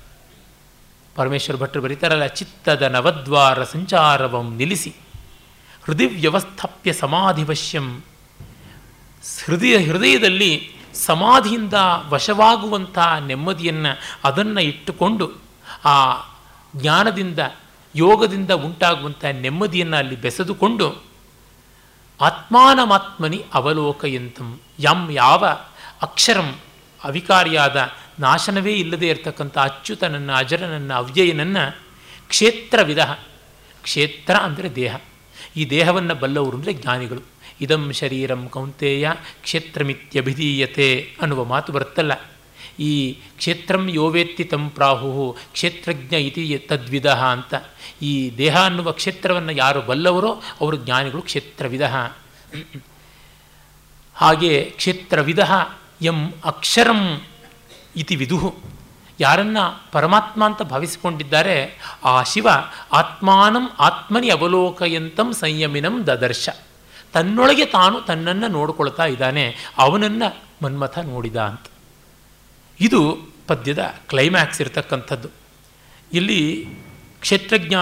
ಪರಮೇಶ್ವರ 1.16 1.56
ಭಟ್ರು 1.56 1.82
ಬರೀತಾರಲ್ಲ, 1.82 2.26
ಚಿತ್ತದ 2.26 2.82
ನವದ್ವಾರ 2.82 3.64
ಸಂಚಾರವಂ 3.64 4.56
ನಿಲ್ಲಿಸಿ 4.56 4.94
ಹೃದಯ 5.84 6.06
ವ್ಯವಸ್ಥಾಪ್ಯ 6.06 6.92
ಸಮಾಧಿವಶ್ಯಂ. 6.92 8.04
ಹೃದಯ, 9.46 9.84
ಹೃದಯದಲ್ಲಿ 9.84 10.70
ಸಮಾಧಿಯಿಂದ 10.94 11.74
ವಶವಾಗುವಂಥ 12.08 12.98
ನೆಮ್ಮದಿಯನ್ನು 13.26 13.98
ಅದನ್ನು 14.24 14.60
ಇಟ್ಟುಕೊಂಡು 14.60 15.32
ಆ 15.84 16.16
ಜ್ಞಾನದಿಂದ, 16.76 17.38
ಯೋಗದಿಂದ 17.94 18.50
ಉಂಟಾಗುವಂಥ 18.50 19.24
ನೆಮ್ಮದಿಯನ್ನು 19.24 19.96
ಅಲ್ಲಿ 19.96 20.16
ಬೆಸೆದುಕೊಂಡು, 20.16 21.02
ಆತ್ಮಾನಮಾತ್ಮನಿ 22.20 23.44
ಅವಲೋಕಯಂತಂ, 23.54 24.60
ಯಂ 24.78 25.10
ಯಾವ 25.10 25.44
ಅಕ್ಷರಂ 26.00 26.58
ಅವಿಕಾರಿಯಾದ 27.04 27.90
ನಾಶನವೇ 28.20 28.72
ಇಲ್ಲದೆ 28.72 29.08
ಇರತಕ್ಕಂಥ 29.08 29.58
ಅಚ್ಯುತನನ್ನು, 29.58 30.32
ಅಜರನನ್ನು, 30.32 30.94
ಅವ್ಯಯನನ್ನು 30.94 31.78
ಕ್ಷೇತ್ರವಿಧ 32.28 32.98
ಕ್ಷೇತ್ರ 33.82 34.34
ಅಂದರೆ 34.34 34.74
ದೇಹ. 34.74 34.96
ಈ 35.56 35.70
ದೇಹವನ್ನು 35.70 36.14
ಬಲ್ಲವರು 36.14 36.56
ಅಂದರೆ 36.56 36.72
ಜ್ಞಾನಿಗಳು. 36.72 37.20
ಇದಂ 37.60 37.92
ಶರೀರಂ 37.92 38.48
ಕೌಂತೆಯ 38.48 39.10
ಕ್ಷೇತ್ರಮಿತ್ಯಭಿಧೀಯತೆ 39.42 41.16
ಅನ್ನುವ 41.20 41.44
ಮಾತು 41.44 41.72
ಬರುತ್ತಲ್ಲ. 41.72 42.12
ಈ 42.80 43.12
ಕ್ಷೇತ್ರಂ 43.12 43.88
ಯೋವೇತ್ತಿ 43.88 44.44
ತಂ 44.44 44.70
ಪ್ರಾಹು 44.70 45.36
ಕ್ಷೇತ್ರಜ್ಞ 45.52 46.14
ಇತಿ 46.14 46.58
ತದ್ವಿಧ 46.58 47.06
ಅಂತ. 47.06 47.54
ಈ 48.02 48.32
ದೇಹ 48.38 48.56
ಅನ್ನುವ 48.64 48.92
ಕ್ಷೇತ್ರವನ್ನು 48.92 49.52
ಯಾರು 49.52 49.82
ಬಲ್ಲವರೋ 49.82 50.42
ಅವರು 50.60 50.76
ಜ್ಞಾನಿಗಳು 50.76 51.22
ಕ್ಷೇತ್ರವಿಧ 51.22 51.82
ಹಾಗೆ 54.14 54.72
ಕ್ಷೇತ್ರವಿಧ 54.76 55.40
ಎಂ 56.02 56.32
ಅಕ್ಷರಂ 56.44 57.20
ಇತಿ 57.96 58.16
ವಿದುಹು 58.16 58.54
ಯಾರನ್ನ 59.20 59.56
ಪರಮಾತ್ಮ 59.92 60.46
ಅಂತ 60.46 60.62
ಭಾವಿಸಿಕೊಂಡಿದ್ದಾರೆ, 60.62 61.78
ಆ 62.04 62.22
ಶಿವ 62.22 62.48
ಆತ್ಮಾನಂ 62.92 63.70
ಆತ್ಮನಿ 63.78 64.28
ಅವಲೋಕಯಂತಂ 64.28 65.32
ಸಂಯಮಿನಂ 65.32 66.06
ದದರ್ಶ. 66.06 66.48
ತನ್ನೊಳಗೆ 67.12 67.64
ತಾನು 67.64 68.00
ತನ್ನನ್ನು 68.00 68.48
ನೋಡಿಕೊಳ್ತಾ 68.48 69.04
ಇದ್ದಾನೆ, 69.04 69.54
ಅವನನ್ನು 69.78 70.36
ಮನ್ಮಥ 70.62 70.98
ನೋಡಿದ 70.98 71.36
ಅಂತ. 71.36 71.66
ಇದು 72.80 73.18
ಪದ್ಯದ 73.46 73.94
ಕ್ಲೈಮ್ಯಾಕ್ಸ್ 74.08 74.60
ಇರತಕ್ಕಂಥದ್ದು. 74.60 75.28
ಇಲ್ಲಿ 76.12 76.66
ಕ್ಷೇತ್ರಜ್ಞ 77.20 77.74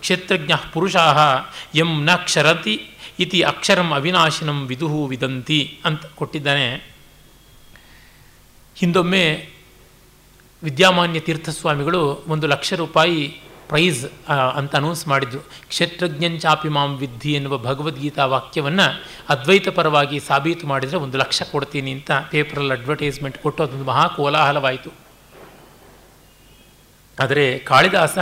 ಕ್ಷೇತ್ರಜ್ಞ 0.00 0.52
ಪುರುಷಾ 0.72 1.38
ಎಂ 1.74 2.04
ನ 2.04 2.14
ಕ್ಷರತಿ 2.16 2.90
ಇತಿ 3.18 3.40
ಅಕ್ಷರಂ 3.40 3.90
ಅವಿನಾಶಿನಂ 3.90 4.66
ವಿದುಹು 4.66 5.06
ವಿದಂತಿ 5.06 5.80
ಅಂತ 5.84 6.06
ಕೊಟ್ಟಿದ್ದಾನೆ. 6.06 6.93
ಹಿಂದೊಮ್ಮೆ 8.74 9.24
ವಿದ್ಯಾಮಾನ್ಯ 10.62 11.20
ತೀರ್ಥಸ್ವಾಮಿಗಳು 11.20 12.24
ಒಂದು 12.28 12.46
ಲಕ್ಷ 12.46 12.72
ರೂಪಾಯಿ 12.72 13.40
ಪ್ರೈಸ್ 13.68 14.00
ಅಂತ 14.54 14.76
ಅನೌನ್ಸ್ 14.76 15.08
ಮಾಡಿದ್ರು. 15.08 15.40
ಕ್ಷೇತ್ರಜ್ಞಂಚಾಪಿ 15.68 16.68
ಮಾಂ 16.68 16.90
ವಿದ್ಧಿ 16.96 17.32
ಎನ್ನುವ 17.32 17.58
ಭಗವದ್ಗೀತಾ 17.58 18.24
ವಾಕ್ಯವನ್ನು 18.26 18.86
ಅದ್ವೈತ 19.28 19.68
ಪರವಾಗಿ 19.68 20.20
ಸಾಬೀತು 20.20 20.66
ಮಾಡಿದರೆ 20.66 20.96
ಒಂದು 20.96 21.18
ಲಕ್ಷ 21.18 21.42
ಕೊಡ್ತೀನಿ 21.42 21.90
ಅಂತ 21.92 22.10
ಪೇಪರಲ್ಲಿ 22.30 22.72
ಅಡ್ವರ್ಟೈಸ್ಮೆಂಟ್ 22.72 23.38
ಕೊಟ್ಟು 23.38 23.62
ಅದೊಂದು 23.62 23.84
ಮಹಾ 23.84 24.06
ಕೋಲಾಹಲವಾಯಿತು. 24.08 24.90
ಆದರೆ 27.18 27.58
ಕಾಳಿದಾಸ 27.58 28.18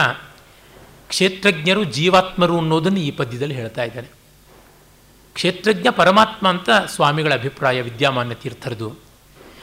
ಕ್ಷೇತ್ರಜ್ಞರು 1.08 1.84
ಜೀವಾತ್ಮರು 1.84 2.58
ಅನ್ನೋದನ್ನು 2.58 3.00
ಈ 3.00 3.10
ಪದ್ಯದಲ್ಲಿ 3.10 3.54
ಹೇಳ್ತಾ 3.54 3.82
ಇದ್ದಾನೆ 3.82 4.10
ಕ್ಷೇತ್ರಜ್ಞ 5.34 5.88
ಪರಮಾತ್ಮ 5.90 6.48
ಅಂತ 6.48 6.70
ಸ್ವಾಮಿಗಳ 6.86 7.32
ಅಭಿಪ್ರಾಯ 7.34 7.82
ವಿದ್ಯಾಮಾನ್ಯ 7.82 8.34
ತೀರ್ಥರದು. 8.34 9.11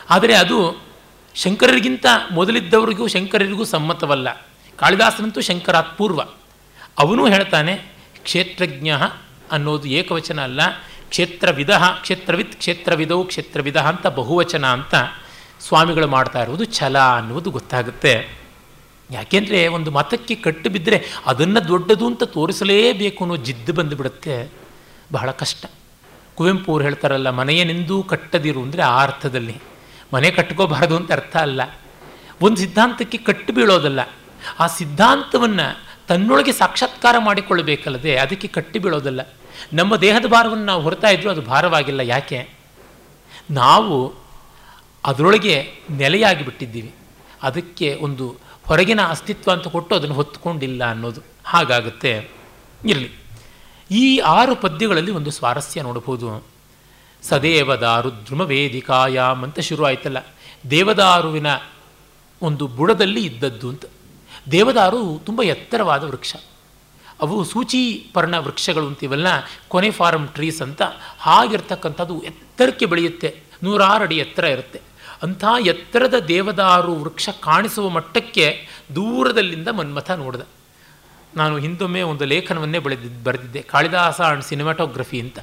ಆದರೆ 0.10 0.34
ಅದು 0.34 0.57
ಶಂಕರರಿಗಿಂತ 1.36 2.06
ಮೊದಲಿದ್ದವರಿಗೂ 2.31 3.07
ಶಂಕರರಿಗೂ 3.07 3.65
ಸಮ್ಮತವಲ್ಲ. 3.65 4.30
ಕಾಳಿದಾಸನಂತೂ 4.80 5.41
ಶಂಕರಾತ್ 5.41 5.98
ಪೂರ್ವ. 5.98 6.22
ಅವನು 6.99 7.23
ಹೇಳ್ತಾನೆ, 7.27 7.73
ಕ್ಷೇತ್ರಜ್ಞ 8.23 8.90
ಅನ್ನೋದು 9.52 9.88
ಏಕವಚನ 9.90 10.40
ಅಲ್ಲ. 10.41 10.61
ಕ್ಷೇತ್ರವಿಧ 11.10 11.72
ಕ್ಷೇತ್ರವಿತ್ 12.02 12.56
ಕ್ಷೇತ್ರವಿದವು 12.56 13.23
ಕ್ಷೇತ್ರವಿಧ 13.23 13.77
ಅಂತ 13.77 14.07
ಬಹುವಚನ 14.07 14.65
ಅಂತ 14.65 14.95
ಸ್ವಾಮಿಗಳು 15.60 16.07
ಮಾಡ್ತಾ 16.07 16.40
ಇರುವುದು 16.41 16.65
ಛಲ 16.65 16.98
ಅನ್ನುವುದು 16.98 17.49
ಗೊತ್ತಾಗುತ್ತೆ. 17.52 18.14
ಯಾಕೆಂದರೆ 19.11 19.60
ಒಂದು 19.68 19.91
ಮತಕ್ಕೆ 19.91 20.36
ಕಟ್ಟು 20.36 20.69
ಬಿದ್ದರೆ 20.69 20.98
ಅದನ್ನು 21.26 21.61
ದೊಡ್ಡದು 21.68 22.06
ಅಂತ 22.07 22.23
ತೋರಿಸಲೇಬೇಕು 22.23 23.23
ಅನ್ನೋ 23.23 23.38
ಜಿದ್ದು 23.38 23.73
ಬಂದುಬಿಡುತ್ತೆ. 23.73 24.36
ಬಹಳ 25.11 25.31
ಕಷ್ಟ. 25.31 25.64
ಕುವೆಂಪು 26.36 26.72
ಅವ್ರು 26.72 26.84
ಹೇಳ್ತಾರಲ್ಲ, 26.86 27.30
ಮನೆಯನೆಂದೂ 27.30 28.03
ಕಟ್ಟದಿರು 28.03 28.61
ಅಂದರೆ 28.61 28.81
ಆ 28.81 28.98
ಅರ್ಥದಲ್ಲಿ. 29.03 29.56
ಮನೆ 30.14 30.31
ಕಟ್ಕೋಬಾರದು 30.31 30.95
ಅಂತ 30.95 31.11
ಅರ್ಥ 31.11 31.38
ಅಲ್ಲ. 31.38 31.61
ಒಂದು 32.41 32.57
ಸಿದ್ಧಾಂತಕ್ಕೆ 32.57 33.18
ಕಟ್ಟು 33.18 33.53
ಬೀಳೋದಲ್ಲ. 33.53 33.99
ಆ 34.60 34.68
ಸಿದ್ಧಾಂತವನ್ನು 34.68 35.90
ತನ್ನೊಳಗೆ 36.07 36.52
ಸಾಕ್ಷಾತ್ಕಾರ 36.52 37.15
ಮಾಡಿಕೊಳ್ಳಬೇಕಲ್ಲದೆ 37.19 38.18
ಅದಕ್ಕೆ 38.18 38.48
ಕಟ್ಟಿ 38.48 38.80
ಬೀಳೋದಲ್ಲ. 38.80 39.22
ನಮ್ಮ 39.73 39.95
ದೇಹದ 39.95 40.26
ಭಾರವನ್ನು 40.26 40.65
ನಾವು 40.65 40.81
ಹೊರತಾ 40.81 41.07
ಇದ್ರೂ 41.07 41.30
ಅದು 41.30 41.41
ಭಾರವಾಗಿಲ್ಲ. 41.41 41.99
ಯಾಕೆ? 41.99 42.49
ನಾವು 43.52 44.14
ಅದರೊಳಗೆ 45.06 45.72
ನೆಲೆಯಾಗಿ 45.90 46.45
ಬಿಟ್ಟಿದ್ದೀವಿ 46.45 46.94
ಅದಕ್ಕೆ 47.44 47.98
ಒಂದು 48.02 48.36
ಹೊರಗಿನ 48.65 49.02
ಅಸ್ತಿತ್ವ 49.02 49.52
ಅಂತ 49.52 49.68
ಕೊಟ್ಟು 49.68 49.95
ಅದನ್ನು 49.95 50.15
ಹೊತ್ತುಕೊಂಡಿಲ್ಲ 50.15 50.91
ಅನ್ನೋದು. 50.91 51.22
ಹಾಗಾಗುತ್ತೆ. 51.45 52.30
ಇರಲಿ. 52.86 53.11
ಈ 53.91 54.18
ಆರು 54.18 54.56
ಪದ್ಯಗಳಲ್ಲಿ 54.56 55.11
ಒಂದು 55.11 55.31
ಸ್ವಾರಸ್ಯ 55.31 55.81
ನೋಡಬಹುದು. 55.81 56.59
ಸದೇವದಾರು 57.24 58.12
ದ್ರುಮ 58.12 58.41
ವೇದಿಕಾಯಾಮ್ 58.41 59.44
ಅಂತ 59.44 59.60
ಶುರು 59.60 59.86
ಆಯ್ತಲ್ಲ. 59.86 60.18
ದೇವದಾರುವಿನ 60.72 61.48
ಒಂದು 62.41 62.68
ಬುಡದಲ್ಲಿ 62.68 63.26
ಇದ್ದದ್ದು 63.26 63.70
ಅಂತ. 63.70 63.86
ದೇವದಾರು 64.52 65.22
ತುಂಬ 65.26 65.44
ಎತ್ತರವಾದ 65.44 66.04
ವೃಕ್ಷ. 66.04 66.36
ಅವು 67.22 67.44
ಸೂಚಿ 67.44 68.08
ಪರ್ಣ 68.14 68.38
ವೃಕ್ಷಗಳು 68.38 68.88
ಅಂತೀವಲ್ಲ, 68.88 69.28
ಕೊನೆ 69.68 69.91
ಫಾರಮ್ 69.91 70.28
ಟ್ರೀಸ್ 70.28 70.62
ಅಂತ 70.62 70.82
ಹಾಗಿರ್ತಕ್ಕಂಥದ್ದು 71.20 72.22
ಎತ್ತರಕ್ಕೆ 72.22 72.86
ಬೆಳೆಯುತ್ತೆ. 72.86 73.40
ನೂರಾರು 73.64 74.04
ಅಡಿ 74.04 74.18
ಎತ್ತರ 74.18 74.44
ಇರುತ್ತೆ. 74.44 74.82
ಅಂಥ 75.24 75.46
ಎತ್ತರದ 75.66 76.14
ದೇವದಾರು 76.20 76.96
ವೃಕ್ಷ 76.96 77.30
ಕಾಣಿಸುವ 77.40 77.90
ಮಟ್ಟಕ್ಕೆ 77.90 78.68
ದೂರದಲ್ಲಿಂದ 78.96 79.68
ಮನ್ಮಥ 79.68 80.12
ನೋಡಿದೆ. 80.12 80.48
ನಾನು 81.36 81.58
ಹಿಂದೊಮ್ಮೆ 81.58 82.02
ಒಂದು 82.02 82.26
ಲೇಖನವನ್ನೇ 82.26 82.80
ಬೆಳೆದಿದ್ದು 82.80 83.24
ಬರೆದಿದ್ದೆ, 83.24 83.62
ಕಾಳಿದಾಸ 83.62 84.22
ಆ್ಯಂಡ್ 84.22 84.44
ಸಿನಿಮಾಟೋಗ್ರಫಿ 84.44 85.20
ಅಂತ. 85.20 85.40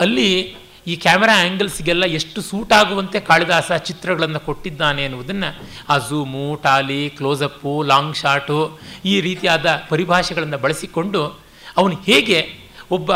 ಅಲ್ಲಿ 0.00 0.56
ಈ 0.86 0.96
ಕ್ಯಾಮರಾ 0.96 1.34
ಆ್ಯಂಗಲ್ಸ್ಗೆಲ್ಲ 1.42 2.04
ಎಷ್ಟು 2.18 2.40
ಸೂಟ್ 2.42 2.72
ಆಗುವಂತೆ 2.72 3.20
ಕಾಳಿದಾಸ 3.20 3.72
ಚಿತ್ರಗಳನ್ನು 3.88 4.40
ಕೊಟ್ಟಿದ್ದಾನೆ 4.40 5.04
ಅನ್ನುವುದನ್ನು 5.04 5.48
ಆ 5.88 5.96
ಝೂಮು, 5.98 6.44
ಟಾಲಿ, 6.62 7.08
ಕ್ಲೋಸಪ್ಪು, 7.08 7.82
ಲಾಂಗ್ 7.82 8.16
ಶಾಟು 8.16 8.58
ಈ 9.04 9.20
ರೀತಿಯಾದ 9.20 9.66
ಪರಿಭಾಷೆಗಳನ್ನು 9.88 10.58
ಬಳಸಿಕೊಂಡು 10.58 11.22
ಅವನು 11.76 11.96
ಹೇಗೆ 12.08 12.38
ಒಬ್ಬ 12.90 13.12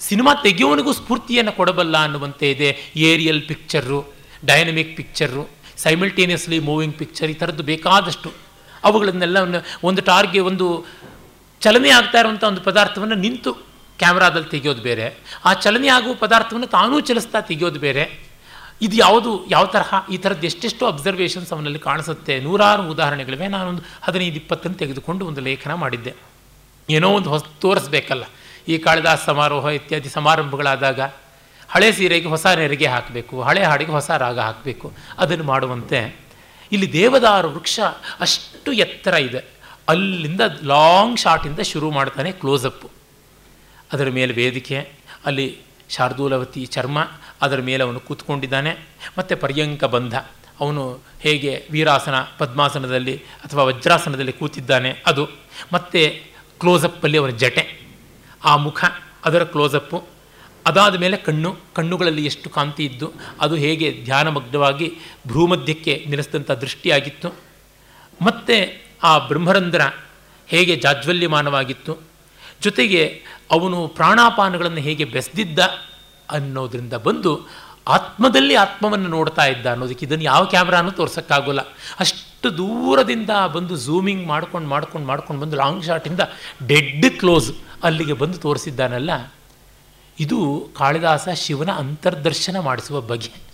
ಸಿನಿಮಾ 0.00 0.34
ತೆಗೆಯೋನಿಗೂ 0.42 0.92
ಸ್ಫೂರ್ತಿಯನ್ನು 0.92 1.52
ಕೊಡಬಲ್ಲ 1.52 1.96
ಅನ್ನುವಂತೆ 1.96 2.50
ಇದೆ. 2.50 2.68
Aerial 2.96 3.42
picture, 3.48 3.98
dynamic 4.44 4.96
picture, 4.96 5.42
simultaneously 5.76 6.58
moving 6.58 6.94
picture 6.94 7.30
ಈ 7.30 7.34
ಥರದ್ದು 7.34 7.62
ಬೇಕಾದಷ್ಟು 7.62 8.30
ಅವುಗಳನ್ನೆಲ್ಲ 8.84 9.38
ಒಂದು 9.88 10.00
ಟಾರ್ಗೆ 10.02 10.40
ಒಂದು 10.40 10.66
ಚಲನೆ 11.62 11.90
ಆಗ್ತಾ 11.90 12.18
ಇರುವಂಥ 12.18 12.44
ಒಂದು 12.44 12.60
ಪದಾರ್ಥವನ್ನು 12.60 13.14
ನಿಂತು 13.14 13.50
ಕ್ಯಾಮ್ರಾದಲ್ಲಿ 14.00 14.48
ತೆಗೆಯೋದು 14.48 14.82
ಬೇರೆ. 14.82 15.06
ಆ 15.44 15.52
ಚಲನೆ 15.52 15.88
ಆಗುವ 15.88 16.14
ಪದಾರ್ಥವನ್ನು 16.14 16.66
ತಾನೂ 16.66 17.00
ಚಲಿಸ್ತಾ 17.00 17.40
ತೆಗೆಯೋದು 17.40 17.80
ಬೇರೆ. 17.80 18.04
ಇದು 18.82 18.96
ಯಾವುದು, 18.96 19.32
ಯಾವ 19.50 19.64
ತರಹ, 19.66 19.94
ಈ 20.12 20.16
ಥರದ್ದು 20.16 20.46
ಎಷ್ಟೆಷ್ಟು 20.46 20.86
ಅಬ್ಸರ್ವೇಷನ್ಸ್ 20.86 21.52
ಅವನಲ್ಲಿ 21.52 21.78
ಕಾಣಿಸುತ್ತೆ, 21.78 22.40
ನೂರಾರು 22.40 22.82
ಉದಾಹರಣೆಗಳಿವೆ. 22.90 23.48
ನಾನೊಂದು 23.48 23.82
ಹದಿನೈದು, 24.02 24.36
ಇಪ್ಪತ್ತನ್ನು 24.36 24.78
ತೆಗೆದುಕೊಂಡು 24.78 25.26
ಒಂದು 25.26 25.40
ಲೇಖನ 25.40 25.74
ಮಾಡಿದ್ದೆ. 25.74 26.14
ಏನೋ 26.90 27.08
ಒಂದು 27.10 27.30
ಹೊಸ, 27.30 27.42
ತೋರಿಸ್ಬೇಕಲ್ಲ. 27.60 28.24
ಈ 28.68 28.78
ಕಾಳಿದಾಸ 28.78 29.20
ಸಮಾರೋಹ 29.26 29.66
ಇತ್ಯಾದಿ 29.66 30.08
ಸಮಾರಂಭಗಳಾದಾಗ 30.08 31.00
ಹಳೆ 31.68 31.92
ಸೀರೆಗೆ 31.92 32.28
ಹೊಸ 32.28 32.46
ನೆರಿಗೆ 32.46 32.86
ಹಾಕಬೇಕು, 32.86 33.42
ಹಳೆ 33.42 33.62
ಹಾಡಿಗೆ 33.62 33.90
ಹೊಸ 33.90 34.10
ರಾಗ 34.10 34.38
ಹಾಕಬೇಕು, 34.38 34.92
ಅದನ್ನು 35.18 35.44
ಮಾಡುವಂತೆ. 35.44 36.00
ಇಲ್ಲಿ 36.72 36.92
ದೇವದಾರು 36.92 37.50
ವೃಕ್ಷ 37.50 37.80
ಅಷ್ಟು 38.20 38.72
ಎತ್ತರ 38.72 39.14
ಇದೆ. 39.14 39.44
ಅಲ್ಲಿಂದ 39.88 40.40
ಲಾಂಗ್ 40.64 41.18
ಶಾಟಿಂದ 41.18 41.60
ಶುರು 41.60 41.90
ಮಾಡ್ತಾನೆ 41.90 42.32
ಕ್ಲೋಸಪ್ಪು 42.32 42.99
ಅದರ 43.92 44.10
ಮೇಲೆ 44.10 44.32
ವೇದಿಕೆ, 44.32 44.88
ಅಲ್ಲಿ 45.24 45.58
ಶಾರ್ದೂಲವತಿ 45.88 46.66
ಚರ್ಮ, 46.66 47.10
ಅದರ 47.42 47.60
ಮೇಲೆ 47.60 47.84
ಅವನು 47.84 48.00
ಕೂತ್ಕೊಂಡಿದ್ದಾನೆ. 48.00 48.76
ಮತ್ತು 49.18 49.36
ಪರ್ಯಂಕ 49.36 49.84
ಬಂಧ. 49.84 50.14
ಅವನು 50.60 51.00
ಹೇಗೆ 51.20 51.66
ವೀರಾಸನ, 51.70 52.14
ಪದ್ಮಾಸನದಲ್ಲಿ 52.38 53.16
ಅಥವಾ 53.16 53.64
ವಜ್ರಾಸನದಲ್ಲಿ 53.64 54.32
ಕೂತಿದ್ದಾನೆ, 54.32 55.02
ಅದು. 55.06 55.28
ಮತ್ತು 55.72 56.24
ಕ್ಲೋಸಪ್ಪಲ್ಲಿ 56.60 57.18
ಅವನ 57.18 57.30
ಜಟೆ. 57.30 57.80
ಆ 58.44 58.56
ಮುಖ, 58.56 58.84
ಅದರ 59.24 59.44
ಕ್ಲೋಸಪ್ಪು. 59.44 60.04
ಅದಾದ 60.66 60.94
ಮೇಲೆ 60.94 61.16
ಕಣ್ಣು, 61.16 61.56
ಕಣ್ಣುಗಳಲ್ಲಿ 61.74 62.24
ಎಷ್ಟು 62.24 62.50
ಕಾಂತಿ 62.50 62.84
ಇದ್ದು, 62.84 63.12
ಅದು 63.40 63.54
ಹೇಗೆ 63.54 64.00
ಧ್ಯಾನಮಗ್ನವಾಗಿ 64.04 64.92
ಭ್ರೂಮಧ್ಯಕ್ಕೆ 65.26 66.04
ನಿಲ್ಲಿಸಿದಂಥ 66.06 66.50
ದೃಷ್ಟಿಯಾಗಿತ್ತು. 66.50 67.34
ಮತ್ತು 68.22 68.82
ಆ 69.02 69.18
ಬ್ರಹ್ಮರಂಧ್ರ 69.18 69.80
ಹೇಗೆ 70.46 70.76
ಜಾಜ್ವಲ್ಯಮಾನವಾಗಿತ್ತು. 70.76 71.98
ಜೊತೆಗೆ 72.62 73.22
ಅವನು 73.50 73.88
ಪ್ರಾಣಾಪಾನಗಳನ್ನು 73.88 74.78
ಹೇಗೆ 74.78 75.04
ಬೆಸೆದಿದ್ದ 75.04 75.58
ಅನ್ನೋದರಿಂದ 76.30 76.92
ಬಂದು 76.92 77.40
ಆತ್ಮದಲ್ಲಿ 77.88 78.54
ಆತ್ಮವನ್ನು 78.54 79.08
ನೋಡ್ತಾ 79.08 79.44
ಇದ್ದ 79.44 79.66
ಅನ್ನೋದಕ್ಕೆ 79.66 80.06
ಇದನ್ನು 80.06 80.24
ಯಾವ 80.24 80.44
ಕ್ಯಾಮ್ರಾನೂ 80.44 80.90
ತೋರ್ಸೋಕ್ಕಾಗೋಲ್ಲ. 80.90 81.60
ಅಷ್ಟು 82.00 82.56
ದೂರದಿಂದ 82.56 83.30
ಬಂದು 83.52 83.76
ಝೂಮಿಂಗ್ 83.76 84.26
ಮಾಡ್ಕೊಂಡು 84.26 84.68
ಮಾಡ್ಕೊಂಡು 84.68 85.06
ಮಾಡ್ಕೊಂಡು 85.06 85.42
ಬಂದು 85.42 85.56
ಲಾಂಗ್ 85.56 85.84
ಶಾಟಿಂದ 85.84 86.20
ಡೆಡ್ 86.68 87.18
ಕ್ಲೋಸ್ 87.18 87.52
ಅಲ್ಲಿಗೆ 87.82 88.12
ಬಂದು 88.12 88.38
ತೋರಿಸಿದ್ದಾನಲ್ಲ. 88.38 89.32
ಇದು 90.20 90.68
ಕಾಳಿದಾಸ 90.76 91.28
ಶಿವನ 91.34 91.70
ಅಂತರ್ದರ್ಶನ 91.70 92.58
ಮಾಡಿಸುವ 92.58 93.00
ಬಗೆ. 93.00 93.50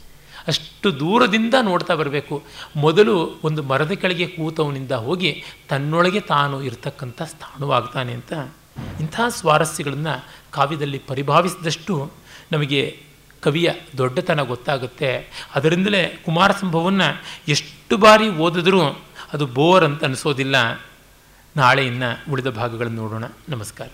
ಅಷ್ಟು 0.46 1.00
ದೂರದಿಂದ 1.00 1.54
ನೋಡ್ತಾ 1.62 1.94
ಬರಬೇಕು. 1.94 2.42
ಮೊದಲು 2.76 3.40
ಒಂದು 3.44 3.62
ಮರದ 3.62 3.90
ಕೆಳಗೆ 3.90 4.26
ಕೂತವನಿಂದ 4.26 4.92
ಹೋಗಿ 4.92 5.44
ತನ್ನೊಳಗೆ 5.68 6.20
ತಾನು 6.20 6.62
ಇರ್ತಕ್ಕಂಥ 6.62 7.22
ಸ್ಥಾನವಾಗ್ತಾನೆ 7.22 8.12
ಅಂತ 8.12 8.32
ಇಂಥ 9.00 9.20
ಸ್ವಾರಸ್ಯಗಳನ್ನು 9.28 10.24
ಕಾವ್ಯದಲ್ಲಿ 10.50 10.98
ಪರಿಭಾವಿಸಿದಷ್ಟು 10.98 12.12
ನಮಗೆ 12.52 13.02
ಕವಿಯ 13.42 13.70
ದೊಡ್ಡತನ 13.98 14.42
ಗೊತ್ತಾಗುತ್ತೆ. 14.42 15.30
ಅದರಿಂದಲೇ 15.54 16.22
ಕುಮಾರ 16.24 16.50
ಸಂಭವವನ್ನು 16.52 17.22
ಎಷ್ಟು 17.48 17.96
ಬಾರಿ 17.96 18.28
ಓದಿದ್ರೂ 18.28 18.82
ಅದು 19.32 19.46
ಬೋರ್ 19.46 19.84
ಅಂತ 19.84 20.04
ಅನಿಸೋದಿಲ್ಲ. 20.04 20.80
ನಾಳೆ 21.56 21.86
ಇನ್ನು 21.86 22.32
ಉಳಿದ 22.32 22.46
ಭಾಗಗಳನ್ನು 22.46 22.96
ನೋಡೋಣ. 22.96 23.24
ನಮಸ್ಕಾರ. 23.48 23.88